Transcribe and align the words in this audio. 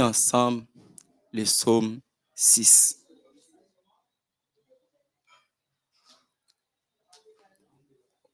ensemble 0.00 0.64
le 1.32 1.44
psaume 1.44 2.00
6. 2.34 2.98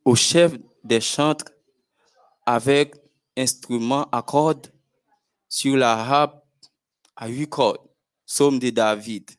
Au 0.04 0.14
chef 0.14 0.54
des 0.84 1.00
chantres, 1.00 1.52
avec 2.46 2.94
instrument 3.36 4.08
à 4.10 4.22
cordes, 4.22 4.72
sur 5.48 5.76
la 5.76 5.92
harpe 5.92 6.44
à 7.16 7.28
huit 7.28 7.48
cordes, 7.48 7.86
psaume 8.26 8.58
de 8.58 8.70
David. 8.70 9.30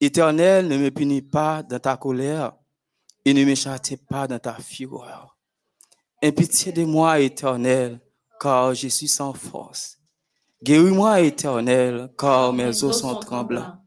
Éternel, 0.00 0.68
ne 0.68 0.76
me 0.76 0.90
punis 0.90 1.22
pas 1.22 1.62
dans 1.62 1.78
ta 1.78 1.96
colère 1.96 2.54
et 3.24 3.34
ne 3.34 3.44
me 3.44 3.54
châtie 3.54 3.96
pas 3.96 4.26
dans 4.26 4.38
ta 4.38 4.54
fureur. 4.54 5.36
Aie 6.20 6.32
pitié 6.32 6.72
de 6.72 6.84
moi, 6.84 7.20
éternel, 7.20 8.00
car 8.40 8.74
je 8.74 8.88
suis 8.88 9.08
sans 9.08 9.32
force. 9.32 10.01
Guéris-moi, 10.62 11.20
éternel, 11.22 12.08
car 12.16 12.52
mes 12.52 12.84
os 12.84 13.00
sont 13.00 13.16
tremblants. 13.16 13.78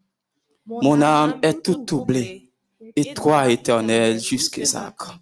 Mon 0.65 1.01
âme 1.01 1.39
est 1.41 1.63
toute 1.63 1.85
troublée, 1.85 2.51
et 2.97 3.13
toi, 3.13 3.49
éternel, 3.49 4.19
jusqu'à 4.19 4.91
quand? 4.97 5.13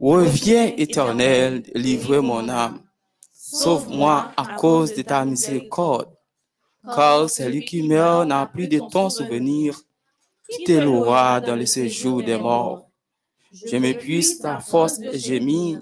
Reviens, 0.00 0.72
éternel, 0.76 1.62
livre 1.74 2.18
mon 2.18 2.48
âme. 2.48 2.80
Sauve-moi 3.32 4.32
à 4.36 4.56
cause 4.56 4.94
de 4.94 5.02
ta 5.02 5.24
miséricorde, 5.24 6.08
car 6.84 7.30
celui 7.30 7.64
qui 7.64 7.82
meurt 7.82 8.26
n'a 8.26 8.46
plus 8.46 8.66
de 8.66 8.80
ton 8.90 9.10
souvenir. 9.10 9.80
Te 10.66 10.72
louera 10.72 11.40
dans 11.40 11.56
le 11.56 11.66
séjour 11.66 12.22
des 12.22 12.38
morts? 12.38 12.90
Je 13.52 13.76
m'épuise 13.76 14.38
ta 14.38 14.58
force 14.60 14.98
et 15.00 15.18
gémis. 15.18 15.78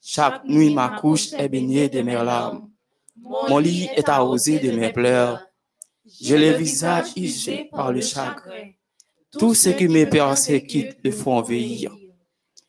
Chaque 0.00 0.44
nuit, 0.44 0.74
ma 0.74 0.88
couche 1.00 1.32
est 1.34 1.48
baignée 1.48 1.88
de 1.88 2.00
mes 2.02 2.14
larmes. 2.14 2.67
Mon 3.22 3.58
lit 3.58 3.88
est 3.96 4.08
arrosé 4.08 4.58
de 4.58 4.70
mes 4.72 4.92
pleurs. 4.92 5.44
J'ai 6.20 6.38
le 6.38 6.56
visage 6.56 7.08
usé 7.16 7.68
par 7.70 7.92
le 7.92 8.00
chagrin. 8.00 8.70
Tous 9.32 9.54
ceux 9.54 9.72
qui 9.72 9.88
me 9.88 10.08
persécutent 10.08 10.96
le 11.04 11.10
font 11.10 11.42
veillir. 11.42 11.94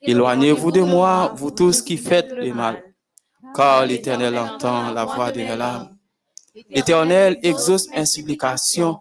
Éloignez-vous 0.01 0.71
de 0.71 0.81
moi, 0.81 1.33
vous 1.35 1.51
tous 1.51 1.81
qui 1.81 1.97
faites 1.97 2.31
le 2.31 2.53
mal, 2.53 2.83
car 3.55 3.85
l'Éternel 3.85 4.37
entend 4.37 4.91
la 4.91 5.05
voix 5.05 5.31
de 5.31 5.39
mes 5.39 5.55
larmes. 5.55 5.97
L'Éternel 6.69 7.39
exauce 7.43 7.89
mes 7.89 8.05
supplications. 8.05 8.99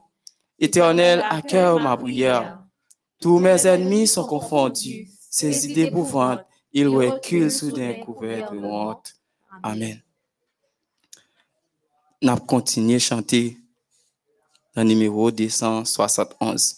Éternel, 0.59 1.25
accueille 1.29 1.83
ma 1.83 1.97
prière. 1.97 2.61
Tous 3.21 3.39
mes 3.39 3.67
ennemis 3.67 4.07
sont 4.07 4.27
confondus. 4.27 5.09
Ces 5.31 5.71
idées 5.71 5.87
épouvantes, 5.87 6.45
ils 6.73 6.89
reculent 6.89 7.51
sous 7.51 7.73
des 7.73 8.01
couverts 8.01 8.51
de 8.53 8.59
honte. 8.59 9.15
Amen. 9.63 10.01
N'a 12.21 12.37
continué 12.37 12.97
à 12.97 12.99
chanter 12.99 13.57
le 14.75 14.83
numéro 14.83 15.31
271. 15.31 16.78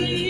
je 0.00 0.16
suis. 0.16 0.29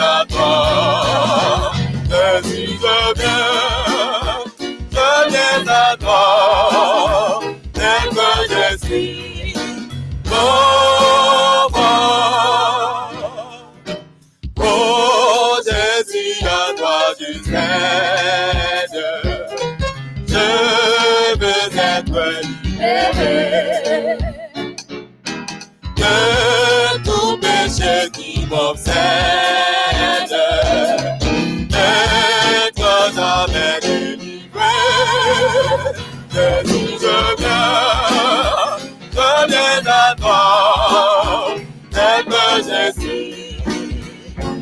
À 0.00 0.24
toi, 0.28 1.72
Jésus, 2.08 2.78
je 2.80 3.20
viens, 3.20 4.44
je 4.90 5.28
viens 5.30 5.66
à 5.68 5.96
toi, 5.96 7.40
que 7.74 7.90
je 8.50 8.86
suis. 8.86 9.54
Oh, 10.32 11.68
oh, 11.74 11.80
oh, 14.60 15.60
Jésus, 15.64 16.44
à 16.44 16.74
toi 16.76 17.00
tu 17.18 17.40
t'aides. 17.40 19.00
Je 20.26 20.46
veux 21.38 21.68
être 21.76 22.20
libéré 22.42 23.36
de 25.96 26.14
tout 27.04 27.36
péché 27.38 27.94
qui 28.12 28.46
m'obsède. 28.46 29.49
Que 42.56 42.62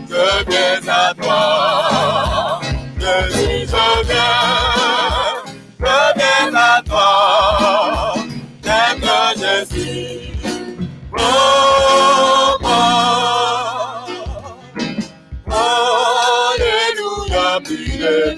je 0.08 0.44
viens 0.48 0.88
à 0.88 1.14
toi, 1.14 2.60
Jésus, 2.98 3.66
je 3.66 4.06
viens, 4.06 5.44
je 5.80 5.96
viens 6.16 6.54
à 6.54 6.82
toi, 6.84 8.14
je 9.36 9.54
suis. 9.74 10.32
Oh, 11.18 12.56
oh, 12.62 12.68
Alléluia, 16.60 17.60
plus 17.64 18.37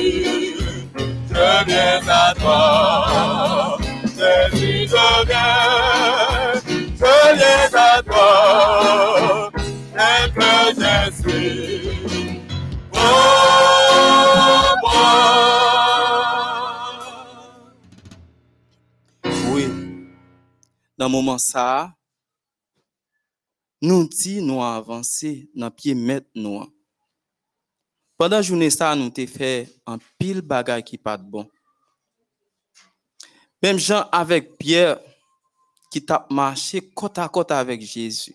je 0.00 1.64
viens 1.66 2.08
à 2.08 2.34
toi. 2.34 3.78
C'est 4.06 4.48
lui 4.52 4.86
que 4.86 5.26
viens, 5.26 6.54
je 6.66 7.14
viens 7.36 7.74
à 7.74 8.02
toi. 8.02 9.50
Tel 9.94 10.32
que 10.32 10.52
je 10.80 10.94
suis, 11.20 12.40
oh 12.94 12.98
moi. 14.82 15.10
Oui, 19.52 19.64
nan 20.96 21.08
mouman 21.10 21.38
sa, 21.38 21.92
nou 23.80 24.08
ti 24.08 24.40
nou 24.44 24.64
avanse 24.64 25.48
nan 25.52 25.72
piye 25.76 25.94
met 25.96 26.24
nou 26.32 26.62
an. 26.64 26.70
Pendant 28.20 28.42
journée 28.42 28.68
ça, 28.68 28.94
nous 28.94 29.08
t'ai 29.08 29.26
fait 29.26 29.66
un 29.86 29.96
pile 30.18 30.42
bagage 30.42 30.82
qui 30.82 30.98
pas 30.98 31.16
bon. 31.16 31.48
Même 33.62 33.78
Jean 33.78 34.10
avec 34.12 34.58
Pierre 34.58 35.00
qui 35.90 36.04
t'a 36.04 36.26
marché 36.28 36.82
côte 36.82 37.16
à 37.16 37.26
côte 37.30 37.50
avec 37.50 37.80
Jésus. 37.80 38.34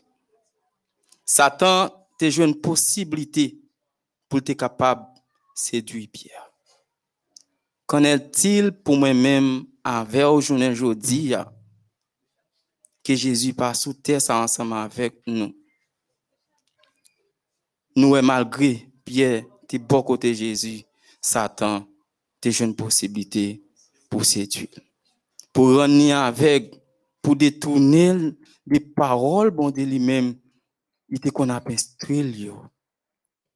Satan 1.24 1.92
t'a 2.18 2.30
joué 2.32 2.46
une 2.46 2.60
possibilité 2.60 3.62
pour 4.28 4.40
être 4.40 4.54
capable 4.54 5.02
de 5.04 5.22
séduire 5.54 6.08
Pierre. 6.12 6.50
Connaît-il 7.86 8.72
pour 8.72 8.98
moi-même 8.98 9.68
avec 9.84 10.26
aujourd'hui 10.26 10.68
aujourd'hui 10.68 11.36
que 13.04 13.14
Jésus 13.14 13.54
passe 13.54 13.84
sous 13.84 13.94
terre 13.94 14.20
ensemble 14.30 14.74
avec 14.74 15.22
nous? 15.28 15.56
Nous, 17.96 18.20
malgré 18.24 18.90
Pierre, 19.06 19.44
t'es 19.68 19.78
bon 19.78 20.02
côté 20.02 20.34
Jésus, 20.34 20.84
Satan, 21.22 21.86
t'es 22.40 22.52
une 22.52 22.76
possibilité 22.76 23.64
pour 24.10 24.26
séduire. 24.26 24.70
Pour 25.52 25.78
rendre 25.78 26.14
avec, 26.14 26.74
pour 27.22 27.36
détourner 27.36 28.34
les 28.68 28.80
paroles 28.80 29.52
bon 29.52 29.72
de 29.72 29.82
lui-même, 29.82 30.36
il 31.10 31.18
était 31.18 31.30
qu'on 31.30 31.50
a 31.50 31.62
instruit. 31.66 32.50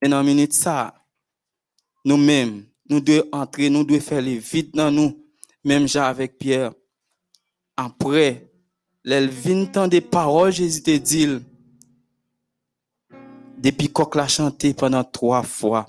Et 0.02 0.08
dans 0.08 0.22
une 0.22 0.28
minute 0.28 0.54
ça, 0.54 0.94
nous-mêmes, 2.06 2.66
nous 2.90 3.02
devons 3.02 3.28
entrer, 3.32 3.70
nous 3.70 3.84
devons 3.84 4.00
faire 4.00 4.22
les 4.22 4.38
vides 4.38 4.72
dans 4.74 4.92
nous, 4.92 5.24
même 5.64 5.88
Jean 5.88 6.04
avec 6.04 6.38
Pierre. 6.38 6.74
Après, 7.76 8.52
l'elvin 9.04 9.66
temps 9.66 9.88
des 9.88 10.02
paroles, 10.02 10.52
Jésus 10.52 10.82
te 10.82 10.98
dit, 10.98 11.28
depuis 13.58 13.90
qu'on 13.90 14.10
l'a 14.16 14.28
chanté 14.28 14.74
pendant 14.74 15.04
trois 15.04 15.44
fois, 15.44 15.86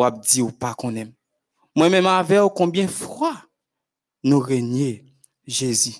ou 0.00 0.04
a 0.04 0.10
dit 0.10 0.40
ou 0.40 0.50
pas 0.50 0.74
aime. 0.84 1.12
Moi-même, 1.76 2.06
avec 2.06 2.40
combien 2.54 2.88
fois 2.88 3.36
nous 4.24 4.38
régnons 4.38 4.98
Jésus. 5.46 5.94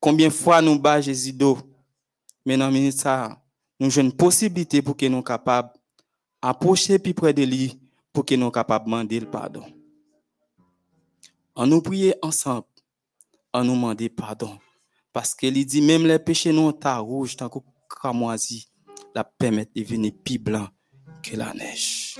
Combien 0.00 0.30
fois 0.30 0.60
nous 0.60 0.78
bas 0.78 1.00
Jésus 1.00 1.32
d'eau. 1.32 1.56
Mais 2.44 2.56
minute 2.56 2.98
ça, 2.98 3.40
nous 3.78 3.86
avons 3.86 4.08
une 4.08 4.12
possibilité 4.12 4.82
pour 4.82 4.96
que 4.96 5.06
nous 5.06 5.12
soyons 5.12 5.22
capables 5.22 5.70
d'approcher 6.42 6.98
plus 6.98 7.14
près 7.14 7.32
de 7.32 7.44
lui 7.44 7.80
pour 8.12 8.24
que 8.24 8.34
nous 8.34 8.40
soyons 8.40 8.50
capables 8.50 8.84
de 8.86 8.90
demander 8.90 9.20
le 9.20 9.30
pardon. 9.30 9.64
On 11.54 11.66
nous 11.66 11.82
prier 11.82 12.16
ensemble, 12.20 12.66
on 13.52 13.62
nous 13.62 13.74
demander 13.74 14.08
pardon. 14.08 14.58
Parce 15.12 15.36
qu'il 15.36 15.64
dit 15.64 15.82
même 15.82 16.04
les 16.04 16.18
péchés 16.18 16.52
nous 16.52 16.72
ta 16.72 16.98
rouge, 16.98 17.36
tant 17.36 17.48
que 17.48 17.60
cramoisi, 17.88 18.66
la 19.14 19.22
permettre 19.22 19.72
de 19.74 19.82
devenir 19.82 20.12
plus 20.24 20.38
blanc 20.38 20.66
que 21.22 21.36
la 21.36 21.54
neige. 21.54 22.18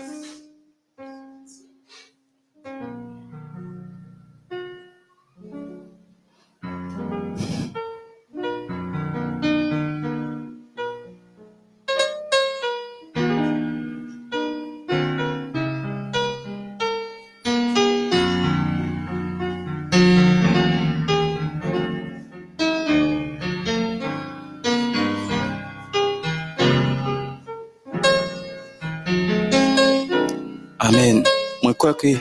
kwa 31.85 31.93
ke 32.01 32.17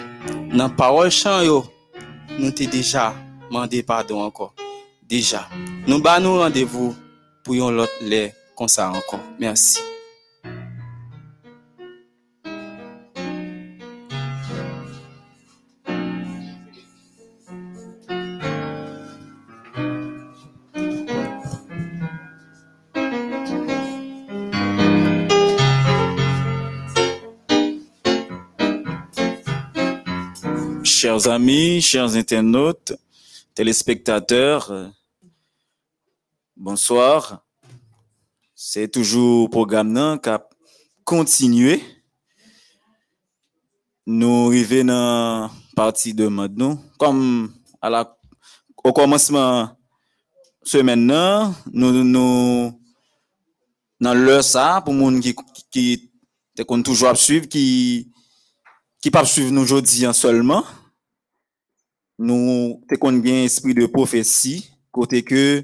nan 0.52 0.74
parol 0.76 1.08
chan 1.08 1.46
yo, 1.48 1.62
nou 2.36 2.52
te 2.52 2.68
deja 2.68 3.14
mande 3.48 3.80
pardon 3.88 4.26
anko. 4.26 4.50
Deja, 5.08 5.46
nou 5.88 6.04
ba 6.04 6.18
nou 6.20 6.44
randevou 6.44 6.92
pou 7.48 7.56
yon 7.56 7.80
lot 7.80 8.04
le 8.04 8.26
konsa 8.60 8.92
anko. 8.92 9.24
Mersi. 9.40 9.93
Chers 31.14 31.28
amis, 31.28 31.80
chers 31.80 32.16
internautes, 32.16 32.94
téléspectateurs, 33.54 34.72
euh, 34.72 34.88
bonsoir. 36.58 37.46
C'est 38.56 38.88
toujours 38.88 39.48
programme 39.48 40.20
qui 40.20 40.30
a 40.30 40.44
continué. 41.04 41.84
Nous 44.08 44.48
arrivons 44.48 44.86
dans 44.86 45.52
partie 45.76 46.16
de 46.16 46.28
maintenant. 46.28 46.82
Comme 46.98 47.54
à 47.80 47.92
la, 47.92 48.18
au 48.84 48.92
commencement 48.92 49.70
semaine 50.64 51.06
nan, 51.06 51.54
nous 51.72 52.04
nous 52.04 52.82
dans 54.00 54.16
l'heure 54.16 54.44
ça 54.44 54.82
pour 54.84 54.96
monde 54.96 55.20
qui 55.20 55.36
qui 55.70 56.12
qui 56.56 56.84
toujours 56.84 57.10
à 57.10 57.16
suivre 57.16 57.46
qui 57.46 58.12
qui 59.00 59.12
pas 59.12 59.26
suivre 59.26 59.52
nous 59.52 59.62
aujourd'hui 59.62 60.12
seulement 60.12 60.64
nou 62.20 62.80
te 62.90 62.98
kon 63.02 63.22
gen 63.24 63.44
espri 63.48 63.76
de 63.78 63.88
profesi, 63.92 64.60
kote 64.94 65.24
ke 65.26 65.64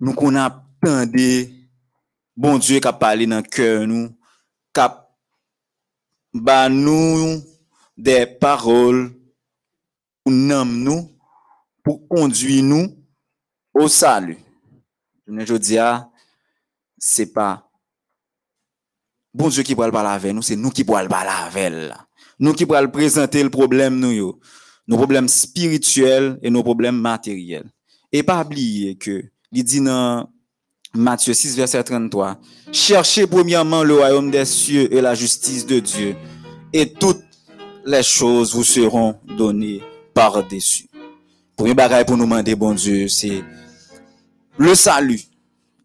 nou 0.00 0.16
kon 0.16 0.36
ap 0.40 0.60
tende 0.80 1.48
bon 2.40 2.60
Diyo 2.60 2.80
kap 2.82 3.00
pale 3.00 3.26
nan 3.28 3.44
kèr 3.44 3.84
nou, 3.88 4.08
kap 4.76 5.02
ba 6.32 6.68
nou 6.72 7.40
de 7.96 8.22
parol 8.40 9.08
ou 10.24 10.32
nam 10.32 10.72
nou 10.84 11.08
pou 11.84 12.00
kondwi 12.08 12.60
nou 12.64 12.88
ou 13.76 13.88
salu. 13.92 14.38
Jounen 15.26 15.48
jodia, 15.48 16.06
se 17.00 17.26
pa 17.28 17.58
bon 19.36 19.52
Diyo 19.52 19.66
ki 19.66 19.76
pou 19.76 19.84
al 19.84 19.94
bala 19.94 20.16
vel, 20.20 20.36
nou 20.36 20.46
se 20.46 20.56
nou 20.56 20.72
ki 20.74 20.86
pou 20.86 20.96
al 21.00 21.10
bala 21.12 21.42
vel. 21.52 21.90
Nou 22.40 22.56
ki 22.56 22.64
pou 22.64 22.78
al 22.78 22.88
prezante 22.92 23.42
l 23.44 23.52
problem 23.52 24.00
nou 24.00 24.16
yo. 24.16 24.32
Nos 24.90 24.96
problèmes 24.96 25.28
spirituels 25.28 26.36
et 26.42 26.50
nos 26.50 26.64
problèmes 26.64 26.98
matériels. 26.98 27.70
Et 28.10 28.24
pas 28.24 28.44
oublier 28.44 28.96
que, 28.96 29.22
il 29.52 29.62
dit 29.62 29.80
dans 29.80 30.28
Matthieu 30.92 31.32
6, 31.32 31.56
verset 31.56 31.84
33, 31.84 32.36
cherchez 32.72 33.28
premièrement 33.28 33.84
le 33.84 33.94
royaume 33.94 34.32
des 34.32 34.44
cieux 34.44 34.92
et 34.92 35.00
la 35.00 35.14
justice 35.14 35.64
de 35.64 35.78
Dieu, 35.78 36.16
et 36.72 36.92
toutes 36.92 37.22
les 37.86 38.02
choses 38.02 38.52
vous 38.52 38.64
seront 38.64 39.14
données 39.38 39.80
par-dessus. 40.12 40.88
Premier 41.56 41.74
bagage 41.74 42.06
pour 42.06 42.16
nous 42.16 42.24
demander, 42.24 42.56
bon 42.56 42.74
Dieu, 42.74 43.06
c'est 43.06 43.44
le 44.58 44.74
salut, 44.74 45.22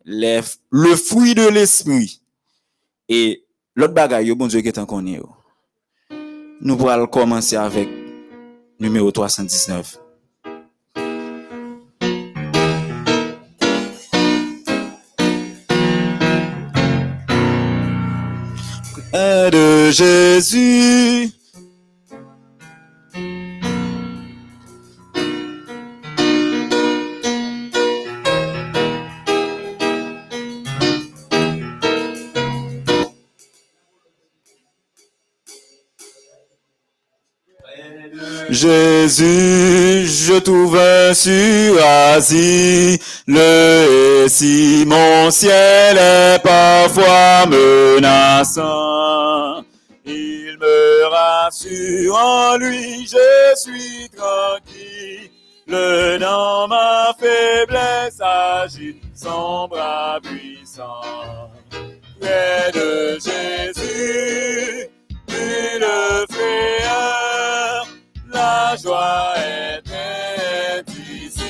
le 0.03 0.95
fruit 0.95 1.35
de 1.35 1.47
l'esprit, 1.47 2.23
et 3.07 3.45
l'autre 3.75 3.93
bagage, 3.93 4.31
bon 4.31 4.47
Dieu, 4.47 4.61
qui 4.61 4.69
est 4.69 4.79
en 4.79 4.87
connu. 4.87 5.19
Nous 6.59 6.75
pourrons 6.75 7.05
commencer 7.05 7.55
avec 7.55 8.04
numéro 8.79 9.11
319. 9.11 9.99
de 19.51 19.91
Jésus. 19.91 21.31
Jésus, 38.55 40.07
je 40.07 40.39
trouve 40.39 40.79
sur 41.13 41.85
Asie, 41.85 42.97
le 43.27 44.27
si 44.29 44.85
mon 44.87 45.29
ciel 45.29 45.97
est 45.97 46.39
parfois 46.41 47.45
menaçant. 47.47 49.61
Il 50.05 50.57
me 50.57 51.05
rassure 51.09 52.15
en 52.15 52.55
lui, 52.57 53.05
je 53.05 53.57
suis 53.57 54.09
tranquille. 54.15 55.29
Le 55.67 56.17
dans 56.17 56.69
ma 56.69 57.13
faiblesse 57.19 58.21
agit 58.21 59.01
son 59.13 59.67
bras 59.67 60.19
puissant. 60.23 61.01
Près 62.21 62.71
de 62.73 63.15
Jésus, 63.15 64.87
une 65.27 65.85
frayeur, 66.29 67.24
la 68.75 68.81
joie 68.81 69.33
est 69.37 69.83
indicible. 70.79 71.43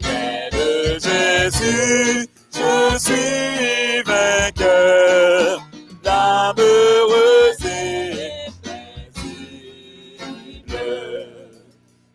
Près 0.00 0.50
de 0.52 0.98
Jésus, 1.00 2.28
je 2.52 2.98
suis 2.98 4.02
vainqueur, 4.04 5.68
l'âme 6.04 6.56
heureuse 6.58 7.64
et 7.64 8.50
paisible. 8.62 9.64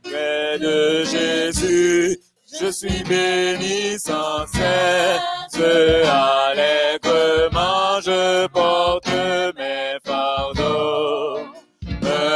Près 0.03 0.59
de 0.59 1.03
Jésus, 1.03 2.19
je 2.59 2.71
suis 2.71 3.03
béni 3.03 3.99
sans 3.99 4.45
cesse, 4.47 5.59
allègrement 6.05 7.99
je 8.01 8.47
porte 8.47 9.09
mes 9.57 9.97
fardeaux. 10.05 11.20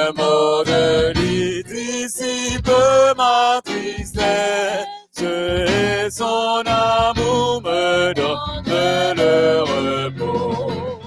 Un 0.08 0.12
mot 0.14 0.64
de 0.64 1.14
lui 1.18 1.64
dissipe 1.64 2.70
ma 3.18 3.60
tristesse, 3.64 4.86
et 5.20 6.10
son 6.12 6.62
amour 6.68 7.62
me 7.64 8.14
donne 8.14 9.16
le 9.18 9.64
repos. 9.64 11.00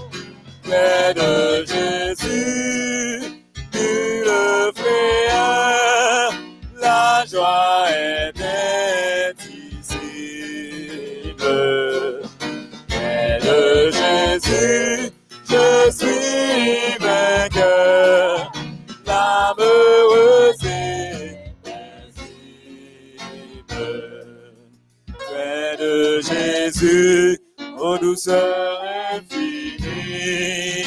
Près 0.64 1.14
de 1.14 1.64
Jésus, 1.64 3.20
le 3.72 4.72
frayeur, 4.74 6.32
la 6.80 7.24
joie 7.30 7.86
est 7.90 8.32
indicible. 9.30 10.08
Près 12.88 13.38
de 13.42 13.92
Jésus, 13.92 15.12
je 15.48 15.90
suis 15.92 16.98
Jésus, 26.80 27.38
ô 27.80 27.98
douceur 27.98 28.80
infinie, 29.12 30.84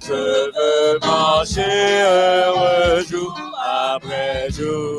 je 0.00 0.12
veux 0.12 0.98
marcher 1.00 2.02
heureux 2.02 3.04
jour 3.04 3.34
après 3.62 4.48
jour. 4.50 4.93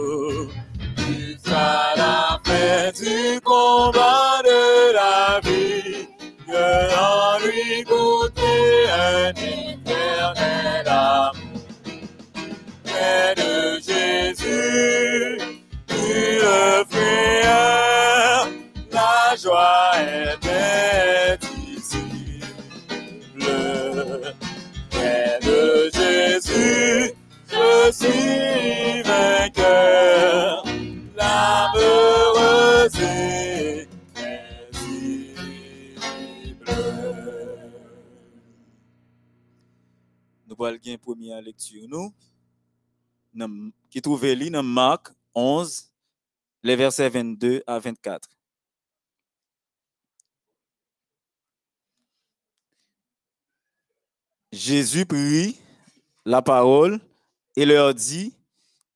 Est 20.44 21.44
indicible. 21.44 22.46
Près 24.90 25.40
de 25.42 25.90
Jésus, 25.94 27.14
je 27.48 27.92
suis 27.92 29.02
vainqueur, 29.04 30.66
l'âme 31.16 31.76
heureuse 31.76 33.00
et 33.00 33.88
paisible. 34.14 35.46
Nous 40.48 40.66
allons 40.66 40.80
une 40.86 40.98
première 40.98 41.42
lecture, 41.42 41.88
nous, 41.88 42.14
qui 43.90 44.02
trouve 44.02 44.26
li 44.26 44.50
dans 44.50 44.64
Marc 44.64 45.14
11, 45.34 45.92
les 46.64 46.76
versets 46.76 47.10
22 47.10 47.64
à 47.68 47.80
24. 47.80 48.30
Jésus 54.56 55.06
prit 55.06 55.60
la 56.24 56.42
parole 56.42 57.02
et 57.58 57.66
leur 57.66 57.94
dit, 57.94 58.34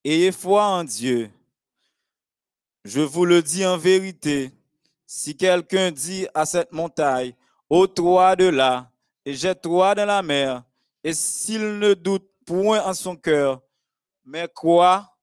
Ayez 0.06 0.32
foi 0.32 0.64
en 0.64 0.86
Dieu. 0.86 1.30
Je 2.86 3.02
vous 3.02 3.26
le 3.26 3.42
dis 3.42 3.66
en 3.66 3.78
vérité, 3.78 4.52
si 5.06 5.36
quelqu'un 5.36 5.92
dit 5.92 6.26
à 6.34 6.46
cette 6.46 6.72
montagne, 6.72 7.34
ôte-toi 7.70 8.38
de 8.38 8.46
là 8.46 8.90
et 9.26 9.34
jette-toi 9.34 9.96
dans 9.96 10.06
la 10.06 10.22
mer, 10.22 10.64
et 11.04 11.14
s'il 11.14 11.78
ne 11.78 11.94
doute 11.94 12.28
point 12.46 12.82
en 12.86 12.94
son 12.94 13.18
cœur, 13.18 13.62
mais 14.24 14.48
croit 14.48 15.14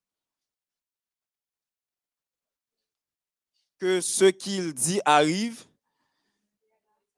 que 3.79 4.03
ce 4.03 4.27
qu'il 4.27 4.75
dit 4.75 5.01
arrive, 5.07 5.65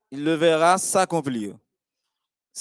il 0.09 0.23
le 0.23 0.35
verra 0.35 0.77
s'accomplir. 0.77 1.57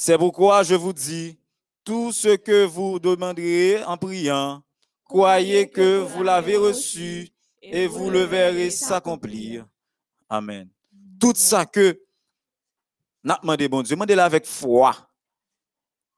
C'est 0.00 0.16
pourquoi 0.16 0.62
je 0.62 0.76
vous 0.76 0.92
dis, 0.92 1.36
tout 1.82 2.12
ce 2.12 2.36
que 2.36 2.64
vous 2.64 3.00
demanderez 3.00 3.82
en 3.82 3.96
priant, 3.96 4.62
croyez 5.02 5.68
que 5.68 5.98
vous 5.98 6.22
l'avez 6.22 6.56
reçu 6.56 7.28
et 7.60 7.88
vous 7.88 8.08
le 8.08 8.22
verrez 8.22 8.70
s'accomplir. 8.70 9.66
Amen. 10.28 10.68
Tout 11.18 11.32
ça 11.34 11.66
que 11.66 12.00
n'a 13.24 13.40
demandé 13.42 13.68
bon 13.68 13.82
Dieu, 13.82 13.96
demandez 13.96 14.14
avec 14.14 14.46
foi. 14.46 14.94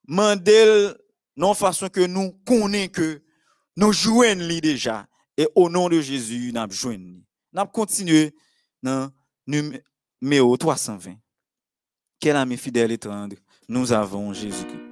Demandez 0.07 0.93
non 1.35 1.55
façon 1.55 1.89
que 1.89 2.05
nous 2.05 2.33
connaissons 2.45 2.93
que 2.93 3.23
nous 3.77 3.93
lui 4.47 4.61
déjà 4.61 5.07
et 5.39 5.49
au 5.55 5.71
nom 5.71 5.89
de 5.89 6.03
Jésus 6.03 6.53
nous 6.53 6.71
jouons. 6.71 7.23
Nous 7.55 7.67
continuer 7.73 8.35
dans 8.83 9.11
numéro 9.47 10.55
320. 10.59 11.15
Quel 12.21 12.37
ami 12.37 12.59
fidèle 12.59 12.93
et 12.93 12.99
tendre 12.99 13.37
nous 13.71 13.93
avons 13.93 14.33
Jésus-Christ. 14.33 14.90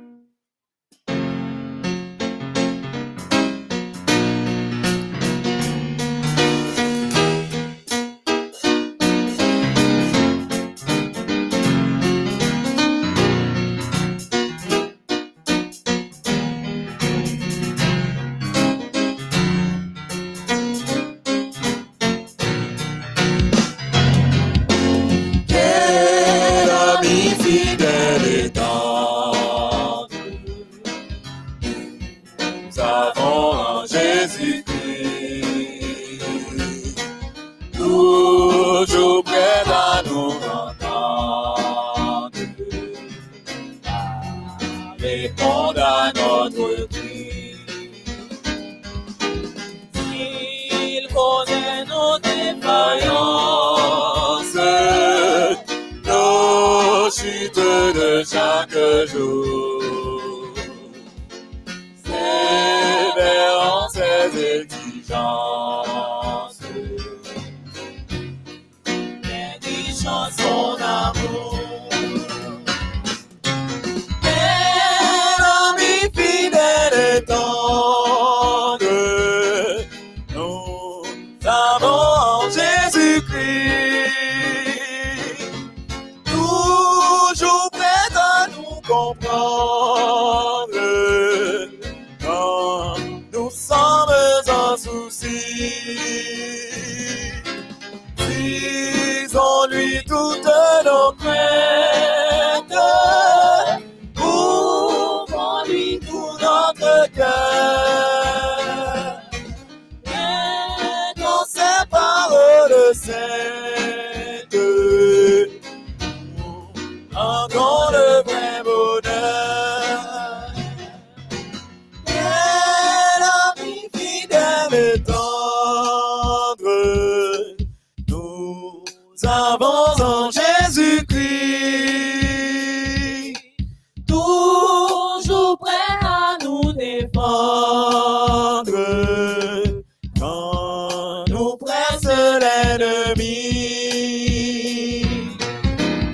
Quand 140.19 141.25
nous 141.29 141.57
presse 141.57 142.11
l'ennemi. 142.43 143.35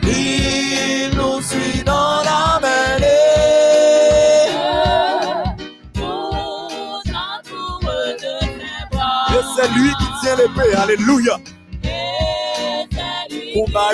Il 0.02 1.11
nous 1.16 1.40
suit 1.42 1.83
dans 1.85 2.23
la 2.30 2.61
mêlée. 2.62 3.06
Et 9.30 9.44
c'est 9.56 9.71
lui 9.73 9.90
qui 9.90 10.09
tient 10.21 10.37
l'épée. 10.37 10.75
Alléluia. 10.76 11.37
Combat 13.54 13.90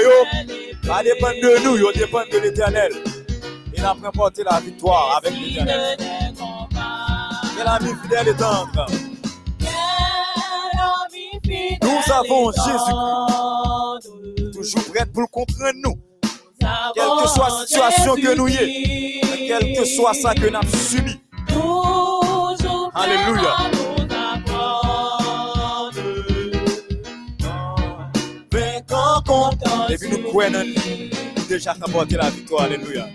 pas 0.90 1.02
dépendre 1.04 1.34
de 1.42 1.64
nous, 1.64 1.76
yo 1.76 1.92
dépend 1.92 2.22
de 2.32 2.38
l'éternel. 2.38 2.92
Il 3.76 3.84
a 3.84 3.92
remporté 3.92 4.42
la 4.42 4.58
victoire 4.58 5.18
avec 5.18 5.38
l'éternel. 5.38 5.96
Quel 7.60 7.68
ami 7.68 7.90
fidèle 8.02 8.28
et 8.28 8.36
tendre. 8.36 8.86
Nous 11.82 12.12
avons 12.14 12.52
Jésus-Christ, 12.52 14.08
toujours 14.54 14.84
prêt 14.90 15.04
pour 15.04 15.20
le 15.20 15.26
comprendre 15.26 15.78
nous. 15.84 15.94
Quelle 16.94 17.04
que 17.22 17.28
soit 17.28 17.48
la 17.50 17.66
situation 17.66 18.14
que 18.14 18.34
nous 18.34 18.48
y 18.48 18.54
est, 18.54 19.20
quel 19.46 19.76
que 19.76 19.84
soit 19.84 20.14
ça 20.14 20.32
que 20.34 20.48
nous 20.48 20.56
avons 20.56 20.78
subi. 20.78 21.20
Alléluia. 22.94 23.54
Et 29.90 29.98
puis 29.98 30.08
nous 30.08 30.22
croyons. 30.30 30.64
Déjà 31.46 31.74
remporté 31.74 32.16
la 32.16 32.30
victoire. 32.30 32.62
Alléluia. 32.62 33.06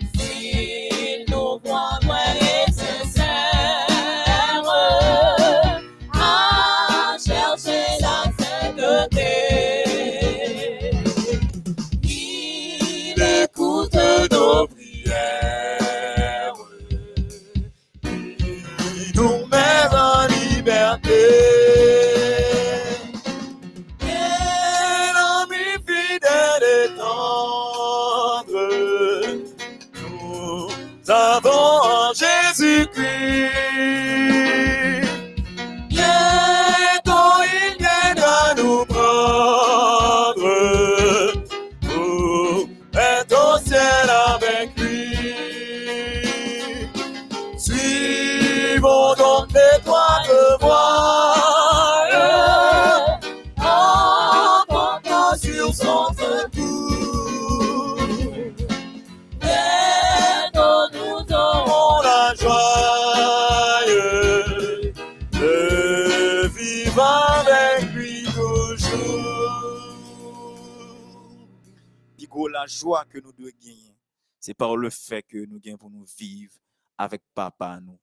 C'est 74.45 74.53
par 74.53 74.77
le 74.77 74.91
fait 74.91 75.23
que 75.23 75.43
nous 75.47 75.60
gagnons 75.60 75.79
pour 75.79 75.89
nous 75.89 76.05
vivre 76.19 76.53
avec 76.99 77.23
papa 77.34 77.79
nous, 77.79 77.99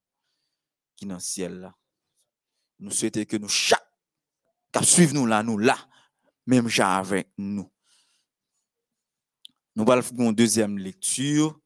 qui 0.96 1.05
est 1.05 1.09
dans 1.09 1.14
le 1.14 1.20
ciel 1.20 1.61
là. 1.61 1.72
Nous 2.81 2.90
souhaitons 2.90 3.24
que 3.24 3.37
nous, 3.37 3.48
chaque, 3.48 3.87
qui 4.72 5.07
nous 5.14 5.24
là, 5.24 5.44
nous 5.44 5.57
là, 5.57 5.78
même 6.44 6.66
avec 6.81 7.28
nous. 7.38 7.70
Nous 9.76 9.88
allons 9.88 10.02
faire 10.02 10.18
une 10.18 10.35
deuxième 10.35 10.78
lecture. 10.78 11.61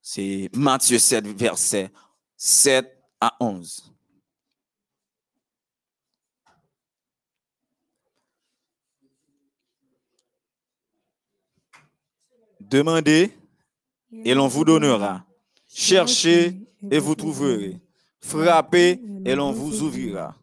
C'est 0.00 0.50
Matthieu 0.54 0.98
7, 0.98 1.24
verset 1.28 1.92
7 2.36 3.00
à 3.20 3.36
11. 3.38 3.94
Demandez 12.58 13.41
et 14.12 14.34
l'on 14.34 14.48
vous 14.48 14.64
donnera. 14.64 15.24
Cherchez 15.68 16.60
et 16.90 16.98
vous 16.98 17.14
trouverez. 17.14 17.80
Frappez 18.20 19.00
et 19.24 19.34
l'on 19.34 19.52
vous 19.52 19.82
ouvrira. 19.82 20.36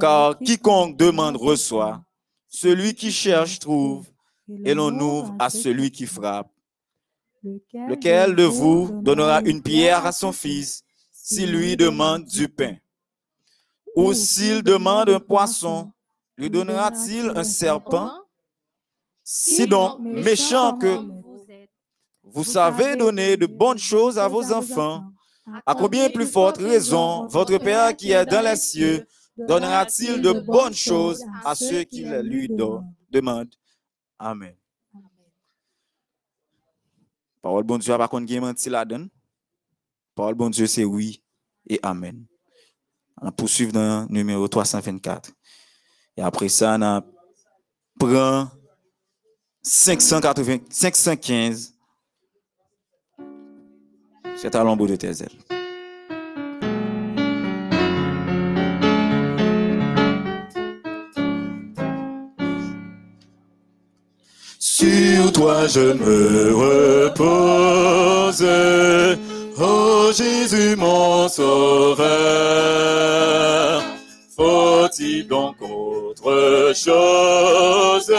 Car 0.00 0.38
quiconque 0.38 0.96
demande 0.96 1.36
reçoit. 1.36 2.02
Celui 2.48 2.94
qui 2.94 3.12
cherche 3.12 3.58
trouve. 3.58 4.06
Et 4.64 4.74
l'on 4.74 4.92
ouvre 4.98 5.34
à 5.38 5.48
celui 5.48 5.92
qui 5.92 6.06
frappe. 6.06 6.50
Lequel 7.42 8.34
de 8.34 8.42
vous 8.42 8.90
donnera 9.02 9.40
une 9.42 9.62
pierre 9.62 10.04
à 10.04 10.12
son 10.12 10.32
fils 10.32 10.82
s'il 11.12 11.52
lui 11.52 11.76
demande 11.76 12.24
du 12.24 12.48
pain? 12.48 12.74
Ou 13.96 14.12
s'il 14.12 14.62
demande 14.62 15.08
un 15.10 15.20
poisson, 15.20 15.92
lui 16.36 16.50
donnera-t-il 16.50 17.32
un 17.34 17.44
serpent? 17.44 18.10
Si 19.22 19.66
donc 19.66 20.00
méchant 20.00 20.76
que 20.76 20.98
vous 22.32 22.44
savez 22.44 22.96
donner 22.96 23.36
de 23.36 23.46
bonnes 23.46 23.78
choses 23.78 24.18
à 24.18 24.28
vos 24.28 24.52
enfants, 24.52 25.04
à 25.66 25.74
combien 25.74 26.08
plus 26.10 26.26
forte 26.26 26.58
raison 26.58 27.26
votre 27.26 27.58
Père 27.58 27.96
qui 27.96 28.12
est 28.12 28.26
dans 28.26 28.42
les 28.42 28.56
cieux 28.56 29.06
donnera-t-il 29.36 30.20
de 30.20 30.32
bonnes 30.32 30.74
choses 30.74 31.24
à 31.44 31.54
ceux 31.54 31.84
qui 31.84 32.04
lui 32.04 32.48
demandent? 33.10 33.54
Amen. 34.18 34.54
Parole 37.42 37.64
bon 37.64 37.78
Dieu, 37.78 37.96
par 37.96 38.10
contre, 38.10 38.26
qui 38.26 38.38
menti 38.38 38.68
la 38.68 38.84
donne. 38.84 39.08
Parole 40.14 40.34
bon 40.34 40.50
Dieu, 40.50 40.66
c'est 40.66 40.84
oui 40.84 41.22
et 41.66 41.80
Amen. 41.82 42.26
On 43.22 43.32
poursuit 43.32 43.68
dans 43.68 44.06
le 44.08 44.14
numéro 44.14 44.46
324. 44.46 45.30
Et 46.16 46.22
après 46.22 46.48
ça, 46.48 46.76
on 46.78 47.02
prend 47.98 48.48
580, 49.62 50.58
515. 50.70 51.74
C'est 54.42 54.54
à 54.54 54.64
l'ombre 54.64 54.86
de 54.86 54.96
tes 54.96 55.08
ailes. 55.08 55.28
Sur 64.58 65.32
toi 65.32 65.66
je 65.66 65.92
me 65.92 66.54
repose, 66.54 68.46
oh 69.58 70.10
Jésus 70.16 70.74
mon 70.76 71.28
sauveur. 71.28 72.08
Faut-il 74.34 75.28
donc 75.28 75.56
autre 75.60 76.72
chose? 76.74 78.10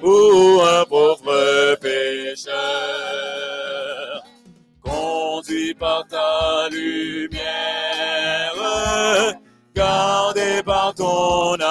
Pour 0.00 0.66
un 0.66 0.84
pauvre 0.86 1.76
pécheur? 1.82 3.31
Ta 6.08 6.68
lumière, 6.70 7.42
gardé 9.74 10.62
par 10.64 10.92
ton 10.94 11.61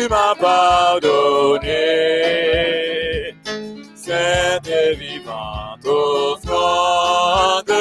tu 0.00 0.08
m'as 0.08 0.34
pardonné. 0.34 1.68
Cette 3.94 4.72
vivante 4.98 5.86
offrande, 5.86 7.72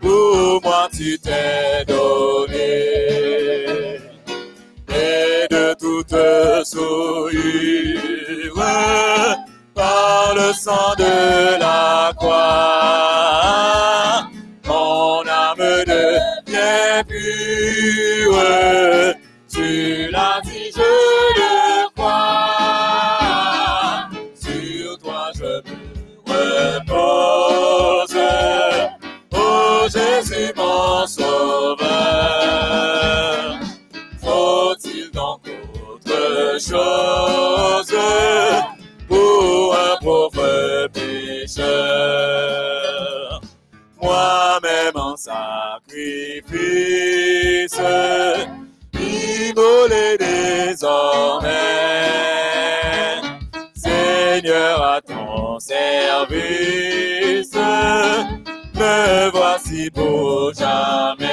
pour 0.00 0.60
moi 0.62 0.88
tu 0.92 1.18
t'es 1.18 1.84
donné. 1.86 2.74
Et 4.88 5.46
de 5.50 5.74
toute 5.74 6.16
souillure, 6.64 8.54
par 9.74 10.34
le 10.34 10.52
sang 10.52 10.94
de 10.98 11.60
la 11.60 11.83
sacrifice, 47.68 48.46
immolé 48.94 50.16
désormais. 50.18 51.50
Seigneur, 53.74 54.82
à 54.82 55.00
ton 55.00 55.58
service, 55.58 56.34
me 58.74 59.30
voici 59.30 59.90
pour 59.90 60.52
jamais. 60.54 61.24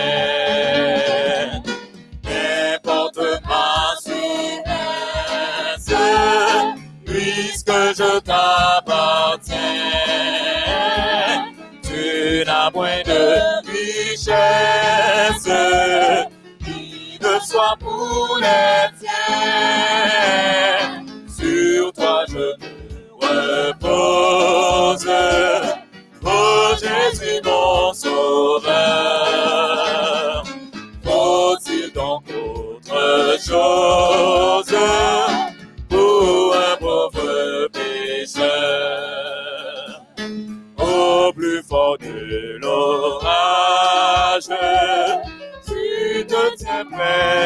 N'importe 2.23 3.19
ma 3.43 3.95
souffrance, 4.03 5.89
puisque 7.05 7.71
je 7.97 8.19
t'appartiens, 8.19 9.57
tu 11.83 12.43
n'as 12.45 12.71
point 12.71 13.01
de 13.05 13.70
pour 17.79 18.37
les 18.39 18.89
tiens. 18.99 19.19
Sur 21.27 21.93
toi 21.93 22.25
je 22.29 22.37
me 22.37 22.53
repose, 23.21 25.05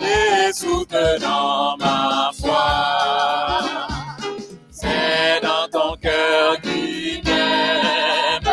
et 0.00 0.52
soutenant 0.52 1.76
ma 1.78 2.30
foi. 2.40 3.60
C'est 4.70 5.40
dans 5.42 5.68
ton 5.70 5.96
cœur 5.96 6.60
qui 6.62 7.20
t'aime 7.22 8.50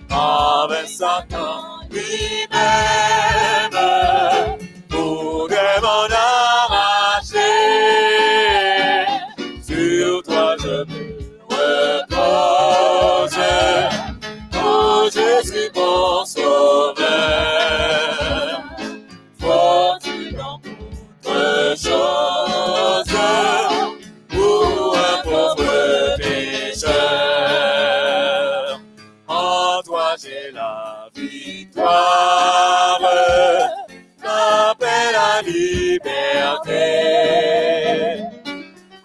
Avec 0.09 0.87
Satan 0.87 1.87
lui-même 1.91 3.06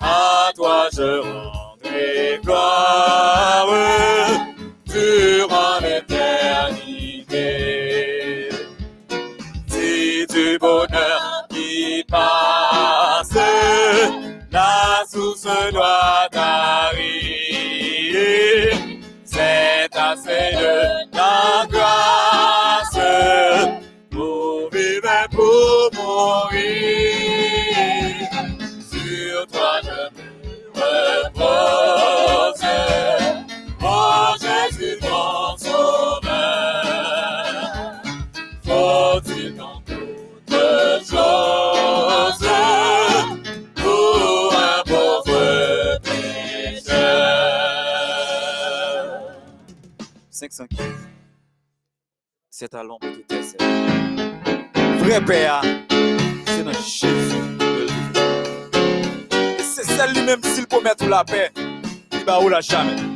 À 0.01 0.51
toi 0.55 0.89
je 0.93 1.21
rendrai 1.21 2.39
gloire 2.43 3.69
durant 4.87 5.79
l'éternité. 5.83 8.49
Si 9.69 10.27
du 10.29 10.59
bonheur 10.59 11.47
qui 11.51 12.05
passe, 12.09 13.37
la 14.51 15.05
source 15.11 15.47
doit 15.73 16.29
arriver. 16.35 17.11
C'est 19.25 19.91
assez 19.95 20.53
de 20.57 20.92
515. 50.71 50.87
C'est 52.51 52.75
à 52.75 52.83
l'ombre 52.83 53.07
de 53.07 53.23
tes. 53.23 53.41
Vrai 54.99 55.25
Père, 55.25 55.63
c'est 56.47 56.65
dans 56.65 56.73
Jésus 56.73 57.43
c'est 59.63 59.85
celle 59.85 60.13
lui-même 60.13 60.43
s'il 60.43 60.67
promet 60.67 60.91
la 61.09 61.25
paix, 61.25 61.51
il 62.13 62.25
va 62.25 62.41
où 62.41 62.49
la 62.49 62.61
jamais. 62.61 63.12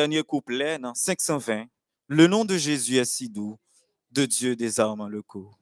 Dernier 0.00 0.22
couplet 0.22 0.78
dans 0.78 0.94
520. 0.94 1.66
Le 2.08 2.26
nom 2.26 2.46
de 2.46 2.56
Jésus 2.56 2.96
est 2.96 3.04
si 3.04 3.28
doux, 3.28 3.58
de 4.12 4.24
Dieu 4.24 4.56
désarmant 4.56 5.08
le 5.08 5.20
cours. 5.20 5.58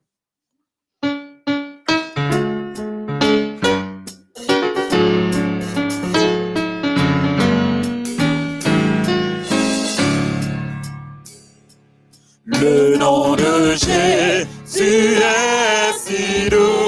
Le 12.45 12.97
nom 12.97 13.35
de 13.35 13.75
Jésus 13.75 15.19
est 15.21 15.93
si 15.99 16.49
doux 16.49 16.88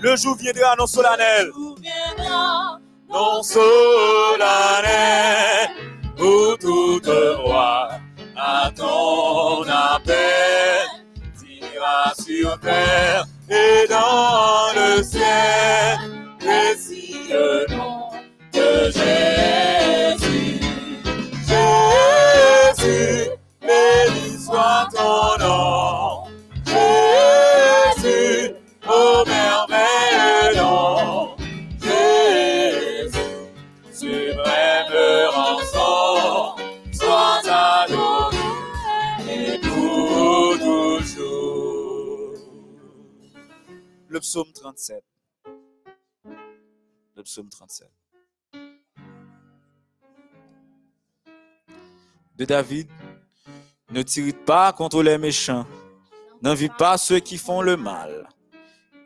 Le 0.00 0.16
jour 0.16 0.36
viendra 0.36 0.74
non 0.78 0.86
solennel. 0.86 1.50
Non 3.08 3.42
solennel, 3.42 3.68
où 6.18 6.56
toute 6.56 7.08
voix 7.44 7.90
à 8.36 8.70
ton 8.74 9.62
appel 9.68 10.86
dira 11.38 12.12
sur 12.18 12.58
terre 12.60 13.26
et 13.48 13.86
dans 13.88 14.72
le 14.74 15.02
ciel, 15.02 15.98
précieux 16.40 17.66
37. 44.72 45.04
Le 47.14 47.22
psaume 47.22 47.50
37. 47.50 47.88
De 52.36 52.44
David, 52.46 52.88
ne 53.90 54.02
t'irrite 54.02 54.46
pas 54.46 54.72
contre 54.72 55.02
les 55.02 55.18
méchants, 55.18 55.66
n'envie 56.40 56.70
pas 56.70 56.96
ceux 56.96 57.18
qui 57.18 57.36
font 57.36 57.60
le 57.60 57.76
mal, 57.76 58.26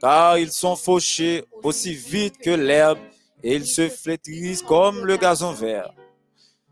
car 0.00 0.38
ils 0.38 0.52
sont 0.52 0.76
fauchés 0.76 1.44
aussi 1.64 1.94
vite 1.94 2.38
que 2.38 2.50
l'herbe 2.50 3.00
et 3.42 3.56
ils 3.56 3.66
se 3.66 3.88
flétrissent 3.88 4.62
comme 4.62 5.04
le 5.04 5.16
gazon 5.16 5.50
vert. 5.52 5.90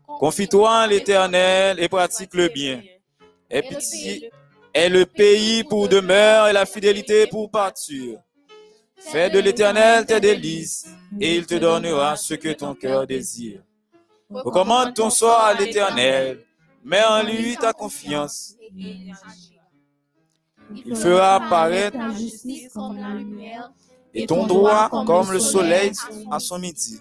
Confie-toi 0.07 0.83
en 0.83 0.87
l'Éternel 0.87 1.81
et 1.81 1.89
pratique 1.89 2.33
le 2.33 2.47
bien. 2.47 2.81
Et 3.49 4.89
le 4.89 5.05
pays 5.05 5.65
pour 5.65 5.89
demeure 5.89 6.47
et 6.47 6.53
la 6.53 6.65
fidélité 6.65 7.27
pour 7.27 7.51
pâture. 7.51 8.24
Fais 8.97 9.29
de 9.29 9.39
l'Éternel 9.39 10.05
tes 10.05 10.19
délices 10.19 10.87
et 11.19 11.35
il 11.35 11.45
te 11.45 11.55
donnera 11.55 12.15
ce 12.15 12.33
que 12.33 12.53
ton 12.53 12.73
cœur 12.75 13.05
désire. 13.05 13.61
Recommande 14.29 14.93
ton 14.93 15.09
sort 15.09 15.39
à 15.39 15.53
l'Éternel, 15.53 16.45
mets 16.83 17.03
en 17.03 17.23
lui 17.23 17.55
ta 17.57 17.73
confiance. 17.73 18.55
Il 20.85 20.95
fera 20.95 21.35
apparaître 21.35 21.97
ta 21.97 22.11
justice 22.11 22.73
comme 22.73 22.97
la 22.97 23.09
lumière 23.09 23.71
et 24.13 24.25
ton 24.25 24.47
droit 24.47 24.89
comme 25.05 25.31
le 25.31 25.39
soleil 25.39 25.91
à 26.31 26.39
son 26.39 26.57
midi. 26.59 26.99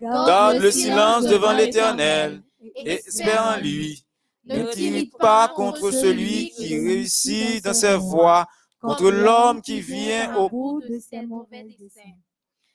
Garde 0.00 0.56
le 0.58 0.70
silence 0.70 1.24
devant 1.26 1.52
l'Éternel 1.52 2.42
et 2.84 2.94
espère 2.94 3.54
en 3.56 3.60
lui. 3.60 4.04
Ne 4.44 4.64
t'irrite 4.72 5.16
pas 5.18 5.48
contre 5.48 5.92
celui 5.92 6.50
qui 6.50 6.76
réussit 6.76 7.62
dans 7.62 7.74
ses 7.74 7.96
voies, 7.96 8.46
contre 8.82 9.10
l'homme 9.10 9.62
qui 9.62 9.80
vient 9.80 10.36
au 10.36 10.48
bout 10.48 10.82
de 10.82 10.98
ses 10.98 11.24
mauvais 11.24 11.64
desseins. 11.64 12.16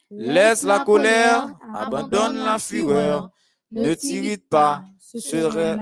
Laisse 0.09 0.63
la 0.63 0.79
colère, 0.79 1.49
abandonne 1.75 2.37
la 2.37 2.57
fureur, 2.57 3.29
ne 3.71 3.93
t'irrite 3.93 4.47
pas, 4.47 4.83
ce 4.99 5.19
serait 5.19 5.77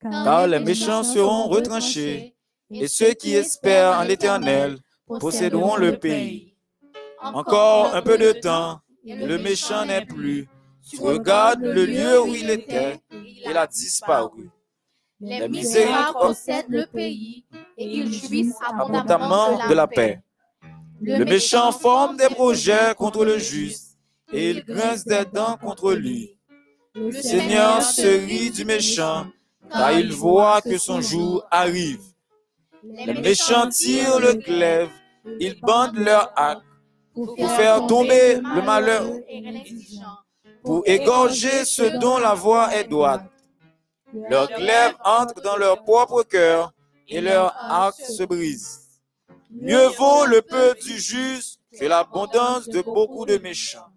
car 0.00 0.46
les 0.46 0.60
méchants 0.60 1.02
seront 1.02 1.48
retranchés, 1.48 2.36
et 2.70 2.88
ceux 2.88 3.14
qui 3.14 3.34
espèrent 3.34 3.98
en 3.98 4.04
l'Éternel 4.04 4.78
posséderont 5.20 5.76
le 5.76 5.98
pays. 5.98 6.54
Encore 7.20 7.94
un 7.94 8.02
peu 8.02 8.16
de 8.16 8.32
temps, 8.32 8.80
le 9.04 9.38
méchant 9.38 9.84
n'est 9.86 10.04
plus. 10.04 10.48
Tu 10.88 11.00
regardes 11.00 11.62
le 11.62 11.84
lieu 11.84 12.22
où 12.22 12.34
il 12.34 12.48
était, 12.50 13.00
il 13.10 13.56
a 13.56 13.66
disparu. 13.66 14.50
Les 15.20 15.40
Les 15.40 15.48
misérables 15.48 16.18
possèdent 16.20 16.66
le 16.68 16.86
pays 16.86 17.44
et 17.76 17.84
ils 17.84 18.12
jouissent 18.12 18.54
abondamment 18.68 19.68
de 19.68 19.74
la 19.74 19.86
paix. 19.88 20.20
Le 21.00 21.24
méchant 21.24 21.72
forme 21.72 22.16
des 22.16 22.28
projets 22.28 22.94
contre 22.96 23.24
le 23.24 23.38
juste, 23.38 23.98
et 24.32 24.50
il 24.50 24.64
grince 24.64 25.04
des 25.04 25.24
dents 25.24 25.56
contre 25.56 25.92
lui. 25.94 26.36
Le 26.94 27.10
Seigneur 27.12 27.82
se 27.82 28.06
rit 28.06 28.50
du 28.50 28.64
méchant, 28.64 29.26
car 29.70 29.92
il 29.92 30.12
voit 30.12 30.60
que 30.60 30.78
son 30.78 31.00
jour 31.00 31.44
arrive. 31.50 32.02
Les 32.84 33.14
méchants 33.14 33.68
tirent 33.68 34.20
le 34.20 34.34
glaive, 34.34 34.90
ils 35.40 35.60
bandent 35.60 35.98
leur 35.98 36.32
arc 36.36 36.62
pour 37.14 37.50
faire 37.50 37.86
tomber 37.86 38.36
le 38.36 38.62
malheur. 38.62 39.04
pour 40.64 40.82
égorger 40.86 41.64
ceux 41.64 41.98
dont 41.98 42.18
la 42.18 42.34
voie 42.34 42.74
est 42.74 42.84
droite. 42.84 43.24
Leurs 44.12 44.48
glaives 44.48 44.94
entrent 45.04 45.42
dans 45.42 45.56
leur 45.56 45.82
propre 45.84 46.22
cœur 46.22 46.72
et 47.08 47.20
leur 47.20 47.54
arc 47.56 47.96
se 47.96 48.22
brise. 48.24 48.80
Mieux 49.50 49.88
vaut 49.88 50.26
le 50.26 50.42
peu 50.42 50.74
du 50.82 50.98
juste 50.98 51.60
que 51.78 51.84
l'abondance 51.84 52.68
de 52.68 52.80
beaucoup 52.82 53.26
de 53.26 53.38
méchants. 53.38 53.90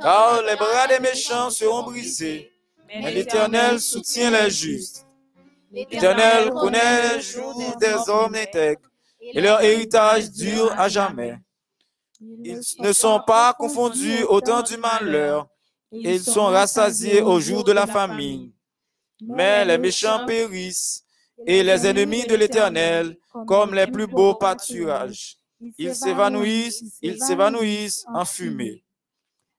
Car 0.00 0.42
les 0.42 0.56
bras 0.56 0.86
des 0.88 1.00
méchants 1.00 1.50
seront 1.50 1.82
brisés, 1.82 2.52
mais 2.88 3.12
l'Éternel 3.12 3.80
soutient 3.80 4.30
les 4.30 4.50
justes. 4.50 5.06
L'Éternel 5.72 6.50
connaît 6.50 7.16
les 7.16 7.22
jours 7.22 7.76
des 7.80 8.08
hommes 8.08 8.34
intègres, 8.34 8.88
et 9.20 9.40
leur 9.40 9.62
héritage 9.62 10.30
dure 10.30 10.72
à 10.78 10.88
jamais. 10.88 11.38
Ils 12.20 12.60
ne 12.78 12.92
sont 12.92 13.20
pas 13.26 13.54
confondus 13.54 14.22
au 14.24 14.40
temps 14.40 14.62
du 14.62 14.76
malheur, 14.76 15.48
et 15.92 16.14
ils 16.14 16.22
sont 16.22 16.46
rassasiés 16.46 17.22
au 17.22 17.40
jour 17.40 17.64
de 17.64 17.72
la 17.72 17.86
famine. 17.86 18.52
Mais 19.26 19.64
les 19.64 19.78
méchants 19.78 20.26
périssent, 20.26 21.04
et 21.46 21.62
les 21.62 21.86
ennemis 21.86 22.26
de 22.26 22.34
l'Éternel, 22.34 23.16
comme 23.46 23.74
les 23.74 23.86
plus 23.86 24.06
beaux 24.06 24.34
pâturages. 24.34 25.38
Ils 25.78 25.94
s'évanouissent, 25.94 26.82
ils 27.02 27.22
s'évanouissent 27.22 28.04
en 28.12 28.24
fumée. 28.24 28.82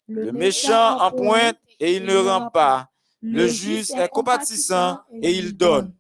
Le 0.08 0.32
méchant 0.32 1.00
en 1.00 1.12
pointe 1.12 1.58
et 1.80 1.96
il 1.96 2.04
ne 2.04 2.18
rend 2.18 2.50
pas. 2.50 2.90
Le 3.22 3.48
juste 3.48 3.96
est 3.96 4.10
compatissant 4.10 5.00
et 5.22 5.32
il 5.32 5.56
donne. 5.56 5.94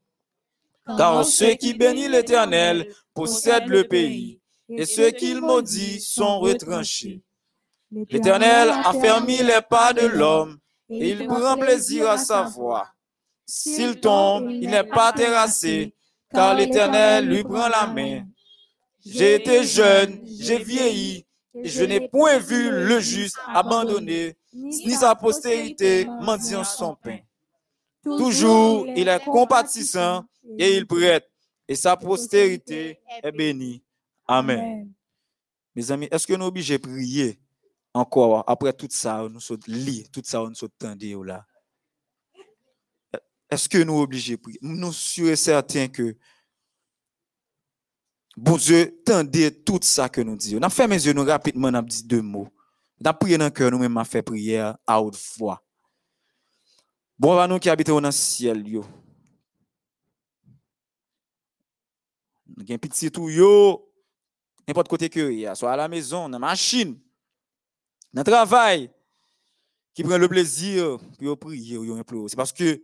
Car 0.97 1.23
ceux 1.25 1.53
qui 1.53 1.73
bénissent 1.73 2.09
l'Éternel 2.09 2.93
possèdent 3.13 3.69
le 3.69 3.87
pays, 3.87 4.41
et 4.69 4.85
ceux 4.85 5.11
qu'il 5.11 5.39
maudit 5.39 6.01
sont 6.01 6.39
retranchés. 6.39 7.21
L'Éternel 7.91 8.69
a 8.69 8.91
fermé 8.93 9.41
les 9.41 9.61
pas 9.61 9.93
de 9.93 10.05
l'homme, 10.05 10.57
et 10.89 11.11
il 11.11 11.25
prend 11.27 11.57
plaisir 11.57 12.09
à 12.09 12.17
sa 12.17 12.43
voix. 12.43 12.92
S'il 13.55 13.99
tombe, 13.99 14.49
il 14.49 14.67
n'est 14.67 14.83
pas 14.83 15.13
terrassé, 15.13 15.93
car 16.33 16.55
l'Éternel 16.55 17.27
lui 17.29 17.43
prend 17.43 17.67
la 17.67 17.85
main. 17.85 18.25
J'ai 19.05 19.35
été 19.35 19.63
jeune, 19.63 20.25
j'ai 20.25 20.57
vieilli, 20.57 21.27
et 21.53 21.69
je 21.69 21.83
n'ai 21.83 22.07
point 22.09 22.39
vu 22.39 22.71
le 22.71 22.99
juste 22.99 23.37
abandonné, 23.45 24.35
ni 24.53 24.93
sa 24.93 25.13
postérité 25.13 26.05
mendiant 26.21 26.63
son 26.63 26.95
pain. 26.95 27.19
Toujours, 28.03 28.87
il 28.87 29.07
est 29.07 29.23
compatissant 29.23 30.25
et 30.57 30.75
il 30.75 30.87
prête, 30.87 31.29
et 31.67 31.75
sa 31.75 31.95
postérité 31.95 32.99
est 33.21 33.31
bénie. 33.31 33.83
Amen. 34.27 34.91
Mes 35.75 35.91
amis, 35.91 36.07
est-ce 36.09 36.25
que 36.25 36.33
nous 36.33 36.39
sommes 36.39 36.47
obligés 36.47 36.79
de 36.79 36.87
prier 36.87 37.39
encore 37.93 38.43
après 38.47 38.73
tout 38.73 38.87
ça, 38.89 39.27
nous 39.31 39.39
sommes 39.39 39.59
lire, 39.67 40.07
tout 40.11 40.23
ça, 40.25 40.39
nous 40.39 40.55
sommes 40.55 40.69
tendus 40.79 41.23
là? 41.23 41.45
Est-ce 43.53 43.69
que 43.69 43.77
nous 43.83 43.99
obligés 43.99 44.35
de 44.35 44.41
prier? 44.41 44.59
Nous 44.61 44.91
sommes 44.91 45.35
certains 45.35 45.87
que 45.87 46.17
bon 48.35 48.57
Dieu 48.57 49.63
tout 49.63 49.79
ça 49.83 50.09
que 50.09 50.21
nous 50.21 50.35
disons. 50.35 50.57
On 50.57 50.63
a 50.63 50.69
fait 50.69 50.87
mes 50.87 51.05
yeux 51.05 51.13
nous 51.13 51.23
rapidement, 51.23 51.67
a 51.67 51.81
dit 51.83 52.03
deux 52.03 52.21
mots. 52.23 52.49
A 53.05 53.13
prié 53.13 53.37
dans 53.37 53.45
le 53.45 53.51
cœur, 53.51 53.69
nous-mêmes, 53.69 53.97
on 53.97 54.03
fait 54.05 54.23
prière 54.23 54.77
à 54.87 55.01
haute 55.01 55.17
voix. 55.37 55.61
Bon, 57.19 57.35
va 57.35 57.47
nous 57.47 57.59
qui 57.59 57.69
habitons 57.69 57.99
dans 57.99 58.07
le 58.07 58.11
ciel, 58.11 58.65
yo. 58.67 58.85
Nous 62.47 62.63
avons 62.67 62.77
petit 62.79 63.11
tout, 63.11 63.29
yo. 63.29 63.91
N'importe 64.67 64.87
côté 64.87 65.09
que 65.09 65.53
soit 65.53 65.73
à 65.73 65.75
la 65.75 65.87
maison, 65.87 66.29
dans 66.29 66.39
la 66.39 66.39
machine, 66.39 66.97
dans 68.13 68.21
le 68.21 68.31
travail, 68.31 68.89
qui 69.93 70.01
prend 70.01 70.17
le 70.17 70.29
plaisir 70.29 70.97
pour 71.19 71.37
prier, 71.37 71.75
yo 71.75 71.95
implorer. 71.95 72.29
C'est 72.29 72.37
parce 72.37 72.53
que 72.53 72.81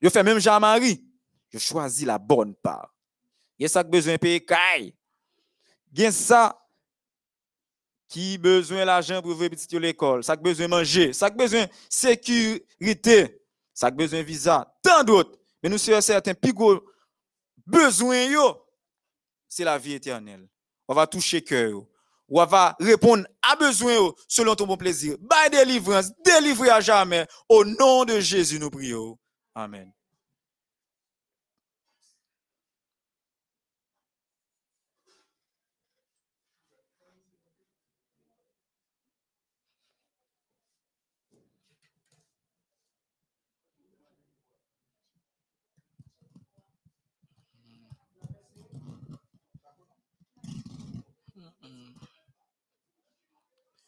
yo 0.00 0.10
fait 0.10 0.22
même 0.22 0.38
Jean-Marie, 0.38 1.04
je 1.50 1.58
choisis 1.58 2.06
la 2.06 2.18
bonne 2.18 2.54
part. 2.54 2.94
Il 3.58 3.62
y 3.62 3.66
a 3.66 3.68
ça 3.68 3.82
qui 3.82 3.90
besoin 3.90 4.14
de 4.14 4.18
payer 4.18 4.44
caille. 4.44 4.94
Il 5.92 6.00
y 6.00 6.06
a 6.06 6.12
ça 6.12 6.56
qui 8.08 8.38
besoin 8.38 8.84
l'argent 8.84 9.20
pour 9.20 9.32
ouvrir 9.32 9.50
petit 9.50 9.78
l'école, 9.78 10.24
ça 10.24 10.36
qui 10.36 10.42
besoin 10.42 10.66
de 10.66 10.70
manger, 10.70 11.12
ça 11.12 11.30
qui 11.30 11.36
besoin 11.36 11.64
de 11.64 11.70
sécurité, 11.88 13.42
ça 13.74 13.90
qui 13.90 13.96
besoin 13.96 14.22
visa, 14.22 14.74
tant 14.82 15.04
d'autres. 15.04 15.38
Mais 15.62 15.68
nous 15.68 15.78
sommes 15.78 16.00
certains 16.00 16.34
plus 16.34 16.52
gros 16.52 16.80
besoin 17.66 18.24
yo, 18.24 18.64
c'est 19.48 19.64
la 19.64 19.78
vie 19.78 19.94
éternelle. 19.94 20.48
On 20.86 20.94
va 20.94 21.06
toucher 21.06 21.42
cœur. 21.42 21.82
On 22.30 22.44
va 22.44 22.76
répondre 22.78 23.26
à 23.42 23.56
besoin 23.56 24.12
selon 24.26 24.54
ton 24.54 24.66
bon 24.66 24.76
plaisir. 24.76 25.16
By 25.18 25.50
délivrance, 25.50 26.10
délivrer 26.24 26.70
à 26.70 26.80
jamais. 26.80 27.26
Au 27.48 27.64
nom 27.64 28.04
de 28.04 28.20
Jésus, 28.20 28.58
nous 28.58 28.70
prions. 28.70 29.18
Amen. 29.58 29.92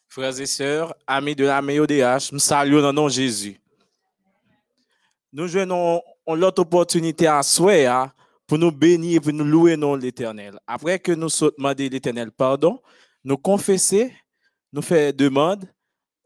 Frères 0.08 0.40
et 0.40 0.46
sœurs, 0.46 0.96
amis 1.06 1.36
de 1.36 1.44
la 1.44 1.62
MEODH, 1.62 2.32
nous 2.32 2.40
saluons 2.40 2.82
dans 2.82 2.88
le 2.88 2.92
nom 2.92 3.06
de 3.06 3.12
Jésus. 3.12 3.60
Nous 5.32 5.46
jouons 5.46 6.02
l'autre 6.26 6.62
opportunité 6.62 7.26
à 7.28 7.42
souhait 7.42 7.86
hein, 7.86 8.12
pour 8.46 8.58
nous 8.58 8.72
bénir 8.72 9.18
et 9.18 9.20
pour 9.20 9.32
nous 9.32 9.44
louer 9.44 9.76
de 9.76 9.96
l'Éternel. 9.96 10.58
Après 10.66 10.98
que 10.98 11.12
nous 11.12 11.28
demandé 11.56 11.88
l'Éternel 11.88 12.32
pardon, 12.32 12.80
nous 13.22 13.36
confesser, 13.36 14.12
nous 14.72 14.82
faire 14.82 15.12
demande, 15.12 15.68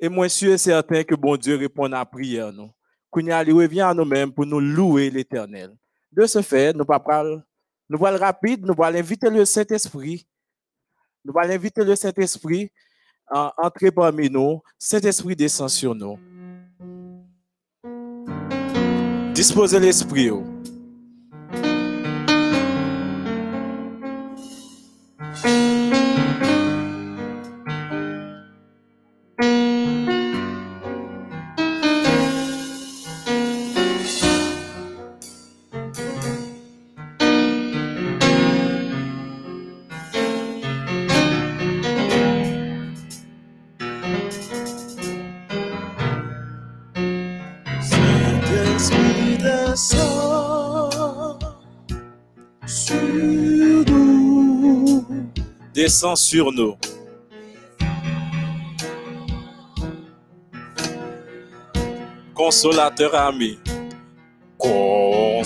et 0.00 0.08
moi 0.08 0.26
je 0.26 0.32
suis 0.32 0.58
certain 0.58 1.04
que 1.04 1.14
bon 1.14 1.36
Dieu 1.36 1.56
répond 1.56 1.84
à 1.84 1.88
la 1.88 2.04
prière. 2.06 2.52
Nous. 2.52 2.70
Qu'on 3.10 3.20
revient 3.20 3.82
à 3.82 3.92
nous-mêmes 3.94 4.32
pour 4.32 4.46
nous 4.46 4.60
louer 4.60 5.10
l'Éternel. 5.10 5.76
De 6.10 6.26
ce 6.26 6.40
fait, 6.40 6.74
nous 6.74 6.84
allons 6.88 7.42
nous 7.90 7.98
rapide, 7.98 8.64
nous 8.64 8.82
allons 8.82 8.98
inviter 8.98 9.28
le 9.28 9.44
Saint-Esprit. 9.44 10.26
Nous 11.24 11.34
allons 11.36 11.52
inviter 11.52 11.84
le 11.84 11.94
Saint-Esprit 11.94 12.70
à 13.26 13.52
entrer 13.58 13.90
parmi 13.90 14.30
nous. 14.30 14.62
Saint-Esprit 14.78 15.36
descend 15.36 15.68
sur 15.68 15.94
nous. 15.94 16.18
Disposez 19.44 19.78
l'esprit. 19.78 20.30
oh. 20.30 20.42
Descend 55.84 56.16
sur 56.16 56.50
nous. 56.50 56.78
Consolateur 62.34 63.14
ami. 63.14 63.58
Consolateur 64.56 65.44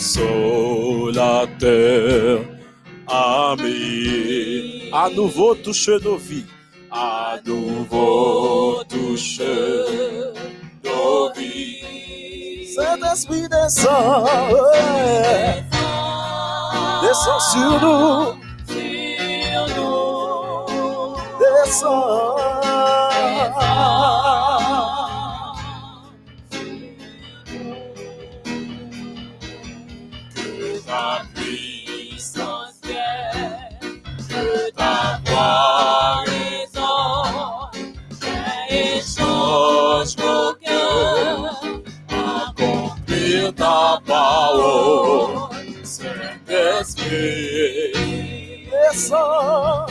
ami. 3.08 4.90
À 4.92 5.10
nouveau 5.10 5.56
touche 5.56 5.88
nos 6.04 6.18
vies. 6.18 6.46
À 6.88 7.40
nouveau 7.44 8.84
touche 8.88 9.40
nos 10.84 11.32
vies. 11.32 12.74
Saint-Esprit 12.76 13.48
descend. 13.48 14.28
Descend 17.02 17.40
sur 17.40 17.80
nous. 17.82 18.37
Que 21.68 21.74
ta 30.86 31.26
puissance 31.34 32.80
vienne, 32.82 34.00
que 34.28 34.70
ta 34.70 35.20
gloire 35.26 36.24
résonne, 36.24 37.92
et 38.70 39.02
change 39.02 40.16
nos 40.16 40.54
cœurs. 40.54 41.60
sur 43.06 43.54
ta 43.54 44.00
parole, 44.06 45.50
Saint-Esprit. 45.84 47.12
Descends 48.70 49.87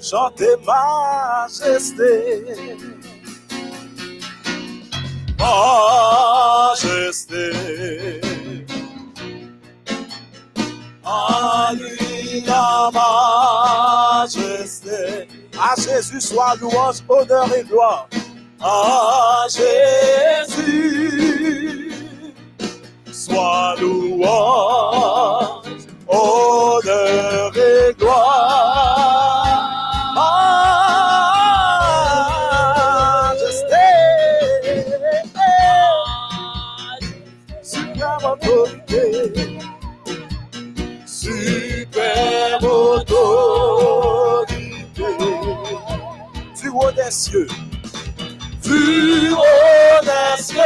Chantez 0.00 0.56
majesté. 0.66 2.04
majesté. 6.74 7.50
À 11.04 11.72
majesté, 14.24 15.28
À 15.58 15.74
Jésus 15.76 16.20
soit 16.20 16.54
louange, 16.60 16.96
honneur 17.08 17.48
et 17.56 17.62
gloire. 17.64 18.08
à 18.60 19.46
Jésus, 19.48 20.74
sois 23.12 23.76
louange, 23.80 25.63
honneur 26.08 27.52
et 27.56 27.94
gloire. 27.94 29.60
Majesté, 33.30 33.84
suprême 37.62 38.24
autorité, 38.24 39.04
Superbe 41.06 42.64
autorité, 42.64 43.84
du 46.60 46.68
haut 46.68 46.92
des 46.92 47.10
cieux, 47.10 47.48
du 48.62 49.32
haut 49.32 50.00
des 50.02 50.42
cieux, 50.42 50.60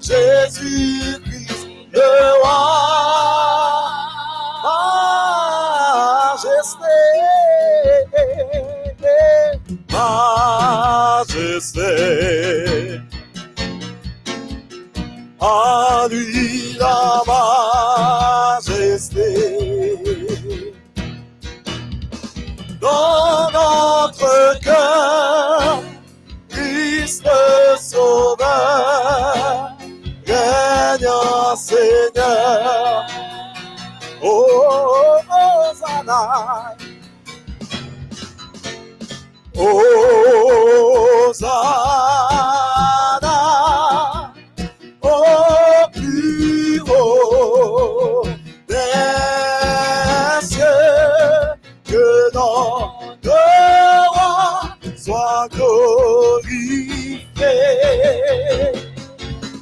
Jésus-Christ 0.00 1.15
le 1.96 2.42
roi. 2.42 2.60
Majesté, 6.36 6.96
majesté. 11.56 11.92
À 15.40 16.06
lui 16.10 16.76
la 16.78 17.22
majesté. 18.60 19.28
Dans 22.80 24.05
Seigneur. 31.56 33.06
oh, 34.22 35.24
oh, 35.30 35.72
Hosanna, 35.72 36.76
Hosanna, 43.16 44.32
au 45.02 45.88
plus 45.92 46.80
haut 46.82 48.22
des 48.68 48.74
cieux, 50.42 50.64
que 51.84 52.32
notre 52.34 53.38
roi 54.12 54.68
soit 54.96 55.48
glorifié. 55.52 57.26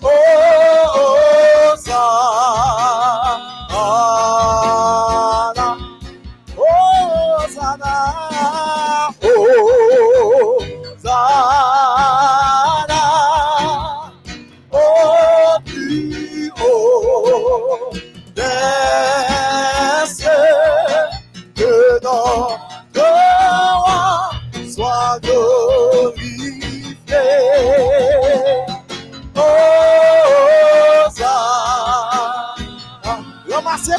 Oh, 0.07 0.34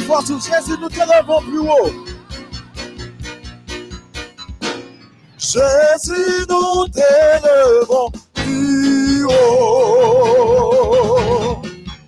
fort 0.05 0.25
sur 0.25 0.39
Jésus, 0.39 0.77
nous 0.79 0.89
te 0.89 0.95
plus 1.41 1.59
haut. 1.59 1.91
Jésus, 5.37 6.45
nous 6.49 6.87
t'élevons 6.87 8.11
plus 8.33 9.25
haut, 9.25 9.31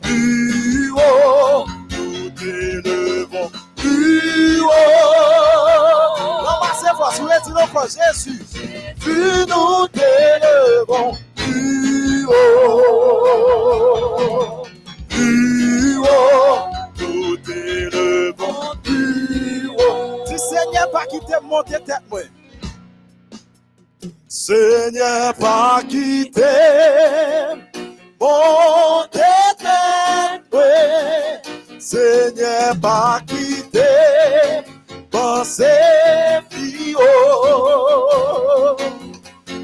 plus 0.01 0.91
haut, 0.91 1.65
nous 1.91 2.29
t'élevons 2.31 3.51
plus 3.75 4.61
haut. 4.61 4.69
Ramassez 6.43 6.93
sur 7.15 7.27
les 7.27 7.41
encore 7.63 7.87
Jésus. 7.87 8.39
Plus 8.99 9.45
nous 9.47 9.87
t'élevons 9.87 11.11
plus 11.35 12.25
haut, 12.25 13.07
plus 15.09 15.97
haut, 15.97 16.56
Seigneur 20.57 20.89
pas 20.91 21.05
quitter 21.05 21.39
monter 21.43 21.79
tête. 21.85 22.31
Seigneur, 24.27 25.33
pas 25.35 25.81
quitter 25.87 26.41
mon 28.19 29.03
tête, 29.11 29.67
Seigneur, 31.79 32.79
pas 32.81 33.19
quitter 33.27 34.63
pensée 35.11 35.65
fio. 36.49 36.99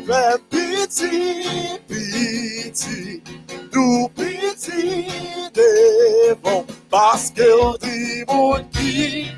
Fais 0.05 0.37
pitié, 0.49 1.79
pitié, 1.87 3.23
tout 3.71 4.09
pitié 4.15 5.07
devant, 5.53 6.65
parce 6.89 7.31
que 7.31 7.61
on 7.61 7.73
dit 7.77 8.23
mon 8.27 8.57
baisser, 8.73 9.31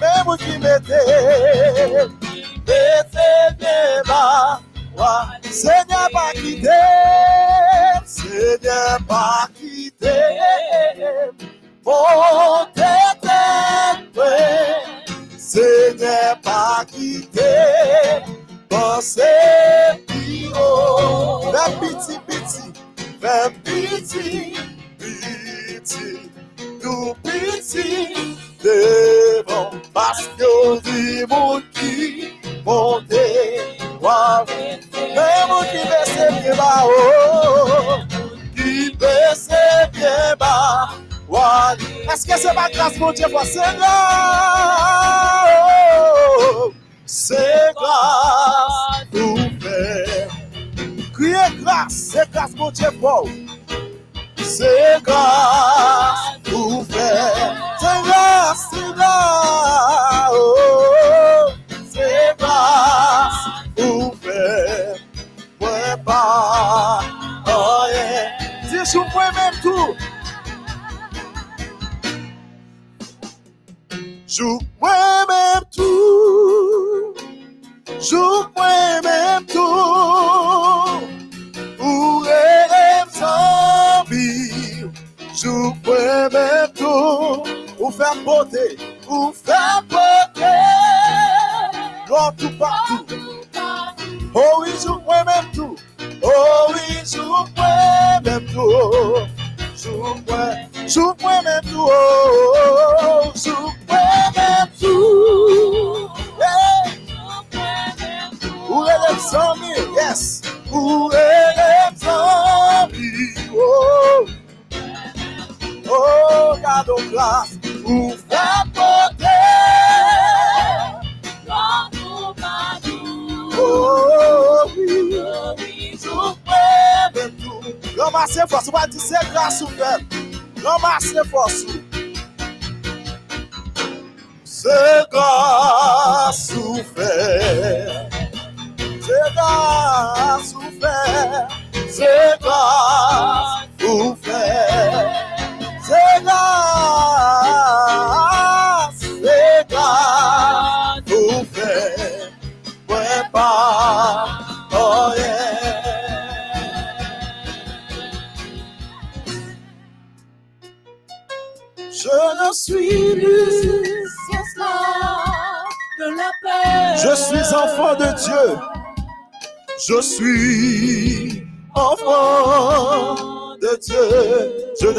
même 0.00 0.36
qui 0.38 0.58
mettez, 0.58 0.94
mettez 2.66 3.54
bien 3.58 4.02
bas, 4.06 4.60
ouah, 4.96 5.28
Seigneur 5.50 6.08
pas 6.12 6.32
quitter, 6.34 6.68
Seigneur 8.04 8.98
pas 9.08 9.48
quitter, 9.54 10.08
mon 11.84 12.64
tête, 12.74 13.30
Seigneur 15.38 16.40
pas 16.42 16.84
quitter, 16.86 18.22
pensez 18.68 19.22
pio, 20.06 20.94
Fais 21.54 21.70
pitié, 21.80 22.16
pitié. 22.26 22.64
Fais 23.20 23.50
pitié, 23.64 24.52
pitié, 24.98 25.53
Piti, 25.84 26.32
do 26.80 27.14
Piti, 27.16 28.38
devam 28.62 29.78
pastor 29.92 30.80
de 30.80 31.26
Muki, 31.26 32.40
Monteiro 32.64 34.08
Ave, 34.08 34.80
vemos 34.90 35.66
que 35.66 35.86
percebeba, 35.86 36.86
oh, 36.86 37.98
que 38.54 38.96
percebeba, 38.96 40.94
o 41.28 41.36
ali, 41.36 42.06
esquece 42.14 42.48
a 42.48 42.70
casa, 42.70 42.98
bom 42.98 43.12
dia, 43.12 43.28
você 43.28 43.60
não, 43.72 43.84
Secas 47.04 47.74
do 49.10 49.34
pé, 49.62 50.28
cria 51.12 51.50
graça, 51.50 51.90
secas, 51.90 52.54
bom 52.54 52.72
dia, 52.72 52.90
bom, 52.92 53.28
Secas. 54.44 55.43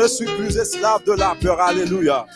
ne 0.06 0.10
suis 0.10 0.26
plus 0.26 0.56
esclave 0.56 1.03
de 1.06 1.14
la 1.14 1.36
peur. 1.41 1.60
Alléluia. 1.60 2.28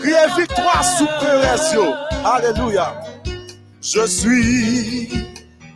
Criez 0.00 0.28
victoire 0.38 0.84
sous 0.96 1.06
Pérezio. 1.20 1.84
Alléluia. 2.24 2.94
Je 3.82 4.06
suis 4.06 5.10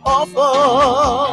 enfant 0.03 1.26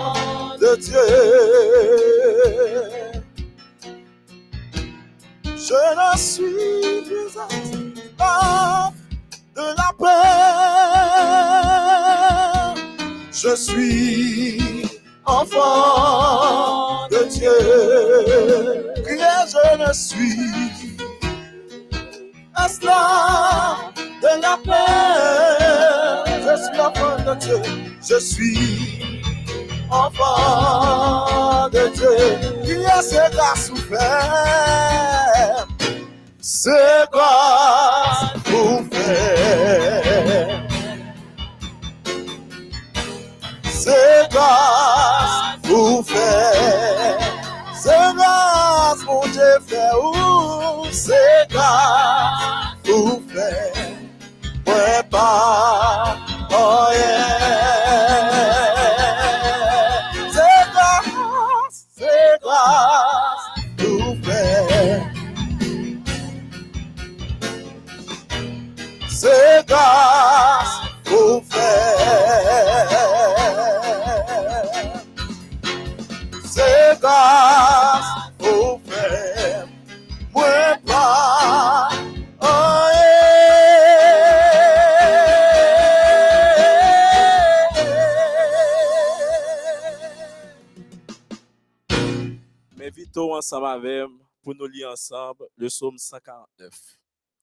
le 95.65 95.71
psaume 95.71 95.97
149, 95.97 96.71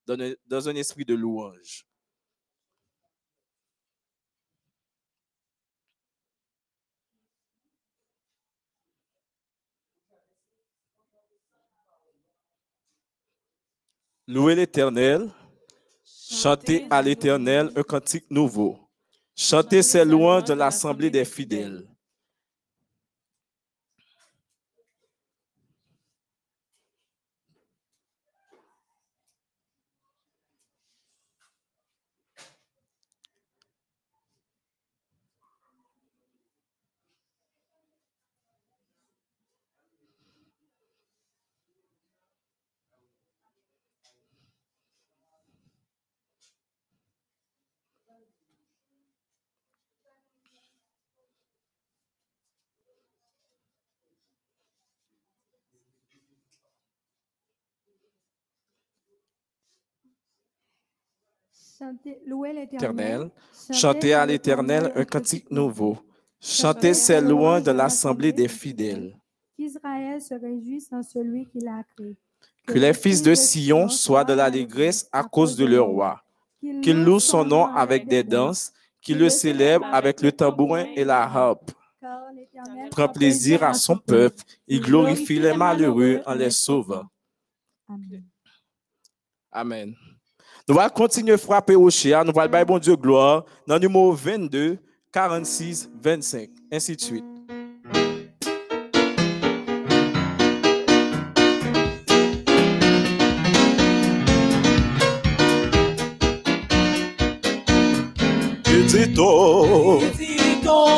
dans 0.05 0.19
un, 0.19 0.34
dans 0.45 0.69
un 0.69 0.76
esprit 0.76 1.05
de 1.05 1.15
louange. 1.15 1.86
Louez 14.28 14.55
l'Éternel, 14.55 15.30
chantez 16.05 16.88
à 16.89 17.01
l'Éternel 17.01 17.72
un 17.76 17.84
cantique 17.84 18.30
nouveau, 18.30 18.80
chantez 19.36 19.82
ses 19.82 20.05
louanges 20.05 20.45
de 20.45 20.53
l'assemblée 20.53 21.09
des 21.09 21.26
fidèles. 21.26 21.90
l'Éternel. 62.53 63.30
Chantez 63.72 64.14
à 64.14 64.26
l'Éternel 64.26 64.91
un 64.95 65.05
cantique 65.05 65.49
nouveau. 65.51 65.97
Chantez 66.39 66.93
ses 66.93 67.22
louanges 67.22 67.64
de 67.64 67.72
l'assemblée 67.72 68.34
des 68.34 68.47
fidèles. 68.47 69.16
Qu'Israël 69.55 70.22
se 70.22 70.34
réjouisse 70.34 70.91
en 70.91 71.03
celui 71.03 71.45
qui 71.45 71.59
l'a 71.59 71.84
créé. 71.95 72.18
Que 72.66 72.80
les 72.80 72.93
fils 72.93 73.22
de 73.22 73.36
Sion 73.36 73.88
soient 73.89 74.24
de 74.24 74.34
l'allégresse 74.34 75.07
à 75.12 75.24
cause 75.24 75.55
de 75.55 75.66
leur 75.66 75.88
roi. 75.88 76.24
Qu'ils 76.82 77.03
louent 77.03 77.20
son 77.20 77.45
nom 77.45 77.66
avec 77.66 78.07
des 78.07 78.24
danses, 78.24 78.72
qu'ils 79.01 79.18
le 79.18 79.30
célèbrent 79.30 79.86
avec 79.86 80.22
le 80.22 80.32
tambourin 80.32 80.86
et 80.95 81.03
la 81.03 81.24
harpe. 81.24 81.72
Prend 82.91 83.09
plaisir 83.09 83.64
à 83.64 83.74
son 83.74 83.97
peuple, 83.97 84.41
il 84.68 84.82
glorifie 84.82 85.39
les 85.39 85.53
malheureux 85.53 86.22
en 86.26 86.34
les 86.34 86.49
sauvant. 86.49 87.05
Amen. 87.88 88.24
Amen. 89.51 89.95
Nous 90.72 90.80
allons 90.80 90.89
continuer 90.89 91.34
à 91.34 91.38
frapper 91.38 91.76
au 91.76 91.89
chien. 91.89 92.24
Nous 92.24 92.32
allons 92.39 92.65
bon 92.65 92.80
Dieu 92.80 92.95
gloire 92.95 93.43
dans 93.67 93.74
le 93.74 93.82
numéro 93.82 94.13
22, 94.13 94.78
46, 95.11 95.89
25, 96.01 96.49
ainsi 96.72 96.95
de 96.95 97.01
suite. 97.01 97.26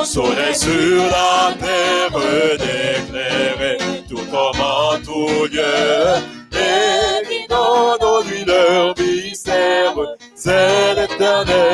Soleil 0.05 0.53
sur 0.53 0.69
la 0.69 1.55
terre 1.59 2.11
d'éclairer 2.59 3.77
tout 4.07 4.17
comme 4.29 4.61
en 4.61 4.99
tout 5.03 5.45
lieu. 5.51 6.32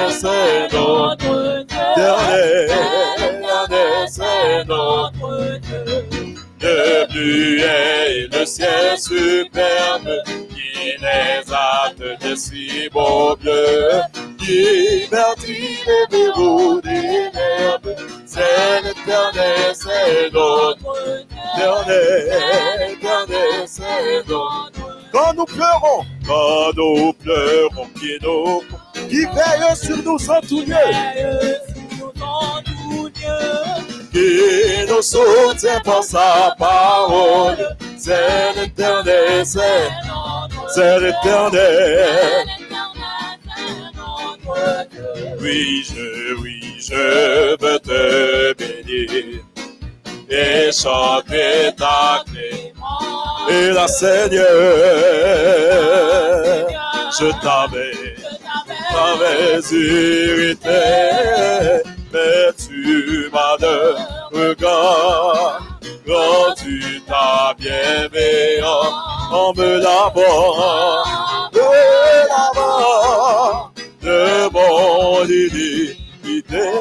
C'est 0.10 0.74
notre 0.74 1.66
Dieu. 1.66 1.78
L'éternel, 3.18 4.08
c'est 4.08 4.66
notre 4.66 5.60
Dieu. 5.60 6.10
Le 6.62 7.08
buet 7.12 8.10
et 8.10 8.28
le 8.28 8.46
ciel 8.46 8.98
superbe, 8.98 10.10
qui 10.26 10.98
les 11.02 11.54
hâte 11.54 12.22
de 12.22 12.36
si 12.36 12.90
beaux 12.92 13.36
bleus, 13.38 14.02
qui 14.38 15.08
vertit 15.10 15.78
les 15.88 16.18
verrous 16.18 16.82
des 16.82 17.32
herbes, 17.34 17.96
c'est 18.26 18.82
l'éternel, 18.84 19.74
c'est 19.74 20.34
notre 20.34 21.26
Éternel, 21.56 22.92
éternel, 22.92 23.66
c'est 23.66 24.28
notre 24.28 24.90
quand 25.12 25.34
nous 25.34 25.46
pleurons, 25.46 26.06
quand 26.28 26.72
nous 26.76 27.14
pleurons, 27.14 27.88
qui 28.00 28.18
nous, 28.22 28.62
qui 29.10 29.26
veille 29.26 29.76
sur 29.76 29.98
nous 29.98 30.30
en 30.30 30.42
tout 30.42 30.64
lieu, 30.66 30.76
qui 34.12 34.88
nous 34.88 35.02
soutient 35.02 35.80
par 35.84 36.04
sa 36.04 36.56
parole, 36.58 37.76
c'est 37.98 38.54
l'éternel, 38.56 39.46
c'est, 39.46 39.90
c'est 40.74 41.00
l'éternel. 41.00 42.46
Oui, 45.42 45.84
je, 45.88 46.36
oui, 46.42 46.62
je 46.80 47.56
veux 47.62 47.80
te 47.80 48.54
bénir 48.54 49.42
et 50.30 50.72
chanter 50.72 51.72
ta 51.78 52.24
clé. 52.26 52.74
Et 53.50 53.72
la 53.72 53.88
Seigneur, 53.88 54.46
je 57.20 57.32
t'avais, 57.42 58.16
t'avais 58.92 59.60
irrité, 59.72 60.84
mais 62.14 62.54
tu 62.58 63.30
m'as 63.32 63.58
de 63.58 63.96
regard 64.34 65.62
rendu 66.08 67.02
ta 67.08 67.54
bienveillance 67.58 68.94
en 69.32 69.54
me 69.54 69.80
lavant, 69.80 71.04
me 71.54 72.28
lavant 72.30 73.72
de 74.02 74.50
mon 74.52 75.24
iniquité, 75.26 76.72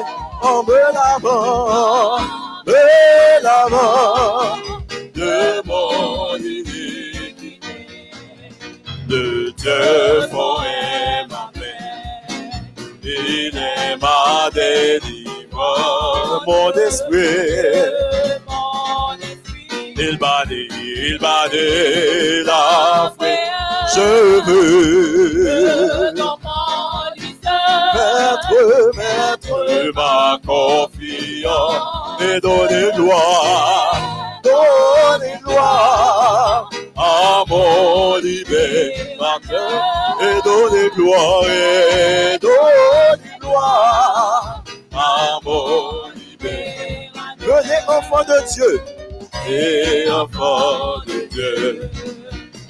en 0.41 0.63
me 0.63 0.81
lavant, 0.93 2.19
me 2.65 3.43
lavant 3.43 4.57
de 5.13 5.61
mon 5.65 6.37
iniquité. 6.37 7.59
De 9.07 9.51
ma 9.51 9.57
paix, 9.57 10.78
il 13.09 13.57
est 13.57 13.97
ma 14.01 14.49
délivrance, 14.53 16.41
mon 16.47 16.71
esprit. 16.71 17.89
Il 20.01 20.17
m'a 20.19 20.45
dit, 20.47 20.67
il 20.71 21.17
m'a 21.21 21.47
dit 21.49 22.43
la 22.45 23.13
je 23.95 24.41
veux 24.45 26.13
mettre, 27.93 28.95
mettre 28.95 29.91
ma 29.95 30.39
confiance 30.45 32.21
et 32.21 32.39
donner 32.39 32.91
gloire, 32.95 33.97
donner 34.43 35.39
gloire 35.43 36.69
à 36.99 37.43
mon 37.47 38.17
libérateur 38.17 40.17
et 40.21 40.41
donner 40.43 40.89
gloire 40.95 41.45
et 41.45 42.37
donner 42.39 43.39
gloire. 43.39 44.63
À 44.91 45.39
mon 45.45 46.09
libérateur. 46.13 47.39
Venez 47.39 47.81
enfant 47.87 48.23
de 48.27 48.37
Dieu. 48.53 48.81
Et 49.49 50.11
enfant 50.11 50.99
de 51.07 51.19
Dieu. 51.31 51.89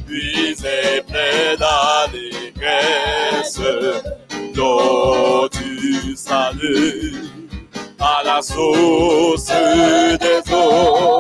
Puis 0.05 0.55
est 0.63 1.01
plein 1.07 1.55
d'allégresse, 1.59 3.59
dont 4.55 5.49
tu 5.51 6.15
salues 6.15 7.29
à 7.99 8.21
la 8.23 8.41
source 8.41 9.47
des 9.47 10.41
eaux, 10.53 11.18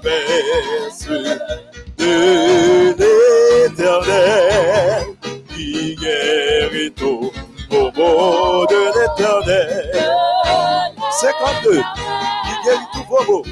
promesse 0.00 1.06
de 1.98 2.94
l'éternel, 2.98 5.04
qui 5.54 5.94
guérit 5.96 6.94
au 7.70 7.90
mot 7.96 8.66
de 8.66 8.82
l'éternel. 8.96 9.92
52, 11.20 11.74
il 11.74 11.80
guérit 12.64 12.88
tout 12.92 13.06
maux. 13.28 13.44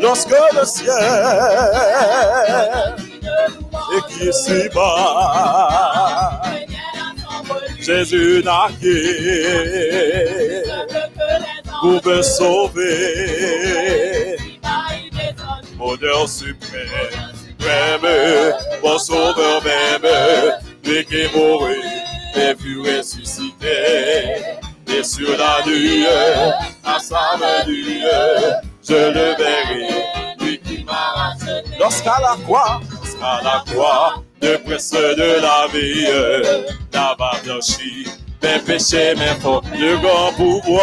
Lorsque 0.00 0.30
le 0.30 0.64
ciel 0.64 0.94
est 3.96 4.04
qui 4.12 4.28
est 4.28 4.32
si 4.32 4.68
bas, 4.74 6.40
Jésus 7.80 8.42
naquit 8.44 9.68
pour 11.80 12.00
me 12.04 12.22
sauver. 12.22 13.57
Dieu 15.96 16.26
suprême, 16.26 16.88
même, 17.60 18.54
mon 18.82 18.98
sauveur 18.98 19.62
même, 19.64 20.06
lui 20.84 21.04
qui 21.04 21.20
est 21.22 21.34
mort 21.34 21.68
et 22.36 22.54
fut 22.60 22.80
ressuscité. 22.80 23.68
Et 24.86 25.02
sur 25.02 25.36
la 25.36 25.60
lueur, 25.66 26.54
à 26.84 26.98
sa 26.98 27.36
lueur, 27.66 28.62
je 28.86 28.94
le 28.94 29.36
verrai, 29.36 29.88
lui 30.40 30.58
qui 30.60 30.84
m'a 30.84 31.12
racheté. 31.14 31.76
Lorsqu'à 31.78 32.18
la 32.20 32.36
croix, 32.42 32.80
lorsqu'à 32.90 33.40
la 33.44 33.62
croix, 33.70 34.22
de 34.40 34.56
presse 34.56 34.92
de 34.92 35.40
la 35.42 35.66
vie, 35.72 36.06
là-bas 36.92 37.36
blanchi, 37.44 38.06
mes 38.42 38.58
péchés, 38.60 39.14
mes 39.16 39.34
fautes, 39.40 39.64
le 39.78 39.96
grand 39.98 40.32
pouvoir, 40.32 40.82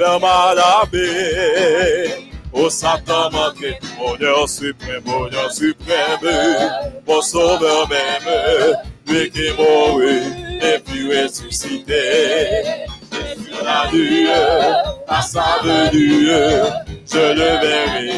vers 0.00 0.18
ma 0.18 0.54
laver. 0.54 2.30
Au 2.52 2.68
Satan 2.68 3.30
manqué, 3.30 3.78
bonheur 3.98 4.48
suprême, 4.48 5.02
bonheur 5.04 5.52
suprême, 5.52 6.72
mon 7.06 7.20
sauveur 7.20 7.88
même, 7.88 8.76
lui 9.06 9.30
qui 9.30 9.52
mort 9.56 10.00
et 10.02 10.78
puis 10.84 11.06
ressuscité. 11.22 11.94
Et 13.12 13.54
sur 13.54 13.64
la 13.64 13.88
lueur, 13.92 14.98
à 15.06 15.22
sa 15.22 15.60
venue, 15.62 16.26
je 17.06 17.34
le 17.38 17.50
verrai, 17.64 18.12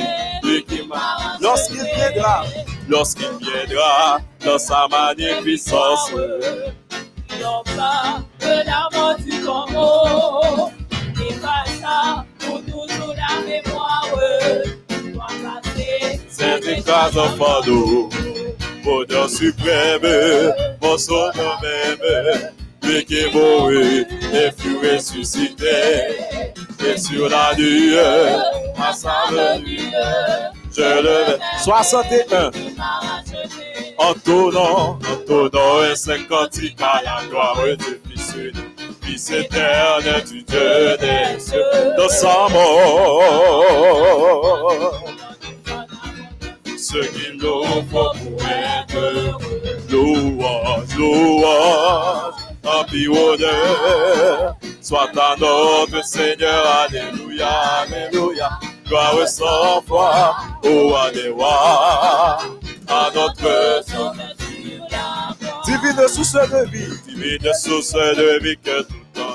lui 0.45 0.65
qui 0.65 0.87
m'a. 0.87 1.37
Lorsqu'il 1.41 1.85
viendra, 1.95 2.45
lorsqu'il 2.89 3.33
viendra, 3.41 4.19
dans 4.45 4.59
sa 4.59 4.89
magnificence, 4.89 6.11
mort 9.73 10.71
du 10.79 10.82
pour 12.39 12.61
toujours 12.65 13.15
la 13.15 13.41
mémoire. 13.47 14.09
Cet 16.29 16.67
état 16.67 17.11
en 17.17 17.37
fado, 17.37 18.09
bonheur 18.85 19.31
suprême, 19.31 20.53
mon 20.83 20.99
sonneur 20.99 21.61
même, 21.63 22.51
lui 22.83 23.05
qui 23.05 23.19
est 23.19 23.33
mouru 23.33 24.07
et 24.33 24.51
fut 24.57 24.79
ressuscité, 24.79 25.67
et 26.85 26.99
sur 26.99 27.29
la 27.29 27.55
nuit, 27.57 27.95
ma 28.77 28.93
salle 28.93 29.63
je 30.75 31.03
le 31.03 31.25
vais. 31.27 31.39
61. 31.63 32.51
En 33.99 34.15
tournant, 34.15 34.99
en 34.99 35.17
tournant, 35.27 35.85
et 35.91 35.95
50 35.95 36.59
à 36.81 37.03
la 37.05 37.29
gloire 37.29 37.59
du 37.79 38.01
Fils. 38.11 38.35
Fils 39.13 39.31
éternel 39.31 40.25
du 40.25 40.43
Dieu 40.43 40.97
des 40.99 41.39
cieux, 41.39 41.61
dans 41.99 42.09
sa 42.09 42.49
mort. 42.49 43.23
Ce 46.79 46.97
qu'il 46.97 47.37
nous 47.37 47.65
faut 47.91 48.13
pour 48.13 48.41
être 48.49 48.97
heureux. 48.97 49.37
louange, 49.91 50.97
louange, 50.97 52.35
un 52.65 52.85
honneur, 53.11 54.57
soit 54.81 55.11
à 55.15 55.37
notre 55.39 56.03
Seigneur, 56.07 56.65
Alléluia, 56.89 57.51
Alléluia. 57.83 58.51
Gloire 58.87 59.29
sans 59.29 59.83
foi, 59.87 60.37
des 60.63 61.29
rois, 61.29 62.39
à 62.89 63.11
notre 63.15 63.85
Sauveur. 63.87 64.37
Divine 65.67 66.09
source 66.09 66.33
de 66.33 66.71
vie, 66.71 66.93
divine 67.07 67.55
source 67.55 67.93
de 67.93 68.43
vie, 68.43 68.57
que 68.57 68.85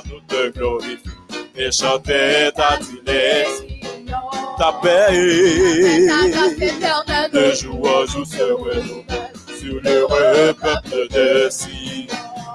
nous 0.10 0.20
te 0.28 0.50
glorifie. 0.50 1.10
Et 1.56 1.72
chanter 1.72 2.52
ta 2.56 2.78
dilesse, 2.78 3.64
ta 4.60 4.74
paix, 4.82 5.12
de 7.34 7.52
jour 7.56 7.82
en 7.82 8.06
jour 8.06 8.26
se 8.26 8.44
renouvelle 8.44 9.32
sur 9.60 9.82
l'heureux 9.82 10.54
peuple 10.54 11.08
de 11.10 11.50
Sion. 11.50 12.06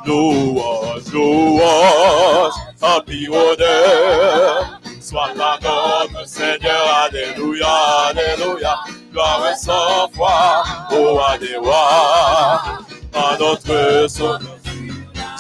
Louange, 0.05 1.13
louange, 1.13 2.55
en 2.81 2.99
honneur, 3.29 4.81
soit 5.01 5.31
à 5.31 5.59
notre 5.63 6.29
Seigneur, 6.29 7.05
Alléluia, 7.05 7.69
Alléluia, 8.09 8.79
gloire 9.13 9.57
sans 9.57 10.09
foi, 10.13 10.65
ô 10.91 11.15
rois, 11.61 12.63
à 13.15 13.37
notre 13.39 14.09
Sauveur. 14.09 14.62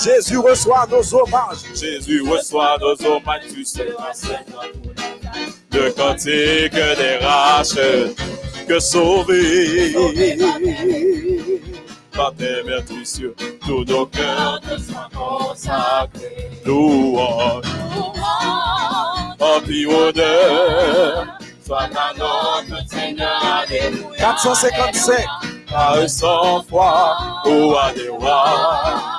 Jésus 0.02 0.38
reçoit 0.38 0.86
nos 0.90 1.14
hommages. 1.14 1.58
Jésus 1.74 2.22
reçoit 2.22 2.76
nos 2.80 3.06
hommages, 3.06 3.42
tu 3.52 3.64
seras 3.64 4.12
Seigneur. 4.12 4.64
Le 5.72 5.90
cantique 5.92 6.74
des 6.74 7.24
raches 7.24 7.78
que 8.66 8.80
sauvé. 8.80 9.94
Par 12.12 12.34
tes 12.34 12.62
vertus 12.62 13.20
tous 13.64 13.84
nos 13.84 14.06
cœurs 14.06 14.60
consacrés. 15.14 16.50
Louange, 16.64 17.64
en 19.40 19.60
honneur, 19.90 21.26
soit 21.64 21.82
à 21.82 22.12
notre 22.18 22.88
Seigneur, 22.88 23.42
Alléluia. 23.42 24.18
455. 24.18 25.24
Par 25.70 26.08
sans 26.08 26.62
foi, 26.64 27.16
ô 27.46 27.74
à 27.76 27.92
des 27.94 28.08
rois, 28.08 29.11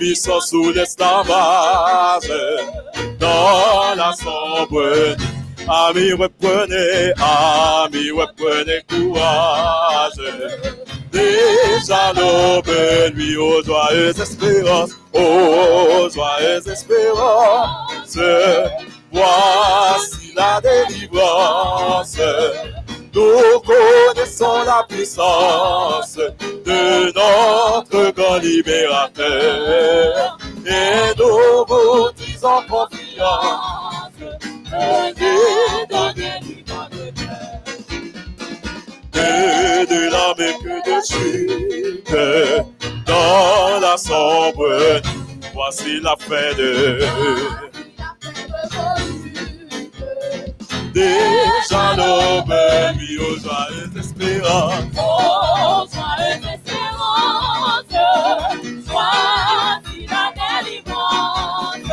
mis 0.00 0.16
son 0.16 0.40
sous 0.40 0.70
l'esclavage, 0.72 2.30
dans 3.18 3.94
la 3.96 4.12
sombre 4.12 5.16
nuit. 5.16 5.24
Amis, 5.66 6.12
reprenez, 6.12 7.12
amis, 7.18 8.10
reprenez 8.10 8.82
courage. 8.88 10.20
Déjà 11.12 12.12
l'aube 12.12 13.14
nuit 13.14 13.36
aux 13.36 13.62
joyeuses 13.62 14.20
espérances, 14.20 14.90
aux 15.12 16.10
joyeuses 16.10 16.68
espérances. 16.68 18.18
Voici 19.12 20.34
la 20.36 20.60
délivrance. 20.60 22.18
Nous 23.14 23.60
connaissons 23.60 24.23
la 24.40 24.84
puissance 24.88 26.16
de 26.16 27.12
notre 27.12 28.10
grand 28.12 28.38
libérateur 28.38 30.38
et 30.66 31.14
nous 31.16 31.64
vous 31.68 32.10
disons 32.16 32.62
confiance. 32.68 34.10
Venez 34.70 35.86
donner 35.88 36.64
que 39.12 39.86
de 39.86 40.00
l'âme 40.10 40.46
que 40.62 40.76
de 40.88 40.96
chute 41.06 42.16
dans 43.06 43.78
la 43.80 43.96
sombre. 43.96 45.00
Voici 45.54 46.00
la 46.00 46.16
fin 46.18 46.52
de 46.58 46.98
Déjà 50.94 51.96
l'aube 51.96 52.54
lui 52.96 53.18
aux 53.18 53.36
joyeuses 53.40 53.96
espérances. 53.98 54.74
Oh, 54.96 55.84
joyeuse 55.92 56.46
espérance, 56.54 57.94
voici 58.86 60.06
la 60.06 60.26
délivrance. 60.38 61.90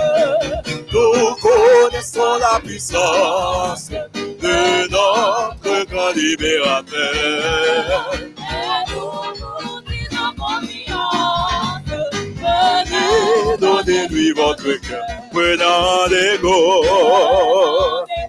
Nous 0.93 1.36
connaissons 1.41 2.38
la 2.39 2.60
puissance 2.60 3.89
de 3.89 4.88
notre 4.91 5.76
grand 5.89 6.12
libérateur. 6.16 6.93
Et 8.14 8.91
nous 8.91 9.24
nous 9.39 9.82
disons 9.82 10.32
confiance. 10.38 11.89
Venez 12.38 13.56
Et 13.56 13.58
donnez-lui 13.58 14.32
votre 14.34 14.74
cœur, 14.88 15.04
prenant 15.32 16.06
l'ego, 16.08 16.84
la 18.08 18.21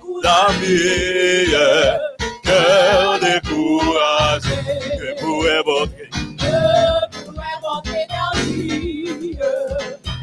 meilleure, 0.60 2.00
cœur 2.42 3.18
découragé, 3.20 4.50
que 4.98 5.20
pourrait 5.20 5.62
votre 5.64 5.92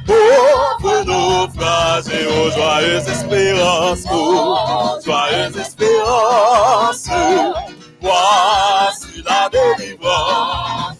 Pauvres 0.06 1.04
naufragés 1.06 2.26
aux 2.26 2.52
joyeuses 2.52 3.08
espérances, 3.08 4.06
aux 4.12 5.02
joyeuses 5.06 5.58
espérances. 5.58 7.10
Voici 8.02 9.24
la 9.26 9.50
délivrance. 9.50 10.98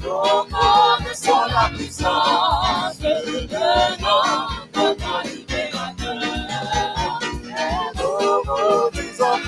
Nous 0.00 0.44
connaissons 0.56 1.44
la 1.50 1.68
puissance 1.76 2.98
de 3.00 3.42
notre 3.52 4.57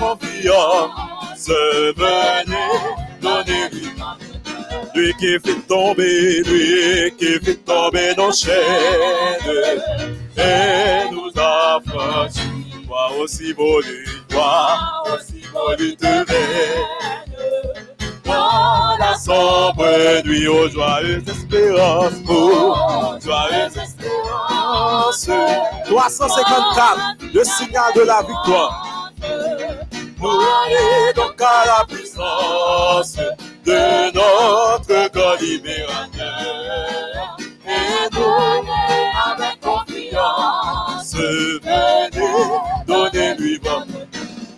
confiance, 0.01 1.47
venez, 1.95 2.55
donnez-lui 3.21 3.91
lui 4.95 5.13
qui 5.15 5.39
fait 5.39 5.61
tomber, 5.67 6.41
lui 6.43 7.11
qui 7.17 7.39
fait 7.45 7.55
tomber 7.55 8.13
nos 8.17 8.31
chaînes 8.31 8.53
et 10.37 11.11
nous 11.11 11.31
affranchit. 11.35 12.41
Toi 12.87 13.11
aussi 13.21 13.53
volu, 13.53 14.05
toi 14.29 14.77
aussi 15.13 15.43
volu 15.53 15.95
te 15.95 16.25
Dans 18.25 18.97
la 18.99 19.15
sombre 19.17 20.25
nuit 20.25 20.47
aux 20.47 20.67
joyeuses 20.67 21.27
espérances, 21.27 22.13
aux 22.27 23.19
joyeuses 23.21 23.77
espérances. 23.77 25.29
354. 25.85 27.17
Le 27.33 27.43
signal 27.43 27.93
de 27.95 28.01
la 28.01 28.21
victoire. 28.21 28.90
Mourez 30.21 31.13
donc 31.15 31.41
à 31.41 31.65
la 31.65 31.85
puissance 31.87 33.17
de 33.65 34.13
notre 34.13 35.11
grand 35.11 35.35
libérateur. 35.41 37.37
Et 37.65 38.09
donnez 38.11 39.11
avec 39.25 39.59
confiance, 39.61 41.15
venez, 41.15 42.09
donnez-lui 42.85 43.59
votre. 43.63 43.87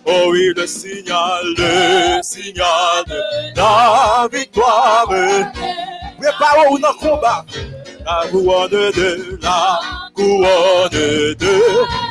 Oh 0.04 0.28
oui, 0.32 0.52
le 0.54 0.66
signal, 0.66 1.42
le 1.56 2.22
signal 2.22 3.04
de 3.06 3.56
la 3.56 4.28
victoire. 4.30 5.06
Préparons-nous 5.08 6.78
dans 6.78 6.88
le 6.88 7.08
combat. 7.08 7.46
La 8.04 8.28
couronne 8.30 8.70
de 8.70 9.38
la 9.40 9.80
couronne 10.14 10.90
de 10.90 11.60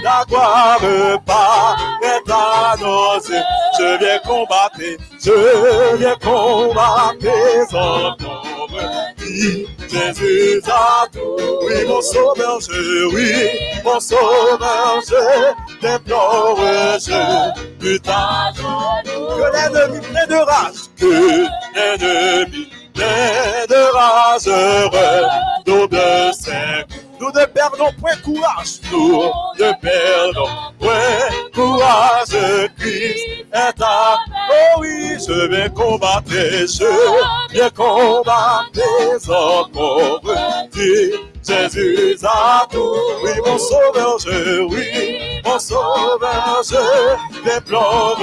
la 0.03 0.25
gloire 0.27 0.79
pas 1.25 1.75
est 2.01 2.31
annoncée. 2.31 3.41
Je 3.77 3.97
viens 3.99 4.19
combattre, 4.19 4.79
je 5.23 5.97
viens 5.97 6.15
combattre 6.15 7.17
tomber. 8.17 8.83
dit 9.19 9.67
Jésus 9.87 10.61
a 10.67 11.05
tout. 11.11 11.37
Oui, 11.67 11.87
mon 11.87 12.01
sauveur, 12.01 12.59
je, 12.59 13.05
oui, 13.13 13.49
mon 13.85 13.99
sauveur, 13.99 14.99
je 15.07 15.81
déplore, 15.81 16.59
je 16.99 17.79
putain. 17.79 18.51
Que 18.55 19.51
l'ennemi 19.53 19.99
plein 20.01 20.27
de 20.27 20.41
rage, 20.41 20.89
que 20.97 21.45
l'ennemi 21.75 22.67
de 22.95 23.93
rage, 23.93 25.63
double 25.65 26.33
cinq. 26.33 26.85
Nous 27.19 27.29
ne 27.29 27.45
perdons 27.45 27.91
point 27.99 28.15
courage, 28.23 28.81
nous 28.91 29.23
ne 29.59 29.71
perdons 29.81 30.49
point 30.79 30.91
courage, 31.53 32.69
Christ 32.77 33.45
est 33.53 33.81
à 33.81 34.17
Oh 34.49 34.79
oui, 34.79 35.17
je 35.25 35.47
vais 35.47 35.69
combattre, 35.69 36.29
je 36.29 37.57
vais 37.57 37.71
combattre 37.71 39.29
encore. 39.29 40.21
Jésus 41.45 42.17
a 42.23 42.65
tout. 42.71 42.95
Oui, 43.23 43.31
mon 43.45 43.57
sauveur, 43.57 44.17
je, 44.19 44.61
oui, 44.61 45.41
mon 45.45 45.59
sauveur, 45.59 46.61
je 46.63 47.43
déplore. 47.43 48.17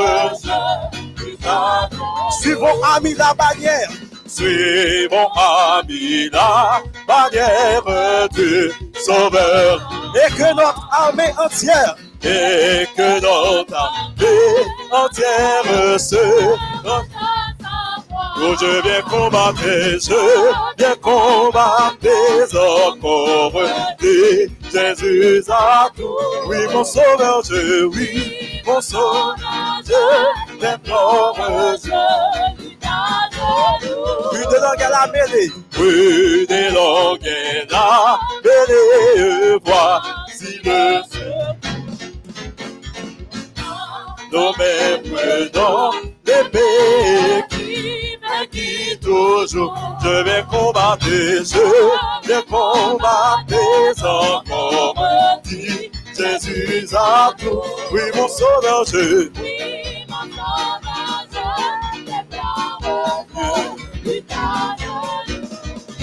Suivons, 2.40 2.82
ami, 2.96 3.14
la 3.14 3.34
bannière. 3.34 3.90
Suivons, 4.32 5.28
ami, 5.34 6.30
la 6.30 6.82
bannière 7.06 8.28
du 8.32 8.70
Sauveur. 9.04 9.90
Et 10.14 10.32
que 10.32 10.54
notre 10.54 10.88
armée 10.92 11.32
entière, 11.36 11.96
et 12.22 12.86
que 12.96 13.20
notre 13.20 13.74
armée 13.74 14.66
entière 14.92 15.98
se 15.98 16.16
où 18.40 18.56
je 18.58 18.82
viens 18.82 19.02
combattre, 19.02 19.58
je 19.64 20.78
viens 20.78 20.94
combattre 21.02 22.06
encore. 22.88 23.62
Et 24.02 24.48
Jésus 24.72 25.42
a 25.50 25.88
tout. 25.96 26.16
Oui, 26.46 26.56
mon 26.72 26.84
sauveur, 26.84 27.42
je, 27.44 27.84
oui, 27.86 28.62
mon 28.66 28.80
sauveur, 28.80 29.36
je 29.84 30.60
déplore, 30.60 31.36
plus 34.30 34.46
de 34.46 34.56
langue 34.60 34.82
à 34.82 34.90
la 34.90 35.06
mêlée, 35.12 35.50
plus 35.70 36.46
de 36.46 36.74
langue 36.74 37.28
à 37.28 37.72
la 37.72 38.18
mêlée, 38.44 39.58
voici 39.64 40.60
le 40.64 41.00
nos 44.32 44.52
mêmes 44.56 45.50
dans 45.52 45.90
l'épée 46.24 47.44
qui 47.50 48.16
qui 48.50 48.98
toujours. 49.00 49.74
Je 50.02 50.22
vais 50.22 50.44
combattre, 50.50 51.06
je 51.06 52.28
vais 52.28 52.42
combattre 52.44 54.04
encore. 54.04 54.94
Jésus 56.16 56.88
a 56.94 57.32
tout, 57.38 57.60
oui 57.92 58.00
mon 58.14 58.28
sauveur, 58.28 58.84
je 58.86 59.30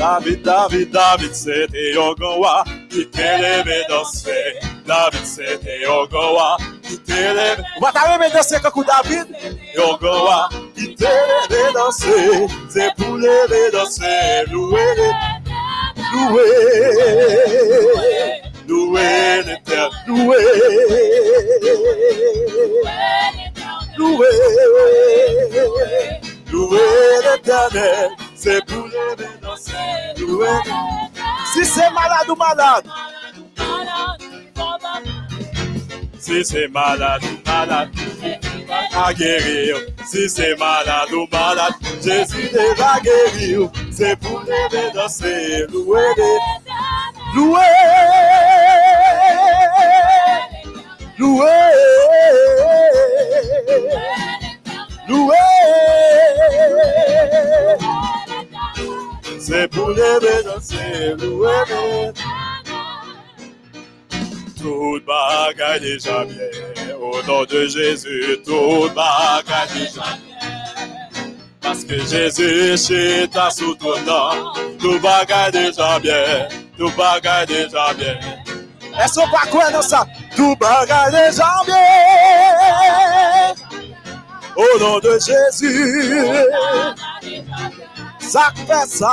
David, 0.08 0.42
David, 0.42 0.90
David, 0.92 1.36
c'était 1.36 1.92
Yogowa, 1.92 2.64
qui 2.90 3.06
t'élevait 3.10 3.84
danser. 3.90 4.56
David, 4.86 5.26
c'était 5.26 5.82
Yogowa, 5.82 6.56
qui 6.82 6.98
t'élevait. 7.00 7.62
On 7.76 7.82
va 7.82 7.92
t'arriver 7.92 8.34
danser 8.34 8.56
comme 8.62 8.86
David. 8.86 9.28
Yogowa, 9.76 10.48
qui 10.78 10.96
t'élevait 10.96 11.74
danser. 11.74 12.48
C'est 12.70 12.96
pour 12.96 13.18
lever 13.18 13.70
danser, 13.74 14.50
louer, 14.50 14.80
louer, 16.14 16.54
louer 18.66 19.44
l'éternel, 19.46 19.92
louer, 20.08 20.38
louer, 23.98 24.26
louer 26.50 26.80
l'éternel. 27.26 28.10
C'est 28.40 28.64
pour 28.66 28.86
lever 28.86 29.26
danser. 29.42 29.72
Si 31.54 31.66
c'est 31.66 31.90
malade 31.90 32.30
ou 32.30 32.36
malade, 32.36 32.86
si 36.20 36.46
c'est 36.46 36.68
malade 36.68 37.24
ou 37.24 37.50
malade, 37.50 37.90
à 38.96 39.12
guérir. 39.14 39.78
Si 40.06 40.30
c'est 40.30 40.56
malade 40.56 41.12
ou 41.14 41.26
malade, 41.32 41.74
Jésus 42.04 42.52
va 42.78 43.00
guérir. 43.00 43.72
C'est 43.92 44.16
pour 44.20 44.42
lever 44.42 44.92
danser, 44.94 45.66
louer, 45.72 46.00
louer, 47.34 47.60
louer, 51.18 51.48
louer. 55.08 55.58
C'est 59.50 59.70
pour 59.70 59.88
lever 59.92 60.44
danser, 60.44 61.16
louer. 61.20 62.12
Tout 64.60 65.00
bagaille 65.08 65.80
déjà 65.80 66.26
bien. 66.26 66.96
Au 67.00 67.24
nom 67.26 67.46
de 67.46 67.66
Jésus, 67.66 68.40
tout 68.46 68.90
bagaille 68.94 69.70
déjà 69.74 70.02
bien. 70.02 70.36
Parce 71.62 71.86
que 71.86 71.98
Jésus, 71.98 72.76
c'est 72.76 73.30
ta 73.32 73.50
sous 73.50 73.74
ton 73.76 73.98
nom. 74.02 74.52
Tout 74.80 75.00
bagaille 75.00 75.54
déjà 75.54 75.98
bien. 76.00 76.50
Tout 76.78 76.92
bagaille 76.98 77.48
déjà 77.48 77.94
bien. 77.94 78.20
Est-ce 79.02 79.22
pas 79.32 79.50
quoi 79.50 79.72
dans 79.72 79.82
ça? 79.82 80.06
Tout 80.36 80.58
bagaille 80.58 81.14
déjà 81.14 81.64
bien. 81.66 81.76
Au 84.58 84.78
nom 84.78 85.00
de 85.00 85.18
Jésus. 85.20 86.34
Sak 88.28 88.58
fè 88.68 88.82
sa, 88.92 89.12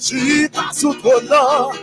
jita 0.00 0.62
sou 0.72 0.94
tron 1.02 1.26
nan, 1.28 1.76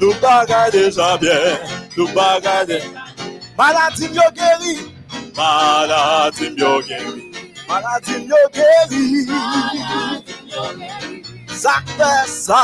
nou 0.00 0.12
bagay 0.22 0.70
deja 0.72 1.10
byen, 1.20 1.60
nou 1.96 2.06
bagay 2.16 2.64
deja 2.70 2.88
byen. 2.88 3.10
Maladim 3.58 4.14
yo 4.16 4.26
geri, 4.38 4.74
maladim 5.36 6.56
yo 6.56 6.70
geri, 6.88 7.24
maladim 7.68 8.22
yo 8.32 8.40
geri. 8.56 9.04
Sak 11.52 11.84
fè 11.98 12.14
sa, 12.32 12.62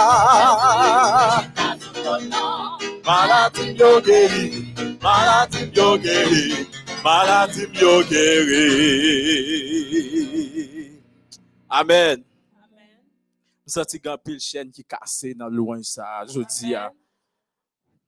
maladim 3.05 3.76
yo 3.76 3.93
geri, 4.01 4.45
maladim 5.05 5.68
yo 5.76 5.89
geri, 6.09 6.66
maladim 7.05 7.70
yo 7.85 7.95
geri. 8.09 8.66
Amen. 11.70 12.24
Nous 13.66 13.72
senti 13.72 13.98
grand 13.98 14.16
pile 14.16 14.40
chaîne 14.40 14.70
qui 14.70 14.82
cassé 14.82 15.34
dans 15.34 15.48
loin 15.48 15.82
ça. 15.82 16.24
Je 16.26 16.40
dis, 16.40 16.74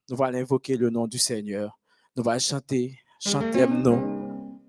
nous 0.08 0.22
allons 0.22 0.38
invoquer 0.38 0.76
le 0.76 0.88
nom 0.88 1.06
du 1.06 1.18
Seigneur. 1.18 1.78
Nous 2.16 2.26
allons 2.26 2.38
chanter, 2.38 2.98
chanter 3.20 3.66
nous. 3.66 4.60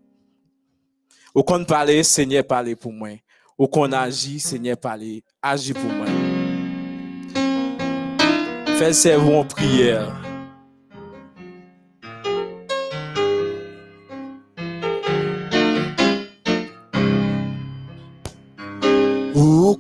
Ou 1.34 1.44
qu'on 1.44 1.64
parle, 1.64 2.04
Seigneur 2.04 2.46
parle 2.46 2.76
pour 2.76 2.92
moi. 2.92 3.12
Ou 3.58 3.68
qu'on 3.68 3.92
agit, 3.94 4.40
Seigneur 4.42 4.78
parle, 4.78 5.22
agit 5.42 5.74
pour 5.74 5.90
moi. 5.90 6.08
Fais 8.78 8.92
servons 8.92 9.40
en 9.40 9.46
prière. 9.46 10.31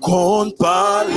Ou 0.02 0.04
qu'on 0.04 0.52
parle, 0.58 1.14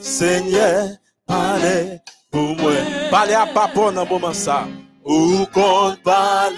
Seigneur 0.00 0.88
parle 1.26 2.00
pour 2.30 2.56
moi. 2.56 2.72
Parle 3.10 3.32
à 3.32 3.46
papa 3.46 3.92
dans 3.92 4.06
moment 4.06 4.32
ça. 4.32 4.64
Ou 5.04 5.44
qu'on 5.52 5.94
parle, 6.02 6.54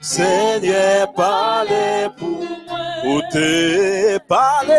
Seigneur 0.00 1.12
parle 1.14 1.68
pour 2.16 2.28
moi. 2.28 2.78
Ou 3.04 3.20
te 3.32 4.18
parle 4.28 4.72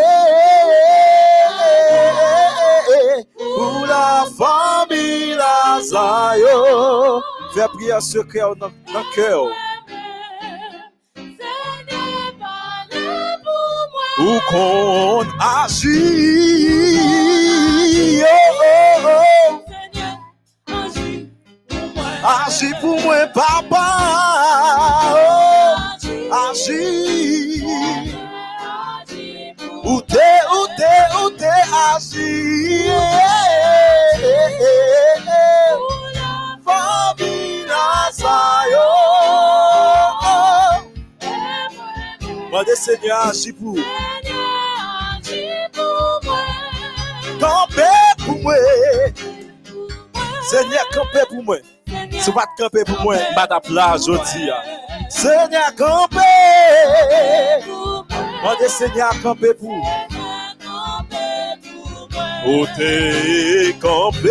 pour 3.36 3.86
la 3.88 4.24
famille 4.38 5.36
Lazayo. 5.36 7.22
Fais 7.53 7.67
prière 7.74 8.01
secrète 8.01 8.57
dans 8.57 8.67
le 8.67 9.15
cœur. 9.15 9.47
o 14.18 14.41
con 14.41 15.28
agir. 15.39 15.91
Oh, 18.24 19.07
oh. 19.07 19.62
Agir 22.24 22.76
como 22.80 23.14
é 23.14 23.28
papá. 23.28 25.14
Oh, 25.14 26.49
agir. 26.49 27.64
O 29.84 30.01
teu, 30.01 30.51
o 30.51 30.68
teu, 30.76 31.26
o 31.26 31.32
teu 31.32 31.76
agir. 31.95 33.41
Agit 42.52 43.54
pour 43.54 43.76
Seigneur, 43.76 43.80
agis 45.20 45.54
pour 45.74 46.20
moi. 46.24 46.38
camper 47.39 48.26
pour 48.26 48.39
moi. 48.41 48.56
Seigneur, 50.49 50.89
camper 50.93 51.26
pour 51.30 51.43
moi. 51.43 51.58
Si 52.20 52.32
pas 52.32 52.45
de 52.45 52.64
camper 52.64 52.84
pour 52.86 53.02
moi, 53.02 53.16
pas 53.36 53.47
ta 53.47 53.60
place 53.60 54.08
aujourd'hui. 54.08 54.49
Seigneur, 55.10 55.74
pour 55.78 56.08
moi. 56.12 56.24
Mandez 58.43 58.68
Seigneur, 58.68 59.12
camper 59.24 59.54
pour. 59.54 59.70
Moi. 59.70 59.82
Campé. 63.82 64.30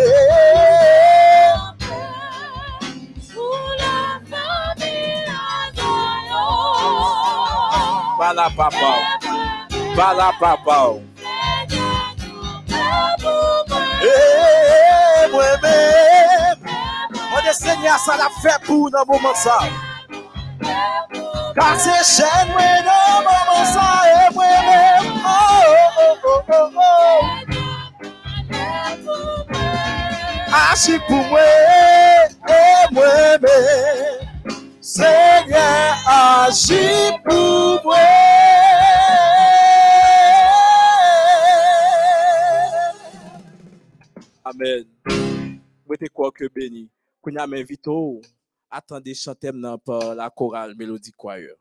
Bala 8.20 8.50
papa. 8.54 8.92
Bala 9.96 10.30
papa. 10.38 11.00
Seigneur, 11.24 11.80
campez 12.76 13.22
pour 13.22 13.64
moi. 13.70 13.80
Eh, 14.02 15.32
moi-même. 15.32 16.60
Mandez 17.30 17.54
Seigneur, 17.54 17.98
ça 17.98 18.18
l'a 18.18 18.28
fait 18.42 18.62
pour 18.66 18.90
dans 18.90 19.00
le 19.00 19.06
moment 19.06 19.34
ça. 19.34 19.60
Car 21.54 21.80
c'est 21.80 22.04
chaîne, 22.04 22.48
moi, 22.52 22.82
dans 22.84 23.20
le 23.20 23.24
moment 23.24 23.64
ça. 23.72 23.88
Et 24.04 24.34
moi-même. 24.34 25.14
Oh, 25.24 25.30
oh, 25.98 26.42
oh, 26.52 26.70
oh, 26.76 27.40
Seigneur, 34.90 36.02
agis 36.04 37.14
pour 37.22 37.78
moi. 37.84 37.94
Amen. 44.42 44.84
Te 46.00 46.08
kwa 46.10 46.32
ke 46.34 46.48
beni. 46.50 46.88
Kounya 47.22 47.46
men 47.46 47.62
vito 47.68 47.94
ou. 47.94 48.20
Attendez 48.66 49.14
chantem 49.14 49.54
nan 49.62 49.78
par 49.78 50.16
la 50.18 50.26
chorale 50.30 50.74
Melody 50.74 51.12
Choir. 51.14 51.59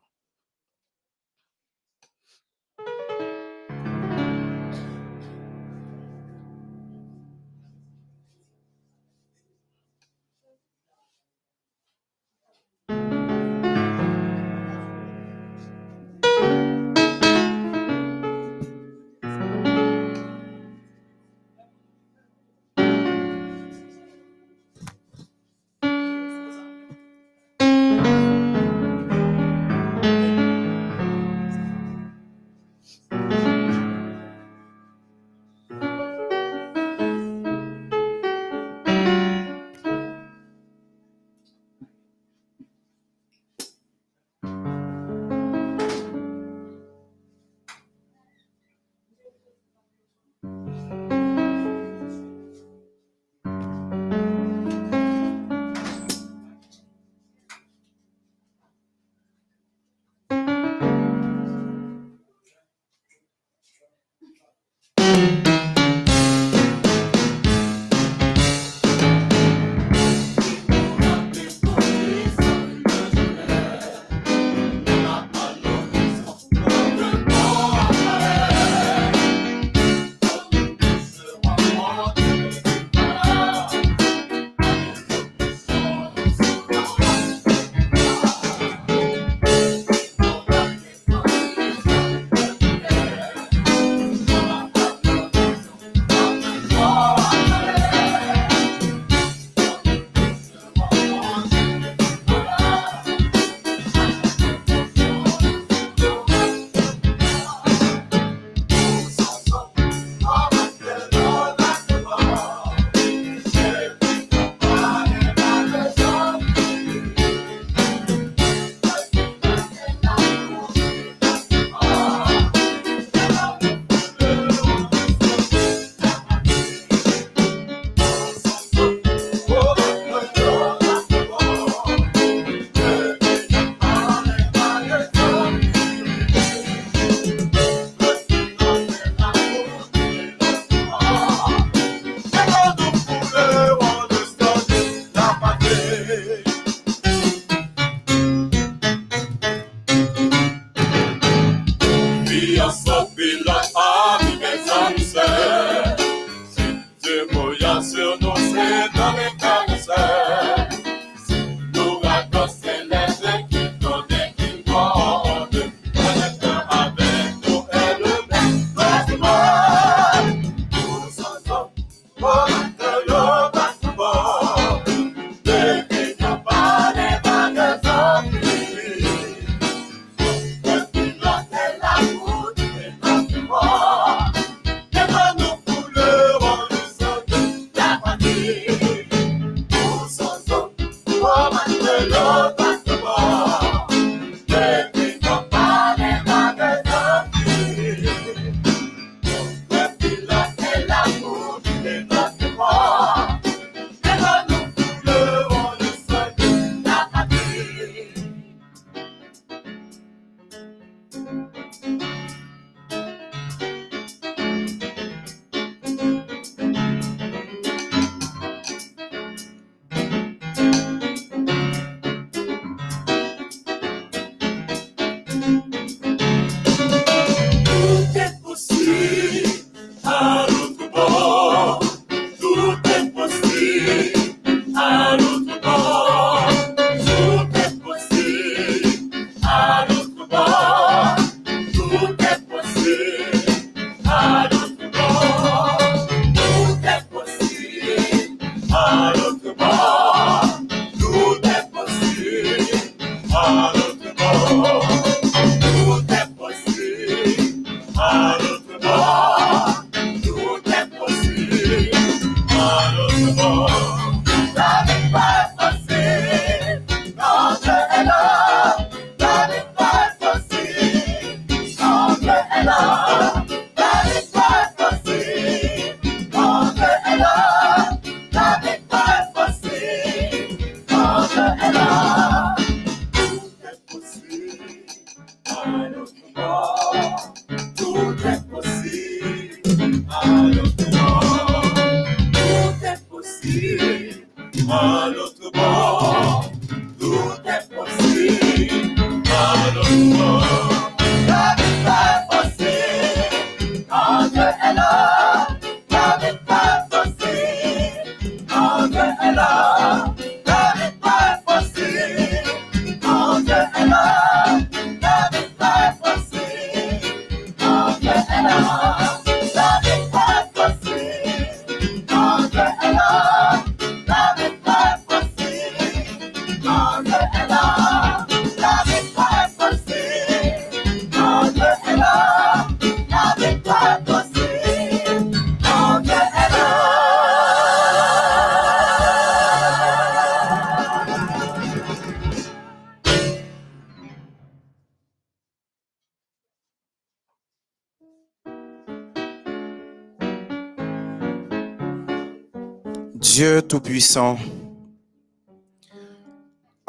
En 354.17 354.37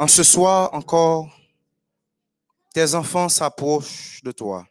ce 0.07 0.23
soir 0.23 0.73
encore, 0.73 1.29
tes 2.73 2.95
enfants 2.95 3.29
s'approchent 3.29 4.23
de 4.23 4.31
toi. 4.31 4.65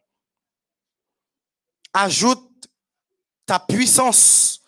Ajoute 1.93 2.69
ta 3.47 3.61
puissance 3.61 4.65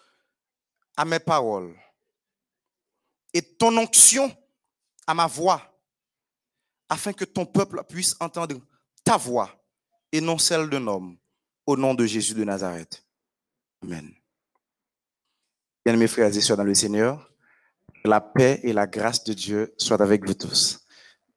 à 0.96 1.04
mes 1.04 1.18
paroles 1.18 1.76
et 3.32 3.42
ton 3.42 3.76
onction 3.76 4.30
à 5.06 5.14
ma 5.14 5.26
voix, 5.26 5.60
afin 6.88 7.12
que 7.12 7.24
ton 7.24 7.46
peuple 7.46 7.82
puisse 7.88 8.14
entendre 8.20 8.60
ta 9.02 9.16
voix 9.16 9.50
et 10.12 10.20
non 10.20 10.38
celle 10.38 10.68
d'un 10.68 10.86
homme, 10.86 11.18
au 11.66 11.76
nom 11.76 11.94
de 11.94 12.06
Jésus 12.06 12.34
de 12.34 12.44
Nazareth. 12.44 13.04
Amen. 13.82 14.14
Bien, 15.84 15.96
mes 15.96 16.06
frères 16.06 16.36
et 16.36 16.56
dans 16.56 16.62
le 16.62 16.74
Seigneur, 16.74 17.31
la 18.05 18.20
paix 18.20 18.61
et 18.62 18.73
la 18.73 18.87
grâce 18.87 19.24
de 19.24 19.33
Dieu 19.33 19.74
soient 19.77 20.03
avec 20.03 20.27
vous 20.27 20.35
tous. 20.35 20.81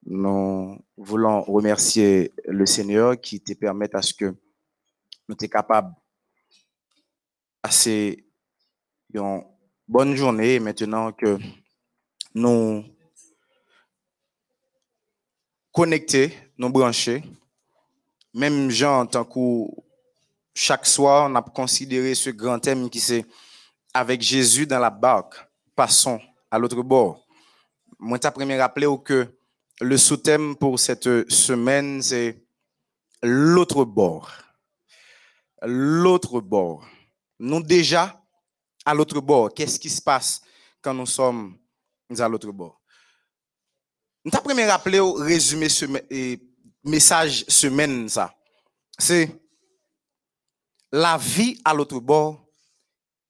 Nous 0.05 0.77
voulons 0.97 1.41
remercier 1.41 2.33
le 2.45 2.65
Seigneur 2.65 3.19
qui 3.19 3.41
te 3.41 3.53
permet 3.53 3.93
à 3.95 4.01
ce 4.01 4.13
que 4.13 4.25
nous 5.27 5.35
sommes 5.39 5.49
capables 5.49 5.89
de 5.89 5.95
passer 7.61 8.25
une 9.13 9.43
bonne 9.87 10.15
journée 10.15 10.59
maintenant 10.59 11.11
que 11.11 11.37
nous 12.33 12.83
connectés, 15.71 16.33
nous 16.57 16.69
branchés. 16.69 17.23
Même 18.33 18.69
gens, 18.69 19.01
en 19.01 19.05
tant 19.05 19.25
que 19.25 19.65
chaque 20.53 20.85
soir, 20.85 21.29
on 21.29 21.35
a 21.35 21.41
considéré 21.41 22.15
ce 22.15 22.29
grand 22.29 22.59
thème 22.59 22.89
qui 22.89 22.99
c'est 22.99 23.25
avec 23.93 24.21
Jésus 24.21 24.67
dans 24.67 24.79
la 24.79 24.89
barque, 24.89 25.35
passons 25.75 26.19
à 26.55 26.57
l'autre 26.57 26.81
bord. 26.81 27.27
Moi, 27.99 28.17
t'as 28.17 28.31
premier 28.31 28.57
rappelé 28.57 28.87
que 29.03 29.27
le 29.81 29.97
sous-thème 29.97 30.55
pour 30.55 30.79
cette 30.79 31.29
semaine, 31.29 32.01
c'est 32.01 32.41
l'autre 33.21 33.83
bord. 33.83 34.31
L'autre 35.61 36.39
bord. 36.39 36.87
Nous 37.39 37.61
déjà 37.61 38.23
à 38.85 38.93
l'autre 38.93 39.19
bord. 39.19 39.53
Qu'est-ce 39.53 39.77
qui 39.77 39.89
se 39.89 40.01
passe 40.01 40.41
quand 40.81 40.93
nous 40.93 41.05
sommes 41.05 41.57
à 42.17 42.29
l'autre 42.29 42.51
bord? 42.53 42.81
Nous 44.23 44.31
t'as 44.31 44.39
premier 44.39 44.65
rappelé 44.65 44.99
au 44.99 45.13
résumé 45.13 45.67
ce 45.67 45.85
message 46.85 47.43
semaine 47.49 48.07
ça. 48.07 48.33
C'est 48.97 49.29
la 50.89 51.17
vie 51.17 51.59
à 51.65 51.73
l'autre 51.73 51.99
bord 51.99 52.47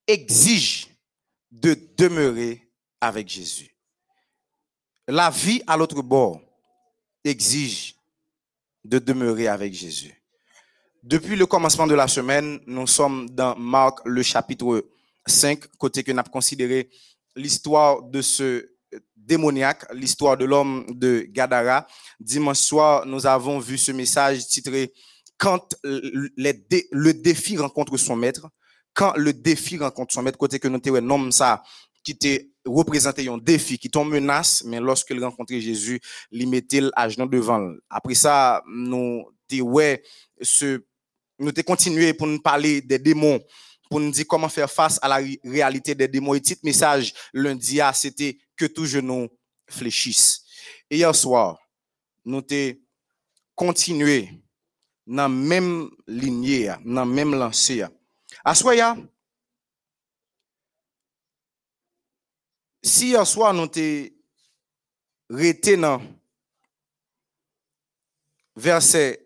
exige 0.06 0.88
de 1.49 1.73
demeurer 1.97 2.64
avec 3.06 3.27
Jésus. 3.30 3.76
La 5.07 5.30
vie 5.30 5.61
à 5.68 5.77
l'autre 5.77 6.02
bord 6.02 6.41
exige 7.23 7.95
de 8.84 8.99
demeurer 8.99 9.48
avec 9.48 9.73
Jésus. 9.73 10.14
Depuis 11.03 11.36
le 11.36 11.45
commencement 11.45 11.88
de 11.88 11.94
la 11.94 12.07
semaine, 12.07 12.60
nous 12.65 12.88
sommes 12.88 13.30
dans 13.30 13.56
Marc 13.56 13.99
le 14.06 14.23
chapitre 14.23 14.86
5, 15.26 15.68
côté 15.77 16.03
que 16.03 16.11
nous 16.11 16.19
avons 16.19 16.32
considéré 16.32 16.90
l'histoire 17.36 18.02
de 18.02 18.22
ce 18.22 18.72
démoniaque, 19.15 19.86
l'histoire 19.94 20.38
de 20.38 20.45
l'homme 20.45 20.86
de 20.90 21.27
Gadara. 21.30 21.86
Dimanche 22.19 22.60
soir, 22.60 23.06
nous 23.06 23.26
avons 23.26 23.60
vu 23.60 23.77
ce 23.77 23.91
message 23.91 24.48
titré 24.48 24.94
Quand 25.38 25.76
le 25.84 27.11
défi 27.11 27.57
rencontre 27.57 27.98
son 27.98 28.15
maître 28.15 28.49
quand 28.95 29.14
le 29.18 29.34
défi 29.34 29.77
rencontre 29.77 30.14
son 30.14 30.23
maître, 30.23 30.38
côté 30.38 30.57
que 30.57 30.69
nous 30.69 30.80
avons 30.84 30.95
un 30.95 31.10
homme 31.10 31.32
ça, 31.32 31.61
qui 32.03 32.18
te 32.18 32.40
représenté 32.65 33.27
un 33.29 33.37
défi, 33.37 33.77
qui 33.77 33.89
t'en 33.89 34.05
menace, 34.05 34.63
mais 34.65 34.79
lorsque 34.79 35.11
il 35.11 35.23
rencontrait 35.23 35.61
Jésus, 35.61 35.99
il 36.31 36.49
mettait 36.49 36.81
à 36.95 37.07
genoux 37.09 37.27
devant. 37.27 37.73
Après 37.89 38.15
ça, 38.15 38.63
nous 38.67 39.25
ouais, 39.61 40.01
ce, 40.41 40.83
nous 41.39 41.51
continué 41.65 42.13
pour 42.13 42.27
nous 42.27 42.41
parler 42.41 42.81
des 42.81 42.97
démons, 42.97 43.39
pour 43.89 43.99
nous 43.99 44.09
dire 44.11 44.25
comment 44.27 44.49
faire 44.49 44.71
face 44.71 44.97
à 45.01 45.07
la 45.07 45.17
ré- 45.17 45.39
réalité 45.43 45.93
des 45.93 46.07
démons. 46.07 46.33
Et 46.33 46.41
petit 46.41 46.57
message 46.63 47.13
lundi, 47.33 47.79
c'était 47.93 48.37
que 48.55 48.65
tout 48.65 48.85
genou 48.85 49.27
fléchisse. 49.69 50.43
Et 50.89 50.97
hier 50.97 51.13
soir, 51.15 51.59
nous 52.25 52.41
te 52.41 52.73
continué 53.53 54.29
dans 55.05 55.23
la 55.23 55.29
même 55.29 55.89
lignée, 56.07 56.73
dans 56.83 57.01
la 57.01 57.05
même 57.05 57.35
lancée. 57.35 57.85
Assoya, 58.43 58.97
si 62.86 63.07
hier 63.07 63.26
soir 63.26 63.52
nous 63.52 63.68
resté 65.30 65.76
dans 65.76 66.02
verset 68.56 69.26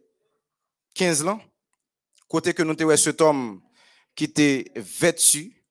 15 0.94 1.26
là, 1.26 1.40
côté 2.30 2.54
que 2.54 2.64
nous 2.64 2.74
ouais 2.74 2.96
cet 2.96 3.20
homme 3.20 3.62
qui 4.16 4.24
était 4.24 4.72
vêtu, 4.76 5.62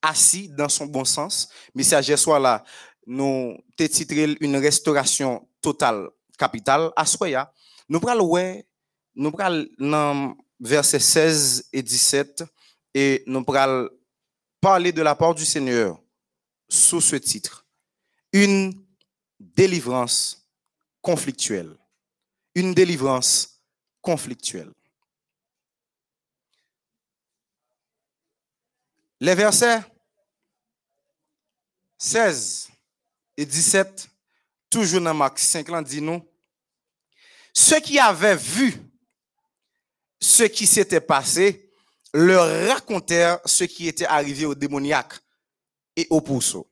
assis 0.00 0.48
dans 0.48 0.70
son 0.70 0.86
bon 0.86 1.04
sens, 1.04 1.48
message 1.74 2.08
hier 2.08 2.18
soir 2.18 2.40
là, 2.40 2.64
nous 3.06 3.56
te 3.76 3.84
titré 3.84 4.34
une 4.40 4.56
restauration 4.56 5.46
totale 5.60 6.08
capitale. 6.38 6.90
Assoya, 6.96 7.52
nous 7.88 8.00
pral 8.00 8.20
ouais, 8.20 8.66
nous 9.14 9.30
dans 9.78 10.34
verset 10.58 11.00
16 11.00 11.68
et 11.70 11.82
17 11.82 12.44
et 12.94 13.22
nous 13.26 13.44
pral 13.44 13.90
parler 14.58 14.90
de 14.90 15.02
la 15.02 15.14
part 15.14 15.34
du 15.34 15.44
Seigneur 15.44 16.00
sous 16.68 17.00
ce 17.00 17.16
titre. 17.16 17.64
Une 18.32 18.72
délivrance 19.38 20.46
conflictuelle. 21.00 21.76
Une 22.54 22.74
délivrance 22.74 23.60
conflictuelle. 24.00 24.72
Les 29.20 29.34
versets 29.34 29.80
16 31.98 32.68
et 33.36 33.46
17, 33.46 34.08
toujours 34.68 35.00
dans 35.00 35.14
Marc 35.14 35.38
5, 35.38 35.68
là, 35.68 35.82
dit 35.82 36.02
nous, 36.02 36.22
ceux 37.52 37.80
qui 37.80 37.98
avaient 37.98 38.36
vu 38.36 38.74
ce 40.20 40.44
qui 40.44 40.66
s'était 40.66 41.00
passé 41.00 41.72
leur 42.12 42.68
racontèrent 42.68 43.40
ce 43.44 43.64
qui 43.64 43.88
était 43.88 44.06
arrivé 44.06 44.44
aux 44.46 44.54
démoniaques 44.54 45.18
et 45.96 46.06
aux 46.10 46.20
pourceaux. 46.20 46.68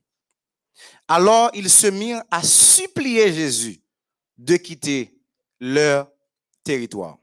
Alors 1.07 1.51
ils 1.53 1.69
se 1.69 1.87
mirent 1.87 2.23
à 2.31 2.41
supplier 2.43 3.33
Jésus 3.33 3.81
de 4.37 4.55
quitter 4.57 5.17
leur 5.59 6.11
territoire. 6.63 7.17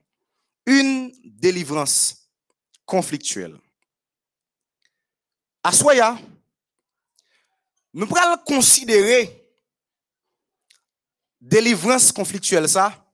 Une 0.67 1.13
délivrance 1.25 2.29
conflictuelle. 2.85 3.59
À 5.63 5.73
Soya, 5.73 6.19
nous 7.95 8.07
pourrons 8.07 8.37
considérer 8.45 9.39
délivrance 11.41 12.13
conflictuelle 12.13 12.69
ça 12.69 13.05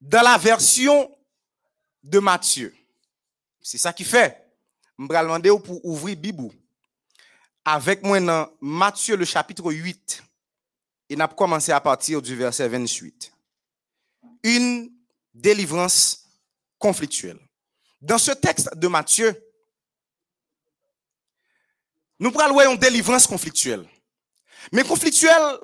dans 0.00 0.22
la 0.22 0.36
version 0.36 1.10
de 2.02 2.18
Matthieu. 2.18 2.74
C'est 3.60 3.78
ça 3.78 3.92
qui 3.92 4.04
fait. 4.04 4.44
Je 4.98 5.04
vais 5.04 5.20
demander 5.20 5.50
pour 5.64 5.84
ouvrir 5.84 6.16
Bibou 6.16 6.52
avec 7.66 8.04
moi 8.04 8.20
dans 8.20 8.48
Matthieu 8.60 9.16
le 9.16 9.24
chapitre 9.24 9.72
8. 9.72 10.22
Et 11.08 11.16
n'a 11.16 11.28
commencé 11.28 11.72
à 11.72 11.80
partir 11.80 12.22
du 12.22 12.34
verset 12.34 12.68
28. 12.68 13.32
Une 14.44 14.90
délivrance 15.34 16.24
conflictuelle. 16.78 17.38
Dans 18.00 18.18
ce 18.18 18.32
texte 18.32 18.74
de 18.76 18.88
Matthieu, 18.88 19.34
nous 22.18 22.30
prenons 22.30 22.72
une 22.72 22.78
délivrance 22.78 23.26
conflictuelle. 23.26 23.86
Mais 24.72 24.82
conflictuelle, 24.82 25.58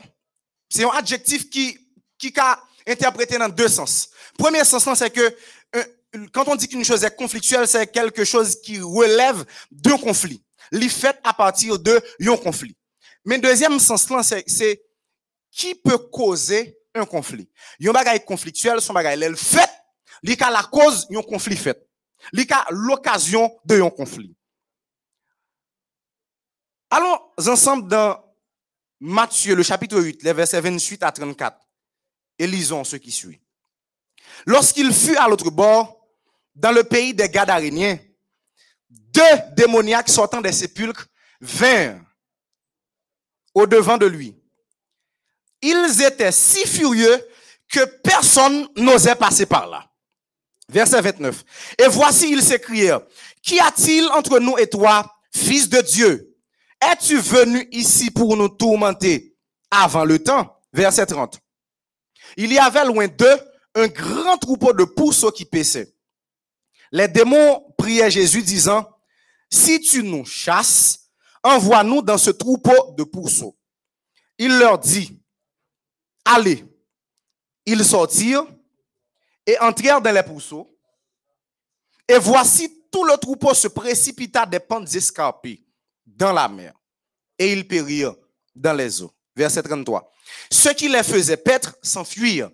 c'est 0.69 0.85
un 0.85 0.91
adjectif 0.91 1.49
qui, 1.51 1.79
qui 2.19 2.33
a 2.39 2.63
interprété 2.87 3.39
dans 3.39 3.49
deux 3.49 3.69
sens. 3.69 4.11
Premier 4.37 4.65
sens, 4.65 4.89
c'est 4.95 5.11
que 5.11 5.37
euh, 5.77 5.85
quand 6.33 6.49
on 6.49 6.57
dit 6.57 6.69
qu'une 6.69 6.85
chose 6.85 7.05
est 7.05 7.17
conflictuelle, 7.17 7.67
c'est 7.67 7.87
quelque 7.87 8.25
chose 8.25 8.61
qui 8.61 8.81
relève 8.81 9.45
d'un 9.71 9.99
conflit. 9.99 10.43
L'est 10.73 10.89
fait 10.89 11.19
à 11.23 11.33
partir 11.33 11.79
de 11.79 12.03
un 12.21 12.37
conflit. 12.37 12.77
Mais 13.25 13.39
deuxième 13.39 13.79
sens, 13.79 14.09
c'est, 14.23 14.45
c'est 14.49 14.83
qui 15.51 15.75
peut 15.75 15.99
causer 15.99 16.79
un 16.95 17.05
conflit. 17.05 17.49
Un 17.85 17.93
bagage 17.93 18.25
conflictuel, 18.25 18.81
son 18.81 18.93
bagage, 18.93 19.21
elle 19.23 19.37
fait, 19.37 19.71
li 20.23 20.37
la 20.37 20.63
cause 20.71 21.07
d'un 21.09 21.23
conflit 21.23 21.57
fait. 21.57 21.87
Li 22.33 22.47
l'occasion 22.71 23.51
de 23.65 23.81
un 23.81 23.91
conflit. 23.91 24.35
Allons 26.91 27.19
ensemble 27.47 27.89
dans 27.89 28.23
Matthieu, 29.01 29.55
le 29.55 29.63
chapitre 29.63 30.01
8, 30.01 30.23
les 30.23 30.33
versets 30.33 30.61
28 30.61 31.03
à 31.03 31.11
34, 31.11 31.59
et 32.39 32.47
lisons 32.47 32.85
ce 32.85 32.97
qui 32.97 33.11
suit. 33.11 33.41
Lorsqu'il 34.47 34.93
fut 34.93 35.17
à 35.17 35.29
l'autre 35.29 35.51
bord, 35.51 36.07
dans 36.55 36.71
le 36.71 36.85
pays 36.85 37.15
des 37.15 37.29
Gadaréniens, 37.29 37.99
deux 39.13 39.39
démoniaques 39.57 40.09
sortant 40.09 40.41
des 40.41 40.53
sépulcres 40.53 41.07
vinrent 41.41 42.01
au 43.55 43.67
devant 43.67 43.99
de 43.99 44.07
lui. 44.07 44.35
Ils 45.61 46.03
étaient 46.03 46.33
si 46.33 46.67
furieux 46.67 47.25
que 47.71 47.85
personne 48.03 48.69
n'osait 48.77 49.15
passer 49.15 49.47
par 49.47 49.69
là. 49.69 49.87
Verset 50.69 51.01
29. 51.01 51.45
Et 51.79 51.89
voici, 51.89 52.31
ils 52.31 52.43
s'écrièrent, 52.43 53.01
Qu'y 53.43 53.59
a-t-il 53.59 54.07
entre 54.11 54.39
nous 54.39 54.57
et 54.59 54.69
toi, 54.69 55.05
fils 55.35 55.69
de 55.69 55.81
Dieu? 55.81 56.37
Es-tu 56.81 57.19
venu 57.19 57.69
ici 57.73 58.11
pour 58.11 58.37
nous 58.37 58.49
tourmenter? 58.49 59.37
Avant 59.71 60.05
le 60.05 60.23
temps? 60.23 60.61
Verset 60.73 61.07
30. 61.07 61.39
Il 62.37 62.53
y 62.53 62.59
avait 62.59 62.85
loin 62.85 63.07
d'eux 63.09 63.41
un 63.75 63.89
grand 63.89 64.39
troupeau 64.39 64.73
de 64.73 64.85
pourceaux 64.85 65.31
qui 65.31 65.45
paissaient. 65.45 65.92
Les 66.93 67.09
démons 67.09 67.75
priaient 67.77 68.11
Jésus 68.11 68.43
disant, 68.43 68.87
si 69.51 69.81
tu 69.81 70.03
nous 70.03 70.25
chasses, 70.27 71.09
envoie-nous 71.43 72.03
dans 72.03 72.19
ce 72.19 72.31
troupeau 72.31 72.93
de 72.97 73.03
pourceaux. 73.03 73.59
Il 74.39 74.59
leur 74.59 74.79
dit, 74.79 75.19
allez. 76.25 76.65
Ils 77.65 77.85
sortirent 77.85 78.47
et 79.47 79.59
entrèrent 79.59 80.03
dans 80.03 80.15
les 80.15 80.23
pourceaux. 80.23 80.77
Et 82.07 82.19
voici 82.19 82.85
tout 82.91 83.05
le 83.05 83.17
troupeau 83.17 83.55
se 83.55 83.69
précipita 83.69 84.45
des 84.45 84.61
pentes 84.61 84.95
escarpées 84.95 85.65
dans 86.05 86.33
la 86.33 86.49
mer. 86.49 86.75
Et 87.39 87.53
ils 87.53 87.67
périrent 87.67 88.17
dans 88.55 88.75
les 88.75 89.01
eaux. 89.01 89.13
Verset 89.35 89.63
33. 89.63 90.13
Ceux 90.51 90.75
qui 90.75 90.89
les 90.89 91.03
faisaient 91.03 91.39
paître 91.39 91.75
s'enfuirent 91.83 92.51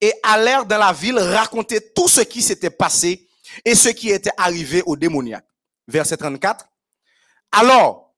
et 0.00 0.12
allèrent 0.22 0.66
dans 0.66 0.78
la 0.78 0.92
ville 0.92 1.18
raconter 1.18 1.92
tout 1.92 2.08
ce 2.08 2.22
qui 2.22 2.42
s'était 2.42 2.70
passé 2.70 3.28
et 3.64 3.74
ce 3.74 3.88
qui 3.88 4.10
était 4.10 4.32
arrivé 4.36 4.82
aux 4.86 4.96
démoniaques. 4.96 5.46
Verset 5.88 6.16
34. 6.16 6.66
Alors, 7.52 8.14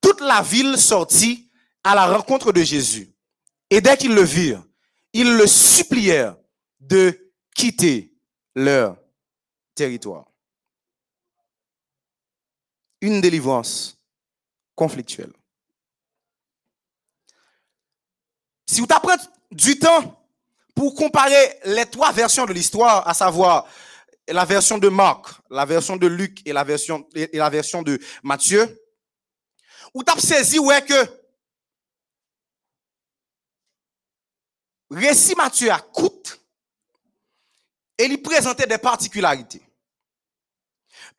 toute 0.00 0.20
la 0.20 0.42
ville 0.42 0.76
sortit 0.78 1.50
à 1.82 1.94
la 1.94 2.06
rencontre 2.06 2.52
de 2.52 2.62
Jésus. 2.62 3.12
Et 3.70 3.80
dès 3.80 3.96
qu'ils 3.96 4.14
le 4.14 4.22
virent, 4.22 4.64
ils 5.12 5.36
le 5.36 5.46
supplièrent 5.46 6.36
de 6.80 7.32
quitter 7.54 8.12
leur 8.54 8.96
territoire. 9.74 10.26
Une 13.00 13.20
délivrance 13.20 13.98
conflictuelle. 14.74 15.32
Si 18.66 18.80
vous 18.80 18.86
t'apprenez 18.86 19.22
du 19.50 19.78
temps 19.78 20.26
pour 20.74 20.94
comparer 20.94 21.60
les 21.64 21.86
trois 21.86 22.12
versions 22.12 22.46
de 22.46 22.52
l'histoire, 22.52 23.06
à 23.08 23.14
savoir 23.14 23.66
la 24.32 24.44
version 24.44 24.78
de 24.78 24.88
Marc, 24.88 25.26
la 25.50 25.64
version 25.64 25.96
de 25.96 26.06
Luc 26.06 26.40
et 26.44 26.52
la 26.52 26.64
version, 26.64 27.08
et 27.14 27.36
la 27.36 27.48
version 27.50 27.82
de 27.82 27.98
Matthieu, 28.22 28.82
vous 29.94 30.02
t'avez 30.02 30.20
saisi 30.20 30.58
ouais 30.58 30.84
que 30.84 30.94
récit 34.90 35.34
Matthieu 35.36 35.70
a 35.70 35.78
coûte 35.78 36.40
et 37.98 38.04
il 38.04 38.20
présentait 38.20 38.66
des 38.66 38.78
particularités. 38.78 39.62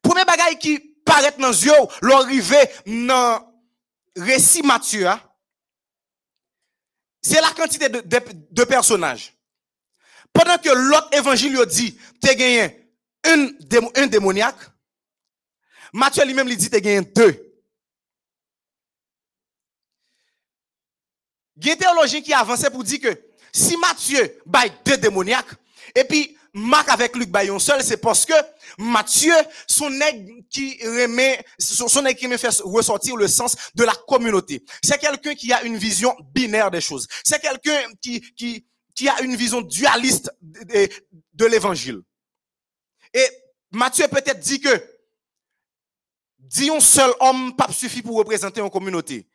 Premier 0.01 0.25
bagage 0.25 0.59
qui 0.59 0.79
paraît 1.05 1.33
dans 1.39 1.49
les 1.49 1.65
yeux, 1.65 1.73
l'arrivée 2.01 2.69
dans 2.85 3.53
récit 4.15 4.61
Matthieu, 4.63 5.07
hein, 5.07 5.21
c'est 7.21 7.41
la 7.41 7.51
quantité 7.51 7.89
de, 7.89 8.01
de, 8.01 8.19
de, 8.51 8.63
personnages. 8.63 9.33
Pendant 10.31 10.57
que 10.57 10.69
l'autre 10.69 11.09
évangile 11.13 11.57
dit, 11.65 11.97
tu 12.21 12.35
gagné 12.35 12.86
un, 13.27 14.07
démoniaque, 14.07 14.57
Matthieu 15.93 16.25
lui-même 16.25 16.47
lui 16.47 16.57
dit, 16.57 16.69
tu 16.69 16.81
gagné 16.81 17.01
deux. 17.01 17.43
Il 21.57 21.67
y 21.67 21.69
a 21.71 21.73
un 21.73 21.77
théologien 21.77 22.21
qui 22.21 22.33
avançait 22.33 22.69
pour 22.69 22.83
dire 22.83 22.99
que 22.99 23.21
si 23.51 23.77
Matthieu 23.77 24.39
baille 24.45 24.71
deux 24.85 24.97
démoniaques, 24.97 25.55
et 25.95 26.03
puis 26.03 26.37
Marc 26.53 26.89
avec 26.89 27.15
Luc 27.15 27.29
baille 27.29 27.49
un 27.49 27.59
seul, 27.59 27.83
c'est 27.83 27.97
parce 27.97 28.25
que 28.25 28.33
Matthieu, 28.77 29.33
son 29.67 29.89
nègre 29.89 30.31
qui 30.49 30.77
remet, 30.83 31.43
son 31.59 32.01
nègre 32.01 32.19
qui 32.19 32.27
me 32.27 32.37
fait 32.37 32.49
ressortir 32.63 33.15
le 33.15 33.27
sens 33.27 33.55
de 33.75 33.83
la 33.83 33.93
communauté. 34.07 34.63
C'est 34.83 34.99
quelqu'un 34.99 35.35
qui 35.35 35.51
a 35.53 35.63
une 35.63 35.77
vision 35.77 36.15
binaire 36.33 36.71
des 36.71 36.81
choses. 36.81 37.07
C'est 37.23 37.41
quelqu'un 37.41 37.79
qui, 38.01 38.21
qui, 38.35 38.65
qui 38.95 39.07
a 39.09 39.21
une 39.21 39.35
vision 39.35 39.61
dualiste 39.61 40.31
de 40.41 41.45
l'évangile. 41.45 42.01
Et 43.17 43.27
Matthieu 43.71 44.07
peut-être 44.07 44.39
dit 44.39 44.61
que, 44.61 44.69
dit 46.37 46.69
un 46.69 46.79
seul 46.79 47.11
homme 47.19 47.55
pas 47.55 47.67
suffit 47.71 48.03
pour 48.03 48.15
représenter 48.15 48.61
une 48.61 48.69
communauté. 48.69 49.27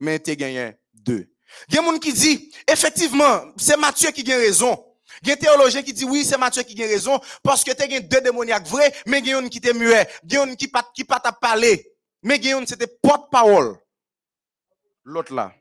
Mais 0.00 0.18
tu 0.18 0.34
gagné 0.34 0.74
deux. 0.92 1.32
Il 1.68 1.76
y 1.76 1.78
a 1.78 1.92
des 1.92 2.00
qui 2.00 2.12
dit, 2.12 2.52
effectivement, 2.66 3.44
c'est 3.56 3.76
Matthieu 3.76 4.10
qui 4.10 4.30
a 4.32 4.36
raison. 4.36 4.84
Il 5.22 5.28
y 5.28 5.30
a 5.30 5.34
un 5.34 5.36
théologien 5.36 5.82
qui 5.82 5.92
dit, 5.92 6.04
oui, 6.04 6.24
c'est 6.24 6.36
Matthieu 6.36 6.64
qui 6.64 6.82
a 6.82 6.86
raison, 6.86 7.20
parce 7.44 7.62
que 7.62 7.70
tu 7.70 7.82
as 7.82 8.00
deux 8.00 8.20
démoniaques 8.20 8.66
vrais, 8.66 8.92
mais 9.06 9.20
il 9.20 9.28
y 9.28 9.32
a 9.32 9.48
qui 9.48 9.58
était 9.58 9.72
muet, 9.72 10.08
il 10.24 10.32
y 10.32 10.36
a 10.36 10.42
un 10.42 10.54
qui 10.56 10.66
pas, 10.66 10.90
qui 10.92 11.04
pas 11.04 11.20
t'a 11.20 11.32
parlé, 11.32 11.92
mais 12.22 12.38
il 12.38 12.68
c'était 12.68 12.88
porte-parole. 12.88 13.78
L'autre 15.04 15.32
là. 15.32 15.54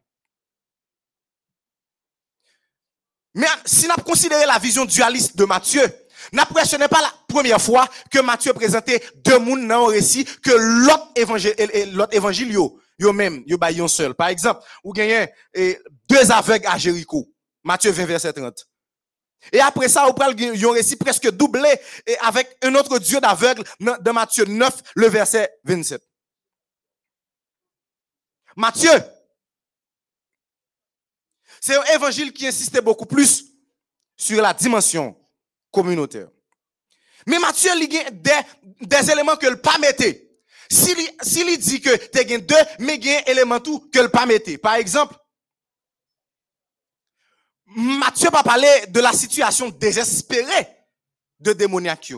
Mais 3.35 3.47
si 3.65 3.87
nous 3.87 4.03
considéré 4.03 4.47
la 4.47 4.57
vision 4.57 4.83
dualiste 4.83 5.37
de 5.37 5.45
Matthieu, 5.45 5.83
ce 6.31 6.75
n'est 6.77 6.87
pas 6.87 7.01
la 7.01 7.13
première 7.27 7.61
fois 7.61 7.87
que 8.11 8.19
Matthieu 8.19 8.53
présentait 8.53 9.03
deux 9.15 9.39
mondes 9.39 9.67
dans 9.67 9.87
un 9.87 9.91
récit 9.91 10.25
que 10.25 10.51
l'autre 10.51 11.11
évangile, 11.15 11.53
l'autre 11.93 12.15
évangile, 12.15 12.51
yo, 12.51 12.79
yo 12.99 13.13
même, 13.13 13.43
yo 13.45 13.57
ba 13.57 13.71
yon 13.71 13.87
seul. 13.87 14.13
Par 14.13 14.29
exemple, 14.29 14.61
ou 14.83 14.93
gagnez 14.93 15.27
deux 15.55 16.31
aveugles 16.31 16.67
à 16.67 16.77
Jéricho. 16.77 17.27
Matthieu 17.63 17.91
20, 17.91 18.05
verset 18.05 18.33
30. 18.33 18.65
Et 19.51 19.59
après 19.59 19.87
ça, 19.87 20.05
vous 20.05 20.13
prenez 20.13 20.63
un 20.63 20.71
récit 20.71 20.95
presque 20.95 21.29
doublé 21.31 21.69
avec 22.21 22.57
un 22.63 22.73
autre 22.75 22.97
Dieu 22.99 23.19
d'aveugle 23.19 23.63
dans 23.79 24.13
Matthieu 24.13 24.45
9, 24.45 24.81
le 24.95 25.07
verset 25.07 25.51
27. 25.63 26.01
Matthieu, 28.55 28.89
c'est 31.61 31.75
un 31.75 31.83
évangile 31.95 32.33
qui 32.33 32.47
insistait 32.47 32.81
beaucoup 32.81 33.05
plus 33.05 33.45
sur 34.15 34.41
la 34.41 34.53
dimension 34.53 35.15
communautaire. 35.71 36.29
Mais 37.25 37.39
Matthieu, 37.39 37.71
il 37.75 37.97
a 37.97 38.43
des, 38.81 39.11
éléments 39.11 39.35
que 39.35 39.47
le 39.47 39.61
pas 39.61 39.77
mettait. 39.79 40.23
S'il 40.69 40.97
si 41.21 41.57
dit 41.57 41.81
que 41.81 41.95
tu 41.95 42.19
as 42.19 42.37
deux, 42.39 42.55
mais 42.79 42.95
il 42.95 43.05
y 43.05 43.13
a 43.13 43.19
un 43.19 43.23
élément 43.27 43.59
tout 43.59 43.89
que 43.91 43.99
le 43.99 44.09
pas 44.09 44.25
mettait. 44.25 44.57
Par 44.57 44.75
exemple, 44.75 45.15
Matthieu 47.67 48.29
pas 48.29 48.43
parlé 48.43 48.67
de 48.87 48.99
la 48.99 49.11
situation 49.11 49.69
désespérée 49.69 50.67
de 51.39 51.53
démoniaque. 51.53 52.13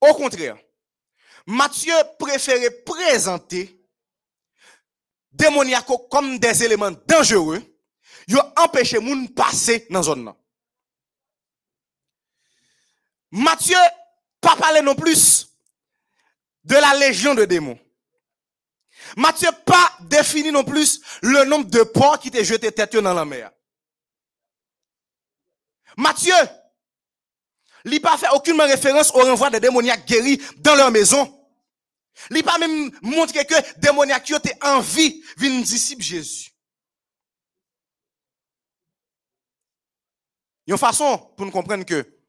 Au 0.00 0.14
contraire, 0.14 0.56
Matthieu 1.46 1.94
préférait 2.18 2.82
présenter 2.84 3.80
démoniaques 5.32 5.86
comme 6.10 6.38
des 6.38 6.64
éléments 6.64 6.92
dangereux, 7.06 7.62
yo 8.28 8.40
empêché 8.56 8.98
moun 8.98 9.28
passer 9.28 9.86
dans 9.90 10.02
zone 10.02 10.24
nan. 10.24 10.34
Matthieu 13.32 13.76
pas 14.40 14.56
parler 14.56 14.82
non 14.82 14.94
plus 14.94 15.48
de 16.64 16.74
la 16.74 16.94
légion 16.94 17.34
de 17.34 17.44
démons. 17.44 17.78
Matthieu 19.16 19.48
pas 19.64 19.96
défini 20.02 20.52
non 20.52 20.64
plus 20.64 21.00
le 21.22 21.44
nombre 21.44 21.70
de 21.70 21.82
porcs 21.82 22.20
qui 22.20 22.28
étaient 22.28 22.44
jetés 22.44 22.72
tête 22.72 22.96
dans 22.96 23.14
la 23.14 23.24
mer. 23.24 23.50
Matthieu, 25.96 26.34
il 27.84 28.00
pas 28.00 28.18
fait 28.18 28.28
aucune 28.34 28.60
référence 28.60 29.10
au 29.14 29.20
renvoi 29.20 29.50
des 29.50 29.60
démoniaques 29.60 30.06
guéris 30.06 30.40
dans 30.58 30.74
leur 30.74 30.90
maison. 30.90 31.36
Il 32.30 32.42
pas 32.42 32.58
même 32.58 32.90
montré 33.02 33.44
que 33.44 33.78
démoniaques 33.78 34.30
étaient 34.30 34.58
en 34.62 34.80
vie 34.80 35.22
viennent 35.36 35.62
disciple 35.62 36.02
Jésus. 36.02 36.50
Une 40.66 40.78
façon 40.78 41.18
pour 41.36 41.46
nous 41.46 41.52
comprendre 41.52 41.84
que 41.84 42.19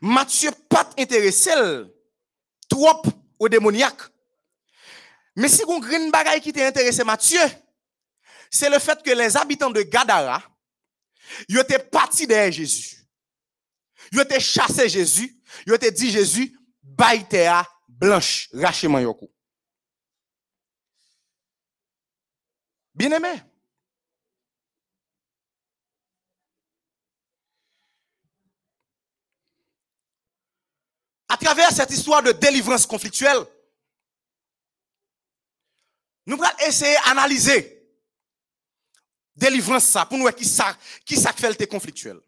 Matthieu 0.00 0.50
pas 0.68 0.88
intéressé 0.98 1.50
trop 2.68 3.02
aux 3.38 3.48
démoniaques. 3.48 4.02
Mais 5.36 5.48
si 5.48 5.62
on 5.66 5.78
green 5.78 6.10
bagaille 6.10 6.40
qui 6.40 6.52
t'intéresse 6.52 6.98
Matthieu, 7.04 7.40
c'est 8.50 8.70
le 8.70 8.78
fait 8.78 9.02
que 9.02 9.10
les 9.10 9.36
habitants 9.36 9.70
de 9.70 9.82
Gadara, 9.82 10.42
ils 11.48 11.58
étaient 11.58 11.78
partis 11.78 12.26
derrière 12.26 12.52
Jésus. 12.52 12.96
Ils 14.12 14.20
étaient 14.20 14.40
chassé 14.40 14.88
Jésus, 14.88 15.36
ils 15.66 15.74
étaient 15.74 15.90
dit 15.90 16.10
Jésus, 16.10 16.56
baïtéa 16.82 17.66
blanche, 17.88 18.48
yoko. 18.52 19.30
Bien 22.94 23.12
aimé. 23.12 23.42
À 31.36 31.38
travers 31.38 31.70
cette 31.70 31.90
histoire 31.90 32.22
de 32.22 32.32
délivrance 32.32 32.86
conflictuelle, 32.86 33.44
nous 36.24 36.42
allons 36.42 36.66
essayer 36.66 36.96
d'analyser 37.04 37.86
délivrance 39.34 39.84
ça 39.84 40.06
pour 40.06 40.16
nous 40.16 40.26
qui 40.30 40.46
ça 40.46 40.74
qui 41.04 41.14
ça 41.14 41.34
fait 41.34 41.50
le 41.50 41.66
conflictuel. 41.66 42.18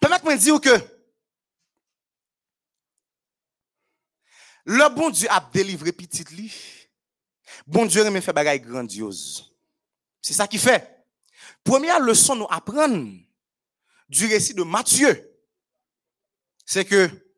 Permettez-moi 0.00 0.34
de 0.34 0.40
dire 0.40 0.60
que 0.60 0.80
le 4.64 4.88
bon 4.92 5.10
Dieu 5.10 5.28
a 5.30 5.38
délivré 5.52 5.92
petit 5.92 6.24
li. 6.34 6.52
Bon 7.68 7.86
Dieu 7.86 8.02
me 8.10 8.20
fait 8.20 8.32
bagaille 8.32 8.60
grandiose. 8.60 9.54
C'est 10.20 10.34
ça 10.34 10.48
qui 10.48 10.58
fait. 10.58 11.06
Première 11.62 12.00
leçon 12.00 12.34
nous 12.34 12.48
apprendre 12.50 13.12
du 14.08 14.26
récit 14.26 14.54
de 14.54 14.64
Matthieu, 14.64 15.40
c'est 16.66 16.84
que 16.84 17.29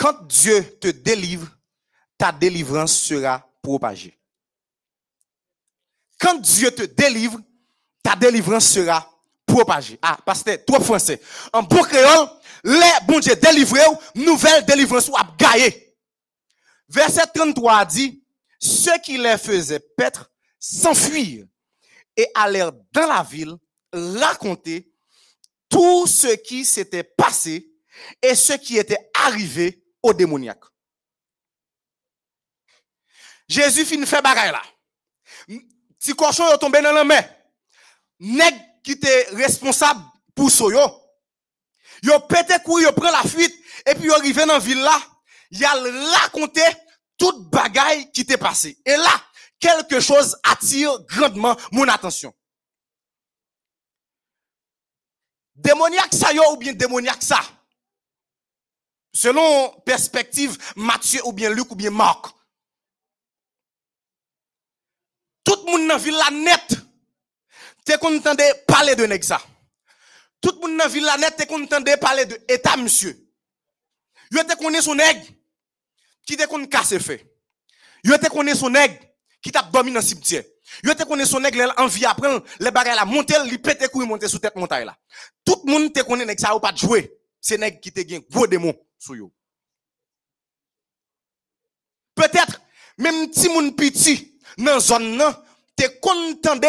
quand 0.00 0.26
Dieu 0.26 0.78
te 0.80 0.88
délivre, 0.88 1.46
ta 2.16 2.32
délivrance 2.32 2.98
sera 2.98 3.46
propagée. 3.60 4.18
Quand 6.18 6.36
Dieu 6.36 6.70
te 6.70 6.84
délivre, 6.84 7.38
ta 8.02 8.16
délivrance 8.16 8.66
sera 8.66 9.06
propagée. 9.44 9.98
Ah, 10.00 10.16
pasteur, 10.24 10.56
trop 10.64 10.80
français. 10.80 11.20
En 11.52 11.62
bon 11.62 11.82
créole, 11.82 12.28
les 12.64 13.06
bon 13.06 13.20
Dieu 13.20 13.36
délivré, 13.36 13.82
nouvelle 14.14 14.64
délivrance 14.64 15.08
ou 15.08 15.16
a 15.16 15.36
gagné. 15.36 15.94
Verset 16.88 17.26
33 17.34 17.84
dit, 17.84 18.24
ceux 18.58 18.98
qui 19.04 19.18
les 19.18 19.36
faisaient 19.36 19.84
paître 19.98 20.32
s'enfuirent 20.58 21.46
et 22.16 22.26
allèrent 22.34 22.72
dans 22.90 23.06
la 23.06 23.22
ville 23.22 23.54
raconter 23.92 24.90
tout 25.68 26.06
ce 26.06 26.36
qui 26.36 26.64
s'était 26.64 27.04
passé 27.04 27.70
et 28.22 28.34
ce 28.34 28.54
qui 28.54 28.78
était 28.78 29.10
arrivé 29.12 29.80
aux 30.02 30.14
démoniaques. 30.14 30.64
Jésus 33.48 33.84
finit 33.84 34.06
fait 34.06 34.22
bagaille 34.22 34.52
là. 34.52 34.62
Si 35.98 36.14
cochon 36.14 36.48
est 36.52 36.58
tombé 36.58 36.80
dans 36.80 36.92
la 36.92 37.04
main, 37.04 37.22
nèg 38.20 38.54
qui 38.82 38.92
était 38.92 39.28
responsable 39.32 40.00
pour 40.34 40.50
ça 40.50 40.64
yo, 40.64 40.80
yo 42.02 42.20
pété 42.20 42.54
couille, 42.64 42.84
yo 42.84 42.92
prend 42.92 43.10
la 43.10 43.22
fuite 43.22 43.54
et 43.86 43.94
puis 43.94 44.04
yo 44.04 44.14
arrive 44.14 44.38
dans 44.38 44.46
la 44.46 44.58
ville 44.58 44.80
là, 44.80 44.98
il 45.50 45.64
a 45.64 45.74
raconté 46.20 46.62
toute 47.18 47.50
bagaille 47.50 48.10
qui 48.12 48.24
t'est 48.24 48.38
passé. 48.38 48.80
Et 48.86 48.96
là, 48.96 49.22
quelque 49.58 50.00
chose 50.00 50.38
attire 50.44 50.98
grandement 51.04 51.56
mon 51.72 51.86
attention. 51.88 52.32
Démoniaque 55.54 56.14
ça 56.14 56.32
yo 56.32 56.42
ou 56.52 56.56
bien 56.56 56.72
démoniaque 56.72 57.22
ça? 57.22 57.40
Selon 59.12 59.80
perspective 59.84 60.56
Matthieu 60.76 61.20
ou 61.24 61.32
bien 61.32 61.50
Luc 61.50 61.70
ou 61.70 61.74
bien 61.74 61.90
Marc. 61.90 62.26
Tout 65.44 65.56
le 65.66 65.72
monde 65.72 65.88
dans 65.88 65.94
la 65.94 65.98
ville 65.98 66.44
net, 66.44 66.76
t'es 67.84 67.98
content 67.98 68.34
de 68.34 68.64
parler 68.66 68.94
de 68.94 69.22
ça. 69.22 69.42
Tout 70.40 70.52
le 70.52 70.68
monde 70.68 70.78
dans 70.78 70.84
la 70.84 70.88
ville 70.88 71.08
net, 71.18 71.34
t'es 71.36 71.46
content 71.46 71.80
de 71.80 71.98
parler 71.98 72.24
de 72.24 72.40
état 72.48 72.76
monsieur. 72.76 73.26
Yo 74.30 74.44
te 74.44 74.56
connaît 74.56 74.80
son 74.80 74.94
nèg 74.94 75.18
qui 76.24 76.36
te 76.36 76.46
connaît 76.46 76.68
casse 76.68 76.96
fait. 76.98 77.26
Yo 78.04 78.16
te 78.16 78.28
connaît 78.28 78.54
son 78.54 78.70
nèg 78.70 78.96
qui 79.42 79.50
t'a 79.50 79.62
dormi 79.62 79.90
dans 79.90 79.98
le 79.98 80.06
cimetière. 80.06 80.44
Yo 80.84 80.94
te 80.94 81.02
connaît 81.02 81.26
son 81.26 81.40
nèg 81.40 81.60
en 81.76 81.86
vie 81.88 82.06
apprendre 82.06 82.44
les 82.60 82.70
bagages 82.70 82.94
la 82.94 83.04
monter, 83.04 83.42
li 83.44 83.58
pété 83.58 83.88
couille 83.88 84.06
monter 84.06 84.28
sous 84.28 84.38
tête 84.38 84.54
montagne 84.54 84.86
là. 84.86 84.96
Tout 85.44 85.60
le 85.66 85.72
monde 85.72 85.92
te 85.92 86.00
connaît 86.02 86.24
nèg 86.24 86.38
ou 86.54 86.60
pas 86.60 86.72
jouer. 86.76 87.12
C'est 87.40 87.58
nèg 87.58 87.80
qui 87.80 87.90
te 87.90 88.08
gen 88.08 88.22
gros 88.30 88.46
démon 88.46 88.72
Peut-être 92.14 92.60
même 92.98 93.32
si 93.32 93.48
moun 93.48 93.74
petit 93.74 94.38
dans 94.58 94.80
zone 94.80 95.16
nan, 95.16 95.34
te 95.76 95.86
content 96.00 96.56
de 96.56 96.68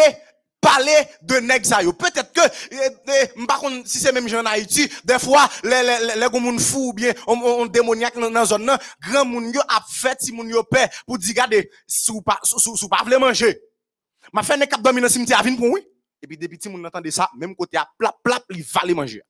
parler 0.60 0.96
de. 1.20 1.92
Peut-être 1.92 2.32
que 2.32 2.40
eh, 2.70 2.76
eh, 3.08 3.40
m'pa 3.40 3.58
konn 3.58 3.84
si 3.84 3.98
c'est 3.98 4.12
même 4.12 4.28
gens 4.28 4.44
en 4.44 4.56
des 5.04 5.18
fois 5.18 5.48
les 5.62 5.82
les 5.82 6.14
les 6.16 6.58
fou 6.58 6.88
ou 6.88 6.92
bien 6.94 7.12
on, 7.26 7.34
on 7.34 7.66
démoniaque 7.66 8.18
dans 8.18 8.30
dans 8.30 8.46
zone 8.46 8.78
grand 9.00 9.24
moun 9.26 9.52
yo 9.52 9.60
a 9.68 9.84
fait 9.90 10.16
si 10.20 10.32
moun 10.32 10.48
yo 10.48 10.64
pour 11.06 11.18
dire 11.18 11.34
sou 11.86 12.22
pas 12.22 12.40
pas 12.90 13.04
vle 13.04 13.18
manger. 13.18 13.60
M'a 14.32 14.42
fait 14.42 14.56
nèg 14.56 14.70
k'ap 14.70 14.80
dormi 14.80 15.02
dans 15.02 15.08
cimetière 15.10 15.42
vinn 15.42 15.56
pour 15.56 15.70
oui. 15.70 15.86
Et 16.22 16.26
puis 16.26 16.38
depuis 16.38 16.58
ti 16.58 16.68
moun 16.68 16.86
entendait 16.86 17.10
ça, 17.10 17.28
même 17.36 17.54
côté 17.54 17.76
a 17.76 17.86
plap 17.98 18.16
plap 18.22 18.44
li 18.48 18.62
va 18.62 18.80
les 18.84 18.94
manger. 18.94 19.22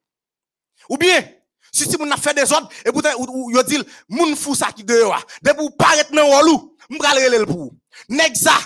Ou 0.88 0.96
bien 0.96 1.24
si 1.72 1.88
ti 1.88 1.96
moun 1.96 2.12
a 2.12 2.16
fait 2.16 2.34
des 2.34 2.52
ordres 2.52 2.68
et 2.84 2.92
pourtant 2.92 3.14
ou, 3.18 3.46
ou, 3.46 3.50
yo 3.50 3.62
dit 3.62 3.78
moun 4.08 4.36
fou 4.36 4.54
ça 4.54 4.70
qui 4.72 4.84
dehors. 4.84 5.24
Dès 5.40 5.54
pour 5.54 5.74
paraître 5.76 6.12
dans 6.12 6.28
walou, 6.28 6.76
m'pral 6.90 7.16
relèl 7.24 7.46
pour. 7.46 7.74
Nèg 8.08 8.36
ça 8.36 8.56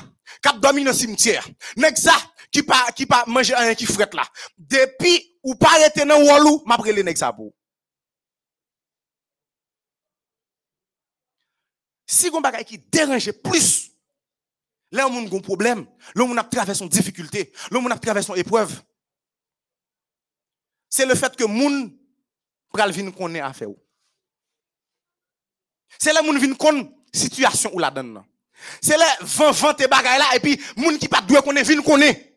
k'ap 0.42 0.58
dormi 0.58 0.84
dans 0.84 0.92
cimetière. 0.92 1.48
Ça 1.94 2.14
qui 2.50 2.62
pas 2.62 2.90
qui 2.94 3.06
pas 3.06 3.24
manger 3.26 3.54
rien 3.54 3.74
qui 3.74 3.86
frette 3.86 4.14
là. 4.14 4.24
Depuis 4.58 5.38
ou 5.44 5.54
arrêter 5.64 6.04
dans 6.04 6.22
walou, 6.22 6.62
m'a 6.66 6.76
nèg 6.76 7.16
ça 7.16 7.32
pour. 7.32 7.52
Si 12.08 12.30
gon 12.30 12.40
bagay 12.40 12.64
qui 12.64 12.78
dérange 12.78 13.32
plus, 13.32 13.90
là 14.90 15.08
moun 15.08 15.28
gon 15.28 15.40
problème, 15.40 15.86
là 16.14 16.24
on 16.24 16.36
a 16.36 16.44
traversé 16.44 16.82
une 16.82 16.88
difficulté, 16.88 17.52
là 17.70 17.80
on 17.80 17.90
a 17.90 17.98
traversé 17.98 18.32
une 18.32 18.38
épreuve. 18.38 18.82
C'est 20.88 21.06
le 21.06 21.14
fait 21.14 21.34
que 21.36 21.44
moun 21.44 21.96
pral 22.76 22.92
vin 22.92 23.10
connaît 23.10 23.40
affaire 23.40 23.70
ou. 23.70 23.78
C'est 25.98 26.12
là 26.12 26.22
moun 26.22 26.38
vin 26.38 26.54
connaît 26.54 26.90
situation 27.12 27.70
ou 27.74 27.78
la 27.78 27.90
donne. 27.90 28.22
C'est 28.80 28.96
là 28.96 29.06
vent 29.20 29.50
vent 29.50 29.72
bagay 29.72 30.18
là 30.18 30.34
et 30.34 30.40
puis 30.40 30.60
moun 30.76 30.98
qui 30.98 31.08
pas 31.08 31.22
doué 31.22 31.40
connaît 31.42 31.62
vin 31.62 31.80
connaît. 31.82 32.36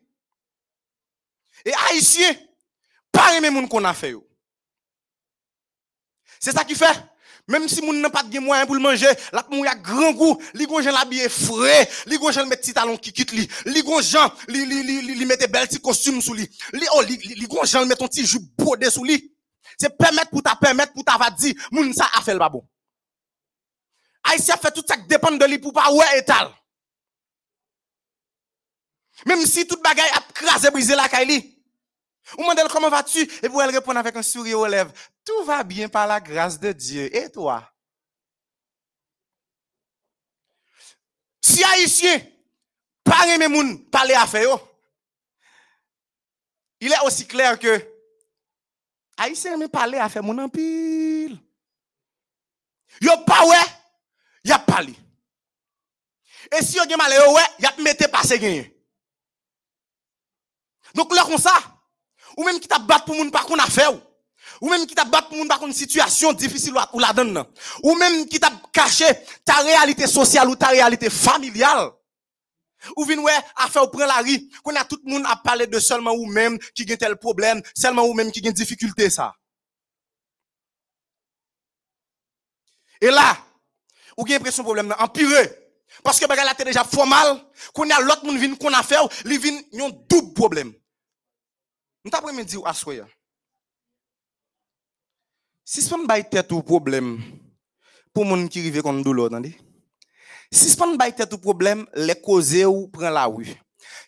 Et 1.64 1.72
haïtien 1.90 2.34
pas 3.12 3.36
aimer 3.36 3.50
moun 3.50 3.68
qu'on 3.68 3.84
a 3.84 3.92
fait 3.92 4.10
yo. 4.10 4.26
C'est 6.38 6.52
ça 6.52 6.64
qui 6.64 6.74
fait 6.74 7.10
même 7.48 7.68
si 7.68 7.82
moun 7.82 8.00
n'a 8.00 8.10
pas 8.10 8.22
de 8.22 8.38
moyen 8.38 8.64
pour 8.64 8.76
le 8.76 8.80
manger, 8.80 9.08
la 9.32 9.44
moun 9.50 9.66
a 9.66 9.74
grand 9.74 10.12
goût, 10.12 10.40
li 10.54 10.66
gon 10.66 10.80
jan 10.80 10.92
l'habiller 10.92 11.28
frais, 11.28 11.88
li 12.06 12.16
gon 12.16 12.30
jan 12.30 12.46
mettre 12.46 12.62
petit 12.62 12.72
talon 12.72 12.96
qui 12.96 13.12
quitte 13.12 13.32
li, 13.32 13.48
li 13.66 13.82
gon 13.82 14.00
jan 14.00 14.30
li 14.46 14.64
li 14.66 15.00
li 15.02 15.26
mette 15.26 15.50
bel 15.50 15.66
petit 15.66 15.80
costume 15.80 16.20
sous 16.22 16.34
li. 16.34 16.48
Li 16.72 16.86
oh 16.94 17.02
li 17.02 17.16
li, 17.16 17.46
gon 17.46 17.64
jan 17.64 17.86
mettre 17.86 17.98
ton 17.98 18.08
petit 18.08 18.24
jupe 18.24 18.44
brodé 18.56 18.88
sous 18.90 19.04
li. 19.04 19.29
C'est 19.80 19.96
permettre 19.96 20.28
pour 20.28 20.42
ta 20.42 20.54
permettre 20.54 20.92
pour 20.92 21.02
ta 21.02 21.16
va 21.16 21.30
dire 21.30 21.54
moun 21.72 21.90
ça 21.94 22.06
a 22.12 22.20
fait 22.20 22.34
le 22.34 22.38
pas 22.38 22.50
bon. 22.50 22.68
Haïtien 24.24 24.58
fait 24.58 24.70
tout 24.72 24.84
ça 24.86 24.98
qui 24.98 25.06
dépend 25.06 25.30
de 25.30 25.44
lui 25.46 25.58
pour 25.58 25.72
pas 25.72 25.90
ouais 25.90 26.18
étal. 26.18 26.54
Même 29.24 29.46
si 29.46 29.66
toute 29.66 29.82
bagaille 29.82 30.10
a 30.10 30.20
crasé 30.34 30.70
brisé 30.70 30.94
la 30.94 31.08
kaili. 31.08 31.64
Ou 32.36 32.42
demandez 32.42 32.62
comment 32.70 32.90
vas-tu? 32.90 33.22
Et 33.22 33.48
puis 33.48 33.58
elle 33.62 33.70
répond 33.70 33.96
avec 33.96 34.14
un 34.14 34.22
sourire 34.22 34.58
aux 34.58 34.66
lèvres. 34.66 34.92
Tout 35.24 35.44
va 35.44 35.64
bien 35.64 35.88
par 35.88 36.06
la 36.06 36.20
grâce 36.20 36.60
de 36.60 36.72
Dieu. 36.72 37.14
Et 37.16 37.32
toi? 37.32 37.72
Si 41.40 41.64
haïtien, 41.64 42.20
pas 43.02 43.26
aimer 43.28 43.48
moun 43.48 43.88
parler 43.88 44.14
à 44.14 44.26
faire, 44.26 44.58
il 46.80 46.92
est 46.92 47.00
aussi 47.06 47.26
clair 47.26 47.58
que 47.58 47.99
haïtien 49.20 49.54
aime 49.54 49.68
parler 49.68 49.98
à 49.98 50.08
faire 50.08 50.22
moun 50.22 50.40
en 50.40 50.48
pile. 50.48 51.38
Yo 53.00 53.16
pas 53.26 53.46
ouais, 53.46 53.56
y 54.44 54.52
a 54.52 54.58
parlé. 54.58 54.94
Et 56.58 56.64
si 56.64 56.76
yo 56.76 56.84
gen 56.88 56.96
mal 56.96 57.12
ouais, 57.12 57.42
y 57.60 57.66
a 57.66 57.74
mette 57.78 58.10
passé 58.10 58.38
gagné. 58.38 58.74
Donc 60.94 61.14
là 61.14 61.22
comme 61.24 61.38
ça, 61.38 61.54
ou 62.36 62.44
même 62.44 62.58
qui 62.58 62.66
t'a 62.66 62.78
battu 62.78 63.04
pour 63.06 63.14
moun 63.14 63.30
pas 63.30 63.44
qu'on 63.44 63.58
a 63.58 63.66
fait 63.66 63.86
ou. 63.86 64.00
Ou 64.60 64.68
même 64.68 64.86
qui 64.86 64.94
t'a 64.94 65.04
battu 65.04 65.28
pour 65.28 65.36
moun 65.36 65.48
pas 65.48 65.60
une 65.62 65.72
situation 65.72 66.32
difficile 66.32 66.74
ou 66.92 66.98
la 66.98 67.12
donne. 67.12 67.44
Ou 67.82 67.94
même 67.94 68.26
qui 68.26 68.40
t'a 68.40 68.50
caché 68.72 69.06
ta 69.44 69.60
réalité 69.60 70.06
sociale 70.06 70.48
ou 70.48 70.56
ta 70.56 70.68
réalité 70.68 71.08
familiale. 71.08 71.90
Ou 72.96 73.04
vin 73.04 73.18
ouais 73.18 73.38
à 73.56 73.68
faire 73.68 73.84
ou 73.84 73.88
prend 73.88 74.06
la 74.06 74.22
rue, 74.22 74.48
qu'on 74.62 74.74
a 74.74 74.84
tout 74.84 75.00
le 75.04 75.10
monde 75.10 75.24
à 75.26 75.36
parler 75.36 75.66
de 75.66 75.78
seulement 75.78 76.12
ou 76.12 76.26
même 76.26 76.58
qui 76.74 76.86
gen 76.86 76.96
tel 76.96 77.16
problème, 77.16 77.62
seulement 77.74 78.04
ou 78.04 78.14
même 78.14 78.32
qui 78.32 78.42
gen 78.42 78.52
difficulté 78.52 79.10
ça. 79.10 79.34
Et 83.00 83.10
là, 83.10 83.36
ou 84.16 84.26
gen 84.26 84.36
impression 84.36 84.64
problème 84.64 84.88
nan 84.88 84.98
empiré. 85.00 85.50
Parce 86.04 86.20
que 86.20 86.26
la 86.26 86.54
te 86.54 86.62
déjà 86.62 86.84
fort 86.84 87.06
mal, 87.06 87.44
qu'on 87.74 87.90
a 87.90 88.00
l'autre 88.00 88.24
monde 88.24 88.38
vin 88.38 88.54
qu'on 88.54 88.72
a 88.72 88.82
fait, 88.82 88.96
li 89.24 89.38
vin 89.38 89.60
yon 89.72 89.90
double 90.08 90.34
problème. 90.34 90.72
Nous 92.04 92.10
t'après 92.10 92.32
me 92.32 92.44
dire. 92.44 92.62
Si 95.64 95.82
ce 95.82 96.06
pas 96.06 96.22
tête 96.22 96.50
ou 96.52 96.62
problème 96.62 97.22
pour 98.12 98.24
moun 98.24 98.48
qui 98.48 98.60
rive 98.60 98.82
kon 98.82 98.94
douleur, 98.94 99.26
attendez. 99.26 99.56
Si 100.52 100.68
ce 100.68 100.76
pas 100.76 100.96
bay 100.96 101.12
tête 101.12 101.32
ou 101.32 101.38
problème, 101.38 101.86
les 101.94 102.20
causer 102.20 102.64
ou 102.64 102.88
prend 102.88 103.10
la 103.10 103.26
rue. 103.26 103.54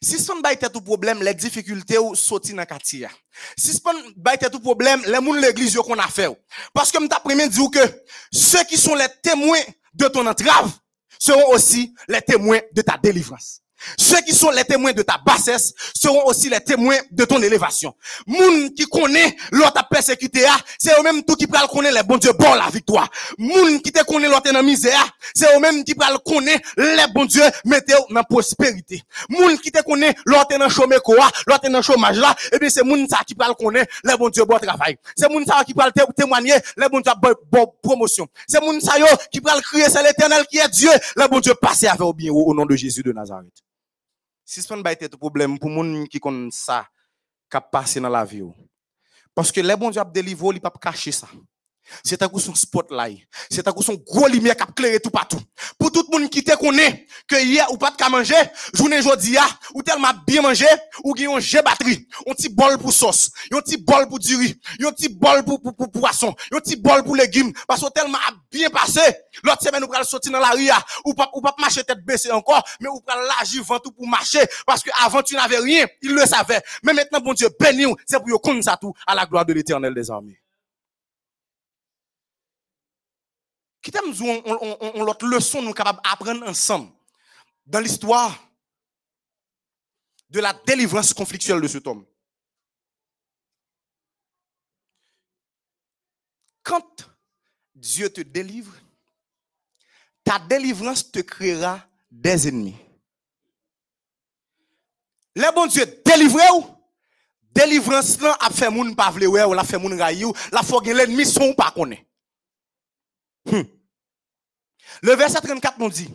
Si 0.03 0.19
ce 0.19 0.33
pas 0.33 0.41
bay 0.51 0.57
tête 0.57 0.75
ou 0.75 0.81
problème, 0.81 1.23
les 1.23 1.35
difficultés 1.35 1.99
ou 1.99 2.17
sorti 2.17 2.53
dans 2.53 2.65
quartier. 2.65 3.09
Si 3.57 3.73
ce 3.73 3.81
pas 3.81 3.93
bay 4.17 4.37
tête 4.37 4.55
ou 4.55 4.61
problème, 4.61 5.01
les 5.07 5.21
moun 5.21 5.41
l'église 5.41 5.77
qu'on 5.77 5.99
a 5.99 6.09
fait. 6.09 6.29
Parce 6.75 6.91
que 6.91 6.99
m'ta 6.99 7.21
premier 7.21 7.49
dire 7.49 7.71
que 7.71 8.03
ceux 8.33 8.65
qui 8.65 8.77
sont 8.77 8.97
les 8.97 9.07
témoins 9.23 9.63
de 9.95 10.07
ton 10.09 10.27
entrave 10.27 10.73
seront 11.19 11.55
aussi 11.55 11.95
les 12.09 12.21
témoins 12.21 12.61
de 12.73 12.83
ta 12.83 12.99
délivrance. 12.99 13.62
Ceux 13.99 14.21
qui 14.23 14.35
sont 14.35 14.51
les 14.51 14.65
témoins 14.65 14.93
de 14.93 15.03
ta 15.03 15.19
bassesse 15.25 15.73
seront 15.95 16.25
aussi 16.27 16.49
les 16.49 16.61
témoins 16.61 16.97
de 17.11 17.25
ton 17.25 17.41
élévation. 17.43 17.95
Moun 18.27 18.73
qui 18.75 18.85
connaît 18.85 19.37
l'autre 19.51 19.87
persécuté, 19.91 20.45
ah, 20.47 20.57
c'est 20.79 20.99
eux 20.99 21.03
même 21.03 21.23
tout 21.23 21.35
qui 21.35 21.47
pral 21.47 21.67
connaît 21.69 21.93
les 21.93 22.03
bons 22.03 22.19
dieux 22.19 22.33
bon 22.33 22.55
la 22.55 22.69
victoire. 22.71 23.09
Moun 23.39 23.81
qui 23.83 23.93
te 23.93 24.03
connaît 24.05 24.29
l'autre 24.29 24.53
dans 24.53 24.63
misère, 24.63 25.17
c'est 25.35 25.47
eux 25.57 25.61
même 25.61 25.85
qui 25.85 25.95
pral 25.95 26.17
connaît 26.25 26.61
les 26.77 27.07
bons 27.15 27.25
dieux 27.25 27.43
mettez 27.65 27.95
dans 28.11 28.23
prospérité. 28.25 29.03
Moun 29.29 29.59
qui 29.59 29.71
te 29.71 29.83
connaît 29.83 30.15
l'autre 30.27 30.59
dans 30.59 30.69
chômage 30.69 31.01
quoi, 31.01 31.29
l'autre 31.47 31.69
dans 31.69 31.83
chômage 31.83 32.19
là, 32.19 32.35
et 32.53 32.59
bien 32.59 32.71
c'est 32.71 32.85
moun 32.85 33.07
ça 33.09 33.19
qui 33.27 33.35
pral 33.35 33.55
connaît 33.55 33.87
les 34.05 34.17
bons 34.17 34.29
dieux 34.29 34.45
bon 34.45 34.59
travail. 34.59 34.97
C'est 35.17 35.29
moun 35.31 35.45
ça 35.47 35.63
qui 35.65 35.75
pral 35.75 35.93
té- 35.93 36.03
témoigner 36.17 36.55
les 36.77 36.89
bons 36.89 37.01
dieux 37.01 37.13
bon, 37.51 37.73
promotion. 37.83 38.27
C'est 38.47 38.61
moun 38.61 38.81
ça 38.81 38.95
qui 39.31 39.41
pral 39.41 39.61
crier 39.63 39.89
c'est 39.89 40.03
l'éternel 40.03 40.45
qui 40.51 40.59
est 40.59 40.69
Dieu, 40.69 40.91
les 41.17 41.29
bons 41.29 41.41
dieux 41.41 41.55
passer 41.55 41.87
faire 41.87 42.07
au 42.07 42.13
bien 42.13 42.33
au 42.33 42.55
nom 42.55 42.65
de 42.67 42.77
Jésus 42.77 43.03
de 43.03 43.13
Nazareth. 43.13 43.53
N'est 44.57 44.83
pas 44.83 44.91
un 44.91 45.09
problème 45.09 45.59
pour 45.59 45.71
moun 45.71 46.07
qui 46.09 46.21
connaît 46.21 46.51
ça, 46.51 46.87
qui 47.51 47.59
passe 47.71 47.97
dans 47.97 48.09
la 48.09 48.25
vie. 48.25 48.43
Parce 49.35 49.51
que 49.51 49.61
les 49.61 49.77
bons 49.77 49.91
dieux 49.91 50.03
délivrer, 50.13 50.49
ils 50.49 50.55
ne 50.55 50.59
peuvent 50.61 50.73
pas 50.73 50.91
cacher 50.91 51.13
ça. 51.13 51.29
C'est 52.05 52.23
un 52.23 52.29
coup 52.29 52.41
son 52.41 52.55
spotlight. 52.55 53.21
C'est 53.51 53.67
un 53.67 53.73
coup 53.73 53.83
son 53.83 53.95
gros 53.95 54.27
lumière 54.29 54.57
qui 54.57 54.63
a 54.63 54.67
clairé 54.67 55.01
tout 55.01 55.11
partout. 55.11 55.41
Pour 55.79 55.91
tout 55.93 56.05
le 56.11 56.19
monde 56.19 56.31
qui 56.31 56.43
te 56.43 56.57
connaît, 56.57 57.07
que 57.29 57.43
hier 57.43 57.71
ou 57.73 57.77
pas 57.77 57.91
de 57.91 58.11
manger, 58.11 58.35
journée 58.75 59.03
jodi 59.03 59.37
a, 59.37 59.45
ou 59.75 59.83
tellement 59.83 60.13
bien 60.27 60.43
mangé, 60.43 60.67
ou 61.05 61.13
qui 61.15 61.27
ont 61.29 61.39
jet 61.41 61.63
batterie, 61.63 62.07
un 62.27 62.35
petit 62.35 62.49
bol 62.49 62.79
pour 62.79 62.93
sauce, 62.93 63.31
un 63.53 63.61
petit 63.61 63.77
bol 63.77 64.09
pour 64.09 64.19
du 64.19 64.37
riz, 64.37 64.61
un 64.85 64.93
petit 64.93 65.09
bol 65.09 65.45
pour, 65.45 65.61
pour, 65.61 65.77
pour 65.77 65.91
poisson, 65.91 66.35
un 66.53 66.59
petit 66.61 66.77
bol 66.77 67.03
pour 67.05 67.17
légumes, 67.17 67.53
parce 67.67 67.81
que 67.81 67.91
tellement 67.91 68.19
bien 68.51 68.69
passé, 68.71 69.01
l'autre 69.45 69.63
semaine, 69.63 69.85
ou 69.85 69.89
pral 69.89 70.05
sortir 70.05 70.33
dans 70.33 70.41
la 70.41 70.51
rue, 70.51 70.69
a, 70.71 70.83
ou 71.05 71.15
pas, 71.15 71.31
ou 71.35 71.41
pas 71.41 71.55
marcher 71.59 71.85
tête 71.85 72.05
baissée 72.05 72.31
encore, 72.31 72.63
mais 72.81 72.89
ou 72.89 73.01
pral 73.01 73.19
l'agir 73.39 73.63
tout 73.83 73.93
pour 73.93 74.07
marcher, 74.07 74.41
parce 74.67 74.83
que 74.83 74.91
avant 75.05 75.23
tu 75.23 75.35
n'avais 75.35 75.59
rien, 75.59 75.87
il 76.03 76.13
le 76.13 76.27
savait. 76.27 76.61
Mais 76.83 76.93
maintenant, 76.93 77.21
bon 77.21 77.33
Dieu, 77.33 77.49
béni, 77.59 77.87
c'est 78.07 78.23
pour 78.23 78.41
connaître 78.41 78.65
ça 78.65 78.77
tout, 78.81 78.93
à 79.07 79.15
la 79.15 79.27
gloire 79.27 79.47
de 79.47 79.53
l'éternel 79.53 79.95
des 79.95 80.11
armées. 80.11 80.42
Qui 83.83 83.91
t'aime 83.91 84.15
on, 84.21 84.43
on, 84.47 84.79
on, 84.81 84.93
on 84.95 85.05
l'autre 85.05 85.27
leçon 85.27 85.61
nous 85.61 85.73
capables 85.73 86.01
d'apprendre 86.05 86.47
ensemble 86.47 86.91
dans 87.67 87.81
l'histoire 87.81 88.39
de 90.31 90.41
la 90.41 90.53
délivrance 90.65 91.13
conflictuelle 91.13 91.61
de 91.61 91.67
cet 91.67 91.87
homme? 91.87 92.07
Quand 96.63 97.11
Dieu 97.75 98.09
te 98.09 98.21
délivre, 98.21 98.73
ta 100.23 100.39
délivrance 100.39 101.11
te 101.11 101.19
créera 101.19 101.85
des 102.09 102.47
ennemis. 102.47 102.77
Le 105.35 105.53
bon 105.53 105.67
Dieu 105.67 105.85
délivre 106.05 106.39
ou, 106.57 106.67
délivrance 107.51 108.21
là 108.21 108.37
a 108.41 108.51
fait 108.51 108.71
moun 108.71 108.95
pa 108.95 109.11
vle 109.11 109.27
ou 109.27 109.55
la 109.55 109.65
fait 109.65 109.79
moun 109.79 109.99
rayi 109.99 110.25
la 110.53 110.63
faut 110.63 110.81
l'ennemi 110.81 111.27
son 111.27 111.53
pas 111.55 111.73
connaît. 111.73 112.07
Hmm. 113.45 113.63
Le 115.03 115.15
verset 115.15 115.41
34 115.41 115.79
nous 115.79 115.91
dit, 115.91 116.11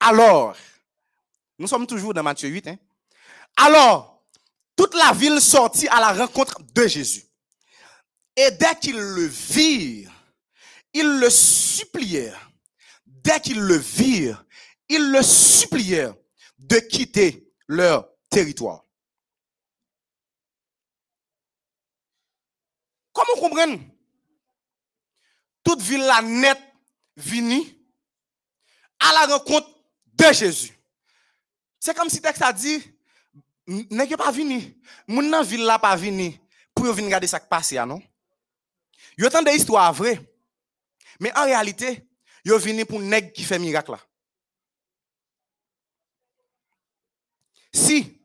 alors, 0.00 0.56
nous 1.58 1.66
sommes 1.66 1.86
toujours 1.86 2.14
dans 2.14 2.22
Matthieu 2.22 2.48
8, 2.48 2.68
hein? 2.68 2.78
alors, 3.56 4.24
toute 4.76 4.94
la 4.94 5.12
ville 5.12 5.40
sortit 5.40 5.88
à 5.88 6.00
la 6.00 6.12
rencontre 6.12 6.60
de 6.62 6.86
Jésus. 6.86 7.24
Et 8.36 8.50
dès 8.52 8.78
qu'ils 8.78 8.98
le 8.98 9.26
virent, 9.26 10.12
ils 10.92 11.18
le 11.18 11.30
supplièrent. 11.30 12.50
Dès 13.06 13.40
qu'ils 13.40 13.60
le 13.60 13.76
virent, 13.76 14.44
ils 14.88 15.10
le 15.10 15.22
supplièrent 15.22 16.14
de 16.58 16.78
quitter 16.78 17.50
leur 17.66 18.08
territoire. 18.28 18.84
Comment 23.12 23.40
comprendre? 23.40 23.80
Toute 25.66 25.82
ville 25.82 26.06
la 26.06 26.22
net 26.22 26.62
vini 27.16 27.76
à 29.00 29.12
la 29.12 29.34
rencontre 29.34 29.68
de 30.14 30.32
Jésus. 30.32 30.72
C'est 31.80 31.92
comme 31.92 32.08
si 32.08 32.22
texte 32.22 32.42
a 32.42 32.52
dit, 32.52 32.80
n'est 33.66 34.06
pas 34.16 34.30
vini? 34.30 34.80
Moun 35.08 35.28
nan 35.28 35.42
ville 35.42 35.64
la 35.64 35.80
pas 35.80 35.96
vini 35.96 36.40
pour 36.72 36.84
venir 36.84 37.06
regarder 37.06 37.26
ça 37.26 37.40
qui 37.40 37.48
passe, 37.48 37.72
non? 37.72 38.00
Yo 39.18 39.28
tant 39.28 39.42
des 39.42 39.56
histoires 39.56 39.92
vraies. 39.92 40.20
Mais 41.18 41.36
en 41.36 41.44
réalité, 41.44 42.08
yo 42.44 42.56
vini 42.58 42.84
pour 42.84 43.00
nèg 43.00 43.32
qui 43.32 43.42
fait 43.42 43.58
miracle 43.58 43.90
là. 43.90 44.00
Si 47.72 48.22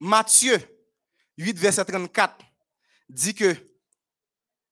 Matthieu 0.00 0.58
8 1.36 1.58
verset 1.58 1.84
34 1.84 2.38
dit 3.10 3.34
que 3.34 3.67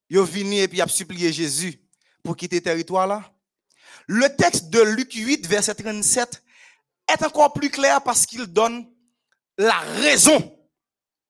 yo 0.09 0.25
vini 0.25 0.61
et 0.61 0.69
puis 0.69 0.81
a 0.81 0.89
supplié 0.89 1.33
Jésus 1.33 1.81
pour 2.23 2.37
quitter 2.37 2.57
le 2.57 2.63
territoire 2.63 3.07
là, 3.07 3.33
le 4.07 4.35
texte 4.37 4.71
de 4.71 4.81
Luc 4.81 5.13
8 5.13 5.47
verset 5.47 5.75
37 5.75 6.43
est 7.09 7.23
encore 7.25 7.53
plus 7.53 7.71
clair 7.71 8.03
parce 8.03 8.27
qu'il 8.27 8.47
donne 8.47 8.87
la 9.59 9.79
raison 9.79 10.59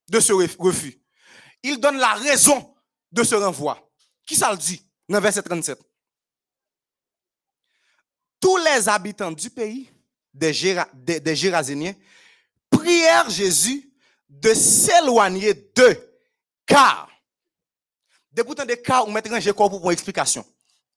de 0.08 0.20
ce 0.20 0.32
ref- 0.32 0.56
refus. 0.58 1.00
Il 1.62 1.78
donne 1.78 1.96
la 1.98 2.14
raison 2.14 2.74
de 3.12 3.22
ce 3.24 3.34
renvoi. 3.34 3.90
Qui 4.26 4.36
ça 4.36 4.50
le 4.50 4.56
dit 4.58 4.82
dans 5.08 5.20
verset 5.20 5.42
37? 5.42 5.78
Tous 8.40 8.56
les 8.58 8.88
habitants 8.88 9.32
du 9.32 9.50
pays, 9.50 9.90
des, 10.32 11.20
des 11.20 11.36
Géraséniens, 11.36 11.94
prièrent 12.70 13.30
Jésus 13.30 13.90
de 14.28 14.52
s'éloigner 14.54 15.54
d'eux, 15.74 16.18
car, 16.66 17.08
de 18.36 18.42
pourtant 18.42 18.66
des 18.66 18.80
cas 18.80 19.02
où 19.02 19.10
mettre 19.10 19.32
un 19.32 19.52
corps 19.52 19.70
pour 19.70 19.90
explication. 19.90 20.44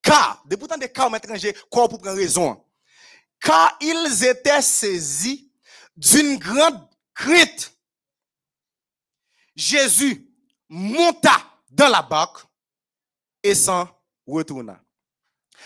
Car, 0.02 0.44
de 0.45 0.57
pourtant 0.57 0.78
des 0.78 0.91
cas 0.91 1.07
où 1.07 1.16
un 1.16 1.20
corps 1.72 1.88
pour 1.88 1.99
prendre 1.99 2.18
raison. 2.18 2.61
Car 3.40 3.78
ils 3.80 4.26
étaient 4.26 4.61
saisis 4.61 5.49
d'une 5.95 6.38
grande 6.38 6.86
crainte. 7.14 7.74
Jésus 9.56 10.30
monta 10.68 11.32
dans 11.70 11.88
la 11.88 12.02
barque 12.02 12.45
et 13.41 13.56
s'en 13.56 13.88
retourna. 14.28 14.84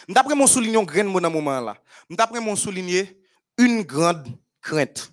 D'après 0.08 0.36
mon 0.36 0.45
souligner 0.45 0.78
un 0.78 1.30
moment 1.30 1.60
là. 1.60 1.82
D'après 2.08 2.40
mon 2.40 2.56
souligner 2.56 3.20
une 3.58 3.82
grande 3.82 4.28
crainte. 4.62 5.12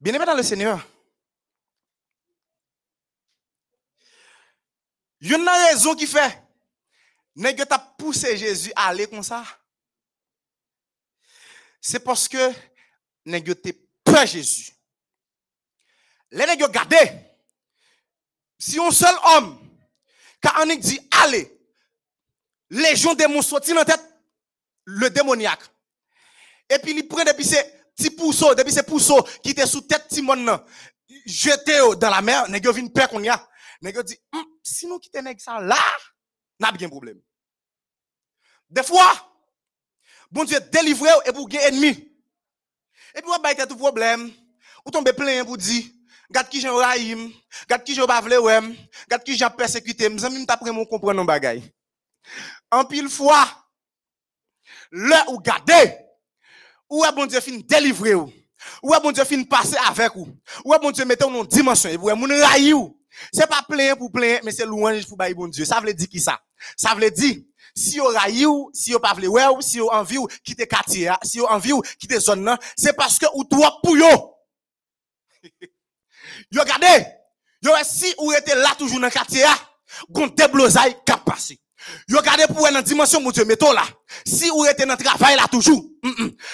Bien 0.00 0.14
aimé 0.14 0.24
dans 0.24 0.34
le 0.34 0.42
Seigneur. 0.44 0.86
Y 5.26 5.34
a 5.34 5.38
une 5.38 5.48
raison 5.48 5.94
qui 5.96 6.06
fait. 6.06 6.40
Nèg 7.34 7.66
t'a 7.66 7.78
poussé 7.78 8.36
Jésus 8.36 8.72
à 8.76 8.88
aller 8.88 9.08
comme 9.08 9.24
ça? 9.24 9.44
C'est 11.80 11.98
parce 11.98 12.28
que 12.28 12.52
nèg 13.24 13.60
te 13.60 13.70
peur 14.04 14.24
Jésus. 14.24 14.72
Les 16.30 16.46
nèg 16.46 16.60
gardé. 16.70 16.96
Si 18.56 18.78
un 18.78 18.90
seul 18.92 19.14
homme, 19.24 19.58
quand 20.40 20.62
on 20.62 20.76
dit 20.76 21.00
allez, 21.22 21.60
légion 22.70 23.14
démon 23.14 23.42
sorti 23.42 23.70
dans 23.70 23.76
la 23.80 23.84
tête, 23.84 24.00
le 24.84 25.10
démoniaque. 25.10 25.64
Et 26.70 26.78
puis 26.78 26.92
il 26.92 27.08
prend 27.08 27.24
depuis 27.24 27.44
ces 27.44 27.62
petits 27.96 28.10
pousseaux, 28.10 28.54
depuis 28.54 28.72
ces 28.72 28.84
pousseaux 28.84 29.22
qui 29.42 29.50
étaient 29.50 29.66
sous 29.66 29.80
tête 29.80 30.06
Timon, 30.08 30.64
jeté 31.26 31.78
dans 31.98 32.10
la 32.10 32.22
mer, 32.22 32.46
vinn 32.48 32.92
peur 32.92 33.08
qu'on 33.08 33.24
y 33.24 33.28
a. 33.28 33.44
Nèg 33.82 34.00
dit, 34.04 34.18
Hum, 34.32 34.44
si 34.66 34.86
nous 34.86 34.98
quittons 34.98 35.22
ça 35.38 35.60
là, 35.60 35.76
n'a 36.58 36.72
bien 36.72 36.88
problème. 36.88 37.20
Des 38.68 38.82
fois, 38.82 39.12
bon 40.30 40.44
Dieu 40.44 40.58
délivre 40.72 41.06
et 41.24 41.32
pour 41.32 41.48
gagner 41.48 41.68
ennemi. 41.68 42.12
Et 43.14 43.22
puis, 43.22 43.30
on 43.30 43.40
va 43.40 43.66
tout 43.66 43.76
problème. 43.76 44.30
Ou 44.84 44.90
tombe 44.90 45.10
plein 45.12 45.44
pour 45.44 45.56
dire, 45.56 45.84
Gade 46.30 46.48
qui 46.48 46.60
j'en 46.60 46.74
raïm, 46.74 47.32
gade 47.68 47.84
qui 47.84 47.94
j'en 47.94 48.04
bavle 48.04 48.34
ouem, 48.40 48.76
gade 49.08 49.22
qui 49.22 49.36
j'en 49.36 49.48
persécuté, 49.48 50.08
m'zami 50.08 50.40
m'ta 50.40 50.56
prend 50.56 50.72
mon 50.72 50.84
comprendre 50.84 51.20
nos 51.20 51.24
bagay. 51.24 51.62
En 52.72 52.84
pile 52.84 53.08
fois, 53.08 53.46
là 54.90 55.24
ou 55.28 55.38
gade, 55.38 55.96
ou 56.90 57.04
est 57.04 57.12
bon 57.12 57.26
Dieu 57.26 57.40
fin 57.40 57.56
délivrer 57.58 58.16
ou, 58.16 58.32
ou 58.82 58.92
est 58.92 59.00
bon 59.00 59.12
Dieu 59.12 59.24
fin 59.24 59.40
passer 59.44 59.76
avec 59.86 60.16
ou, 60.16 60.28
ou 60.64 60.74
est 60.74 60.78
bon 60.80 60.90
Dieu 60.90 61.04
mette 61.04 61.22
ou 61.22 61.28
une 61.28 61.46
dimension, 61.46 61.90
et 61.90 61.96
vous 61.96 62.12
moun 62.16 62.32
raï 62.32 62.72
ou. 62.72 62.95
C'est 63.32 63.46
pas 63.46 63.62
plein 63.68 63.96
pour 63.96 64.10
plein, 64.12 64.38
mais 64.42 64.52
c'est 64.52 64.66
louange 64.66 65.06
pour 65.06 65.16
bailler 65.16 65.34
bon 65.34 65.48
Dieu. 65.48 65.64
Ça 65.64 65.80
veut 65.80 65.92
dire 65.94 66.08
qui 66.08 66.20
ça? 66.20 66.40
Ça 66.76 66.94
veut 66.94 67.10
dire, 67.10 67.36
si 67.74 68.00
raï 68.00 68.46
ou, 68.46 68.70
si 68.72 68.90
yo 68.92 68.98
pas 68.98 69.14
ou, 69.14 69.60
si 69.60 69.76
yo 69.78 69.90
envie 69.92 70.18
ou, 70.18 70.26
quitte 70.42 70.66
quartier, 70.66 71.08
a, 71.08 71.18
si 71.22 71.38
yo 71.38 71.46
envie 71.46 71.72
ou, 71.72 71.82
quitte 71.98 72.18
zone 72.20 72.56
c'est 72.76 72.94
parce 72.94 73.18
que 73.18 73.26
ou 73.34 73.44
toi 73.44 73.78
pour 73.82 73.96
yo. 73.96 74.34
Yo 76.50 76.62
yo 77.62 77.72
si 77.84 78.14
ou 78.18 78.32
ete 78.32 78.54
là 78.54 78.74
toujours 78.78 79.00
dans 79.00 79.10
quartier 79.10 79.44
a, 79.44 79.54
gon 80.10 80.28
déblosay 80.28 80.96
k'ap 81.04 81.24
passé. 81.24 81.58
Yo 82.08 82.20
gade 82.20 82.46
pour 82.52 82.70
dans 82.70 82.82
dimension 82.82 83.20
mon 83.20 83.30
Dieu 83.30 83.44
mettons 83.44 83.72
là. 83.72 83.82
Si 84.24 84.50
ou 84.50 84.64
ete 84.64 84.86
dans 84.86 84.96
travail 84.96 85.36
là 85.36 85.46
toujours, 85.50 85.84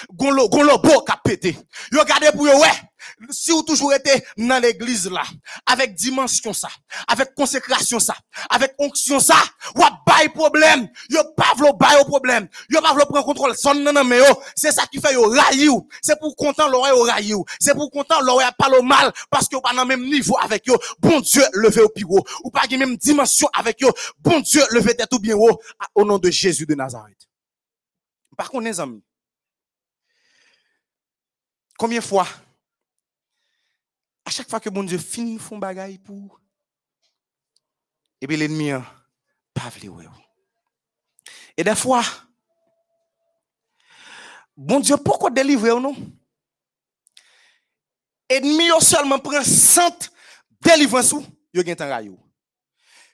gon 0.09 0.31
lo 0.31 0.49
gon 0.49 0.63
lo 0.63 0.77
beau 0.77 1.01
k'ap 1.01 1.21
pété. 1.23 1.57
Yo 1.91 2.03
gade 2.05 2.35
pour 2.35 2.47
yo 2.47 2.57
ouais, 2.59 2.81
si 3.29 3.51
ou 3.51 3.63
toujours 3.63 3.93
été 3.93 4.23
dans 4.37 4.61
l'église 4.61 5.09
là, 5.09 5.23
avec 5.65 5.93
dimension 5.95 6.53
ça, 6.53 6.69
avec 7.07 7.33
consécration 7.35 7.99
ça, 7.99 8.15
avec 8.49 8.73
onction 8.77 9.19
ça, 9.19 9.35
ou 9.75 9.81
bay 10.05 10.29
problème, 10.29 10.89
yo 11.09 11.23
pas 11.35 11.53
vlo 11.57 11.73
bay 11.73 11.95
au 12.01 12.05
problème, 12.05 12.47
yo 12.69 12.81
pas 12.81 12.93
vlo 12.93 13.05
prendre 13.05 13.25
contrôle. 13.25 13.55
Son 13.55 13.75
nan 13.75 13.93
nan 13.93 14.11
c'est 14.55 14.71
ça 14.71 14.85
qui 14.87 14.99
fait 14.99 15.13
yo 15.13 15.29
rayi 15.29 15.69
c'est 16.01 16.19
pour 16.19 16.35
content 16.35 16.67
l'oreille 16.67 16.93
au 16.93 17.03
rayi 17.03 17.33
ou, 17.33 17.45
c'est 17.59 17.73
pour 17.73 17.89
content 17.91 18.19
l'oreille 18.21 18.49
parle 18.57 18.81
mal 18.85 19.11
parce 19.29 19.47
que 19.47 19.57
pas 19.61 19.73
dans 19.73 19.85
même 19.85 20.03
niveau 20.03 20.37
avec 20.41 20.65
yo, 20.67 20.77
bon 20.99 21.19
Dieu 21.19 21.43
levé 21.53 21.81
au 21.81 21.91
haut, 22.09 22.23
ou 22.43 22.49
pas 22.49 22.67
même 22.77 22.97
dimension 22.97 23.49
avec 23.53 23.81
yo, 23.81 23.91
bon 24.19 24.39
Dieu 24.39 24.61
levé 24.71 24.95
tête 24.95 25.13
ou 25.13 25.19
bien 25.19 25.35
haut 25.35 25.59
à- 25.79 25.87
au 25.95 26.05
nom 26.05 26.17
de 26.17 26.29
Jésus 26.29 26.65
de 26.65 26.75
Nazareth. 26.75 27.27
Par 28.35 28.49
contre 28.49 28.65
les 28.65 28.79
amis, 28.79 29.03
combien 31.77 32.01
fois 32.01 32.27
à 34.25 34.31
chaque 34.31 34.49
fois 34.49 34.59
que 34.59 34.69
bon 34.69 34.83
Dieu 34.83 34.97
finit 34.97 35.39
font 35.39 35.57
bagaille 35.57 35.97
pour 35.97 36.39
et 38.21 38.27
puis 38.27 38.37
l'ennemi 38.37 38.71
hein, 38.71 38.85
pas 39.53 39.69
vle. 39.69 40.09
Et 41.57 41.63
des 41.63 41.75
fois 41.75 42.03
bon 44.55 44.79
Dieu 44.79 44.97
pourquoi 44.97 45.29
délivrer 45.29 45.71
ou 45.71 45.79
non? 45.79 45.95
Seulement 48.81 49.19
prend 49.19 49.43
cent 49.43 50.09
délivrance 50.61 51.13
ou 51.13 51.25
yo 51.53 51.63
gen 51.63 51.75
tan 51.75 51.89
ray 51.89 52.09
ou. 52.09 52.17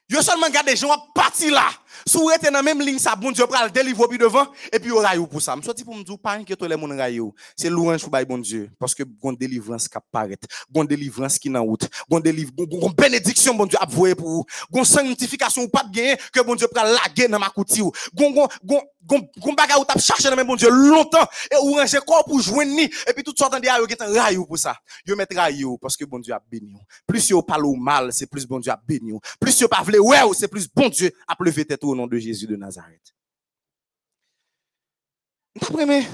Yo 0.10 0.22
seulement 0.22 0.50
garde 0.50 0.76
gens 0.76 0.98
parti 1.14 1.50
là. 1.50 1.70
Sou 2.08 2.30
ete 2.32 2.52
dans 2.52 2.64
même 2.64 2.82
ligne 2.82 3.00
ça 3.00 3.16
bon 3.16 3.32
Dieu 3.32 3.46
pral 3.48 3.72
délivrer 3.72 4.08
puis 4.08 4.18
devant 4.18 4.48
et 4.72 4.80
puis 4.80 4.90
yo 4.90 5.00
ray 5.00 5.18
ou 5.18 5.28
pour 5.28 5.42
ça. 5.42 5.56
M'sorti 5.56 5.84
pour 5.84 5.96
dire 6.04 6.20
pas 6.20 6.34
inquiète 6.34 6.62
les 6.62 6.76
moun 6.76 6.92
ray 7.00 7.20
ou. 7.20 7.34
C'est 7.56 7.70
louange 7.70 8.02
pour 8.02 8.12
bay 8.12 8.26
bon 8.26 8.38
Dieu 8.38 8.70
parce 8.80 8.96
que 8.96 9.04
gon 9.04 9.34
délivrance 9.34 9.88
qui 9.88 9.98
apparaît, 9.98 10.38
gon 10.72 10.84
délivrance 10.84 11.38
qui 11.38 11.50
nan 11.50 11.62
route, 11.64 11.90
gon 12.10 12.20
délivre 12.20 12.52
gon, 12.56 12.90
bénédiction 12.90 13.54
bon 13.54 13.66
Dieu 13.66 13.78
a 13.82 13.88
pour 13.88 14.08
vous. 14.08 14.46
Gon 14.72 14.84
sanctification 14.84 15.64
ou 15.64 15.68
pas 15.68 15.84
de 15.84 15.92
gagner 15.92 16.18
que 16.34 16.42
bon 16.42 16.56
Dieu 16.56 16.68
pral 16.68 16.94
laguer 16.94 17.28
dans 17.28 17.40
ma 17.40 17.50
kouti 17.50 17.82
ou. 17.82 17.92
Gon 18.14 18.32
gon 18.32 18.48
gon 18.64 18.82
gon 19.04 19.30
gon 19.38 19.54
bagay 19.54 19.76
ou 19.80 19.86
t'a 19.86 20.00
cherché 20.00 20.30
dans 20.30 20.36
même 20.36 20.48
bon 20.48 20.56
Dieu 20.56 20.70
longtemps 20.70 21.28
et 21.52 21.56
ou 21.58 21.74
ranger 21.74 22.00
corps 22.06 22.26
pour 22.26 22.40
joindre 22.40 22.72
ni 22.72 22.84
et 22.84 23.14
puis 23.14 23.24
tout 23.24 23.34
sorte 23.38 23.60
de 23.62 23.66
yo 23.66 23.88
gen 23.88 24.20
ray 24.20 24.38
ou 24.38 24.46
pour 24.46 24.58
ça. 24.58 24.76
Yo 25.06 25.16
mettre 25.16 25.36
ray 25.36 25.64
ou 25.64 25.78
parce 25.78 25.98
que 25.98 26.06
bon 26.06 26.20
Dieu 26.20 26.34
a 26.34 26.42
béni. 26.50 26.78
Plus 27.08 27.30
yo 27.30 27.42
parle 27.42 27.66
ou 27.66 27.76
mal, 27.76 28.14
c'est 28.14 28.28
plus 28.28 28.46
bon 28.46 28.60
Dieu 28.60 28.72
a 28.72 28.80
béni. 28.88 29.20
Plus 29.40 29.60
yo 29.60 29.68
pas 29.68 29.84
vle 29.84 30.00
ouais 30.00 30.24
ou, 30.24 30.34
c'est 30.34 30.48
plus 30.48 30.68
bon 30.74 30.90
Dieu 30.90 31.12
a 31.28 31.36
levé 31.40 31.66
tête 31.66 31.84
au 31.90 31.96
nom 31.96 32.08
de 32.08 32.18
Jésus 32.18 32.48
de 32.48 32.56
Nazareth. 32.56 33.16
D'après 35.56 36.08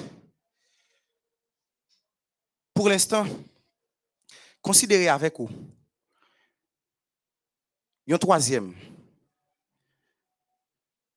pour 2.73 2.89
l'instant, 2.89 3.25
considérez 4.61 5.07
avec 5.07 5.39
vous. 5.39 5.49
Une 8.05 8.17
troisième 8.19 8.75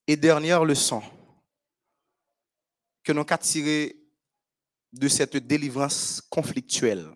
et 0.06 0.16
dernière 0.16 0.64
leçon 0.64 1.02
que 3.02 3.12
nous 3.12 3.20
avons 3.20 3.36
tiré 3.38 3.96
de 4.92 5.08
cette 5.08 5.36
délivrance 5.36 6.22
conflictuelle. 6.30 7.14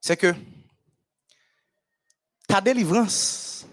C'est 0.00 0.16
que 0.16 0.34
ta 2.46 2.60
délivrance 2.60 3.66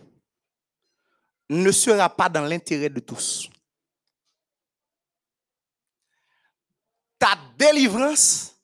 ne 1.49 1.71
sera 1.71 2.09
pas 2.09 2.29
dans 2.29 2.41
l'intérêt 2.43 2.89
de 2.89 2.99
tous. 2.99 3.49
Ta 7.19 7.37
délivrance 7.57 8.55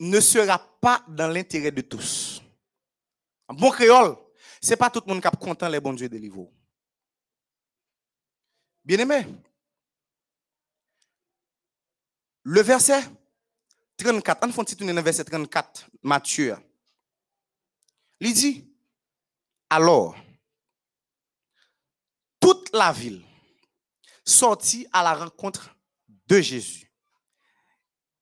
ne 0.00 0.20
sera 0.20 0.58
pas 0.58 1.04
dans 1.08 1.28
l'intérêt 1.28 1.70
de 1.70 1.82
tous. 1.82 2.42
Bon 3.48 3.70
créole, 3.70 4.16
c'est 4.60 4.76
pas 4.76 4.90
tout 4.90 5.02
le 5.06 5.12
monde 5.12 5.22
qui 5.22 5.28
est 5.28 5.36
content 5.38 5.68
les 5.68 5.80
bons 5.80 5.92
Dieu 5.92 6.08
délivrent. 6.08 6.50
Bien 8.84 8.98
aimé, 8.98 9.26
le 12.42 12.60
verset 12.60 13.02
34, 13.96 14.46
on 14.46 14.52
fait 14.52 14.80
le 14.80 15.00
verset 15.00 15.24
34, 15.24 15.90
Matthieu. 16.02 16.56
Il 18.20 18.34
dit, 18.34 18.73
alors, 19.74 20.14
toute 22.38 22.70
la 22.72 22.92
ville 22.92 23.24
sortit 24.24 24.86
à 24.92 25.02
la 25.02 25.14
rencontre 25.14 25.76
de 26.28 26.40
Jésus. 26.40 26.88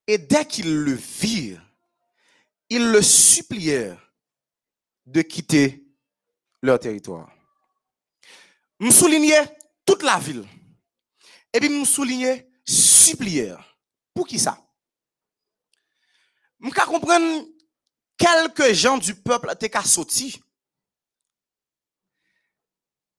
Et 0.07 0.17
dès 0.17 0.47
qu'ils 0.47 0.75
le 0.75 0.95
virent, 0.95 1.63
ils 2.71 2.91
le 2.91 3.03
supplièrent 3.03 4.01
de 5.05 5.21
quitter 5.21 5.85
leur 6.63 6.79
territoire. 6.79 7.31
Je 8.81 8.91
soulignais 8.91 9.55
toute 9.85 10.03
la 10.03 10.19
ville. 10.19 10.49
Et 11.53 11.61
puis 11.61 11.69
je 11.69 11.85
soulignais 11.85 12.49
supplièrent. 12.65 13.77
Pour 14.15 14.27
qui 14.27 14.39
ça? 14.39 14.59
Je 16.63 16.71
comprendre 16.71 17.47
quelques 18.17 18.73
gens 18.73 18.97
du 18.97 19.15
peuple 19.15 19.51
étaient 19.53 19.69
qu'à 19.69 19.85
sortir 19.85 20.39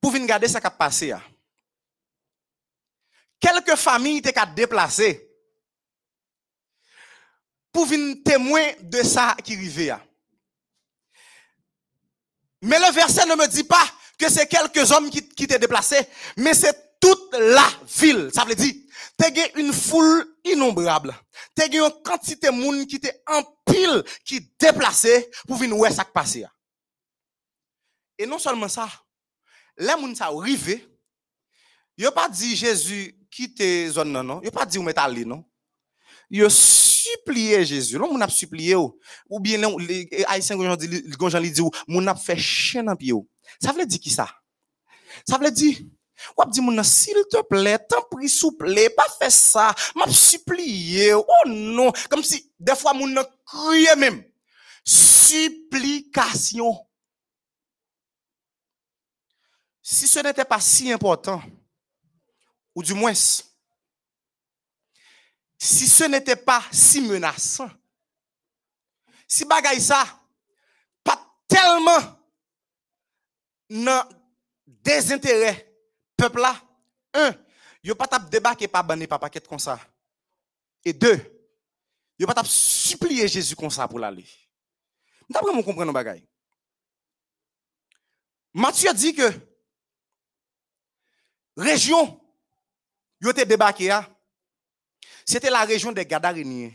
pour 0.03 0.11
venir 0.11 0.25
regarder 0.25 0.49
ça 0.49 0.59
qui 0.59 0.67
a 0.67 0.69
passé. 0.69 1.07
là. 1.07 1.21
Quelques 3.39 3.77
familles 3.77 4.17
étaient 4.17 4.33
qu'à 4.33 4.45
déplacer 4.45 5.29
pour 7.71 7.85
venir 7.85 8.17
témoin 8.25 8.73
de 8.81 9.01
ça 9.01 9.33
qui 9.41 9.53
arrivait. 9.53 9.85
là. 9.85 10.05
Mais 12.63 12.79
le 12.79 12.91
verset 12.91 13.25
ne 13.25 13.35
me 13.35 13.47
dit 13.47 13.63
pas 13.63 13.85
que 14.19 14.29
c'est 14.29 14.45
quelques 14.45 14.91
hommes 14.91 15.09
qui, 15.09 15.25
qui 15.29 15.45
étaient 15.45 15.57
déplacés, 15.57 16.05
mais 16.35 16.53
c'est 16.53 16.99
toute 16.99 17.33
la 17.35 17.65
ville. 17.87 18.29
Ça 18.33 18.43
veut 18.43 18.55
dire, 18.55 18.73
t'as 19.15 19.29
une 19.55 19.71
foule 19.71 20.35
innombrable. 20.43 21.15
T'as 21.55 21.67
une 21.67 21.89
quantité 22.03 22.47
de 22.47 22.51
monde 22.51 22.85
qui 22.87 22.97
était 22.97 23.23
en 23.27 23.41
pile, 23.65 24.03
qui 24.25 24.53
déplacé 24.59 25.31
pour 25.47 25.55
venir 25.55 25.77
voir 25.77 25.93
ça 25.93 26.03
qui 26.03 26.11
passé. 26.11 26.39
là. 26.41 26.51
Et 28.17 28.25
non 28.25 28.37
seulement 28.37 28.67
ça, 28.67 28.89
les 29.77 29.87
gens 29.87 30.15
ça 30.15 30.25
arrivé, 30.27 30.87
yo 31.97 32.11
pas 32.11 32.29
dit 32.29 32.55
Jésus 32.55 33.15
quitte 33.29 33.89
zone 33.89 34.11
non 34.11 34.23
non, 34.23 34.41
yo 34.41 34.51
pas 34.51 34.65
dit 34.65 34.77
ou 34.77 34.83
met 34.83 34.97
aller 34.97 35.25
non. 35.25 35.43
Yo 36.29 36.49
supplié 36.49 37.63
Jésus. 37.65 37.97
Là, 37.97 38.05
on 38.09 38.19
a 38.19 38.27
supplié 38.27 38.75
ou. 38.75 38.99
Ou 39.29 39.39
bien 39.39 39.59
les 39.77 40.25
haïtiens 40.27 40.75
dit 40.75 41.61
ou, 41.61 41.69
moun 41.87 42.07
ap 42.07 42.17
fait 42.17 42.37
chien. 42.37 42.85
Ça 43.61 43.71
veut 43.71 43.85
dire 43.85 43.99
qui 43.99 44.09
ça? 44.09 44.27
Ça 45.27 45.37
veut 45.37 45.51
dire 45.51 45.77
ou 46.37 46.43
dit 46.49 46.61
nan, 46.61 46.83
s'il 46.83 47.13
te 47.29 47.41
plaît, 47.43 47.79
t'en 47.79 48.01
prie 48.09 48.29
souple, 48.29 48.73
pas 48.95 49.05
fait 49.19 49.29
ça. 49.29 49.75
M'a 49.95 50.07
supplié. 50.09 51.13
Oh 51.13 51.25
non, 51.45 51.91
comme 52.09 52.23
si 52.23 52.51
des 52.59 52.75
fois 52.75 52.93
nan 52.93 53.23
crié 53.45 53.95
même. 53.95 54.23
Supplication. 54.85 56.73
Si 59.85 60.07
ce 60.07 60.19
n'était 60.19 60.45
pas 60.45 60.61
si 60.61 60.89
important, 60.93 61.43
ou 62.73 62.81
du 62.81 62.93
moins, 62.93 63.13
si 63.13 63.43
ce 65.59 66.05
n'était 66.05 66.37
pas 66.37 66.63
si 66.71 67.01
menaçant, 67.01 67.69
si 69.27 69.43
bagay 69.43 69.81
ça, 69.81 70.05
pas 71.03 71.19
tellement 71.49 72.17
nan 73.69 74.07
désintérêt 74.65 75.69
peuple 76.15 76.39
là, 76.39 76.55
un, 77.13 77.35
yo 77.83 77.93
pas 77.93 78.07
tap 78.07 78.29
débarquer 78.29 78.69
par 78.69 78.85
bané 78.85 79.05
par 79.05 79.19
paquet 79.19 79.41
comme 79.41 79.59
ça. 79.59 79.77
Et 80.85 80.93
deux, 80.93 81.19
yo 82.17 82.25
pas 82.25 82.33
tap 82.33 82.47
supplier 82.47 83.27
Jésus 83.27 83.55
comme 83.57 83.69
ça 83.69 83.85
pour 83.85 83.99
l'aller. 83.99 84.27
D'après 85.29 85.51
mon 85.51 85.61
comprendre 85.61 85.91
bagay. 85.91 86.25
Matthieu 88.53 88.93
dit 88.93 89.13
que 89.13 89.52
région 91.57 92.19
débarqué 93.45 93.89
à 93.89 94.09
c'était 95.25 95.49
la 95.49 95.63
région 95.63 95.91
des 95.91 96.05
Gadaréniens. 96.05 96.71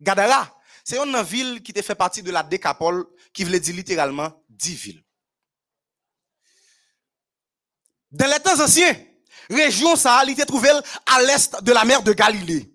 Gadara, 0.00 0.54
c'est 0.84 0.98
une 0.98 1.22
ville 1.22 1.62
qui 1.62 1.72
fait 1.72 1.94
partie 1.94 2.22
de 2.22 2.30
la 2.30 2.42
Décapole, 2.42 3.06
qui 3.32 3.44
voulait 3.44 3.60
dire 3.60 3.74
littéralement 3.74 4.30
10 4.50 4.74
villes. 4.74 5.04
Dans 8.10 8.30
les 8.30 8.40
temps 8.40 8.60
anciens, 8.62 8.94
région 9.48 9.96
ça, 9.96 10.20
elle 10.22 10.30
était 10.30 10.44
trouvée 10.44 10.70
à 10.70 11.22
l'est 11.22 11.62
de 11.62 11.72
la 11.72 11.84
mer 11.84 12.02
de 12.02 12.12
Galilée. 12.12 12.70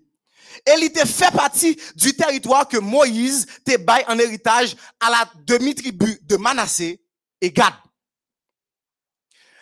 Elle 0.66 0.84
était 0.84 1.06
fait 1.06 1.30
partie 1.30 1.80
du 1.94 2.14
territoire 2.14 2.68
que 2.68 2.76
Moïse 2.76 3.46
te 3.64 3.76
baille 3.78 4.04
en 4.08 4.18
héritage 4.18 4.76
à 4.98 5.08
la 5.08 5.30
demi-tribu 5.46 6.18
de 6.22 6.36
Manassé 6.36 7.00
et 7.40 7.50
Gad. 7.50 7.72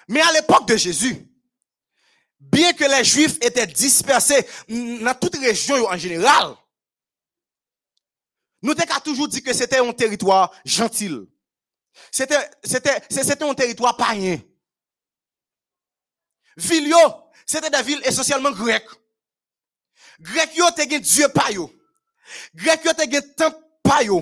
Mais 0.09 0.21
à 0.21 0.33
l'époque 0.33 0.67
de 0.67 0.77
Jésus, 0.77 1.17
bien 2.41 2.73
que 2.73 2.85
les 2.85 3.05
Juifs 3.05 3.37
étaient 3.43 3.67
dispersés 3.67 4.47
dans 4.69 5.15
toute 5.21 5.37
région 5.37 5.87
en 5.87 5.97
général, 5.97 6.57
nous 8.63 8.73
avons 8.73 9.01
toujours 9.05 9.29
dit 9.29 9.43
que 9.43 9.53
c'était 9.53 9.79
un 9.79 9.93
territoire 9.93 10.53
gentil. 10.65 11.29
C'était, 12.11 12.51
c'était, 12.65 13.03
c'était 13.11 13.45
un 13.45 13.55
territoire 13.55 13.97
païen. 13.97 14.41
Ville 16.57 16.89
yo, 16.89 16.99
c'était 17.47 17.71
des 17.71 17.83
villes 17.83 18.03
essentiellement 18.05 18.51
grecques. 18.51 18.89
Grec 20.21 20.57
yo 20.57 20.67
te 20.75 20.83
gen 20.83 21.01
Dieu 21.01 21.29
pa 21.31 21.51
yo. 21.55 21.69
Grec 22.55 22.85
yo 22.85 22.93
te 22.93 23.07
gen 23.07 23.23
temple 23.39 23.63
pa 23.83 24.03
yo. 24.03 24.19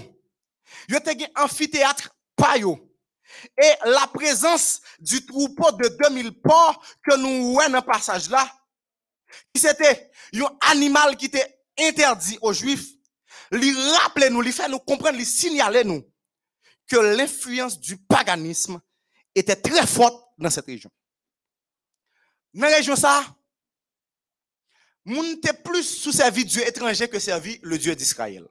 Yo 0.88 1.00
te 1.00 1.14
amphithéâtre 1.40 2.10
pa. 2.36 2.58
Et 3.58 3.72
la 3.84 4.06
présence 4.08 4.80
du 4.98 5.24
troupeau 5.26 5.72
de 5.72 5.88
2000 5.88 6.40
porcs 6.40 6.82
que 7.02 7.16
nous 7.16 7.52
voyons 7.52 7.70
dans 7.70 7.78
le 7.78 7.84
passage 7.84 8.30
là, 8.30 8.50
qui 9.52 9.60
c'était 9.60 10.10
un 10.34 10.56
animal 10.60 11.16
qui 11.16 11.26
était 11.26 11.60
interdit 11.78 12.38
aux 12.40 12.52
Juifs, 12.52 12.88
lui 13.50 13.72
rappelait 13.98 14.30
nous, 14.30 14.42
lui 14.42 14.52
fait 14.52 14.68
nous 14.68 14.78
comprendre, 14.78 15.16
lui 15.16 15.26
signaler 15.26 15.84
nous 15.84 16.04
que 16.88 16.96
l'influence 16.96 17.80
du 17.80 17.96
paganisme 17.96 18.80
était 19.34 19.56
très 19.56 19.86
forte 19.86 20.30
dans 20.38 20.50
cette 20.50 20.66
région. 20.66 20.90
Dans 22.54 22.68
la 22.68 22.76
région 22.76 22.96
ça, 22.96 23.24
moun 25.04 25.40
plus 25.64 25.84
sous 25.84 26.12
servi 26.12 26.44
Dieu 26.44 26.66
étranger 26.66 27.08
que 27.08 27.18
servi 27.18 27.58
le 27.62 27.78
Dieu 27.78 27.94
d'Israël. 27.94 28.46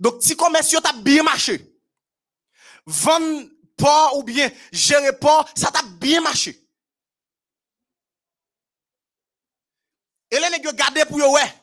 Donc, 0.00 0.22
si 0.22 0.36
commerce 0.36 0.74
t'a 0.82 0.92
bien 0.92 1.22
marché, 1.22 1.73
vendre 2.86 3.48
port 3.76 4.16
ou 4.18 4.22
bien 4.22 4.50
gérer 4.72 5.18
port, 5.18 5.48
ça 5.56 5.70
t'a 5.70 5.82
bien 5.82 6.20
marché. 6.20 6.60
Et 10.30 10.38
les 10.40 10.50
nègres 10.50 10.72
gardé 10.74 11.04
pour 11.04 11.18
yo, 11.18 11.32
ouais, 11.32 11.54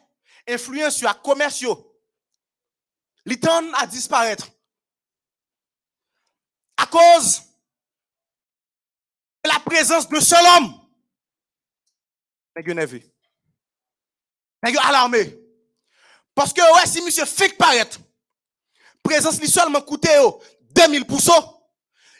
influence 0.47 0.97
sur 0.97 1.07
la 1.07 1.13
commerce 1.13 1.61
yo. 1.61 1.87
Li 3.25 3.39
tend 3.39 3.71
à 3.73 3.85
disparaître. 3.85 4.49
À 6.77 6.87
cause 6.87 7.41
de 9.43 9.49
la 9.49 9.59
présence 9.59 10.07
de 10.07 10.19
seul 10.19 10.45
homme. 10.55 10.73
Nègre 12.55 12.73
nerveux. 12.73 13.01
Nègre 14.63 14.85
alarmé. 14.85 15.37
Parce 16.33 16.53
que, 16.53 16.61
ouais, 16.61 16.87
si 16.87 17.01
monsieur 17.01 17.25
fait 17.25 17.55
paraître, 17.57 17.99
présence 19.03 19.39
li 19.39 19.49
seulement 19.49 19.81
coûté 19.81 20.09
2000 20.73 21.05
pour 21.05 21.21
ça. 21.21 21.33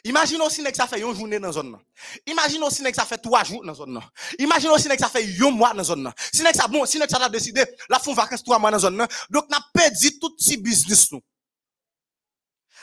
Imagine 0.04 0.40
aussi 0.42 0.64
que 0.64 0.74
ça 0.74 0.88
fait 0.88 1.00
une 1.00 1.14
journée 1.14 1.38
dans 1.38 1.46
la 1.46 1.52
zone. 1.52 1.78
Imagine 2.26 2.62
aussi 2.64 2.82
que 2.82 2.94
ça 2.94 3.04
fait 3.04 3.18
trois 3.18 3.44
jours 3.44 3.60
dans 3.62 3.68
la 3.68 3.74
zone. 3.74 4.00
Imagine 4.38 4.70
aussi 4.70 4.88
que 4.88 4.98
ça 4.98 5.08
fait 5.08 5.24
un 5.40 5.50
mois 5.50 5.70
dans 5.70 5.76
la 5.76 5.84
zone. 5.84 6.12
Si 6.32 6.42
ça 6.42 6.66
bon, 6.66 6.84
si 6.84 6.98
ça 6.98 7.24
a 7.24 7.28
décidé 7.28 7.64
la 7.88 8.00
font 8.00 8.12
vacances 8.12 8.42
trois 8.42 8.58
mois 8.58 8.70
dans 8.70 8.76
la 8.76 8.80
zone. 8.80 9.06
Donc 9.30 9.48
n'a 9.48 9.64
perdu 9.72 10.18
tout 10.18 10.34
petit 10.34 10.56
business 10.56 11.12
nous. 11.12 11.22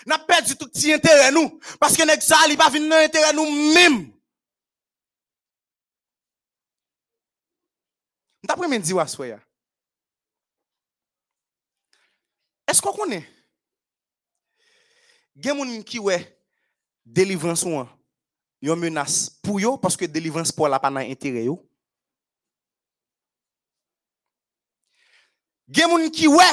N'a 0.06 0.18
perdu 0.18 0.56
tout 0.56 0.70
petit 0.70 0.94
intérêt 0.94 1.32
nous 1.32 1.60
parce 1.78 1.98
que 1.98 2.04
ça 2.22 2.38
il 2.48 2.58
pas 2.58 2.70
venir 2.70 2.94
intérêt 2.94 3.34
nous 3.34 3.74
même. 3.74 4.14
D'après 8.44 8.68
me 8.70 8.78
dit 8.80 8.94
wassoya. 8.94 9.40
Est-ce 12.66 12.82
qu'on 12.82 12.94
connaît? 12.94 13.28
Gen 15.42 15.56
moun 15.56 15.84
qui 15.84 16.00
ouais 16.00 16.38
délivrance 17.06 17.64
ou 17.64 17.78
an, 17.80 17.88
yon 18.62 18.76
menace 18.76 19.30
pour 19.42 19.60
yo 19.60 19.78
parce 19.78 19.96
que 19.96 20.04
délivrance 20.04 20.52
pour 20.52 20.68
la 20.68 20.80
pas 20.80 20.92
dans 20.92 20.98
intérêt 20.98 21.46
yo. 21.46 21.66
Gen 25.70 25.88
moun 25.90 26.12
qui 26.12 26.28
ouais 26.28 26.44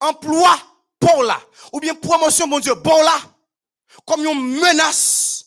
emploi 0.00 0.56
pour 0.98 1.22
la 1.22 1.38
ou 1.70 1.80
bien 1.80 1.94
promotion 1.94 2.46
mon 2.46 2.60
Dieu 2.60 2.74
bon 2.74 3.02
là 3.02 3.18
comme 4.06 4.22
yon 4.22 4.34
menace 4.34 5.44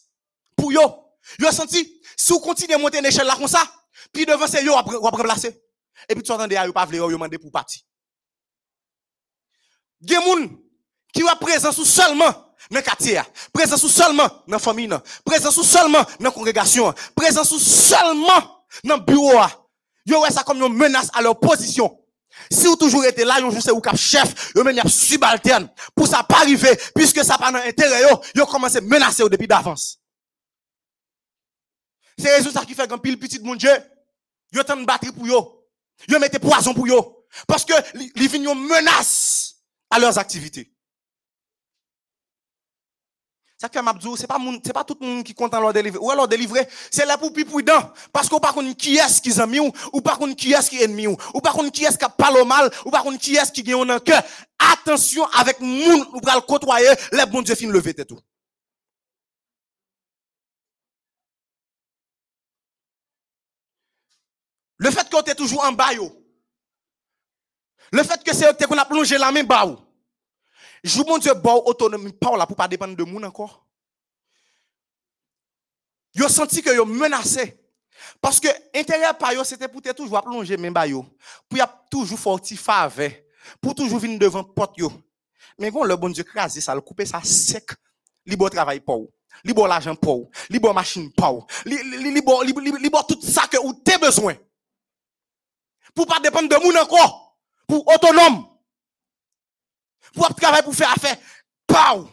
pour 0.55 0.71
yo. 0.71 1.15
Yo 1.39 1.51
senti 1.51 1.99
si 2.15 2.33
vous 2.33 2.39
continuez 2.41 2.75
à 2.75 2.77
monter 2.77 3.01
l'échelle 3.01 3.25
là 3.25 3.35
comme 3.35 3.47
ça, 3.47 3.63
puis 4.13 4.25
devant 4.25 4.45
c'est 4.45 4.63
yo 4.63 4.75
après 4.75 4.97
remplacer. 4.97 5.59
Et 6.07 6.13
puis 6.13 6.23
tu 6.23 6.31
entends 6.31 6.47
yo 6.47 6.73
pas 6.73 6.85
vle 6.85 6.97
yo 6.97 7.09
demander 7.09 7.39
pour 7.39 7.51
partir. 7.51 7.81
Gen 10.01 10.23
moun 10.23 10.68
qui 11.13 11.21
va 11.21 11.35
présence 11.35 11.77
ou 11.77 11.85
seulement 11.85 12.31
dans 12.69 12.77
le 12.77 12.81
quartier, 12.81 13.21
présence 13.51 13.83
ou 13.83 13.89
seulement 13.89 14.27
dans 14.47 14.57
la 14.57 14.59
famille, 14.59 14.87
nan, 14.87 15.01
présence 15.25 15.57
ou 15.57 15.63
seulement 15.63 16.03
dans 16.19 16.25
la 16.25 16.31
congrégation, 16.31 16.93
présence 17.15 17.51
ou 17.51 17.59
seulement 17.59 18.63
dans 18.83 18.97
le 18.97 19.01
bureau. 19.01 19.39
Yo 20.05 20.21
ouais 20.21 20.31
ça 20.31 20.43
comme 20.43 20.61
une 20.61 20.73
menace 20.73 21.09
à 21.13 21.21
leur 21.21 21.39
position. 21.39 21.95
Si 22.51 22.65
vous 22.65 22.75
toujours 22.75 23.05
été 23.05 23.25
là, 23.25 23.39
jour 23.39 23.53
c'est 23.59 23.71
ou 23.71 23.81
cap 23.81 23.95
chef, 23.95 24.53
y 24.55 24.79
a 24.79 24.87
subalterne. 24.87 25.69
Pour 25.95 26.07
ça 26.07 26.23
pas 26.23 26.37
arriver, 26.37 26.79
puisque 26.95 27.23
ça 27.23 27.37
pas 27.37 27.51
dans 27.51 27.59
intérêt 27.59 28.03
yo, 28.03 28.21
yo 28.35 28.45
commencé 28.45 28.77
à 28.77 28.81
menacer 28.81 29.23
depuis 29.29 29.47
d'avance. 29.47 29.99
C'est 32.17 32.35
raison 32.35 32.51
ça 32.51 32.65
qui 32.65 32.73
fait 32.73 32.87
qu'un 32.87 32.97
pile 32.97 33.17
petit 33.17 33.39
mon 33.39 33.55
Dieu, 33.55 33.71
tant 34.65 34.75
de 34.75 34.85
batterie 34.85 35.11
pour 35.11 35.27
yo. 35.27 35.65
Yo 36.07 36.19
mettez 36.19 36.39
poison 36.39 36.73
pour 36.73 36.87
yo. 36.87 37.25
Parce 37.47 37.65
que 37.65 37.73
vin 38.27 38.43
yon 38.43 38.55
menace 38.55 39.55
à 39.89 39.99
leurs 39.99 40.17
activités. 40.17 40.71
Ça 43.61 43.67
fait 43.67 43.81
c'est 44.61 44.73
pas 44.73 44.85
tout 44.85 44.97
le 45.01 45.05
monde 45.05 45.23
qui 45.25 45.33
content 45.33 45.59
leur 45.59 45.73
délivrer. 45.73 45.99
Ou 45.99 46.09
alors 46.09 46.29
délivrer, 46.29 46.65
c'est 46.89 47.05
là 47.05 47.17
pour 47.17 47.33
plus 47.33 47.43
prudent. 47.43 47.91
Parce 48.13 48.29
qu'on 48.29 48.39
pas 48.39 48.53
connaît 48.53 48.73
qui 48.73 48.95
est-ce 48.95 49.21
qui 49.21 49.37
amis 49.41 49.59
ou, 49.59 49.69
ou 49.91 49.99
pas 49.99 50.15
connaît 50.15 50.33
qui 50.33 50.53
est-ce 50.53 50.69
qui 50.69 50.77
est 50.77 50.85
ennemi 50.85 51.07
ou, 51.07 51.17
ou 51.33 51.41
pas 51.41 51.51
connaît 51.51 51.69
qui 51.69 51.83
est-ce 51.83 51.97
qui 51.97 52.05
parle 52.17 52.47
mal, 52.47 52.71
ou 52.85 52.89
pas 52.89 53.03
connaît 53.03 53.17
qui 53.17 53.35
est-ce 53.35 53.51
qui 53.51 53.61
gagne 53.61 53.89
un 53.91 53.99
cœur. 53.99 54.23
Attention 54.57 55.25
avec 55.37 55.59
moun 55.59 56.05
ou 56.13 56.21
pral 56.21 56.41
côtoyer, 56.45 56.87
les 57.11 57.25
bon 57.25 57.41
Dieu 57.41 57.53
fin 57.53 57.67
lever 57.67 57.93
tête 57.93 58.07
tout. 58.07 58.19
Le 64.77 64.89
fait 64.89 65.09
qu'on 65.09 65.21
est 65.21 65.35
toujours 65.35 65.65
en 65.65 65.73
bas. 65.73 65.89
Le 67.91 68.03
fait 68.03 68.23
que 68.23 68.33
c'est 68.33 68.65
qu'on 68.65 68.77
a 68.77 68.85
plongé 68.85 69.17
la 69.17 69.33
main 69.33 69.43
bas. 69.43 69.75
Jou 70.83 71.03
mon 71.05 71.17
Dieu 71.17 71.33
bon 71.33 71.63
autonomie 71.65 72.13
pas 72.13 72.35
là 72.37 72.45
pour 72.45 72.55
pas 72.55 72.67
dépendre 72.67 72.95
de 72.95 73.03
moun 73.03 73.23
encore. 73.25 73.65
Yo 76.13 76.27
senti 76.27 76.61
que 76.61 76.73
yo 76.75 76.85
menacé. 76.85 77.55
Parce 78.21 78.39
que 78.39 78.47
intérêt 78.73 79.13
pa 79.19 79.33
yo, 79.33 79.43
c'était 79.43 79.67
pour 79.67 79.81
te 79.81 79.91
toujours 79.91 80.21
plonger 80.21 80.57
même 80.57 80.73
ba 80.73 80.87
yo. 80.87 81.05
Pour 81.47 81.57
y 81.57 81.61
a 81.61 81.67
toujours 81.89 82.19
fortifier. 82.19 83.25
Pour 83.61 83.75
toujours 83.75 83.99
venir 83.99 84.19
devant 84.19 84.43
porte 84.43 84.77
yo. 84.77 84.91
Mais 85.57 85.71
quand 85.71 85.83
le 85.83 85.95
bon 85.95 86.09
Dieu 86.09 86.23
crasé 86.23 86.61
ça, 86.61 86.73
le 86.73 86.81
couper 86.81 87.05
ça 87.05 87.21
sec. 87.23 87.71
Li 88.25 88.37
travail 88.37 88.79
pour 88.79 89.01
ou. 89.01 89.13
Li 89.43 89.53
bon 89.53 89.65
l'argent 89.65 89.95
pour 89.95 90.19
ou. 90.19 90.31
Li 90.49 90.59
machine 90.59 91.11
pour 91.11 91.39
ou. 91.39 91.45
Li, 91.65 91.77
li, 92.13 92.21
tout 93.07 93.21
ça 93.21 93.47
que 93.47 93.57
ou 93.57 93.73
t'es 93.73 93.97
besoin. 93.97 94.35
Pour 95.93 96.07
pas 96.07 96.19
dépendre 96.19 96.49
de 96.49 96.63
moun 96.63 96.77
encore. 96.77 97.37
Pour 97.67 97.87
autonome. 97.87 98.47
Pour 100.13 100.33
travailler 100.35 100.63
pour 100.63 100.75
faire 100.75 100.91
affaire. 100.91 101.17
Pau. 101.67 102.09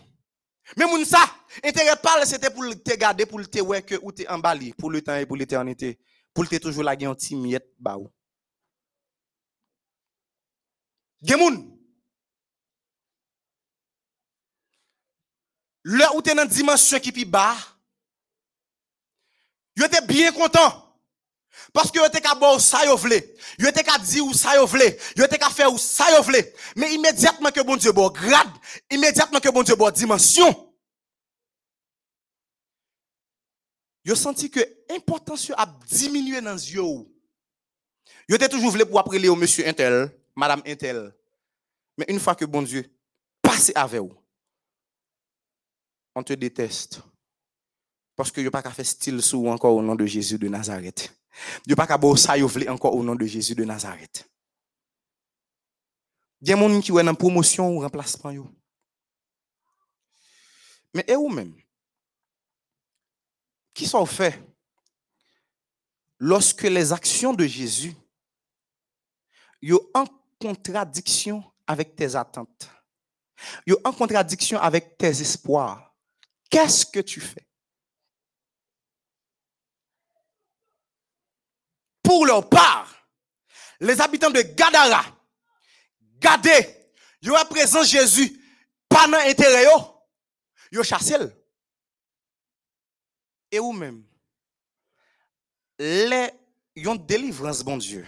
Mais 0.76 0.86
moun 0.86 1.04
ça, 1.04 1.24
intérêt 1.64 1.96
parle, 2.02 2.26
c'était 2.26 2.50
pour 2.50 2.64
te 2.64 2.94
garder, 2.96 3.24
pour 3.24 3.40
te 3.48 3.60
ouais 3.60 3.82
que 3.82 3.94
ou 4.02 4.12
t'es 4.12 4.28
emballé, 4.28 4.74
pour 4.74 4.90
le 4.90 5.00
temps 5.00 5.16
et 5.16 5.24
pour 5.24 5.36
l'éternité. 5.36 5.98
Pour 6.34 6.48
te 6.48 6.56
toujours 6.56 6.82
la 6.82 6.98
gen 6.98 7.14
ti 7.16 7.34
miette 7.34 7.72
ba 7.78 7.96
ou. 7.96 8.10
Gen 11.22 11.38
moun. 11.38 11.78
Là 15.84 16.14
où 16.14 16.20
t'es 16.20 16.34
dans 16.34 16.44
dimension 16.44 16.98
qui 16.98 17.12
pi 17.12 17.24
bas, 17.24 17.56
yo 19.76 19.86
était 19.86 20.04
bien 20.04 20.32
content. 20.32 20.85
Parce 21.72 21.90
que 21.90 21.98
yo 21.98 22.06
était 22.06 22.20
ka 22.20 22.34
bo 22.34 22.58
ça 22.58 22.84
yo 22.84 22.96
vle. 22.96 23.22
Yo 23.58 23.68
était 23.68 23.82
ka 23.82 23.98
di 23.98 24.20
ou 24.20 24.32
ça 24.32 24.64
vle. 24.64 24.96
Yo 25.16 25.24
était 25.24 25.38
ka 25.38 25.50
faire 25.50 25.72
ou 25.72 25.78
ça. 25.78 26.06
Mais 26.74 26.94
immédiatement 26.94 27.50
que 27.50 27.60
bon 27.60 27.76
Dieu 27.76 27.92
bon 27.92 28.08
grade, 28.08 28.48
immédiatement 28.90 29.40
que 29.40 29.48
bon 29.48 29.62
Dieu 29.62 29.74
bon 29.76 29.90
dimension, 29.90 30.74
yo 34.04 34.14
senti 34.14 34.50
que 34.50 34.60
importance 34.90 35.48
yo 35.48 35.54
a 35.58 35.66
diminué 35.86 36.40
dans 36.40 36.56
yeux 36.56 36.82
ou. 36.82 37.12
Yo 38.28 38.36
était 38.36 38.48
toujours 38.48 38.72
vle 38.72 38.84
pour 38.86 38.98
appeler 38.98 39.28
au 39.28 39.36
monsieur 39.36 39.66
Intel, 39.66 40.10
madame 40.34 40.62
Intel. 40.66 41.14
Mais 41.98 42.06
une 42.08 42.20
fois 42.20 42.34
que 42.34 42.44
bon 42.44 42.62
Dieu 42.62 42.90
passe 43.40 43.72
avec 43.74 44.00
vous, 44.00 44.14
on 46.14 46.22
te 46.22 46.32
déteste. 46.32 47.00
Parce 48.14 48.30
que 48.30 48.40
yo 48.40 48.50
pas 48.50 48.62
qu'à 48.62 48.70
faire 48.70 48.86
style 48.86 49.20
sous 49.20 49.46
encore 49.46 49.74
au 49.74 49.82
nom 49.82 49.94
de 49.94 50.06
Jésus 50.06 50.38
de 50.38 50.48
Nazareth. 50.48 51.12
Yo 51.66 51.76
pas 51.76 51.98
bo 51.98 52.16
ça 52.16 52.34
encore 52.68 52.94
au 52.94 53.02
nom 53.02 53.14
de 53.14 53.26
Jésus 53.26 53.54
de 53.54 53.64
Nazareth. 53.64 54.28
Il 56.40 56.48
y 56.48 56.52
a 56.52 56.56
des 56.56 56.62
gens 56.62 56.80
qui 56.80 56.92
ont 56.92 56.98
une 56.98 57.16
promotion 57.16 57.70
ou 57.70 57.80
remplacement 57.80 58.30
yo. 58.30 58.48
Mais 60.94 61.04
et 61.06 61.16
ou 61.16 61.28
même? 61.28 61.54
Qui 63.74 63.86
sont 63.86 64.06
faits 64.06 64.42
lorsque 66.18 66.62
les 66.62 66.92
actions 66.92 67.34
de 67.34 67.46
Jésus 67.46 67.94
yo 69.60 69.90
en 69.94 70.06
contradiction 70.40 71.44
avec 71.66 71.96
tes 71.96 72.14
attentes. 72.14 72.70
Yo 73.66 73.78
en 73.84 73.92
contradiction 73.92 74.58
avec 74.58 74.96
tes 74.96 75.20
espoirs. 75.20 75.94
Qu'est-ce 76.48 76.86
que 76.86 77.00
tu 77.00 77.20
fais? 77.20 77.45
Pour 82.06 82.24
leur 82.24 82.48
part, 82.48 82.88
les 83.80 84.00
habitants 84.00 84.30
de 84.30 84.40
Gadara, 84.40 85.04
Gadé, 86.20 86.88
yo 87.20 87.34
présent 87.50 87.82
Jésus, 87.82 88.40
pas 88.88 89.08
dans 89.08 89.18
intérêt 89.18 89.64
yo, 89.64 90.04
yo 90.70 90.84
chassé. 90.84 91.16
Et 93.50 93.58
ou 93.58 93.72
même, 93.72 94.04
les 95.80 96.30
yon 96.76 96.94
délivrance, 96.94 97.64
bon 97.64 97.76
Dieu. 97.76 98.06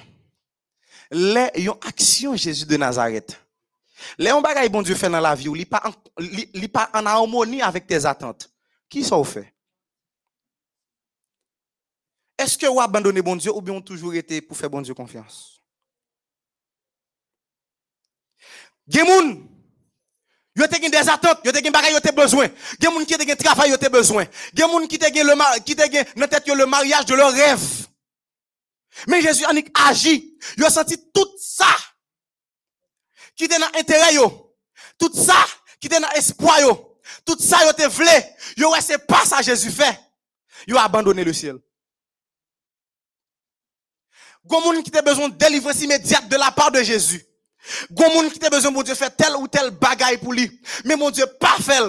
Les 1.11 1.51
yon 1.57 1.77
action 1.85 2.37
Jésus 2.37 2.67
de 2.67 2.77
Nazareth. 2.77 3.37
Les 4.17 4.31
yon 4.31 4.41
bagay 4.41 4.69
bon 4.69 4.83
Dieu 4.83 4.95
fait 4.95 5.11
dans 5.11 5.19
la 5.19 5.35
vie, 5.35 5.49
ou 5.49 5.55
li 5.55 5.67
pas 5.67 5.83
en, 5.85 6.69
pas 6.69 6.89
en 6.95 7.05
harmonie 7.05 7.63
avec 7.63 7.89
tes 7.89 8.07
attentes. 8.07 8.49
Qui 8.89 9.05
ou 9.13 9.25
fait? 9.25 9.53
Est-ce 12.39 12.57
que 12.57 12.67
vous 12.67 12.81
abandonnez 12.81 13.21
bon 13.21 13.35
Dieu 13.35 13.51
ou 13.53 13.61
bien 13.61 13.75
vous 13.75 13.81
toujours 13.81 14.15
été 14.15 14.41
pour 14.41 14.57
faire 14.57 14.71
bon 14.71 14.81
Dieu 14.81 14.95
confiance? 14.95 15.61
Gen 18.89 19.05
moun, 19.05 19.33
yo 20.57 20.67
te 20.67 20.79
gen 20.81 20.91
des 20.91 21.09
attentes, 21.11 21.45
yo 21.45 21.53
te 21.53 21.61
gen 21.61 21.75
bagay 21.75 21.93
yo 21.93 22.01
te 22.01 22.13
besoin. 22.15 22.49
Gen 22.81 22.93
moun 22.95 23.05
qui 23.05 23.19
te 23.19 23.27
gen 23.27 23.37
travail 23.37 23.71
yo 23.71 23.77
te 23.77 23.91
besoin. 23.91 24.25
Gen 24.57 24.71
moun 24.71 24.89
qui 24.89 24.99
te 24.99 25.13
gen 25.13 25.27
le 25.27 25.35
ma- 25.35 25.59
qui 25.61 25.77
te 25.77 25.83
gen 25.93 26.07
dans 26.17 26.29
tête 26.29 26.49
le 26.49 26.65
mariage 26.65 27.05
de 27.05 27.15
leur 27.15 27.33
rêve. 27.33 27.87
Mais 29.07 29.21
Jésus 29.21 29.45
en 29.45 29.55
agi, 29.89 30.39
yo 30.57 30.71
senti 30.71 30.97
tout 31.13 31.29
ça 31.39 31.77
qui 33.37 33.45
était 33.45 33.59
dans 33.59 33.79
intérêt 33.79 34.15
yo. 34.15 34.57
Tout 34.99 35.13
ça 35.13 35.45
qui 35.81 35.89
était 35.89 36.01
dans 36.01 36.11
espoir 36.13 36.61
yo. 36.61 36.99
Tout 37.27 37.39
ça 37.39 37.67
yo 37.67 37.73
te 37.73 37.87
vle. 37.89 38.09
Yo 38.57 38.71
ouais 38.73 38.81
c'est 38.81 39.07
pas 39.07 39.27
ça 39.27 39.43
Jésus 39.43 39.71
fait. 39.71 40.01
Yo 40.67 40.79
abandonné 40.79 41.25
le 41.25 41.33
ciel. 41.35 41.59
Gon 44.49 44.63
moun 44.63 44.83
qui 44.83 44.97
a 44.97 45.03
besoin 45.03 45.29
de 45.29 45.37
délivrance 45.37 45.83
immédiate 45.83 46.29
de 46.29 46.37
la 46.37 46.51
part 46.51 46.73
de 46.73 46.83
Jésus. 46.83 47.25
Gon 47.91 48.11
moun 48.15 48.31
qui 48.31 48.45
a 48.45 48.49
besoin 48.51 48.71
mon 48.71 48.83
Dieu 48.83 48.95
faire 48.95 49.15
tel 49.15 49.37
ou 49.37 49.47
tel 49.47 49.71
bagaille 49.71 50.17
pour 50.17 50.33
lui. 50.33 50.61
Mais 50.85 50.97
mon 50.97 51.11
Dieu 51.11 51.27
pas 51.39 51.59
fait. 51.61 51.83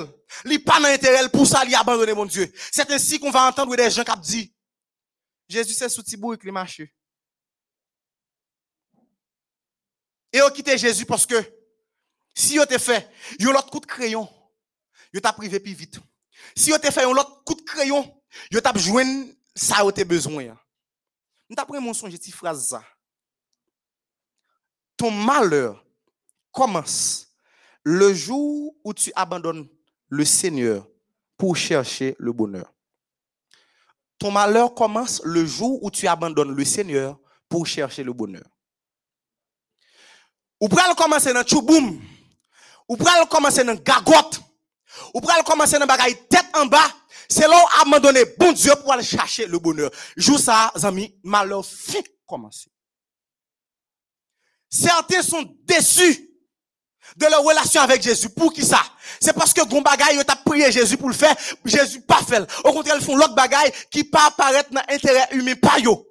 Li 0.46 0.60
pas 0.60 0.80
dans 0.80 0.88
intérêt 0.88 1.28
pour 1.30 1.48
ça 1.48 1.64
li 1.64 1.74
abandonné 1.74 2.14
mon 2.14 2.26
Dieu. 2.26 2.52
C'est 2.72 2.90
ainsi 2.92 3.20
qu'on 3.20 3.32
va 3.32 3.48
entendre 3.48 3.76
des 3.76 3.90
gens 3.90 4.04
qui 4.04 4.20
disent 4.20 4.50
Jésus 5.48 5.74
c'est 5.74 5.90
sous 5.90 6.04
Tibou 6.04 6.34
et 6.34 6.38
qui 6.38 6.52
marche. 6.52 6.82
Et 10.32 10.42
on 10.42 10.50
quitté 10.50 10.78
Jésus 10.78 11.06
parce 11.06 11.26
que 11.26 11.36
si 12.36 12.56
yo 12.56 12.66
te 12.66 12.78
fait 12.78 13.10
yo 13.40 13.52
l'autre 13.52 13.72
coup 13.72 13.80
de 13.80 13.88
crayon, 13.88 14.30
yo 15.14 15.20
t'a 15.20 15.34
privé 15.34 15.60
plus 15.60 15.74
vite. 15.74 16.00
Si 16.56 16.70
yo 16.70 16.78
te 16.78 16.92
fait 16.92 17.04
l'autre 17.04 17.44
coup 17.44 17.56
de 17.56 17.62
crayon, 17.62 18.22
yo 18.52 18.62
t'a 18.62 18.74
joindre 18.76 19.34
ça 19.56 19.80
yo 19.80 19.92
te 19.92 20.04
besoin. 20.04 20.56
Pris 21.56 21.80
mon 21.80 21.94
songe 21.94 22.12
petite 22.12 22.36
phrase 22.36 22.68
ça. 22.68 22.84
Ton 24.98 25.12
malheur 25.12 25.84
commence 26.52 27.28
le 27.84 28.14
jour 28.14 28.76
où 28.84 28.94
tu 28.94 29.12
abandonnes 29.16 29.68
le 30.10 30.26
Seigneur 30.26 30.88
pour 31.38 31.56
chercher 31.56 32.16
le 32.20 32.34
bonheur. 32.34 32.74
Ton 34.18 34.32
malheur 34.32 34.76
commence 34.76 35.22
le 35.24 35.46
jour 35.46 35.82
où 35.84 35.90
tu 35.90 36.08
abandonnes 36.08 36.54
le 36.54 36.66
Seigneur 36.66 37.18
pour 37.48 37.66
chercher 37.66 38.04
le 38.04 38.14
bonheur. 38.14 38.46
Ou 40.60 40.68
pral 40.68 40.94
commencer 40.96 41.34
dans 41.34 41.46
chouboum. 41.46 42.02
Ou 42.90 42.98
pral 42.98 43.28
commencer 43.30 43.64
dans 43.64 43.76
gagote. 43.76 44.42
Ou 45.14 45.22
pral 45.22 45.44
commencer 45.44 45.80
dans 45.80 45.88
bagay 45.88 46.16
tête 46.30 46.46
en 46.54 46.66
bas. 46.66 46.94
C'est 47.30 47.48
là 47.48 47.64
où 47.64 47.82
abandonner 47.82 48.26
bon 48.38 48.52
Dieu 48.52 48.74
pour 48.82 48.92
aller 48.92 49.04
chercher 49.04 49.46
le 49.46 49.60
bonheur. 49.60 49.92
Jou 50.18 50.38
ça, 50.38 50.74
amis, 50.82 51.16
malheur 51.24 51.64
fait 51.64 52.04
commencer. 52.26 52.72
Certains 54.70 55.22
sont 55.22 55.44
déçus 55.64 56.28
de 57.16 57.26
leur 57.26 57.44
relation 57.44 57.82
avec 57.82 58.02
Jésus. 58.02 58.30
Pour 58.30 58.52
qui 58.52 58.66
ça? 58.66 58.82
C'est 59.20 59.34
parce 59.34 59.54
que 59.54 59.66
gon 59.68 59.82
bagay 59.82 60.16
yo 60.16 60.24
t'a 60.24 60.36
prié 60.36 60.72
Jésus 60.72 60.98
pour 60.98 61.10
le 61.10 61.16
faire, 61.16 61.36
Jésus 61.66 62.02
pas 62.02 62.22
fait. 62.24 62.42
Au 62.64 62.72
contraire, 62.72 62.96
ils 62.98 63.06
font 63.06 63.16
l'autre 63.16 63.36
bagay 63.36 63.72
qui 63.92 64.04
pas 64.04 64.28
apparaître 64.28 64.72
dans 64.72 64.84
l'intérêt 64.88 65.28
humain 65.32 65.56
pas 65.56 65.80
yo. 65.80 66.06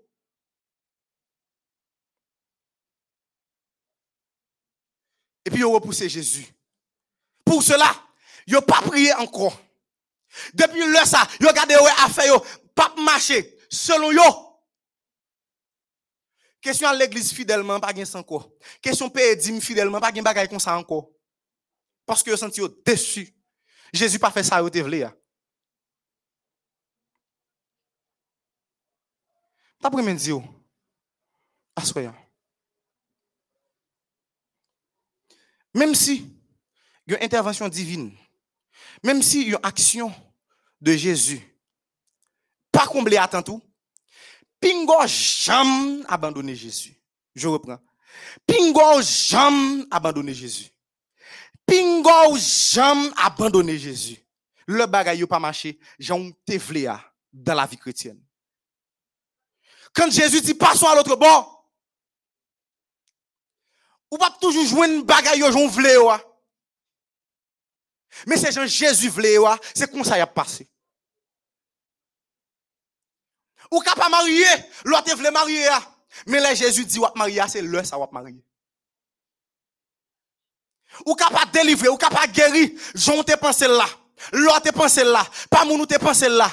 Et 5.44 5.50
puis, 5.50 5.60
ils 5.60 5.64
ont 5.64 5.72
repoussé 5.72 6.10
Jésus. 6.10 6.46
Pour 7.42 7.62
cela, 7.62 7.90
ils 8.46 8.52
n'ont 8.52 8.60
pas 8.60 8.82
prié 8.82 9.14
encore. 9.14 9.58
Depuis 10.54 10.80
le 10.80 11.06
ça, 11.06 11.26
regardé 11.40 11.74
ouais, 11.74 11.90
affaire, 12.04 12.26
yo, 12.26 12.44
pas 12.74 12.94
marcher. 12.98 13.56
Selon 13.70 14.12
yo. 14.12 14.22
Question 16.60 16.88
à 16.88 16.94
l'église 16.94 17.32
fidèlement, 17.32 17.80
pas 17.80 17.92
gain 17.92 18.04
sans 18.04 18.22
quoi. 18.22 18.48
Question 18.82 19.08
payer 19.08 19.36
dîme 19.36 19.60
fidèlement, 19.60 20.00
pas 20.00 20.12
gain 20.12 20.22
bagay 20.22 20.48
comme 20.48 20.60
ça 20.60 20.76
encore. 20.76 21.10
Parce 22.04 22.22
que 22.22 22.30
ils 22.30 22.38
senti 22.38 22.60
yo 22.60 22.68
déçu. 22.68 23.34
Jésus 23.92 24.18
pas 24.18 24.30
fait 24.30 24.42
ça, 24.42 24.60
yo 24.60 24.68
te 24.68 24.78
vle. 24.78 25.10
Pas 29.80 29.90
pour 29.90 30.02
me 30.02 30.12
dire. 30.14 30.42
Même 35.74 35.94
si 35.94 36.36
il 37.06 37.12
y 37.12 37.14
a 37.14 37.18
une 37.18 37.24
intervention 37.24 37.68
divine, 37.68 38.12
même 39.02 39.22
si 39.22 39.42
une 39.42 39.58
action 39.62 40.12
de 40.80 40.92
Jésus, 40.92 41.42
pas 42.72 42.86
comblé 42.86 43.16
à 43.16 43.28
tout, 43.42 43.62
Pingo 44.60 45.06
jamais 45.06 46.02
abandonné 46.08 46.54
Jésus. 46.54 47.00
Je 47.34 47.46
reprends. 47.46 47.78
Pingo 48.46 49.00
jamais 49.02 49.84
abandonné 49.90 50.34
Jésus. 50.34 50.70
Pingo 51.64 52.36
jamais 52.36 53.10
abandonné 53.16 53.78
Jésus. 53.78 54.18
Le 54.66 54.86
bagay 54.86 55.24
pas 55.26 55.38
marché, 55.38 55.78
j'en 55.98 56.30
ya 56.74 57.02
dans 57.32 57.54
la 57.54 57.66
vie 57.66 57.78
chrétienne. 57.78 58.20
Quand 59.94 60.10
Jésus 60.10 60.40
dit 60.40 60.54
passons 60.54 60.86
à 60.86 60.94
l'autre 60.94 61.16
bord, 61.16 61.70
ou 64.10 64.18
pas 64.18 64.30
toujours 64.40 64.66
jouer 64.66 64.88
une 64.88 65.02
bagaille 65.02 65.42
j'on 65.50 65.68
vle. 65.68 65.86
Mais 68.26 68.36
c'est 68.36 68.52
Jean 68.52 68.66
Jésus 68.66 69.12
ah, 69.46 69.58
c'est 69.74 69.90
comme 69.90 70.04
ça 70.04 70.18
y 70.18 70.20
a 70.20 70.26
passé. 70.26 70.68
Ou 73.70 73.80
ka 73.80 73.94
pas 73.94 74.08
marié, 74.08 74.46
l'autre 74.84 75.14
vle 75.16 75.30
marier. 75.30 75.68
Mais 76.26 76.40
là 76.40 76.54
Jésus 76.54 76.84
dit 76.84 76.98
wap 76.98 77.16
marier, 77.16 77.42
c'est 77.48 77.62
le 77.62 77.84
ça 77.84 77.98
wap 77.98 78.12
marier. 78.12 78.42
Ou 81.04 81.14
ka 81.14 81.28
pas 81.30 81.46
délivrer, 81.52 81.88
ou 81.88 81.96
ka 81.96 82.10
pas 82.10 82.26
guérir, 82.26 82.70
j'on 82.94 83.22
te 83.22 83.36
pensé 83.36 83.68
là. 83.68 83.86
L'autre 84.32 84.62
te 84.62 84.70
pensé 84.70 85.04
là, 85.04 85.24
pas 85.50 85.64
moun 85.64 85.80
ou 85.80 85.86
te 85.86 85.98
pensé 85.98 86.28
là. 86.28 86.50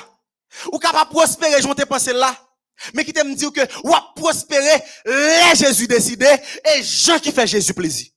Ou 0.72 0.77
ka 0.77 0.91
pas 0.91 1.06
prospérer, 1.06 1.61
j'on 1.61 1.73
te 1.73 1.84
pensé 1.84 2.14
là. 2.14 2.36
Mais 2.94 3.06
qui 3.06 3.14
te 3.14 3.23
me 3.23 3.34
dire 3.34 3.52
que 3.52 3.61
a 3.61 4.14
prospérer, 4.15 4.84
les 5.06 5.56
Jésus 5.56 5.88
décidé 5.88 6.27
et 6.76 6.84
Jean 6.84 7.19
qui 7.19 7.32
fait 7.32 7.48
Jésus 7.48 7.73
plaisir. 7.73 8.07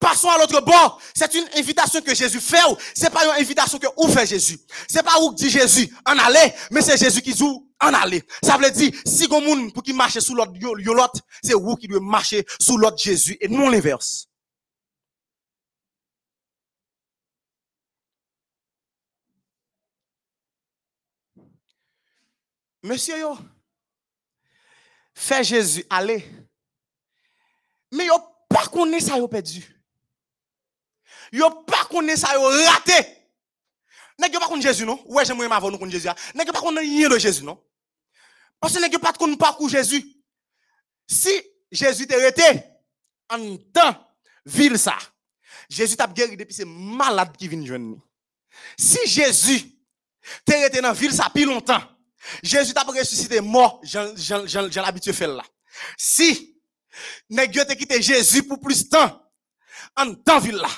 Passons 0.00 0.28
à 0.28 0.38
l'autre 0.38 0.60
bord. 0.60 1.00
C'est 1.14 1.34
une 1.34 1.48
invitation 1.56 2.00
que 2.00 2.14
Jésus 2.14 2.40
fait. 2.40 2.58
C'est 2.94 3.10
pas 3.10 3.24
une 3.24 3.42
invitation 3.42 3.78
que 3.78 3.88
ou 3.96 4.08
fait 4.08 4.26
Jésus? 4.26 4.58
C'est 4.88 5.02
pas 5.02 5.20
où 5.20 5.34
dit 5.34 5.50
Jésus 5.50 5.92
en 6.06 6.16
aller, 6.18 6.54
mais 6.70 6.82
c'est 6.82 6.96
Jésus 6.96 7.20
qui 7.20 7.34
dit 7.34 7.42
en 7.80 7.92
aller. 7.94 8.22
Ça 8.42 8.56
veut 8.56 8.70
dire, 8.70 8.92
si 9.04 9.28
moun 9.28 9.72
pour 9.72 9.82
qui 9.82 9.92
marche 9.92 10.18
sous 10.20 10.34
l'autre, 10.34 10.52
l'autre, 10.60 11.20
c'est 11.42 11.54
vous 11.54 11.76
qui 11.76 11.88
doit 11.88 12.00
marcher 12.00 12.44
sous 12.60 12.76
l'autre 12.76 12.98
Jésus 12.98 13.36
et 13.40 13.48
non 13.48 13.68
l'inverse. 13.68 14.26
Monsieur 22.82 23.18
yo, 23.18 23.36
fait 25.12 25.42
Jésus 25.42 25.84
aller. 25.90 26.24
Mais 27.92 28.06
yo 28.06 28.14
pas 28.48 28.66
connaît 28.68 29.00
ça 29.00 29.18
yo 29.18 29.26
perdu. 29.26 29.77
Yo 31.32 31.50
pas 31.62 31.84
connaît 31.90 32.16
ça 32.16 32.34
yo 32.34 32.42
raté. 32.42 32.92
Nèg 34.18 34.32
yo 34.32 34.40
pas 34.40 34.48
connaît 34.48 34.62
Jésus 34.62 34.84
non? 34.84 35.02
Ouais, 35.06 35.24
j'aimerais 35.24 35.48
m'avoir 35.48 35.70
nous 35.70 35.78
connaît 35.78 35.92
Jésus. 35.92 36.08
Nèg 36.34 36.46
yo 36.46 36.52
pas 36.52 36.60
connaît 36.60 36.80
rien 36.80 37.08
de 37.08 37.18
Jésus 37.18 37.44
non? 37.44 37.62
Parce 38.60 38.74
que 38.74 38.80
nèg 38.80 38.92
yo 38.92 38.98
pas 38.98 39.12
connaît 39.12 39.36
parcours 39.36 39.68
Jésus. 39.68 40.04
Si 41.06 41.30
Jésus 41.70 42.06
t'est 42.06 42.16
resté 42.16 42.62
en 43.28 43.56
temps 43.72 44.08
ville 44.44 44.78
ça. 44.78 44.96
Jésus 45.68 45.96
t'a 45.96 46.06
guéri 46.06 46.36
depuis 46.36 46.54
ces 46.54 46.64
malades 46.64 47.36
qui 47.36 47.48
viennent 47.48 47.66
joindre. 47.66 47.98
Si 48.78 48.98
Jésus 49.06 49.62
t'est 50.44 50.62
resté 50.62 50.80
dans 50.80 50.92
ville 50.92 51.12
ça 51.12 51.30
plus 51.30 51.44
longtemps. 51.44 51.82
Jésus 52.42 52.74
t'a 52.74 52.82
ressuscité 52.82 53.40
mort, 53.40 53.80
Jean, 53.84 54.14
Jean 54.16 54.82
l'habitué 54.82 55.12
fait 55.12 55.26
là. 55.26 55.44
Si, 55.96 56.60
nèg 57.30 57.54
yo 57.54 57.64
te 57.64 57.74
quitté 57.74 58.02
Jésus 58.02 58.42
pour 58.42 58.58
plus 58.60 58.84
de 58.84 58.88
temps, 58.88 59.22
en 59.96 60.14
temps 60.14 60.40
ville 60.40 60.56
là. 60.56 60.68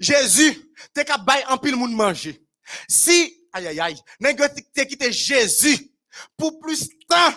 Jésus, 0.00 0.54
te 0.94 1.04
ka 1.06 1.18
bay 1.18 1.44
en 1.48 1.58
pile 1.58 1.76
moun 1.76 1.94
manger. 1.94 2.40
Si, 2.88 3.46
aïe 3.52 3.68
aïe 3.68 3.80
aïe, 3.80 4.00
nèg 4.20 4.40
yo 4.40 4.48
te 4.48 4.62
te 4.62 4.86
quitté 4.88 5.12
Jésus 5.12 5.92
pour 6.36 6.58
plus 6.60 6.88
de 6.88 6.94
temps, 7.08 7.34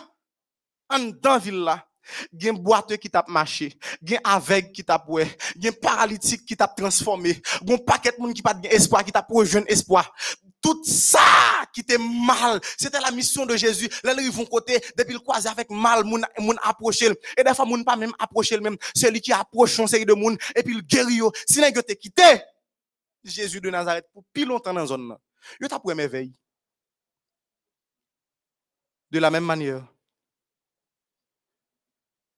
en 0.90 1.11
temps 1.11 1.40
ville 1.40 1.64
là. 1.64 1.86
Gen 2.38 2.56
boiteux 2.56 2.98
qui 2.98 3.10
t'a 3.10 3.26
marché, 3.27 3.80
gen 4.03 4.19
aveugle 4.23 4.72
qui 4.72 4.84
t'a 4.84 4.99
poué, 4.99 5.26
gen 5.60 5.73
paralytique 5.73 6.45
qui 6.45 6.56
t'a 6.56 6.68
transformé, 6.68 7.41
gen 7.65 7.84
paquet 7.84 8.14
moun 8.19 8.32
qui 8.32 8.44
pas 8.44 8.56
espoir 8.65 9.03
qui 9.03 9.11
t'a 9.11 9.26
jeune 9.44 9.65
espoir. 9.68 10.14
Tout 10.66 10.84
ça 10.84 11.20
qui 11.72 11.82
était 11.82 12.00
mal, 12.00 12.60
c'était 12.76 13.00
la 13.00 13.12
mission 13.12 13.46
de 13.46 13.56
Jésus. 13.56 13.88
Là, 14.04 14.16
ils 14.20 14.32
vont 14.32 14.48
côté, 14.48 14.84
depuis 14.98 15.14
le 15.14 15.20
croisé 15.20 15.48
avec 15.48 15.70
mal, 15.70 16.04
moun, 16.04 16.26
moun 16.40 16.58
approché. 16.64 17.12
Et 17.38 17.44
des 17.44 17.54
fois, 17.54 17.66
moun 17.66 17.86
pas 17.86 17.96
même 17.96 18.14
approché 18.18 18.60
même. 18.60 18.76
Celui 18.96 19.22
qui 19.22 19.32
approche 19.32 19.78
une 19.78 19.88
série 19.88 20.08
de 20.08 20.14
moun, 20.14 20.36
et 20.56 20.64
puis 20.64 20.74
le 20.74 20.82
guéri 20.82 21.18
yo. 21.18 21.32
Si 21.48 21.62
yo 21.62 21.82
te 21.84 21.94
quitté, 21.94 22.42
Jésus 23.24 23.62
de 23.62 23.70
Nazareth, 23.70 24.08
pour 24.12 24.24
plus 24.34 24.44
longtemps 24.44 24.74
dans 24.74 24.80
la 24.80 24.88
zone 24.88 25.16
yo 25.62 25.68
t'a 25.68 25.80
pour 25.80 25.94
merveille. 25.94 26.34
De 29.12 29.20
la 29.20 29.30
même 29.30 29.46
manière, 29.46 29.86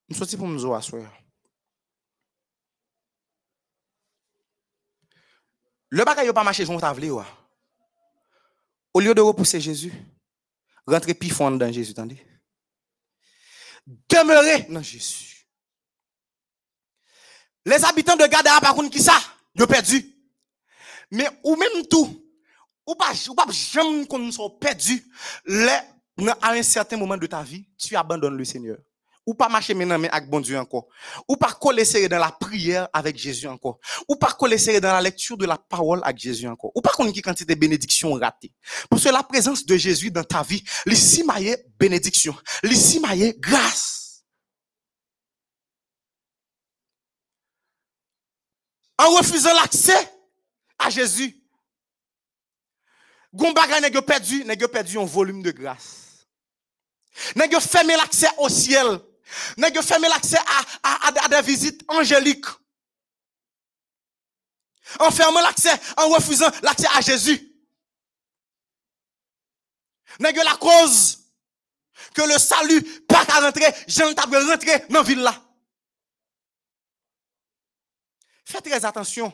nous 0.10 0.18
sortis 0.18 0.36
pour 0.36 0.50
nous 0.50 0.74
asseoir. 0.74 1.10
Le 5.90 6.04
bagay 6.04 6.26
yo 6.26 6.34
pas 6.34 6.44
marché, 6.44 6.66
vle 6.66 7.06
yo. 7.06 7.24
Au 8.98 9.00
lieu 9.00 9.14
de 9.14 9.22
repousser 9.22 9.62
Jésus, 9.62 9.94
rentrez 10.88 11.14
plus 11.14 11.30
fond 11.30 11.52
dans 11.52 11.72
Jésus, 11.72 11.92
attendez. 11.92 12.18
Demeurez 13.86 14.64
dans 14.64 14.82
Jésus. 14.82 15.48
Les 17.64 17.86
habitants 17.86 18.16
de 18.16 18.26
Gadara, 18.26 18.60
par 18.60 18.74
contre, 18.74 18.90
qui 18.90 19.00
ça? 19.00 19.20
Ils 19.54 19.62
ont 19.62 19.68
perdu. 19.68 20.04
Mais 21.12 21.30
ou 21.44 21.56
même 21.56 21.86
tout, 21.88 22.28
ou 22.88 22.96
pas, 22.96 23.12
ou 23.30 23.36
pas 23.36 23.46
jamais 23.52 24.08
qu'on 24.08 24.32
soit 24.32 24.58
perdu, 24.60 25.06
à 26.42 26.54
un 26.54 26.64
certain 26.64 26.98
moment 26.98 27.18
de 27.18 27.28
ta 27.28 27.44
vie, 27.44 27.70
tu 27.78 27.96
abandonnes 27.96 28.36
le 28.36 28.46
Seigneur. 28.46 28.80
Ou 29.28 29.34
pas 29.34 29.50
marcher 29.50 29.74
maintenant 29.74 30.02
avec 30.02 30.30
bon 30.30 30.40
Dieu 30.40 30.58
encore. 30.58 30.88
Ou 31.28 31.36
pas 31.36 31.52
coller 31.52 31.84
dans 32.08 32.18
la 32.18 32.32
prière 32.32 32.88
avec 32.94 33.18
Jésus 33.18 33.46
encore. 33.46 33.78
Ou 34.08 34.16
pas 34.16 34.32
coller 34.32 34.80
dans 34.80 34.94
la 34.94 35.02
lecture 35.02 35.38
de 35.38 35.46
la 35.46 35.58
parole 35.58 36.00
avec 36.06 36.18
Jésus 36.18 36.48
encore. 36.48 36.72
Ou 36.74 36.82
pas 36.82 36.92
qu'on 36.92 37.12
qui 37.12 37.22
quantité 37.22 37.54
de 37.54 37.60
bénédictions 37.60 38.14
ratées. 38.14 38.54
Parce 38.90 39.04
que 39.04 39.10
la 39.10 39.24
présence 39.24 39.66
de 39.66 39.76
Jésus 39.76 40.12
dans 40.12 40.24
ta 40.24 40.44
vie, 40.44 40.64
l'ici 40.86 41.24
maillé 41.24 41.58
bénédiction, 41.78 42.34
l'ici 42.64 43.02
maillé 43.02 43.36
grâce. 43.38 44.24
En 48.98 49.12
refusant 49.12 49.54
l'accès 49.54 50.10
à 50.80 50.90
Jésus, 50.90 51.44
nèg 53.34 53.94
yo 53.94 54.02
perdu, 54.02 54.44
yo 54.58 54.68
perdu 54.70 54.98
un 54.98 55.06
volume 55.06 55.44
de 55.44 55.52
grâce. 55.52 56.26
Yo 57.36 57.60
fermé 57.60 57.98
l'accès 57.98 58.30
au 58.38 58.48
ciel. 58.48 59.02
Nèg 59.58 59.82
fermé 59.82 60.08
l'accès 60.08 60.38
à, 60.38 60.60
à, 60.84 61.08
à, 61.08 61.26
à 61.26 61.28
des 61.28 61.42
visites 61.42 61.84
angéliques. 61.88 62.46
En 65.00 65.12
fermant 65.12 65.42
l'accès, 65.42 65.74
en 65.98 66.10
refusant 66.10 66.50
l'accès 66.64 66.88
à 66.94 67.02
Jésus. 67.02 67.42
Nèg 70.20 70.36
la 70.38 70.56
cause 70.56 71.20
que 72.14 72.22
le 72.22 72.38
salut 72.40 72.82
pas 73.02 73.26
qu'à 73.26 73.40
rentrer, 73.42 73.66
Jean 73.88 74.14
t'a 74.14 74.24
rentrer 74.24 74.86
dans 74.90 75.00
la 75.00 75.04
ville 75.04 75.20
là. 75.20 75.44
Faites 78.46 78.64
très 78.64 78.86
attention. 78.86 79.34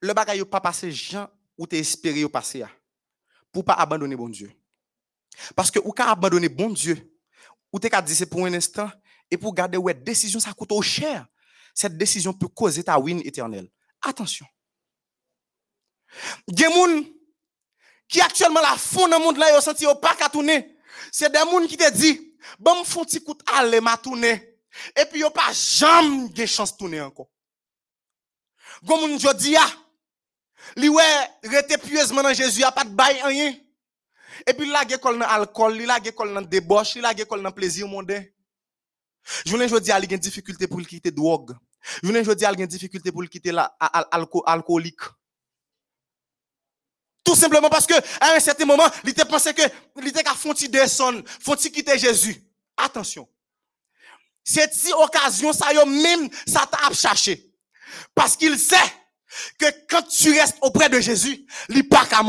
Le 0.00 0.12
bagay 0.12 0.38
yo 0.38 0.44
pas 0.44 0.60
passé 0.60 0.92
Jean 0.92 1.30
ou 1.56 1.66
t'es 1.66 1.78
espéré 1.78 2.28
passer 2.28 2.58
ya. 2.58 2.70
Pour 3.50 3.64
pas 3.64 3.74
abandonner 3.74 4.16
bon 4.16 4.28
Dieu. 4.28 4.52
Parce 5.56 5.70
que 5.70 5.78
ou 5.78 5.92
ka 5.92 6.10
abandonner 6.10 6.48
bon 6.48 6.70
Dieu, 6.70 7.18
ou 7.72 7.78
t'es 7.78 7.88
qu'à 7.88 8.02
dire 8.02 8.16
c'est 8.16 8.26
pour 8.26 8.44
un 8.44 8.52
instant 8.52 8.90
et 9.30 9.36
pour 9.36 9.54
garder 9.54 9.78
ouais 9.78 9.94
décision 9.94 10.40
ça 10.40 10.52
coûte 10.52 10.72
au 10.72 10.82
cher. 10.82 11.26
Cette 11.74 11.98
décision 11.98 12.32
peut 12.32 12.48
causer 12.48 12.84
ta 12.84 12.94
ruine 12.94 13.20
éternelle. 13.24 13.68
Attention. 14.02 14.46
Gen 16.48 16.72
moun 16.72 17.04
qui 18.08 18.20
actuellement 18.20 18.60
la 18.60 18.76
fond 18.76 19.08
dans 19.08 19.18
le 19.18 19.24
monde 19.24 19.38
là 19.38 19.52
yo 19.52 19.60
senti 19.60 19.84
yo 19.84 19.94
pas 19.96 20.14
qu'à 20.14 20.28
tourner. 20.28 20.76
C'est 21.10 21.32
des 21.32 21.44
moun 21.50 21.66
qui 21.66 21.76
te 21.76 21.90
dit 21.90 22.36
bon 22.58 22.80
me 22.80 22.84
font 22.84 23.04
petit 23.04 23.22
coup 23.22 23.36
aller 23.52 23.80
m'a 23.80 23.96
tourner 23.96 24.58
et 24.96 25.04
puis 25.06 25.20
yo 25.20 25.30
pas 25.30 25.52
jamais 25.52 26.28
gen 26.34 26.46
chance 26.46 26.76
tourner 26.76 27.00
encore. 27.00 27.28
Gon 28.82 29.00
moun 29.00 29.18
jodi 29.18 29.56
a 29.56 29.66
li 30.76 30.88
ouais 30.88 31.30
rete 31.42 31.80
pieusement 31.82 32.22
dans 32.22 32.34
Jésus 32.34 32.62
a 32.62 32.70
pas 32.70 32.84
de 32.84 32.90
bail 32.90 33.20
rien. 33.22 33.54
Et 34.46 34.52
puis 34.52 34.68
la 34.68 34.86
ge 34.86 34.96
kol 34.96 35.18
dans 35.18 35.26
alcool, 35.26 35.76
li 35.78 35.86
la 35.86 36.00
ge 36.02 36.10
kol 36.10 36.34
dans 36.34 36.42
débauche, 36.42 36.96
li 36.96 37.00
la 37.00 37.14
ge 37.14 37.24
kol 37.24 37.42
dans 37.42 37.52
plaisir 37.52 37.86
mondain. 37.88 38.24
Jounen 39.46 39.68
jodi 39.68 39.90
a 39.92 39.98
li 39.98 40.08
gen 40.08 40.18
difficulté 40.20 40.66
pour 40.66 40.80
quitter 40.82 41.10
drogue. 41.10 41.52
Jounen 42.02 42.24
jodi 42.24 42.44
a 42.44 42.52
li 42.52 42.58
gen 42.58 42.66
difficulté 42.68 43.12
pour 43.12 43.24
quitter 43.28 43.52
la 43.52 43.64
al- 43.80 43.90
al- 43.92 44.08
alco- 44.22 44.42
alcoolique. 44.46 45.02
Tout 47.24 47.34
simplement 47.34 47.70
parce 47.70 47.86
que 47.86 47.94
à 48.20 48.34
un 48.36 48.40
certain 48.40 48.66
moment, 48.66 48.84
il 49.02 49.10
était 49.10 49.24
pensé 49.24 49.54
que 49.54 49.62
il 49.96 50.08
était 50.08 50.22
qu'à 50.22 50.34
fonti 50.34 50.68
descendre, 50.68 51.22
fonti 51.40 51.72
quitter 51.72 51.98
Jésus. 51.98 52.36
Attention. 52.76 53.26
Cette 54.42 54.74
si 54.74 54.92
occasion 54.92 55.52
ça 55.54 55.72
yo 55.72 55.86
même 55.86 56.28
ça 56.46 56.66
t'a 56.70 56.92
cherché. 56.92 57.50
Parce 58.14 58.36
qu'il 58.36 58.58
sait 58.58 58.76
que 59.58 59.66
quand 59.88 60.02
tu 60.02 60.32
restes 60.32 60.58
auprès 60.62 60.88
de 60.88 61.00
Jésus, 61.00 61.46
il 61.68 61.88
pas 61.88 62.06
qu'à. 62.06 62.22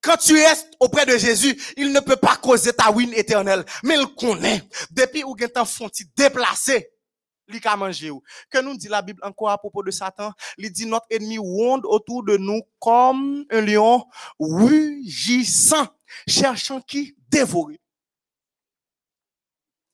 Quand 0.00 0.16
tu 0.16 0.34
restes 0.34 0.72
auprès 0.80 1.06
de 1.06 1.16
Jésus, 1.16 1.60
il 1.76 1.92
ne 1.92 2.00
peut 2.00 2.16
pas 2.16 2.36
causer 2.36 2.72
ta 2.72 2.86
ruine 2.86 3.12
éternelle. 3.14 3.64
Mais 3.82 3.96
il 3.96 4.06
connaît. 4.14 4.62
Depuis 4.90 5.24
où 5.24 5.36
temps 5.36 5.64
font-ils 5.64 6.06
déplacer, 6.16 6.90
il 7.48 7.60
ka 7.60 7.76
manger. 7.76 8.10
Que 8.50 8.60
nous 8.60 8.76
dit 8.76 8.88
la 8.88 9.02
Bible 9.02 9.20
encore 9.22 9.50
à 9.50 9.58
propos 9.58 9.82
de 9.82 9.90
Satan? 9.90 10.32
Il 10.58 10.70
dit 10.70 10.86
notre 10.86 11.06
ennemi 11.10 11.38
ronde 11.38 11.84
autour 11.84 12.24
de 12.24 12.36
nous 12.36 12.62
comme 12.78 13.44
un 13.50 13.60
lion 13.60 14.06
rugissant, 14.38 15.88
cherchant 16.28 16.80
qui 16.80 17.16
dévorer. 17.28 17.80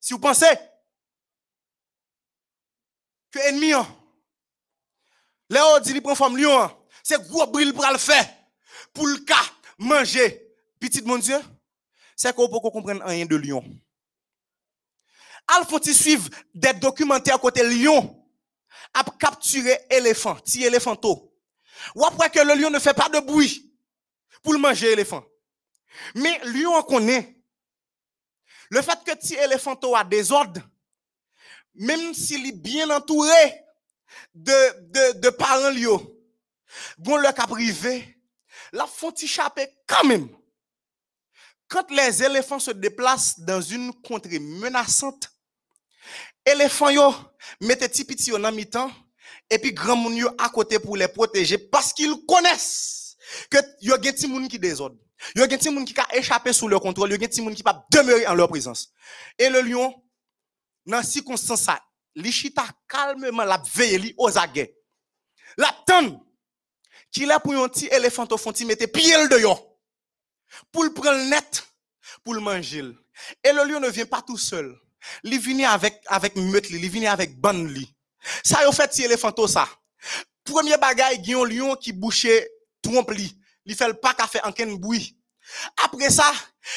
Si 0.00 0.12
vous 0.12 0.20
pensez 0.20 0.46
que 3.30 3.38
ennemi, 3.48 3.72
Léo 5.48 5.80
dit 5.80 5.92
qu'il 5.92 6.02
prend 6.02 6.14
forme 6.14 6.36
lion, 6.36 6.60
hein, 6.60 6.76
c'est 7.02 7.22
gros 7.28 7.46
bril 7.46 7.72
pour 7.72 7.86
le 7.90 7.98
faire, 7.98 8.26
pour 8.92 9.06
le 9.06 9.18
cas 9.18 9.34
manger, 9.78 10.54
petit 10.80 11.02
mon 11.02 11.18
Dieu, 11.18 11.38
c'est 12.16 12.34
qu'on 12.34 12.48
peut 12.48 12.58
comprendre 12.60 13.04
rien 13.04 13.26
de 13.26 13.36
lion. 13.36 13.62
Al 15.48 15.64
faut-il 15.64 15.94
suivre 15.94 16.28
des 16.54 16.72
documentaires 16.74 17.38
côté 17.38 17.62
lion 17.62 18.24
à 18.92 19.04
capturer 19.18 19.78
éléphant, 19.90 20.34
petit 20.36 20.64
éléphanto. 20.64 21.32
Ou 21.94 22.04
après 22.04 22.30
que 22.30 22.40
le 22.40 22.54
lion 22.54 22.70
ne 22.70 22.78
fait 22.78 22.94
pas 22.94 23.08
de 23.08 23.20
bruit 23.20 23.72
pour 24.42 24.54
le 24.54 24.58
manger 24.58 24.92
éléphant. 24.92 25.24
Mais 26.14 26.40
lion 26.44 26.82
connaît 26.82 27.36
le 28.70 28.82
fait 28.82 28.98
que 29.04 29.14
petit 29.14 29.34
éléphanto 29.34 29.94
a 29.94 30.02
des 30.02 30.32
ordres, 30.32 30.60
même 31.74 32.14
s'il 32.14 32.46
est 32.46 32.52
bien 32.52 32.90
entouré 32.90 33.30
de, 34.34 34.52
de, 34.90 35.20
de 35.20 35.30
parents 35.30 35.70
lions, 35.70 36.06
bon 36.98 37.16
le 37.16 37.32
cap 37.32 37.48
privé, 37.48 38.16
la 38.72 38.86
font 38.86 39.12
échapper 39.12 39.68
quand 39.86 40.04
même. 40.04 40.28
Quand 41.68 41.90
les 41.90 42.22
éléphants 42.22 42.60
se 42.60 42.70
déplacent 42.70 43.40
dans 43.40 43.60
une 43.60 43.92
contrée 44.02 44.38
menaçante, 44.38 45.30
éléphants 46.44 46.90
yo 46.90 47.14
mettez 47.60 47.88
petit 47.88 48.04
petit 48.04 48.32
en 48.32 48.52
mi-temps 48.52 48.90
et 49.50 49.58
puis 49.58 49.72
grand 49.72 49.96
moun 49.96 50.30
à 50.38 50.48
côté 50.48 50.78
pour 50.78 50.96
les 50.96 51.08
protéger 51.08 51.58
parce 51.58 51.92
qu'ils 51.92 52.14
connaissent 52.26 53.16
que 53.50 53.58
yo 53.80 53.96
gen 54.02 54.14
ti 54.14 54.28
moun 54.28 54.48
qui 54.48 54.58
désordre. 54.58 54.96
Yo 55.34 55.48
gen 55.48 55.58
ti 55.58 55.70
moun 55.70 55.84
qui 55.84 55.94
ka 55.94 56.06
échapper 56.12 56.52
sous 56.52 56.68
leur 56.68 56.80
contrôle, 56.80 57.10
yo 57.10 57.18
gen 57.18 57.28
ti 57.28 57.42
moun 57.42 57.54
qui 57.54 57.62
pas 57.62 57.84
demeurer 57.90 58.26
en 58.26 58.34
leur 58.34 58.48
présence. 58.48 58.92
Et 59.38 59.48
le 59.48 59.60
lion 59.60 59.92
dans 60.84 61.02
circonstance 61.02 61.68
li 62.16 62.32
chita 62.32 62.66
calmement 62.88 63.44
la 63.44 63.62
veille 63.74 64.14
aux 64.18 64.36
aguets. 64.36 64.74
La 65.56 65.74
tonne 65.86 66.18
qu'il 67.12 67.30
a 67.30 67.38
pour 67.38 67.54
un 67.54 67.68
petit 67.68 67.86
éléphant 67.86 68.26
au 68.30 68.36
fond, 68.36 68.52
il 68.52 68.66
mettait 68.66 68.88
pied 68.88 69.28
dehors. 69.28 69.64
Pour 70.72 70.84
le 70.84 70.92
prendre 70.92 71.24
net, 71.30 71.66
pour 72.24 72.34
le 72.34 72.40
manger. 72.40 72.84
Et 73.44 73.52
le 73.52 73.64
lion 73.64 73.80
ne 73.80 73.88
vient 73.88 74.06
pas 74.06 74.22
tout 74.22 74.38
seul. 74.38 74.78
Il 75.22 75.38
vient 75.38 75.70
avec, 75.70 76.02
avec 76.06 76.36
meute, 76.36 76.68
il 76.70 76.88
vient 76.90 77.12
avec 77.12 77.38
ban 77.38 77.52
li. 77.52 77.94
Ça, 78.44 78.64
yo 78.64 78.72
fait 78.72 78.88
petit 78.88 79.04
éléphant 79.04 79.32
ça. 79.46 79.68
Premier 80.44 80.76
bagay, 80.76 81.20
il 81.24 81.34
un 81.34 81.44
lion 81.44 81.76
qui 81.76 81.92
bouchait 81.92 82.50
trompe 82.82 83.12
li. 83.12 83.38
Il 83.64 83.74
fait 83.74 83.88
le 83.88 83.94
pas 83.94 84.14
qu'à 84.14 84.26
faire 84.26 84.46
en 84.46 84.76
bruit. 84.76 85.18
Après 85.84 86.10
ça, 86.10 86.32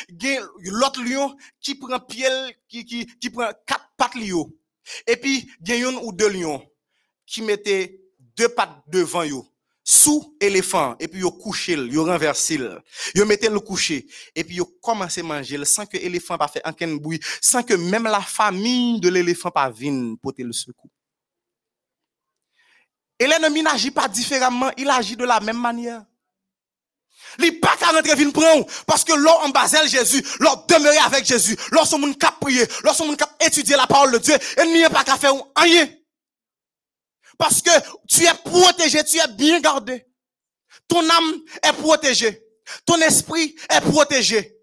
il 0.10 0.48
l'autre 0.60 1.02
lion 1.02 1.36
qui 1.60 1.76
prend 1.76 2.00
pied, 2.00 2.30
qui, 2.68 2.86
qui, 2.86 3.06
qui 3.18 3.30
prend 3.30 3.52
quatre 3.66 3.90
pattes 3.98 4.16
lion. 4.16 4.52
Et 5.08 5.18
puis, 5.18 5.50
il 5.66 5.76
y 5.76 5.84
a 5.84 5.90
ou 5.90 6.12
deux 6.12 6.30
lions 6.30 6.66
qui 7.26 7.42
mettaient 7.42 8.02
deux 8.36 8.50
pattes 8.50 8.84
devant 8.88 9.24
yo 9.24 9.46
sous 9.84 10.38
éléphant 10.40 10.96
et 11.00 11.08
puis 11.08 11.22
yo 11.22 11.32
couché 11.32 11.74
yo 11.74 12.06
renversé 12.06 12.60
yo 13.16 13.26
mettait 13.26 13.50
le 13.50 13.60
coucher 13.60 14.06
et 14.36 14.44
puis 14.44 14.58
yo 14.58 14.66
commencé 14.82 15.22
à 15.22 15.24
manger 15.24 15.64
sans 15.66 15.86
que 15.86 15.98
l'éléphant 15.98 16.38
pas 16.38 16.48
fait 16.48 16.62
aucun 16.64 16.96
bruit 16.96 17.20
sans 17.42 17.64
que 17.64 17.74
même 17.74 18.04
la 18.04 18.22
famille 18.22 19.00
de 19.00 19.10
l'éléphant 19.10 19.50
pas 19.50 19.70
vienne 19.70 20.16
porter 20.18 20.44
le 20.44 20.54
secours. 20.54 20.92
Et 23.18 23.26
l'ennemi 23.26 23.64
n'agit 23.64 23.92
pas 23.92 24.08
différemment 24.08 24.72
il 24.78 24.90
agit 24.90 25.16
de 25.16 25.26
la 25.26 25.40
même 25.40 25.60
manière 25.60 26.06
il 27.38 27.60
pas 27.60 27.76
qu'à 27.78 27.88
rentrer 27.88 28.32
prendre 28.32 28.66
parce 28.88 29.04
que 29.04 29.14
l'on 29.14 29.32
en 29.32 29.50
basel 29.50 29.88
Jésus, 29.88 30.24
l'on 30.40 30.66
demeurer 30.68 30.98
avec 30.98 31.26
Jésus, 31.26 31.56
lorsque 31.72 31.98
moun 31.98 32.16
cap 32.16 32.40
prier, 32.40 32.66
lorsque 32.84 33.06
moun 33.06 33.16
cap 33.16 33.32
étudier 33.46 33.76
la 33.76 33.88
parole 33.88 34.12
de 34.14 34.18
Dieu, 34.18 34.36
ennemi 34.58 34.84
pas 34.92 35.04
qu'à 35.04 35.18
faire 35.18 35.34
rien. 35.56 35.88
Parce 37.38 37.62
que 37.62 37.72
tu 38.08 38.26
es 38.26 38.34
protégé, 38.44 39.04
tu 39.04 39.18
es 39.18 39.28
bien 39.30 39.60
gardé. 39.60 40.06
Ton 40.88 41.08
âme 41.10 41.42
est 41.64 41.74
protégée. 41.74 42.44
Ton 42.86 43.00
esprit 43.02 43.56
est 43.70 43.82
protégé. 43.82 44.56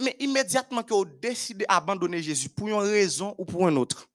Mais 0.00 0.14
immédiatement 0.20 0.82
que 0.82 0.94
vous 0.94 1.04
décidez 1.04 1.64
d'abandonner 1.66 2.22
Jésus 2.22 2.48
pour 2.48 2.68
une 2.68 2.74
raison 2.74 3.34
ou 3.38 3.44
pour 3.44 3.68
une 3.68 3.78
autre, 3.78 4.08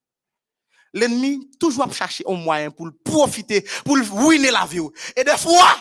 l'ennemi 0.93 1.49
toujours 1.59 1.91
chercher 1.93 2.23
un 2.27 2.35
moyen 2.35 2.71
pour 2.71 2.89
profiter, 3.03 3.67
pour 3.83 3.97
ruiner 3.97 4.51
la 4.51 4.65
vie. 4.65 4.79
Et 5.15 5.23
des 5.23 5.37
fois, 5.37 5.75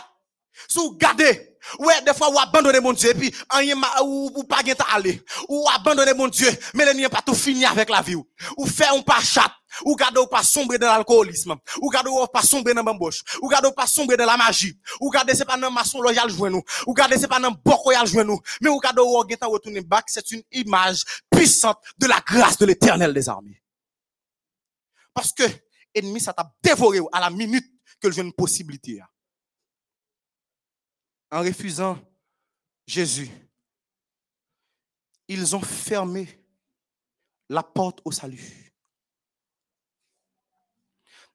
si 0.68 0.78
vous 0.78 0.96
gardez, 0.96 1.56
ouais, 1.78 2.02
des 2.04 2.14
fois, 2.14 2.30
vous 2.30 2.38
abandonnez 2.38 2.80
mon 2.80 2.92
Dieu, 2.92 3.10
et 3.10 3.14
puis, 3.14 3.34
ou, 4.02 4.44
pas 4.44 4.62
ta 4.62 4.84
aller, 4.92 5.22
ou 5.48 5.66
abandonnez 5.74 6.14
mon 6.14 6.28
Dieu, 6.28 6.48
mais 6.74 6.84
l'ennemi 6.84 7.08
pas 7.08 7.22
tout 7.22 7.34
fini 7.34 7.64
avec 7.64 7.88
la 7.88 8.02
vie. 8.02 8.16
Ou 8.16 8.66
fait 8.66 8.86
un 8.86 9.00
pas 9.02 9.20
chat, 9.20 9.52
ou 9.84 9.96
gardez 9.96 10.20
ou 10.20 10.26
pas 10.26 10.42
sombrer 10.42 10.78
dans 10.78 10.88
l'alcoolisme, 10.88 11.54
ou 11.80 11.88
gardez 11.88 12.10
ou 12.10 12.26
pas 12.26 12.42
sombrer 12.42 12.74
dans 12.74 12.82
l'embauche, 12.82 13.22
ou 13.40 13.48
gardez 13.48 13.68
ou 13.68 13.72
pas 13.72 13.86
sombrer 13.86 14.16
dans 14.16 14.26
la 14.26 14.36
magie, 14.36 14.78
ou 15.00 15.10
gardez 15.10 15.34
c'est 15.34 15.44
pas 15.44 15.56
dans 15.56 15.70
maçon 15.70 16.00
loyal 16.00 16.28
jouer 16.30 16.50
nous, 16.50 16.62
ou 16.86 16.94
gardez 16.94 17.18
c'est 17.18 17.28
pas 17.28 17.40
dans 17.40 17.50
boko 17.50 17.92
yal 17.92 18.06
jouer 18.06 18.24
nous, 18.24 18.40
mais 18.60 18.68
ou 18.68 18.78
gardez 18.78 19.02
ou 19.02 19.24
ta 19.36 19.46
retourner 19.46 19.80
back, 19.80 20.04
c'est 20.08 20.30
une 20.30 20.42
image 20.52 21.04
puissante 21.30 21.78
de 21.98 22.06
la 22.06 22.20
grâce 22.20 22.58
de 22.58 22.66
l'éternel 22.66 23.14
des 23.14 23.28
armées. 23.28 23.62
Parce 25.14 25.32
que, 25.32 25.44
ennemi, 25.94 26.20
ça 26.20 26.32
t'a 26.32 26.50
dévoré 26.62 27.00
à 27.12 27.20
la 27.20 27.30
minute 27.30 27.66
que 28.00 28.08
le 28.08 28.18
une 28.18 28.32
possibilité. 28.32 29.00
En 31.32 31.40
refusant 31.40 31.98
Jésus, 32.86 33.30
ils 35.26 35.56
ont 35.56 35.62
fermé 35.62 36.28
la 37.48 37.62
porte 37.62 38.00
au 38.04 38.12
salut. 38.12 38.70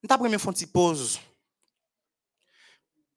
Nous 0.04 0.38
fois 0.38 0.54
une 0.56 0.68
pause 0.68 1.20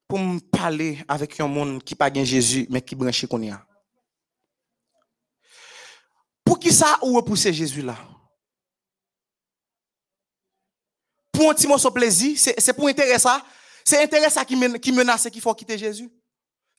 pour 0.09 0.19
me 0.19 0.41
parler 0.41 1.05
avec 1.07 1.39
un 1.39 1.47
monde 1.47 1.85
qui 1.85 1.95
pas 1.95 2.13
Jésus 2.13 2.67
mais 2.71 2.81
qui 2.81 2.97
branché 2.97 3.29
qu'on 3.29 3.43
y 3.43 3.51
a. 3.51 3.65
Pour 6.43 6.59
qui 6.59 6.73
ça 6.73 6.99
ou 7.03 7.15
repousser 7.15 7.53
Jésus 7.53 7.83
là? 7.83 7.97
Pour 11.31 11.51
un 11.51 11.55
petit 11.55 11.67
morceau 11.67 11.91
plaisir, 11.91 12.39
c'est 12.39 12.73
pour 12.73 12.89
intérêt 12.89 13.19
ça, 13.19 13.45
c'est 13.85 14.03
intérêt 14.03 14.31
ça 14.31 14.45
qui 14.47 14.57
menace 14.57 15.29
qu'il 15.29 15.43
faut 15.43 15.55
quitter 15.55 15.77
Jésus? 15.77 16.11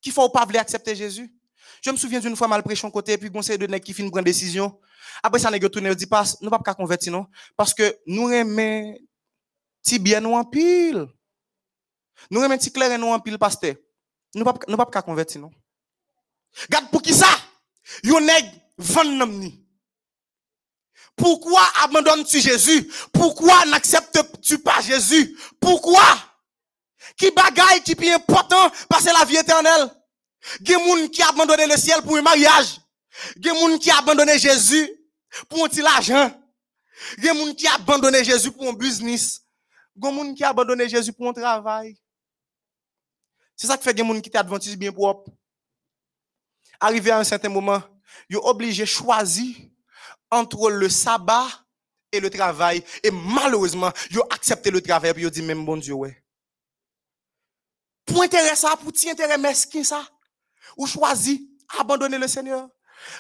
Qui 0.02 0.12
faut 0.12 0.30
pas 0.30 0.46
accepter 0.56 0.96
Jésus. 0.96 1.34
Je 1.82 1.92
me 1.92 1.98
souviens 1.98 2.20
d'une 2.20 2.36
fois 2.36 2.48
mal 2.48 2.64
prêché 2.64 2.90
côté, 2.92 3.18
puis 3.18 3.32
conseil 3.32 3.58
de 3.58 3.68
nèg 3.68 3.84
qui 3.84 3.94
fin 3.94 4.08
prendre 4.10 4.26
décision. 4.26 4.80
Après 5.24 5.40
ça, 5.40 5.50
nèg 5.50 5.70
tourner 5.70 5.96
dit 5.96 6.06
pas, 6.06 6.24
nous 6.42 6.50
pas 6.50 6.74
convertir 6.74 7.12
non, 7.12 7.28
parce 7.56 7.74
que 7.74 7.98
nous 8.06 8.30
aimons 8.30 8.96
ti 9.82 10.00
bien 10.00 10.20
nous 10.20 10.34
en 10.34 10.44
pile. 10.44 11.08
Nous 12.30 12.44
aimons 12.44 12.58
ti 12.58 12.72
clair 12.72 12.98
nous 13.00 13.08
en 13.08 13.20
pile 13.20 13.38
pasteur. 13.38 13.76
Nous 14.36 14.44
pas 14.44 14.54
nous 14.68 14.78
pas 14.78 15.02
convertir 15.02 15.42
non. 15.42 15.52
Regarde 16.68 16.90
pour 16.92 17.02
qui 17.02 17.14
ça? 17.14 17.30
Yo 18.04 18.20
nèg 18.20 18.46
vend 18.78 19.26
ni. 19.28 19.66
Pourquoi 21.16 21.62
abandonnes-tu 21.84 22.40
Jésus? 22.40 22.92
Pourquoi 23.12 23.66
n'acceptes-tu 23.66 24.60
pas 24.60 24.82
Jésus? 24.82 25.38
Pourquoi? 25.60 26.02
Qui 27.18 27.32
bagaille 27.32 27.82
qui 27.84 27.92
est 27.92 28.14
important 28.14 28.70
passer 28.90 29.12
la 29.12 29.26
vie 29.26 29.38
éternelle. 29.38 29.90
Gen 30.62 30.84
moun 30.86 31.10
qui 31.10 31.22
a 31.22 31.30
abandonné 31.30 31.68
le 31.68 31.78
ciel 31.78 32.02
pour 32.02 32.18
un 32.18 32.22
mariage. 32.22 32.80
Gen 33.40 33.54
moun 33.56 33.78
qui 33.80 33.92
a 33.92 33.98
abandonné 33.98 34.38
Jésus 34.40 34.90
pour 35.50 35.66
un 35.66 35.68
petit 35.68 35.82
argent. 35.82 36.32
Gen 37.18 37.38
moun 37.38 37.56
qui 37.56 37.68
a 37.68 37.76
abandonné 37.76 38.24
Jésus 38.24 38.52
pour 38.52 38.68
un 38.68 38.74
business. 38.74 39.42
Gen 40.02 40.14
moun 40.14 40.36
qui 40.36 40.44
a 40.44 40.50
abandonné 40.50 40.90
Jésus 40.90 41.14
pour 41.14 41.30
un 41.30 41.34
travail. 41.34 41.96
C'est 43.56 43.68
ça 43.68 43.78
qui 43.78 43.84
fait 43.84 43.98
gen 43.98 44.06
moun 44.06 44.22
qui 44.22 44.30
est 44.30 44.38
adventiste 44.38 44.78
bien 44.78 44.92
propre. 44.92 45.32
Arrivé 46.80 47.12
à 47.12 47.20
un 47.20 47.24
certain 47.24 47.50
moment, 47.50 47.82
obligés 48.34 48.84
de 48.84 48.88
choisir 48.88 49.56
entre 50.32 50.72
le 50.72 50.90
sabbat 50.90 51.48
et 52.12 52.20
le 52.20 52.30
travail. 52.30 52.84
Et 53.04 53.12
malheureusement, 53.12 53.92
ont 54.16 54.28
accepté 54.32 54.72
le 54.72 54.82
travail 54.82 55.14
et 55.16 55.26
ont 55.28 55.30
dit 55.30 55.44
même 55.44 55.64
bon 55.64 55.78
Dieu, 55.78 55.94
ouais 55.94 56.21
pour 58.12 58.24
intérêt 58.24 58.56
ça, 58.56 58.76
pour 58.78 58.92
petit 58.92 59.10
intérêt 59.10 59.38
mesquin 59.38 59.84
ça, 59.84 60.04
ou 60.78 60.86
choisis 60.86 61.40
abandonner 61.80 62.18
le 62.18 62.28
Seigneur. 62.28 62.68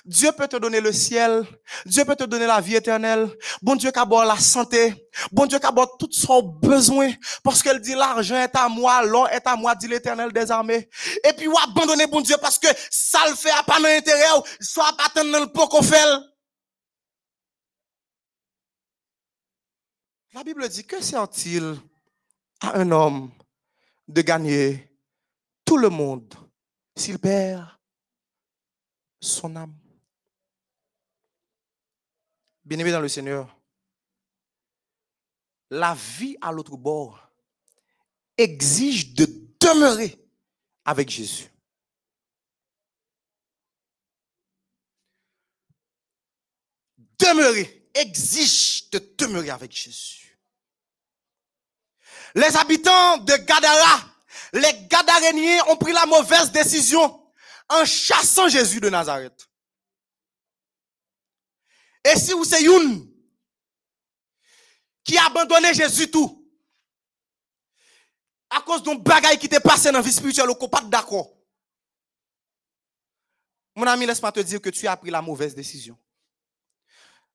Dieu 0.05 0.31
peut 0.31 0.47
te 0.47 0.57
donner 0.57 0.79
le 0.79 0.91
ciel. 0.91 1.43
Dieu 1.85 2.05
peut 2.05 2.15
te 2.15 2.23
donner 2.23 2.45
la 2.45 2.61
vie 2.61 2.75
éternelle. 2.75 3.35
Bon 3.61 3.75
Dieu 3.75 3.91
a 3.93 4.25
la 4.25 4.37
santé. 4.37 4.93
Bon 5.31 5.45
Dieu 5.45 5.59
qui 5.59 5.65
a 5.65 5.73
tout 5.97 6.09
son 6.11 6.41
besoin. 6.43 7.11
Parce 7.43 7.63
qu'elle 7.63 7.79
dit 7.79 7.95
l'argent 7.95 8.37
est 8.37 8.55
à 8.55 8.69
moi, 8.69 9.03
l'or 9.03 9.27
est 9.29 9.45
à 9.47 9.55
moi, 9.55 9.73
dit 9.75 9.87
l'éternel 9.87 10.31
des 10.31 10.51
armées. 10.51 10.87
Et 11.27 11.33
puis, 11.33 11.47
ou 11.47 11.55
abandonner 11.57 12.07
bon 12.07 12.21
Dieu 12.21 12.35
parce 12.39 12.59
que 12.59 12.67
ça 12.89 13.27
le 13.29 13.35
fait 13.35 13.51
à 13.51 13.63
pas 13.63 13.81
d'intérêt, 13.81 14.23
soit 14.59 14.95
pas 14.95 15.23
dans 15.23 15.39
le 15.39 15.51
pot 15.51 15.67
qu'on 15.67 15.81
fait. 15.81 16.05
La 20.33 20.43
Bible 20.43 20.67
dit, 20.69 20.85
que 20.85 21.01
sert-il 21.01 21.77
à 22.61 22.77
un 22.77 22.91
homme 22.91 23.31
de 24.07 24.21
gagner 24.21 24.89
tout 25.65 25.77
le 25.77 25.89
monde 25.89 26.33
s'il 26.95 27.19
perd 27.19 27.67
son 29.19 29.55
âme. 29.55 29.77
Bien-aimé 32.63 32.91
dans 32.91 32.99
le 32.99 33.07
Seigneur, 33.07 33.57
la 35.69 35.93
vie 35.93 36.37
à 36.41 36.51
l'autre 36.51 36.77
bord 36.77 37.31
exige 38.37 39.13
de 39.13 39.25
demeurer 39.59 40.19
avec 40.85 41.09
Jésus. 41.09 41.49
Demeurer 47.17 47.89
exige 47.93 48.89
de 48.89 48.99
demeurer 49.17 49.51
avec 49.51 49.71
Jésus. 49.71 50.30
Les 52.35 52.55
habitants 52.55 53.17
de 53.17 53.33
Gadara, 53.33 54.01
les 54.53 54.87
Gadaréniens 54.87 55.63
ont 55.69 55.77
pris 55.77 55.93
la 55.93 56.05
mauvaise 56.05 56.51
décision 56.51 57.21
en 57.69 57.85
chassant 57.85 58.47
Jésus 58.47 58.79
de 58.79 58.89
Nazareth. 58.89 59.49
Et 62.03 62.17
si 62.17 62.33
vous 62.33 62.45
c'est 62.45 62.63
une 62.63 63.07
qui 65.03 65.17
a 65.17 65.25
abandonné 65.25 65.73
Jésus 65.73 66.09
tout, 66.09 66.37
à 68.49 68.61
cause 68.61 68.83
d'un 68.83 68.95
bagaille 68.95 69.37
qui 69.37 69.47
t'est 69.47 69.59
passé 69.59 69.91
dans 69.91 69.99
la 69.99 70.01
vie 70.01 70.11
spirituelle, 70.11 70.49
ou 70.49 70.55
qu'on 70.55 70.67
pas 70.67 70.81
d'accord. 70.81 71.31
Mon 73.75 73.87
ami, 73.87 74.05
laisse-moi 74.05 74.31
te 74.31 74.41
dire 74.41 74.61
que 74.61 74.69
tu 74.69 74.87
as 74.87 74.97
pris 74.97 75.09
la 75.09 75.21
mauvaise 75.21 75.55
décision. 75.55 75.97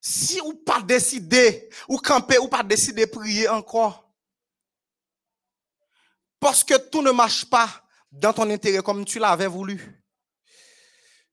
Si 0.00 0.40
ou 0.42 0.52
pas 0.52 0.82
décidé, 0.82 1.70
ou 1.88 1.96
camper, 1.96 2.38
ou 2.38 2.48
pas 2.48 2.62
décidé 2.62 3.06
de 3.06 3.10
prier 3.10 3.48
encore, 3.48 4.05
parce 6.46 6.62
que 6.62 6.78
tout 6.78 7.02
ne 7.02 7.10
marche 7.10 7.44
pas 7.44 7.68
dans 8.12 8.32
ton 8.32 8.48
intérêt 8.48 8.80
comme 8.80 9.04
tu 9.04 9.18
l'avais 9.18 9.48
voulu, 9.48 10.00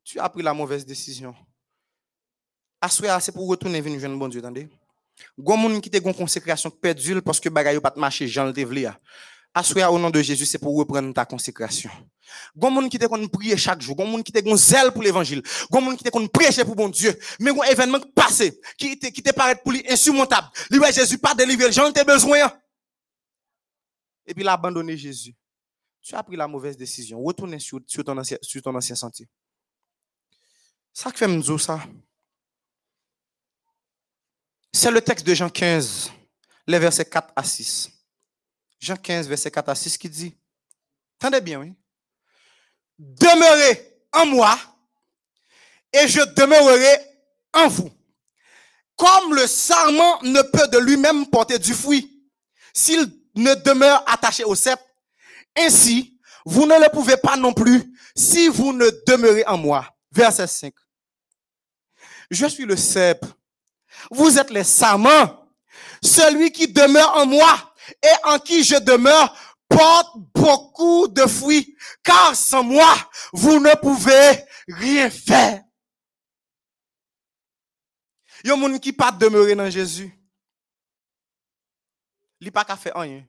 tu 0.03 0.19
as 0.19 0.27
pris 0.27 0.41
la 0.41 0.55
mauvaise 0.55 0.83
décision. 0.83 1.35
Assoya, 2.81 3.19
c'est 3.19 3.31
pour 3.31 3.47
retourner 3.47 3.79
venir 3.79 3.99
jeune 3.99 4.17
bon 4.17 4.27
Dieu, 4.27 4.39
attendez. 4.39 4.67
Gon 5.37 5.55
moun 5.55 5.79
qui 5.79 5.91
te 5.91 5.99
gon 5.99 6.13
consécration 6.13 6.71
perdue 6.71 7.21
parce 7.21 7.39
que 7.39 7.47
bagay 7.47 7.75
yo 7.75 7.79
pas 7.79 7.93
marcher 7.95 8.27
Jean 8.27 8.45
le 8.51 8.87
a. 8.87 8.99
Assoya 9.53 9.91
au 9.91 9.99
nom 9.99 10.09
de 10.09 10.19
Jésus, 10.19 10.47
c'est 10.47 10.57
pour 10.57 10.75
reprendre 10.75 11.13
ta 11.13 11.25
consécration. 11.25 11.91
Gon 12.57 12.71
moun 12.71 12.89
qui 12.89 12.97
te 12.97 13.05
kon 13.05 13.27
prier 13.27 13.55
chaque 13.55 13.83
jour, 13.83 13.95
gon 13.95 14.07
moun 14.07 14.23
qui 14.23 14.31
te 14.31 14.39
gon 14.39 14.57
zèle 14.57 14.91
pour 14.91 15.03
l'évangile, 15.03 15.43
gon 15.69 15.81
moun 15.81 15.95
qui 15.95 16.03
te 16.03 16.09
kon 16.09 16.25
prêcher 16.27 16.65
pour 16.65 16.75
bon 16.75 16.89
Dieu, 16.89 17.15
mais 17.39 17.53
gon 17.53 17.61
événement 17.61 17.99
passé 18.15 18.59
qui 18.79 18.97
te 18.97 19.05
qui 19.09 19.21
paraît 19.21 19.57
pour 19.57 19.73
lui 19.73 19.85
insurmontable. 19.87 20.47
Lui 20.71 20.81
Jésus 20.91 21.19
pas 21.19 21.35
délivrer, 21.35 21.71
Jean 21.71 21.91
te 21.91 22.03
besoin. 22.03 22.51
Et 24.25 24.33
puis 24.33 24.43
il 24.43 24.47
a 24.47 24.53
abandonné 24.53 24.97
Jésus. 24.97 25.35
Tu 26.01 26.15
as 26.15 26.23
pris 26.23 26.35
la 26.35 26.47
mauvaise 26.47 26.75
décision. 26.75 27.21
Retourne 27.21 27.57
sur, 27.59 27.79
ton 28.03 28.17
ancien 28.17 28.37
sur 28.41 28.61
ton 28.61 28.75
ancien 28.75 28.95
sentier. 28.95 29.27
Ça 30.91 31.11
qui 31.11 31.17
fait 31.17 31.37
dire 31.37 31.59
ça. 31.59 31.81
C'est 34.71 34.91
le 34.91 35.01
texte 35.01 35.25
de 35.25 35.33
Jean 35.33 35.49
15, 35.49 36.11
les 36.67 36.79
versets 36.79 37.05
4 37.05 37.33
à 37.35 37.43
6. 37.43 37.91
Jean 38.79 38.95
15, 38.95 39.27
verset 39.27 39.51
4 39.51 39.69
à 39.69 39.75
6 39.75 39.97
qui 39.97 40.09
dit, 40.09 40.35
Tendez 41.19 41.39
bien, 41.39 41.61
oui. 41.61 41.73
Demeurez 42.97 43.97
en 44.11 44.25
moi 44.25 44.59
et 45.93 46.07
je 46.07 46.21
demeurerai 46.33 46.97
en 47.53 47.67
vous. 47.67 47.91
Comme 48.95 49.35
le 49.35 49.47
sarment 49.47 50.21
ne 50.23 50.41
peut 50.41 50.67
de 50.67 50.79
lui-même 50.79 51.27
porter 51.27 51.59
du 51.59 51.73
fruit 51.73 52.29
s'il 52.73 53.22
ne 53.35 53.53
demeure 53.55 54.03
attaché 54.07 54.43
au 54.43 54.55
cep, 54.55 54.79
ainsi, 55.57 56.19
vous 56.45 56.65
ne 56.65 56.79
le 56.79 56.89
pouvez 56.89 57.17
pas 57.17 57.37
non 57.37 57.53
plus 57.53 57.83
si 58.15 58.47
vous 58.47 58.73
ne 58.73 58.89
demeurez 59.07 59.45
en 59.45 59.57
moi. 59.57 59.87
Verset 60.11 60.47
5. 60.47 60.73
Je 62.29 62.45
suis 62.47 62.65
le 62.65 62.75
cep. 62.75 63.25
Vous 64.11 64.37
êtes 64.37 64.49
les 64.49 64.63
sarments. 64.63 65.39
Celui 66.01 66.51
qui 66.51 66.67
demeure 66.67 67.15
en 67.15 67.25
moi 67.25 67.73
et 68.01 68.27
en 68.27 68.39
qui 68.39 68.63
je 68.63 68.75
demeure 68.75 69.35
porte 69.69 70.17
beaucoup 70.35 71.07
de 71.07 71.25
fruits, 71.25 71.75
car 72.03 72.35
sans 72.35 72.63
moi, 72.63 72.93
vous 73.31 73.59
ne 73.59 73.73
pouvez 73.75 74.43
rien 74.67 75.09
faire. 75.09 75.63
Yon 78.43 78.57
moun 78.57 78.79
qui 78.79 78.91
pas 78.91 79.11
demeurer 79.11 79.55
dans 79.55 79.69
Jésus. 79.69 80.11
Li 82.43 82.51
pas 82.51 82.65
qu'à 82.65 82.75
faire 82.75 82.95
rien. 82.95 83.25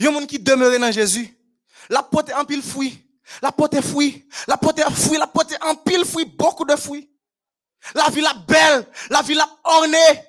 Yon 0.00 0.12
moun 0.12 0.26
qui 0.26 0.38
demeure 0.38 0.78
dans 0.80 0.90
Jésus. 0.90 1.36
La 1.90 2.02
pote 2.02 2.32
en 2.32 2.44
pile 2.46 2.62
fruit. 2.62 3.04
La 3.42 3.52
pote 3.52 3.78
fruit. 3.82 4.26
La 4.48 4.56
pote 4.56 4.80
fruit. 4.90 5.18
La 5.18 5.26
pote 5.26 5.54
en 5.60 5.74
pile 5.76 6.06
fruit. 6.06 6.24
Beaucoup 6.24 6.64
de 6.64 6.74
fruits. 6.74 7.10
La 7.94 8.08
vie 8.08 8.22
la 8.22 8.32
belle. 8.32 8.88
La 9.10 9.20
vie 9.20 9.34
la 9.34 9.46
ornée. 9.64 10.22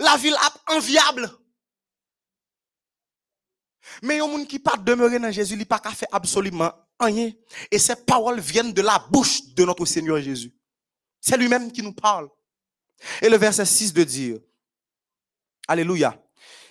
La 0.00 0.16
vie 0.16 0.30
la 0.30 0.74
enviable. 0.74 1.30
Mais 4.02 4.16
yon 4.16 4.28
moun 4.28 4.46
qui 4.46 4.58
pas 4.58 4.76
demeurer 4.76 5.20
dans 5.20 5.30
Jésus, 5.30 5.54
il 5.54 5.64
pas 5.64 5.78
qu'à 5.78 5.90
faire 5.90 6.08
absolument 6.10 6.72
rien. 6.98 7.30
Et 7.70 7.78
ces 7.78 7.94
paroles 7.94 8.40
viennent 8.40 8.72
de 8.72 8.82
la 8.82 8.98
bouche 8.98 9.44
de 9.54 9.64
notre 9.64 9.84
Seigneur 9.86 10.20
Jésus. 10.20 10.52
C'est 11.20 11.36
lui-même 11.36 11.70
qui 11.70 11.82
nous 11.82 11.92
parle. 11.92 12.28
Et 13.22 13.28
le 13.28 13.36
verset 13.36 13.64
6 13.64 13.92
de 13.92 14.02
dire, 14.02 14.38
Alléluia, 15.68 16.22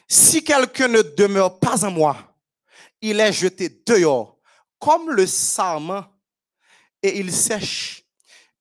si 0.07 0.43
quelqu'un 0.43 0.87
ne 0.87 1.01
demeure 1.01 1.59
pas 1.59 1.85
en 1.85 1.91
moi, 1.91 2.35
il 3.01 3.19
est 3.19 3.33
jeté 3.33 3.69
dehors, 3.85 4.39
comme 4.79 5.11
le 5.11 5.27
sarment, 5.27 6.05
et 7.05 7.19
il 7.19 7.31
sèche. 7.31 8.03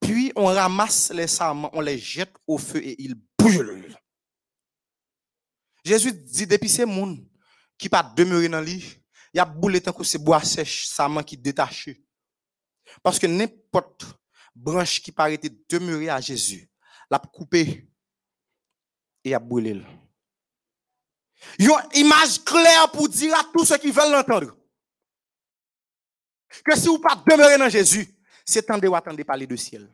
Puis 0.01 0.33
on 0.37 0.47
ramasse 0.47 1.11
les 1.11 1.27
sarments, 1.27 1.71
on 1.73 1.81
les 1.81 1.99
jette 1.99 2.35
au 2.47 2.59
feu 2.59 2.79
et 2.85 3.01
ils 3.03 3.15
brûlent. 3.39 3.97
Jésus 5.85 6.13
dit, 6.13 6.47
depuis 6.47 6.69
ces 6.69 6.85
moun 6.85 7.27
qui 7.79 7.89
pas 7.89 8.03
demeurer 8.03 8.49
dans 8.49 8.61
lui, 8.61 8.85
il 9.33 9.39
y 9.39 9.41
a 9.41 9.45
boule 9.45 9.81
tant 9.81 9.93
que 9.93 10.05
c'est 10.05 10.19
bois 10.19 10.43
sèche, 10.43 10.87
sarment 10.87 11.23
qui 11.23 11.37
détaché. 11.37 12.05
Parce 13.03 13.19
que 13.19 13.27
n'importe 13.27 14.05
branche 14.55 15.01
qui 15.01 15.11
paraît 15.11 15.41
demeurer 15.69 16.11
à 16.11 16.21
Jésus, 16.21 16.71
l'a 17.11 17.19
coupé 17.19 17.89
et 19.25 19.35
a 19.35 19.39
brûlé. 19.39 19.83
Une 21.59 21.73
image 21.95 22.43
claire 22.45 22.91
pour 22.91 23.09
dire 23.09 23.35
à 23.39 23.45
tous 23.45 23.65
ceux 23.65 23.79
qui 23.79 23.91
veulent 23.91 24.11
l'entendre 24.11 24.57
que 26.63 26.77
si 26.77 26.87
vous 26.87 26.99
pas 26.99 27.17
demeurer 27.27 27.59
dans 27.59 27.69
Jésus, 27.69 28.09
c'est 28.45 28.63
temps 28.63 28.79
de 28.79 28.89
attendre 28.89 29.23
parler 29.25 29.47
de 29.47 29.57
ciel. 29.57 29.89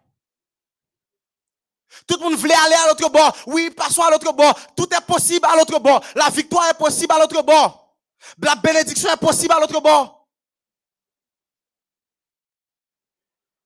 Tout 2.06 2.16
le 2.18 2.24
monde 2.24 2.34
voulait 2.34 2.54
aller 2.54 2.74
à 2.74 2.88
l'autre 2.88 3.08
bord. 3.10 3.36
Oui, 3.46 3.70
passons 3.70 4.02
à 4.02 4.10
l'autre 4.10 4.32
bord. 4.32 4.58
Tout 4.76 4.88
est 4.94 5.06
possible 5.06 5.46
à 5.46 5.56
l'autre 5.56 5.78
bord. 5.78 6.04
La 6.14 6.28
victoire 6.30 6.68
est 6.68 6.78
possible 6.78 7.12
à 7.12 7.18
l'autre 7.18 7.42
bord. 7.42 7.96
La 8.38 8.54
bénédiction 8.56 9.10
est 9.10 9.16
possible 9.16 9.52
à 9.52 9.60
l'autre 9.60 9.80
bord. 9.80 10.28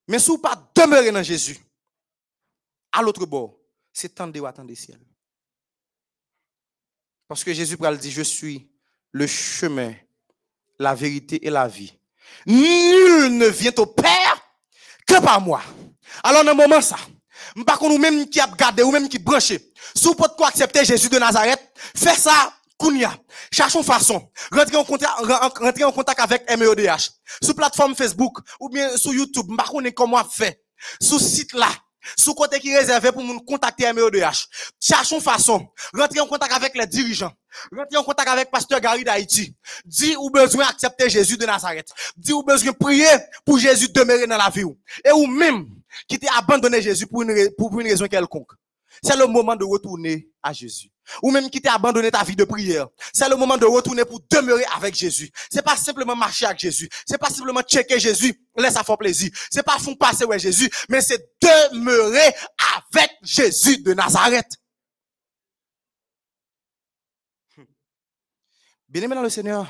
Mais 0.07 0.19
si 0.19 0.29
vous 0.29 0.37
pas 0.37 0.55
demeurer 0.75 1.11
dans 1.11 1.23
Jésus, 1.23 1.59
à 2.91 3.01
l'autre 3.01 3.25
bord, 3.25 3.57
c'est 3.91 4.15
de 4.19 4.43
attendre 4.43 4.69
le 4.69 4.75
ciel. 4.75 4.99
Parce 7.27 7.43
que 7.43 7.53
Jésus 7.53 7.77
pral 7.77 7.97
dit, 7.97 8.11
je 8.11 8.21
suis 8.21 8.69
le 9.11 9.27
chemin, 9.27 9.93
la 10.79 10.93
vérité 10.93 11.45
et 11.45 11.49
la 11.49 11.67
vie. 11.67 11.93
Nul 12.45 13.37
ne 13.37 13.47
vient 13.47 13.73
au 13.77 13.85
Père 13.85 14.41
que 15.07 15.19
par 15.21 15.41
moi. 15.41 15.61
Alors, 16.23 16.43
dans 16.43 16.51
un 16.51 16.55
moment 16.55 16.81
ça, 16.81 16.97
par 17.65 17.79
contre, 17.79 17.93
nous 17.93 17.99
même 17.99 18.29
qui 18.29 18.39
a 18.39 18.47
gardé, 18.47 18.83
ou 18.83 18.91
même 18.91 19.07
qui 19.07 19.19
branché, 19.19 19.73
si 19.95 20.05
vous 20.05 20.15
pouvez 20.15 20.29
quoi 20.37 20.47
accepter 20.49 20.83
Jésus 20.83 21.09
de 21.09 21.17
Nazareth, 21.17 21.61
faites 21.95 22.19
ça, 22.19 22.53
Kounia. 22.77 23.15
Cherchons 23.51 23.83
façon. 23.83 24.29
Rentrez 24.51 24.75
en 24.75 24.83
contact, 24.83 25.83
en 25.83 25.91
contact 25.91 26.19
avec 26.19 26.57
MEODH. 26.57 27.11
Sur 27.41 27.55
plateforme 27.55 27.95
Facebook, 27.95 28.39
ou 28.59 28.69
bien 28.69 28.95
sur 28.97 29.13
YouTube. 29.13 29.47
Par 29.55 29.67
contre, 29.67 29.89
comment 29.91 30.23
faire. 30.25 30.53
Sur 31.01 31.19
site 31.19 31.53
là. 31.53 31.69
Sous 32.17 32.33
côté 32.33 32.59
qui 32.59 32.75
réservé 32.75 33.11
pour 33.11 33.23
nous 33.23 33.39
contacter 33.39 33.91
MEODH. 33.91 34.47
Cherchons 34.79 35.19
façon. 35.19 35.67
Rentrez 35.93 36.19
en 36.19 36.27
contact 36.27 36.53
avec 36.53 36.75
les 36.75 36.85
dirigeants. 36.85 37.31
Rentrez 37.75 37.97
en 37.97 38.03
contact 38.03 38.29
avec 38.29 38.51
Pasteur 38.51 38.79
Gary 38.79 39.03
d'Haïti. 39.03 39.55
Dis 39.85 40.15
ou 40.17 40.29
besoin 40.29 40.67
accepter 40.67 41.09
Jésus 41.09 41.37
de 41.37 41.45
Nazareth. 41.45 41.89
Dis 42.17 42.33
ou 42.33 42.43
besoin 42.43 42.73
prier 42.73 43.07
pour 43.45 43.57
Jésus 43.57 43.89
demeurer 43.89 44.27
dans 44.27 44.37
la 44.37 44.49
vie. 44.49 44.65
Et 45.03 45.11
ou 45.11 45.25
même 45.27 45.65
qui 46.07 46.19
t'a 46.19 46.37
abandonné 46.37 46.81
Jésus 46.81 47.07
pour 47.07 47.21
une, 47.23 47.49
pour 47.57 47.79
une 47.79 47.87
raison 47.87 48.07
quelconque. 48.07 48.51
C'est 49.03 49.17
le 49.17 49.27
moment 49.27 49.55
de 49.55 49.63
retourner 49.65 50.29
à 50.41 50.53
Jésus. 50.53 50.89
Ou 51.21 51.31
même 51.31 51.49
qui 51.49 51.61
t'a 51.61 51.75
abandonné 51.75 52.11
ta 52.11 52.23
vie 52.23 52.35
de 52.35 52.43
prière. 52.43 52.87
C'est 53.13 53.29
le 53.29 53.35
moment 53.35 53.57
de 53.57 53.65
retourner 53.65 54.05
pour 54.05 54.19
demeurer 54.29 54.65
avec 54.75 54.95
Jésus. 54.95 55.31
C'est 55.49 55.63
pas 55.63 55.75
simplement 55.75 56.15
marcher 56.15 56.45
avec 56.45 56.59
Jésus. 56.59 56.89
C'est 57.05 57.17
pas 57.17 57.29
simplement 57.29 57.61
checker 57.61 57.99
Jésus. 57.99 58.39
Laisse 58.57 58.73
ça 58.73 58.83
faire 58.83 58.97
plaisir. 58.97 59.31
C'est 59.49 59.63
pas 59.63 59.77
fond 59.79 59.95
passer 59.95 60.25
ouais 60.25 60.39
Jésus. 60.39 60.69
Mais 60.89 61.01
c'est 61.01 61.35
demeurer 61.41 62.33
avec 62.75 63.11
Jésus 63.21 63.79
de 63.81 63.93
Nazareth. 63.93 64.57
Bien 68.87 69.03
aimé 69.03 69.15
dans 69.15 69.23
le 69.23 69.29
Seigneur. 69.29 69.67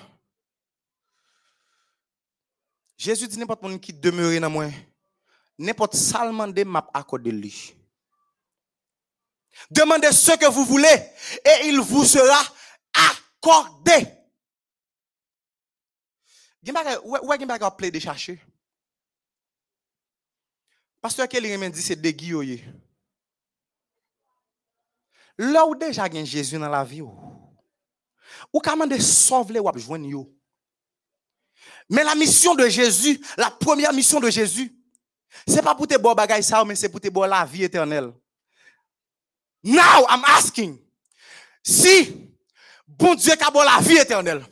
Jésus 2.97 3.27
dit 3.27 3.37
n'importe 3.37 3.79
qui 3.81 3.93
demeure 3.93 4.39
dans 4.39 4.49
moi. 4.49 4.69
N'importe 5.57 5.95
salement 5.95 6.47
de 6.47 6.63
m'a 6.63 6.87
accordé 6.93 7.31
lui. 7.31 7.75
Demandez 9.71 10.11
ce 10.11 10.31
que 10.37 10.49
vous 10.49 10.65
voulez 10.65 10.87
et 11.43 11.67
il 11.67 11.79
vous 11.79 12.05
sera 12.05 12.41
accordé. 12.93 14.07
Ou 17.03 17.17
ou 17.21 17.33
gen 17.33 17.47
bagay 17.47 17.69
ple 17.77 17.91
de 17.91 17.99
chercher? 17.99 18.41
Pasteur 21.01 21.27
Kelly 21.27 21.53
Remen 21.53 21.71
dit 21.71 21.81
c'est 21.81 21.95
de 21.95 22.09
yo 22.09 22.41
ye. 22.41 22.63
Là 25.37 25.65
ou 25.67 25.75
déjà 25.75 26.09
gen 26.09 26.25
Jésus 26.25 26.57
dans 26.57 26.69
la 26.69 26.83
vie 26.83 27.01
ou. 27.01 27.13
Ou 28.51 28.59
ka 28.59 28.75
mande 28.75 28.99
sauve 28.99 29.53
le 29.53 29.59
wap 29.59 29.77
jwenn 29.77 30.05
yo. 30.05 30.31
Mais 31.89 32.03
la 32.03 32.15
mission 32.15 32.55
de 32.55 32.67
Jésus, 32.67 33.23
la 33.37 33.51
première 33.51 33.93
mission 33.93 34.19
de 34.19 34.29
Jésus, 34.29 34.75
c'est 35.47 35.61
pas 35.61 35.75
pour 35.75 35.87
te 35.87 35.97
bon 35.97 36.15
mais 36.65 36.75
c'est 36.75 36.89
pour 36.89 36.99
te 36.99 37.09
bon 37.09 37.23
la 37.23 37.45
vie 37.45 37.63
éternelle. 37.63 38.11
Now, 39.65 40.05
I'm 40.07 40.21
asking, 40.27 40.77
si 41.63 42.29
bon 42.87 43.15
Dieu 43.15 43.35
ka 43.35 43.49
la 43.51 43.81
vie 43.81 43.97
éternelle, 43.97 44.45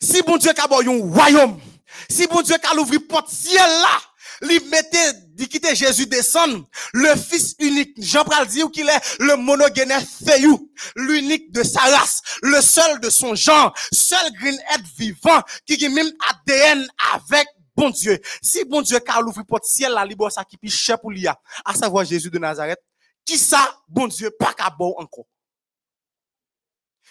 si 0.00 0.22
bon 0.22 0.36
Dieu 0.36 0.52
ka 0.52 0.68
yon 0.80 1.10
royaume, 1.10 1.60
si 2.08 2.28
bon 2.28 2.40
Dieu 2.40 2.56
ka 2.62 2.72
l'ouvri 2.72 3.00
porte 3.00 3.30
ciel 3.30 3.68
là, 3.68 4.00
li 4.42 4.60
mette, 4.70 5.34
di 5.34 5.48
quitte 5.48 5.74
Jésus 5.74 6.06
descendre, 6.06 6.64
le 6.92 7.16
fils 7.16 7.56
unique, 7.58 8.00
Jean 8.00 8.22
pral 8.22 8.46
dire 8.46 8.70
qu'il 8.70 8.88
est 8.88 9.18
le 9.18 9.34
monogénère 9.34 10.02
feyou, 10.02 10.70
l'unique 10.94 11.50
de 11.50 11.64
sa 11.64 11.80
race, 11.80 12.22
le 12.42 12.60
seul 12.60 13.00
de 13.00 13.10
son 13.10 13.34
genre, 13.34 13.74
seul 13.92 14.32
green 14.34 14.56
être 14.72 14.86
vivant, 14.96 15.42
qui 15.66 15.84
a 15.84 15.88
même 15.88 16.12
ADN 16.46 16.86
avec 17.12 17.48
bon 17.74 17.90
Dieu. 17.90 18.20
Si 18.40 18.64
bon 18.64 18.82
Dieu 18.82 19.00
ka 19.00 19.20
l'ouvri 19.20 19.42
porte 19.42 19.64
ciel 19.64 19.90
là, 19.90 20.04
li 20.06 20.14
bon 20.14 20.30
ça 20.30 20.44
qui 20.44 20.56
pi 20.56 20.70
cher 20.70 21.00
pour 21.00 21.10
l'IA, 21.10 21.36
à 21.64 21.74
savoir 21.74 22.04
Jésus 22.04 22.30
de 22.30 22.38
Nazareth, 22.38 22.78
qui 23.24 23.38
ça, 23.38 23.82
bon 23.88 24.06
Dieu, 24.08 24.30
pas 24.30 24.54
qu'à 24.54 24.70
bon 24.70 24.94
encore? 24.98 25.26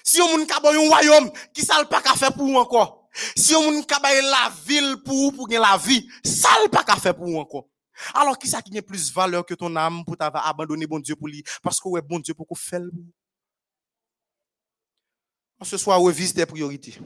Si 0.04 0.22
on 0.22 0.28
moun 0.28 0.46
ka 0.46 0.60
bon 0.60 0.74
yon 0.76 0.90
royaume, 0.90 1.32
qui 1.54 1.64
ça 1.64 1.80
le 1.82 1.88
pas 1.88 2.02
qu'à 2.02 2.14
faire 2.16 2.34
pour 2.34 2.46
ou 2.46 2.58
encore? 2.58 3.08
Si 3.38 3.56
on 3.56 3.72
moun 3.72 3.86
ka 3.86 4.00
baye 4.00 4.22
la 4.22 4.52
ville 4.66 4.98
pour 5.06 5.16
ou 5.16 5.32
pour 5.32 5.50
gen 5.50 5.62
la 5.62 5.78
vie, 5.78 6.10
ça 6.26 6.50
le 6.64 6.70
pas 6.70 6.84
qu'à 6.84 6.98
faire 6.98 7.16
pour 7.16 7.28
ou 7.28 7.40
encore. 7.40 7.70
Alors 8.14 8.38
qui 8.38 8.50
ça 8.50 8.62
qui 8.62 8.78
a 8.78 8.82
plus 8.82 9.14
valeur 9.14 9.46
que 9.46 9.54
ton 9.54 9.74
âme 9.78 10.04
pour 10.04 10.18
t'avoir 10.18 10.46
abandonné 10.46 10.86
bon 10.86 11.00
Dieu 11.00 11.16
pour 11.16 11.30
lui? 11.30 11.42
Parce 11.62 11.80
que 11.80 11.88
ouais 11.88 12.02
bon 12.02 12.20
Dieu 12.20 12.34
pour 12.34 12.46
qu'on 12.46 12.56
fait 12.56 12.80
le. 12.80 12.92
Ce 15.62 15.78
soir 15.78 16.02
revise 16.02 16.34
tes 16.34 16.46
priorités. 16.46 17.00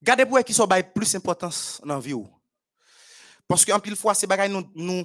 Gardez 0.00 0.24
pour 0.24 0.38
qui 0.44 0.54
sont 0.54 0.68
plus 0.94 1.16
importance 1.16 1.80
dans 1.84 1.94
la 1.94 2.00
vie. 2.00 2.14
Parce 3.48 3.64
que 3.64 3.72
en 3.72 3.80
pile 3.80 3.96
fois 3.96 4.14
ces 4.14 4.28
bagages 4.28 4.50
nous 4.50 4.70
nous 4.76 5.04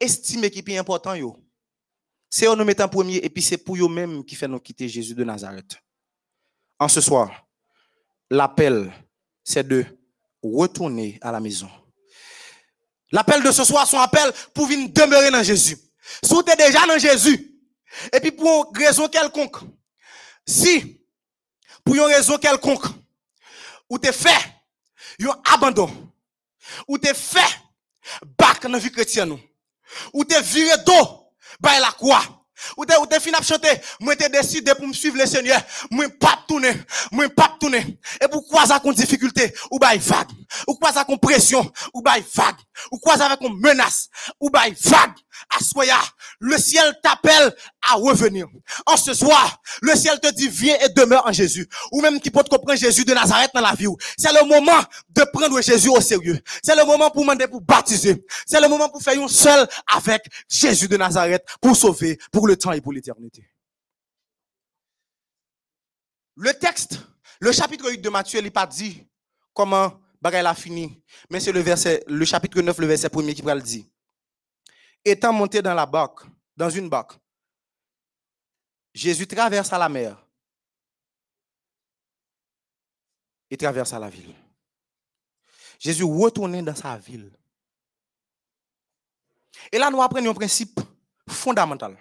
estimer 0.00 0.50
qui 0.50 0.64
est 0.66 0.78
important 0.78 1.14
yo. 1.14 1.36
C'est 2.30 2.46
eux 2.46 2.54
nous 2.54 2.64
mettre 2.64 2.84
en 2.84 2.88
premier 2.88 3.16
et 3.16 3.28
puis 3.28 3.42
c'est 3.42 3.58
pour 3.58 3.76
eux 3.76 3.88
même 3.88 4.24
qui 4.24 4.36
fait 4.36 4.48
nous 4.48 4.60
quitter 4.60 4.88
Jésus 4.88 5.14
de 5.14 5.24
Nazareth. 5.24 5.76
En 6.78 6.88
ce 6.88 7.00
soir, 7.00 7.46
l'appel 8.30 8.90
c'est 9.42 9.66
de 9.66 9.84
retourner 10.42 11.18
à 11.20 11.32
la 11.32 11.40
maison. 11.40 11.68
L'appel 13.12 13.42
de 13.42 13.50
ce 13.50 13.64
soir, 13.64 13.86
son 13.86 13.98
appel 13.98 14.32
pour 14.54 14.66
venir 14.66 14.88
demeurer 14.90 15.30
dans 15.30 15.42
Jésus. 15.42 15.76
Si 16.22 16.32
vous 16.32 16.40
êtes 16.40 16.58
déjà 16.58 16.86
dans 16.86 16.98
Jésus, 16.98 17.52
et 18.12 18.20
puis 18.20 18.30
pour 18.30 18.72
une 18.74 18.84
raison 18.84 19.08
quelconque, 19.08 19.56
si, 20.46 21.04
pour 21.84 21.96
une 21.96 22.02
raison 22.02 22.38
quelconque, 22.38 22.86
ou 23.88 23.98
t'es 23.98 24.12
fait, 24.12 24.38
un 25.20 25.42
abandon, 25.52 25.90
ou 26.86 26.96
t'es 26.98 27.14
fait, 27.14 27.60
bac 28.38 28.62
dans 28.62 28.68
la 28.70 28.78
vie 28.78 28.92
chrétienne, 28.92 29.36
ou 30.12 30.24
t'es 30.24 30.40
viré 30.40 30.78
d'eau, 30.86 31.19
by 31.60 31.78
la 31.80 31.92
croix, 31.92 32.39
ou 32.76 32.84
t'es, 32.84 32.96
ou 32.96 33.06
t'es 33.06 33.20
fini 33.20 33.36
à 33.36 33.42
chanter, 33.42 33.80
moi 34.00 34.16
t'es 34.16 34.28
décidé 34.28 34.74
pour 34.74 34.86
me 34.86 34.92
suivre 34.92 35.16
le 35.16 35.26
Seigneur, 35.26 35.60
moi 35.90 36.06
pas 36.18 36.38
tourner, 36.46 36.72
moi 37.12 37.28
pas 37.28 37.56
tourner. 37.60 37.98
Et 38.20 38.28
pourquoi 38.28 38.66
ça 38.66 38.80
qu'on 38.80 38.92
difficulté, 38.92 39.52
ou 39.70 39.78
by 39.78 39.98
vague, 39.98 40.30
ou 40.66 40.74
quoi 40.74 40.92
ça 40.92 41.04
qu'on 41.04 41.18
pression, 41.18 41.70
ou 41.94 42.02
by 42.02 42.24
vague, 42.34 42.56
ou 42.90 42.98
quoi 42.98 43.16
ça 43.16 43.36
qu'on 43.36 43.50
menace, 43.50 44.08
ou 44.40 44.50
by 44.50 44.74
vague. 44.84 45.14
Assoya, 45.58 45.98
le 46.38 46.58
ciel 46.58 46.94
t'appelle 47.02 47.54
à 47.88 47.94
revenir. 47.94 48.46
En 48.86 48.96
ce 48.96 49.14
soir, 49.14 49.60
le 49.80 49.94
ciel 49.94 50.20
te 50.20 50.30
dit, 50.32 50.48
viens 50.48 50.76
et 50.84 50.88
demeure 50.90 51.26
en 51.26 51.32
Jésus. 51.32 51.68
Ou 51.92 52.00
même 52.00 52.20
qui 52.20 52.30
peut 52.30 52.42
te 52.42 52.50
comprendre 52.50 52.78
Jésus 52.78 53.04
de 53.04 53.14
Nazareth 53.14 53.50
dans 53.54 53.60
la 53.60 53.72
vie. 53.72 53.86
C'est 54.18 54.32
le 54.32 54.46
moment 54.46 54.80
de 55.10 55.22
prendre 55.32 55.60
Jésus 55.60 55.88
au 55.88 56.00
sérieux. 56.00 56.38
C'est 56.62 56.76
le 56.76 56.84
moment 56.84 57.10
pour 57.10 57.22
demander 57.22 57.48
pour 57.48 57.60
baptiser. 57.62 58.24
C'est 58.46 58.60
le 58.60 58.68
moment 58.68 58.88
pour 58.88 59.02
faire 59.02 59.20
un 59.20 59.28
seul 59.28 59.66
avec 59.94 60.22
Jésus 60.48 60.88
de 60.88 60.96
Nazareth 60.96 61.44
pour 61.60 61.74
sauver 61.74 62.18
pour 62.32 62.46
temps 62.54 62.72
et 62.72 62.80
pour 62.80 62.92
l'éternité. 62.92 63.48
Le 66.36 66.52
texte, 66.54 67.00
le 67.40 67.52
chapitre 67.52 67.90
8 67.90 67.98
de 67.98 68.08
Matthieu, 68.08 68.38
il 68.38 68.44
n'est 68.44 68.50
pas 68.50 68.66
dit 68.66 69.06
comment 69.52 70.00
bagay 70.20 70.38
a 70.38 70.54
fini, 70.54 71.02
mais 71.28 71.40
c'est 71.40 71.52
le 71.52 71.60
verset, 71.60 72.04
le 72.06 72.24
chapitre 72.24 72.60
9, 72.60 72.78
le 72.78 72.86
verset 72.86 73.08
premier 73.08 73.34
qui 73.34 73.42
va 73.42 73.54
le 73.54 73.62
dire. 73.62 73.84
Étant 75.04 75.32
monté 75.32 75.62
dans 75.62 75.74
la 75.74 75.86
barque, 75.86 76.20
dans 76.56 76.70
une 76.70 76.88
barque, 76.88 77.18
Jésus 78.92 79.26
traversa 79.26 79.78
la 79.78 79.88
mer 79.88 80.26
et 83.50 83.56
traversa 83.56 83.98
la 83.98 84.10
ville. 84.10 84.34
Jésus 85.78 86.04
retournait 86.04 86.62
dans 86.62 86.74
sa 86.74 86.98
ville. 86.98 87.32
Et 89.72 89.78
là, 89.78 89.90
nous 89.90 90.02
apprenons 90.02 90.30
un 90.30 90.34
principe 90.34 90.80
fondamental. 91.28 91.96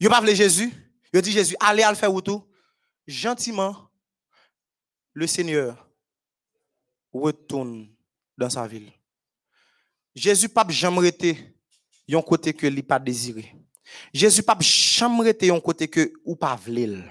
Yo 0.00 0.08
pas 0.08 0.22
vle 0.22 0.34
Jésus, 0.34 0.72
yo 1.12 1.20
dit 1.20 1.30
Jésus, 1.30 1.54
allez 1.60 1.84
le 1.86 1.94
faire 1.94 2.12
ou 2.12 2.22
tout. 2.22 2.42
Gentiment, 3.06 3.90
le 5.12 5.26
Seigneur 5.26 5.88
retourne 7.12 7.88
dans 8.38 8.48
sa 8.48 8.66
ville. 8.66 8.90
Jésus 10.14 10.48
pas 10.48 10.66
jamais 10.68 11.08
été 11.08 11.54
yon 12.08 12.22
côté 12.22 12.54
que 12.54 12.66
li 12.66 12.82
pas 12.82 12.98
désiré. 12.98 13.54
Jésus 14.12 14.42
pas 14.42 14.56
jamais 14.60 15.30
été 15.30 15.48
yon 15.48 15.60
côté 15.60 15.86
que 15.86 16.12
ou 16.24 16.34
pas 16.34 16.56
vle. 16.56 17.04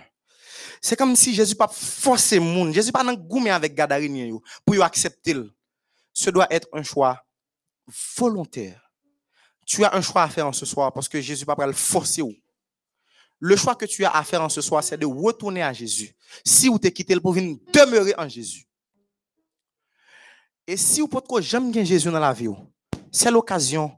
C'est 0.82 0.95
comme 0.95 1.16
si 1.16 1.36
Jésus 1.36 1.56
pas 1.56 1.68
forcé 1.68 2.40
moun. 2.40 2.74
Jésus 2.74 2.91
pas 2.91 3.03
goumé 3.16 3.52
avec 3.52 3.76
gadarinien 3.76 4.26
yo 4.26 4.41
pour 4.66 4.84
accepter. 4.84 5.36
Ce 6.11 6.32
doit 6.32 6.48
être 6.49 6.68
un 6.74 6.84
choix 6.84 7.24
volontaire. 8.18 8.91
Tu 9.66 9.84
as 9.84 9.95
un 9.95 10.02
choix 10.02 10.24
à 10.24 10.30
faire 10.30 10.48
en 10.48 10.53
ce 10.53 10.66
soir 10.66 10.91
parce 10.91 11.07
que 11.07 11.22
Jésus 11.22 11.45
pas 11.45 11.56
le 11.68 11.74
forcer. 11.74 12.24
Le 13.40 13.56
choix 13.56 13.76
que 13.76 13.86
tu 13.86 14.03
as 14.03 14.11
à 14.11 14.24
faire 14.24 14.41
en 14.41 14.49
ce 14.49 14.61
soir, 14.61 14.84
c'est 14.84 14.98
de 14.98 15.06
retourner 15.06 15.64
à 15.64 15.72
Jésus. 15.72 16.14
Si 16.45 16.68
vous 16.68 16.78
t'es 16.78 16.91
quitté 16.91 17.18
pour 17.20 17.34
venir 17.34 17.57
demeurer 17.74 18.14
en 18.18 18.28
Jésus. 18.28 18.66
Et 20.68 20.78
si 20.78 21.02
vous 21.02 21.07
pouvez 21.07 21.41
jamais 21.41 21.86
Jésus 21.86 22.11
dans 22.11 22.20
la 22.20 22.34
vie, 22.34 22.49
c'est 23.11 23.32
l'occasion 23.32 23.91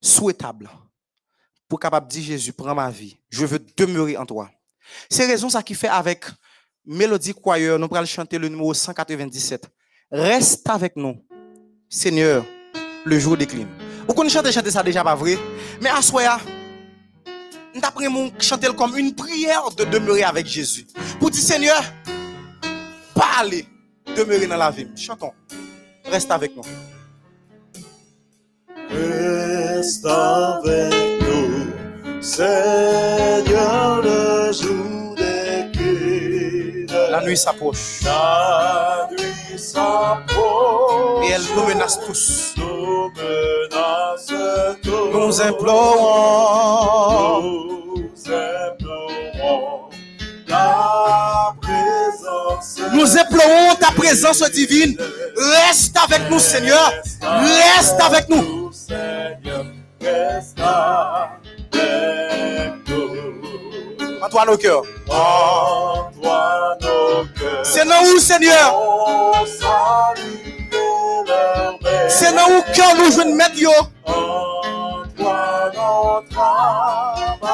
souhaitable 0.00 0.70
pour 1.68 1.80
capable 1.80 2.08
dire 2.08 2.22
Jésus, 2.22 2.52
prends 2.52 2.74
ma 2.74 2.90
vie. 2.90 3.16
Je 3.28 3.44
veux 3.44 3.58
demeurer 3.76 4.16
en 4.16 4.24
toi. 4.24 4.50
C'est 5.10 5.26
raison 5.26 5.48
ça 5.48 5.62
qui 5.62 5.74
fait 5.74 5.88
avec 5.88 6.26
Mélodie 6.86 7.34
Choir, 7.34 7.78
nous 7.78 7.88
allons 7.92 8.06
chanter 8.06 8.38
le 8.38 8.48
numéro 8.48 8.72
197. 8.72 9.66
Reste 10.10 10.68
avec 10.68 10.96
nous, 10.96 11.16
Seigneur, 11.88 12.44
le 13.04 13.18
jour 13.18 13.36
décline. 13.36 13.68
Vous 14.06 14.14
connaissez 14.14 14.52
chanter, 14.52 14.70
ça 14.70 14.82
déjà 14.82 15.02
pas 15.02 15.14
vrai, 15.14 15.36
mais 15.80 15.88
à 15.88 16.00
nous 17.74 17.80
apprenons 17.82 18.30
chanter 18.38 18.68
comme 18.76 18.96
une 18.96 19.14
prière 19.14 19.70
de 19.76 19.84
demeurer 19.84 20.22
avec 20.22 20.46
Jésus. 20.46 20.86
Pour 21.18 21.30
dire 21.30 21.42
Seigneur, 21.42 21.82
pas 23.14 23.40
aller 23.40 23.66
demeurer 24.16 24.46
dans 24.46 24.56
la 24.56 24.70
vie. 24.70 24.88
Chantons. 24.96 25.32
Reste 26.04 26.30
avec 26.30 26.54
nous. 26.56 26.62
Reste 28.90 30.06
avec 30.06 31.20
nous, 31.22 32.22
Seigneur, 32.22 34.03
nuit 37.24 37.36
s'approche 37.36 38.02
et 41.22 41.30
elle 41.30 41.42
nous 41.56 41.66
menace 41.66 41.98
tous. 42.06 42.54
Nous 45.12 45.40
implorons. 45.40 46.74
Nous 52.92 53.18
implorons 53.18 53.74
ta 53.80 53.90
présence 53.92 54.42
divine. 54.52 54.96
Reste 55.36 55.96
avec 55.96 56.30
nous, 56.30 56.38
Seigneur. 56.38 56.92
Reste 57.22 58.00
avec 58.00 58.28
nous. 58.28 58.70
Seigneur, 58.72 59.66
reste 60.00 60.58
avec 60.60 61.34
nous. 61.74 62.73
À 64.24 64.28
toi 64.30 64.46
nos 64.46 64.56
cœurs. 64.56 64.82
En 65.10 66.10
toi 66.18 66.78
nos 66.80 67.26
cœurs. 67.38 67.60
C'est 67.62 67.84
dans 67.84 68.02
où, 68.04 68.18
Seigneur? 68.18 68.74
C'est 72.08 72.32
dans 72.34 72.46
où 72.46 72.62
cœur 72.74 72.94
nous 72.96 73.12
jouons 73.12 73.34
mettre. 73.34 73.52
En 74.06 75.02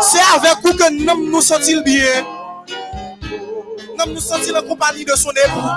C'est 0.01 0.21
avec 0.37 0.59
vous 0.63 0.77
que 0.77 0.93
nous 0.93 1.33
nous 1.33 1.41
sentons 1.41 1.81
bien. 1.85 2.25
Nous 3.99 4.13
nous 4.13 4.21
sentons 4.21 4.55
en 4.57 4.63
compagnie 4.63 5.05
de 5.05 5.17
son 5.17 5.31
époux. 5.31 5.69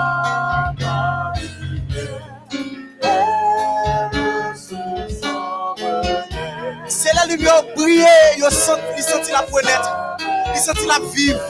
C'est 6.86 7.12
la 7.14 7.26
lumière 7.26 7.64
briller, 7.74 8.04
il 8.36 8.44
sent, 8.52 8.72
il 8.96 9.02
senti 9.02 9.32
la 9.32 9.40
naître, 9.40 10.13
il 10.54 10.60
senti 10.60 10.86
la 10.86 10.98
vivre. 11.12 11.40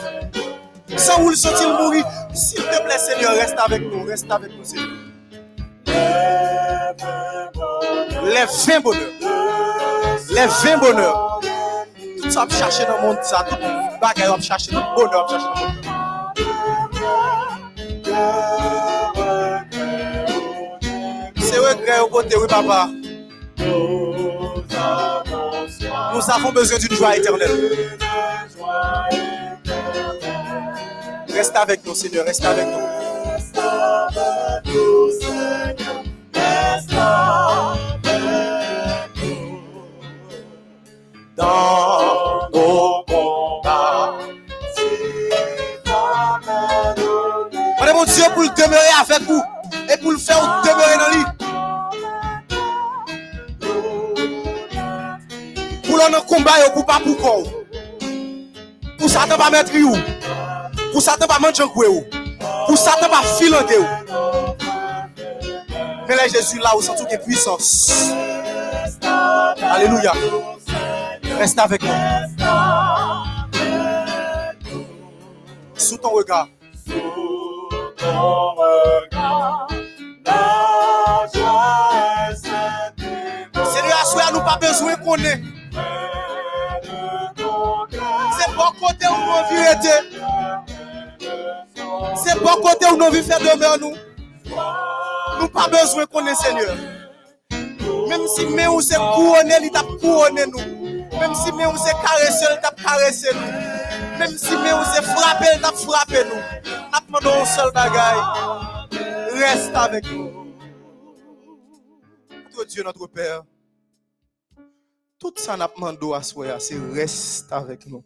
Sans 0.97 1.21
vous 1.21 1.29
le 1.29 1.35
sentir 1.35 1.69
mourir. 1.79 2.05
S'il 2.33 2.61
te 2.61 2.83
plaît, 2.83 2.97
Seigneur, 2.97 3.31
reste 3.31 3.55
avec 3.57 3.81
nous, 3.81 4.03
reste 4.03 4.31
avec 4.31 4.51
nous, 4.57 4.63
Seigneur. 4.63 4.87
Les 8.23 8.45
20 8.67 8.79
bonheurs. 8.81 9.09
Les 10.29 10.45
20 10.45 10.77
bonheurs. 10.77 11.39
Tout 12.21 12.29
ça, 12.31 12.45
va 12.45 12.55
chercher 12.55 12.85
dans 12.85 12.97
le 12.97 13.07
monde, 13.07 13.17
ça. 13.21 13.45
Tout 13.49 13.55
bagaille, 14.01 14.41
chercher 14.41 14.71
dans 14.71 14.79
le 14.79 14.95
bonheur, 14.95 15.27
va 15.27 15.37
chercher 15.37 15.55
dans 15.55 15.65
le 15.67 15.85
regret 21.67 21.99
au 21.99 22.07
côté, 22.07 22.35
oui, 22.37 22.47
papa. 22.47 22.89
Nous 26.13 26.31
avons 26.31 26.51
besoin 26.51 26.77
d'une 26.79 26.95
joie 26.95 27.17
éternelle. 27.17 27.97
Reste 31.29 31.55
avec 31.55 31.85
nous, 31.85 31.93
Seigneur, 31.93 32.25
reste 32.25 32.45
avec 32.45 32.65
nous. 32.65 32.79
Dans 41.35 42.49
nos 42.53 43.03
combats. 43.03 44.13
On 47.77 47.85
est 47.85 47.93
mon 47.93 48.05
Dieu 48.05 48.23
pour 48.33 48.43
le 48.43 48.49
demeurer 48.55 48.79
avec 49.01 49.21
vous 49.23 49.43
et 49.93 49.97
pour 49.97 50.11
le 50.13 50.17
faire 50.17 50.61
demeurer 50.63 50.97
dans 50.97 51.09
lui. 51.17 51.25
Pour 55.83 55.97
l'on 55.97 56.21
combat 56.21 56.65
et 56.65 56.71
pour 56.71 56.85
pas 56.85 56.99
pour 57.03 57.17
quoi. 57.17 57.64
Pour 59.05 59.11
ça, 59.11 59.25
t'as 59.29 59.37
pas 59.37 59.51
mettre 59.51 59.71
où. 59.75 59.95
Pour 60.91 61.03
t'as 61.03 61.27
pas 61.27 61.37
manger 61.37 61.61
ou. 61.63 62.03
Pour 62.65 62.75
ça, 62.75 62.93
t'as 62.99 63.07
pas 63.07 63.21
filanter 63.21 63.77
ou. 63.77 63.85
Mais 66.07 66.15
là, 66.15 66.27
Jésus, 66.27 66.57
là, 66.57 66.75
où 66.75 66.81
sent 66.81 66.93
toute 66.97 67.23
puissance. 67.23 68.09
Alléluia. 69.61 70.11
Reste 71.37 71.59
avec 71.59 71.83
nous. 71.83 71.89
Sous 75.77 75.97
ton 75.97 76.09
regard. 76.09 76.47
Seigneur, 83.71 83.99
à 84.27 84.31
nous 84.31 84.41
pas 84.41 84.57
besoin 84.59 84.95
qu'on 84.95 85.15
ait. 85.17 85.43
C'est 88.45 88.55
bon 88.55 88.71
côté 88.79 89.07
où 89.07 89.17
nous 89.17 89.43
vivons 89.49 89.71
été. 89.71 89.95
C'est 92.23 92.39
bon 92.39 92.55
côté 92.61 92.85
où 92.91 92.97
nous 92.97 93.11
vivons 93.11 93.27
faire 93.27 93.39
demeure 93.39 93.79
nous. 93.79 93.95
Nous 95.39 95.47
pas 95.49 95.67
besoin 95.67 96.05
qu'on 96.05 96.25
ait 96.27 96.35
Seigneur. 96.35 96.75
Même 98.07 98.27
si 98.35 98.45
mais 98.45 98.67
on 98.67 98.79
s'est 98.79 98.95
couronné, 98.95 99.55
il 99.63 99.71
t'a 99.71 99.81
couronné 99.81 100.45
nous. 100.45 101.19
Même 101.19 101.33
si 101.33 101.51
mais 101.53 101.65
on 101.65 101.75
s'est 101.75 101.93
caressé, 101.93 102.45
il 102.51 102.61
t'a 102.61 102.71
caressé. 102.71 103.29
Même 104.19 104.37
si 104.37 104.55
mais 104.57 104.73
on 104.73 104.83
s'est 104.85 105.01
frappé, 105.01 105.45
il 105.55 105.61
t'a 105.61 105.71
frappé 105.71 106.23
nous. 106.25 106.41
Un 107.17 107.45
seul 107.45 107.71
bagaille. 107.71 108.19
Reste 109.33 109.75
avec 109.75 110.11
nous. 110.11 110.53
Notre 112.51 112.65
Dieu, 112.65 112.83
notre 112.83 113.07
Père. 113.07 113.43
Tout 115.19 115.33
ça 115.37 115.57
n'a 115.57 115.67
pas 115.67 115.93
à 116.15 116.23
soi, 116.23 116.59
c'est 116.59 116.77
reste 116.93 117.51
avec 117.51 117.87
nous. 117.87 118.03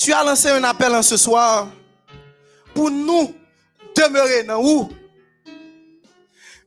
Tu 0.00 0.14
as 0.14 0.24
lancé 0.24 0.48
un 0.48 0.64
appel 0.64 0.94
en 0.94 1.02
ce 1.02 1.18
soir 1.18 1.68
pour 2.72 2.90
nous 2.90 3.34
demeurer 3.94 4.44
dans 4.44 4.58
où? 4.64 4.88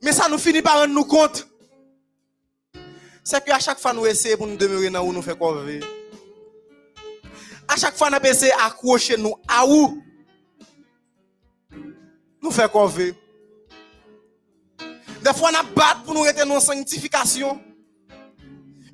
Mais 0.00 0.12
ça 0.12 0.28
nous 0.28 0.38
finit 0.38 0.62
par 0.62 0.78
rendre 0.78 0.94
nous 0.94 1.04
compte. 1.04 1.44
C'est 3.24 3.44
qu'à 3.44 3.58
chaque 3.58 3.80
fois 3.80 3.92
nous 3.92 4.06
essayons 4.06 4.36
pour 4.36 4.46
nous 4.46 4.56
demeurer 4.56 4.88
dans 4.88 5.02
où 5.02 5.12
nous 5.12 5.20
fait 5.20 5.36
quoi 5.36 5.60
À 7.66 7.76
chaque 7.76 7.96
fois 7.96 8.08
nous 8.08 8.18
essayons 8.18 8.56
d'accrocher 8.56 9.16
nous 9.16 9.34
à 9.48 9.66
où? 9.66 10.00
Nous 12.40 12.52
fait 12.52 12.70
quoi 12.70 12.88
Des 12.96 13.14
fois 15.36 15.50
nous 15.50 15.74
battons 15.74 16.02
pour 16.04 16.14
nous 16.14 16.22
rester 16.22 16.44
dans 16.44 16.60
sanctification. 16.60 17.60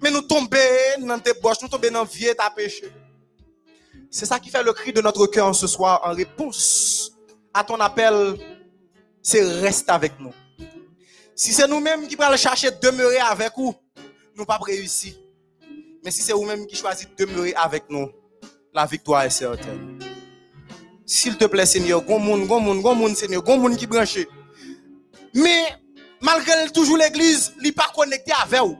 Mais 0.02 0.10
nous 0.10 0.22
tombons 0.22 0.56
dans 1.00 1.18
tes 1.18 1.34
boches, 1.34 1.60
nous 1.60 1.68
tombons 1.68 1.90
dans 1.92 2.04
vie 2.04 2.28
et 2.28 2.34
ta 2.34 2.48
péché. 2.48 2.90
C'est 4.11 4.27
ça 4.27 4.41
qui 4.41 4.51
fait 4.51 4.62
le 4.62 4.73
cri 4.73 4.93
de 4.93 5.01
notre 5.01 5.27
cœur 5.28 5.55
ce 5.55 5.69
soir 5.69 6.01
en 6.05 6.12
réponse 6.12 7.12
à 7.55 7.62
ton 7.62 7.78
appel. 7.78 8.37
C'est 9.23 9.43
reste 9.61 9.89
avec 9.89 10.19
nous. 10.19 10.32
Si 11.37 11.53
c'est 11.53 11.69
nous-mêmes 11.69 12.09
qui 12.09 12.16
allons 12.20 12.37
chercher 12.37 12.70
de 12.70 12.77
demeurer 12.82 13.19
avec 13.19 13.53
vous, 13.57 13.74
nous 14.37 14.45
pas 14.45 14.59
réussi. 14.61 15.16
Mais 16.05 16.11
si 16.11 16.23
c'est 16.23 16.32
vous-même 16.32 16.66
qui 16.66 16.77
choisissez 16.77 17.09
de 17.16 17.24
demeurer 17.24 17.55
avec 17.55 17.85
nous, 17.89 18.11
la 18.74 18.85
victoire 18.85 19.23
est 19.23 19.31
certaine. 19.31 19.99
S'il 21.07 21.37
te 21.37 21.45
plaît, 21.45 21.66
Seigneur, 21.66 22.03
gon 22.03 22.19
monde, 22.19 22.47
gon 22.47 22.61
monde, 22.61 22.82
gon 22.82 22.95
monde, 22.95 23.16
Seigneur, 23.16 23.43
gon 23.43 23.59
monde 23.59 23.77
qui 23.77 23.87
branché. 23.87 24.28
Mais 25.35 25.65
malgré 26.20 26.69
toujours 26.70 26.97
l'église, 26.97 27.53
n'est 27.62 27.73
pas 27.73 27.91
connecté 27.95 28.32
avec 28.43 28.61
vous. 28.61 28.78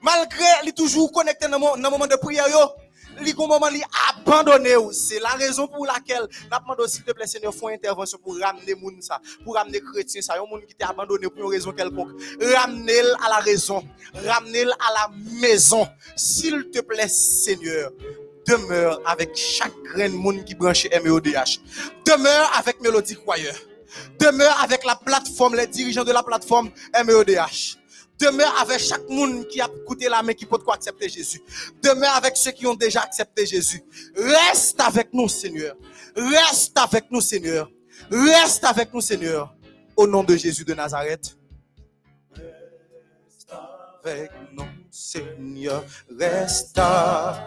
Malgré 0.00 0.44
est 0.66 0.76
toujours 0.76 1.10
connecté 1.10 1.48
dans 1.48 1.74
le 1.76 1.90
moment 1.90 2.06
de 2.06 2.16
prière, 2.16 2.48
yo, 2.48 2.58
li 3.20 3.82
abandonné 4.10 4.74
c'est 4.92 5.20
la 5.20 5.30
raison 5.30 5.66
pour 5.66 5.86
laquelle 5.86 6.26
n'a 6.50 6.58
demandé 6.58 6.88
s'il 6.88 7.04
te 7.04 7.12
plaît 7.12 7.26
Seigneur 7.26 7.54
font 7.54 7.68
intervention 7.68 8.18
pour 8.18 8.38
ramener 8.38 8.74
moun 8.74 9.00
ça 9.00 9.20
pour 9.44 9.54
ramener 9.54 9.80
chrétien 9.80 10.20
ça 10.22 10.34
un 10.34 10.46
monde 10.48 10.64
qui 10.66 10.74
t'a 10.74 10.88
abandonné 10.88 11.28
pour 11.28 11.44
une 11.44 11.50
raison 11.50 11.72
quelconque. 11.72 12.10
Ramener 12.40 13.00
à 13.24 13.28
la 13.28 13.36
raison. 13.36 13.82
Ramener 14.26 14.62
à 14.62 14.92
la 14.94 15.10
maison. 15.40 15.86
S'il 16.16 16.70
te 16.70 16.80
plaît 16.80 17.08
Seigneur 17.08 17.92
demeure 18.46 19.00
avec 19.06 19.36
chaque 19.36 19.74
grain 19.94 20.08
monde 20.08 20.44
qui 20.44 20.54
branche 20.54 20.86
MEODH 21.04 21.60
demeure 22.06 22.50
avec 22.58 22.80
Mélodie 22.80 23.16
Croyeur. 23.16 23.54
Demeure 24.18 24.62
avec 24.62 24.84
la 24.84 24.96
plateforme 24.96 25.56
les 25.56 25.66
dirigeants 25.66 26.04
de 26.04 26.12
la 26.12 26.22
plateforme 26.22 26.70
MEODH 27.06 27.77
Demeure 28.18 28.60
avec 28.60 28.80
chaque 28.80 29.08
monde 29.08 29.46
qui 29.46 29.60
a 29.60 29.68
coûté 29.86 30.08
la 30.08 30.22
main 30.22 30.32
qui 30.32 30.44
peut 30.44 30.58
accepter 30.72 31.08
Jésus. 31.08 31.40
Demeure 31.82 32.16
avec 32.16 32.36
ceux 32.36 32.50
qui 32.50 32.66
ont 32.66 32.74
déjà 32.74 33.02
accepté 33.02 33.46
Jésus. 33.46 33.82
Reste 34.16 34.80
avec 34.80 35.12
nous, 35.12 35.28
Seigneur. 35.28 35.76
Reste 36.16 36.76
avec 36.76 37.10
nous, 37.10 37.20
Seigneur. 37.20 37.70
Reste 38.10 38.64
avec 38.64 38.92
nous, 38.92 39.00
Seigneur. 39.00 39.54
Au 39.96 40.06
nom 40.06 40.24
de 40.24 40.36
Jésus 40.36 40.64
de 40.64 40.74
Nazareth. 40.74 41.36
Reste 42.34 43.52
avec 44.04 44.30
nous, 44.52 44.66
Seigneur. 44.90 45.84
Reste 46.18 46.78
avec 46.78 47.46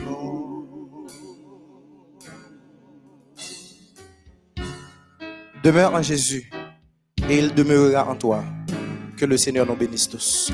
nous. 0.00 1.06
Demeure 5.62 5.94
en 5.94 6.02
Jésus 6.02 6.50
et 7.28 7.38
il 7.38 7.54
demeurera 7.54 8.08
en 8.08 8.16
toi. 8.16 8.42
Que 9.22 9.26
le 9.26 9.36
Seigneur 9.36 9.64
nous 9.64 9.76
bénisse 9.76 10.08
tous. 10.08 10.52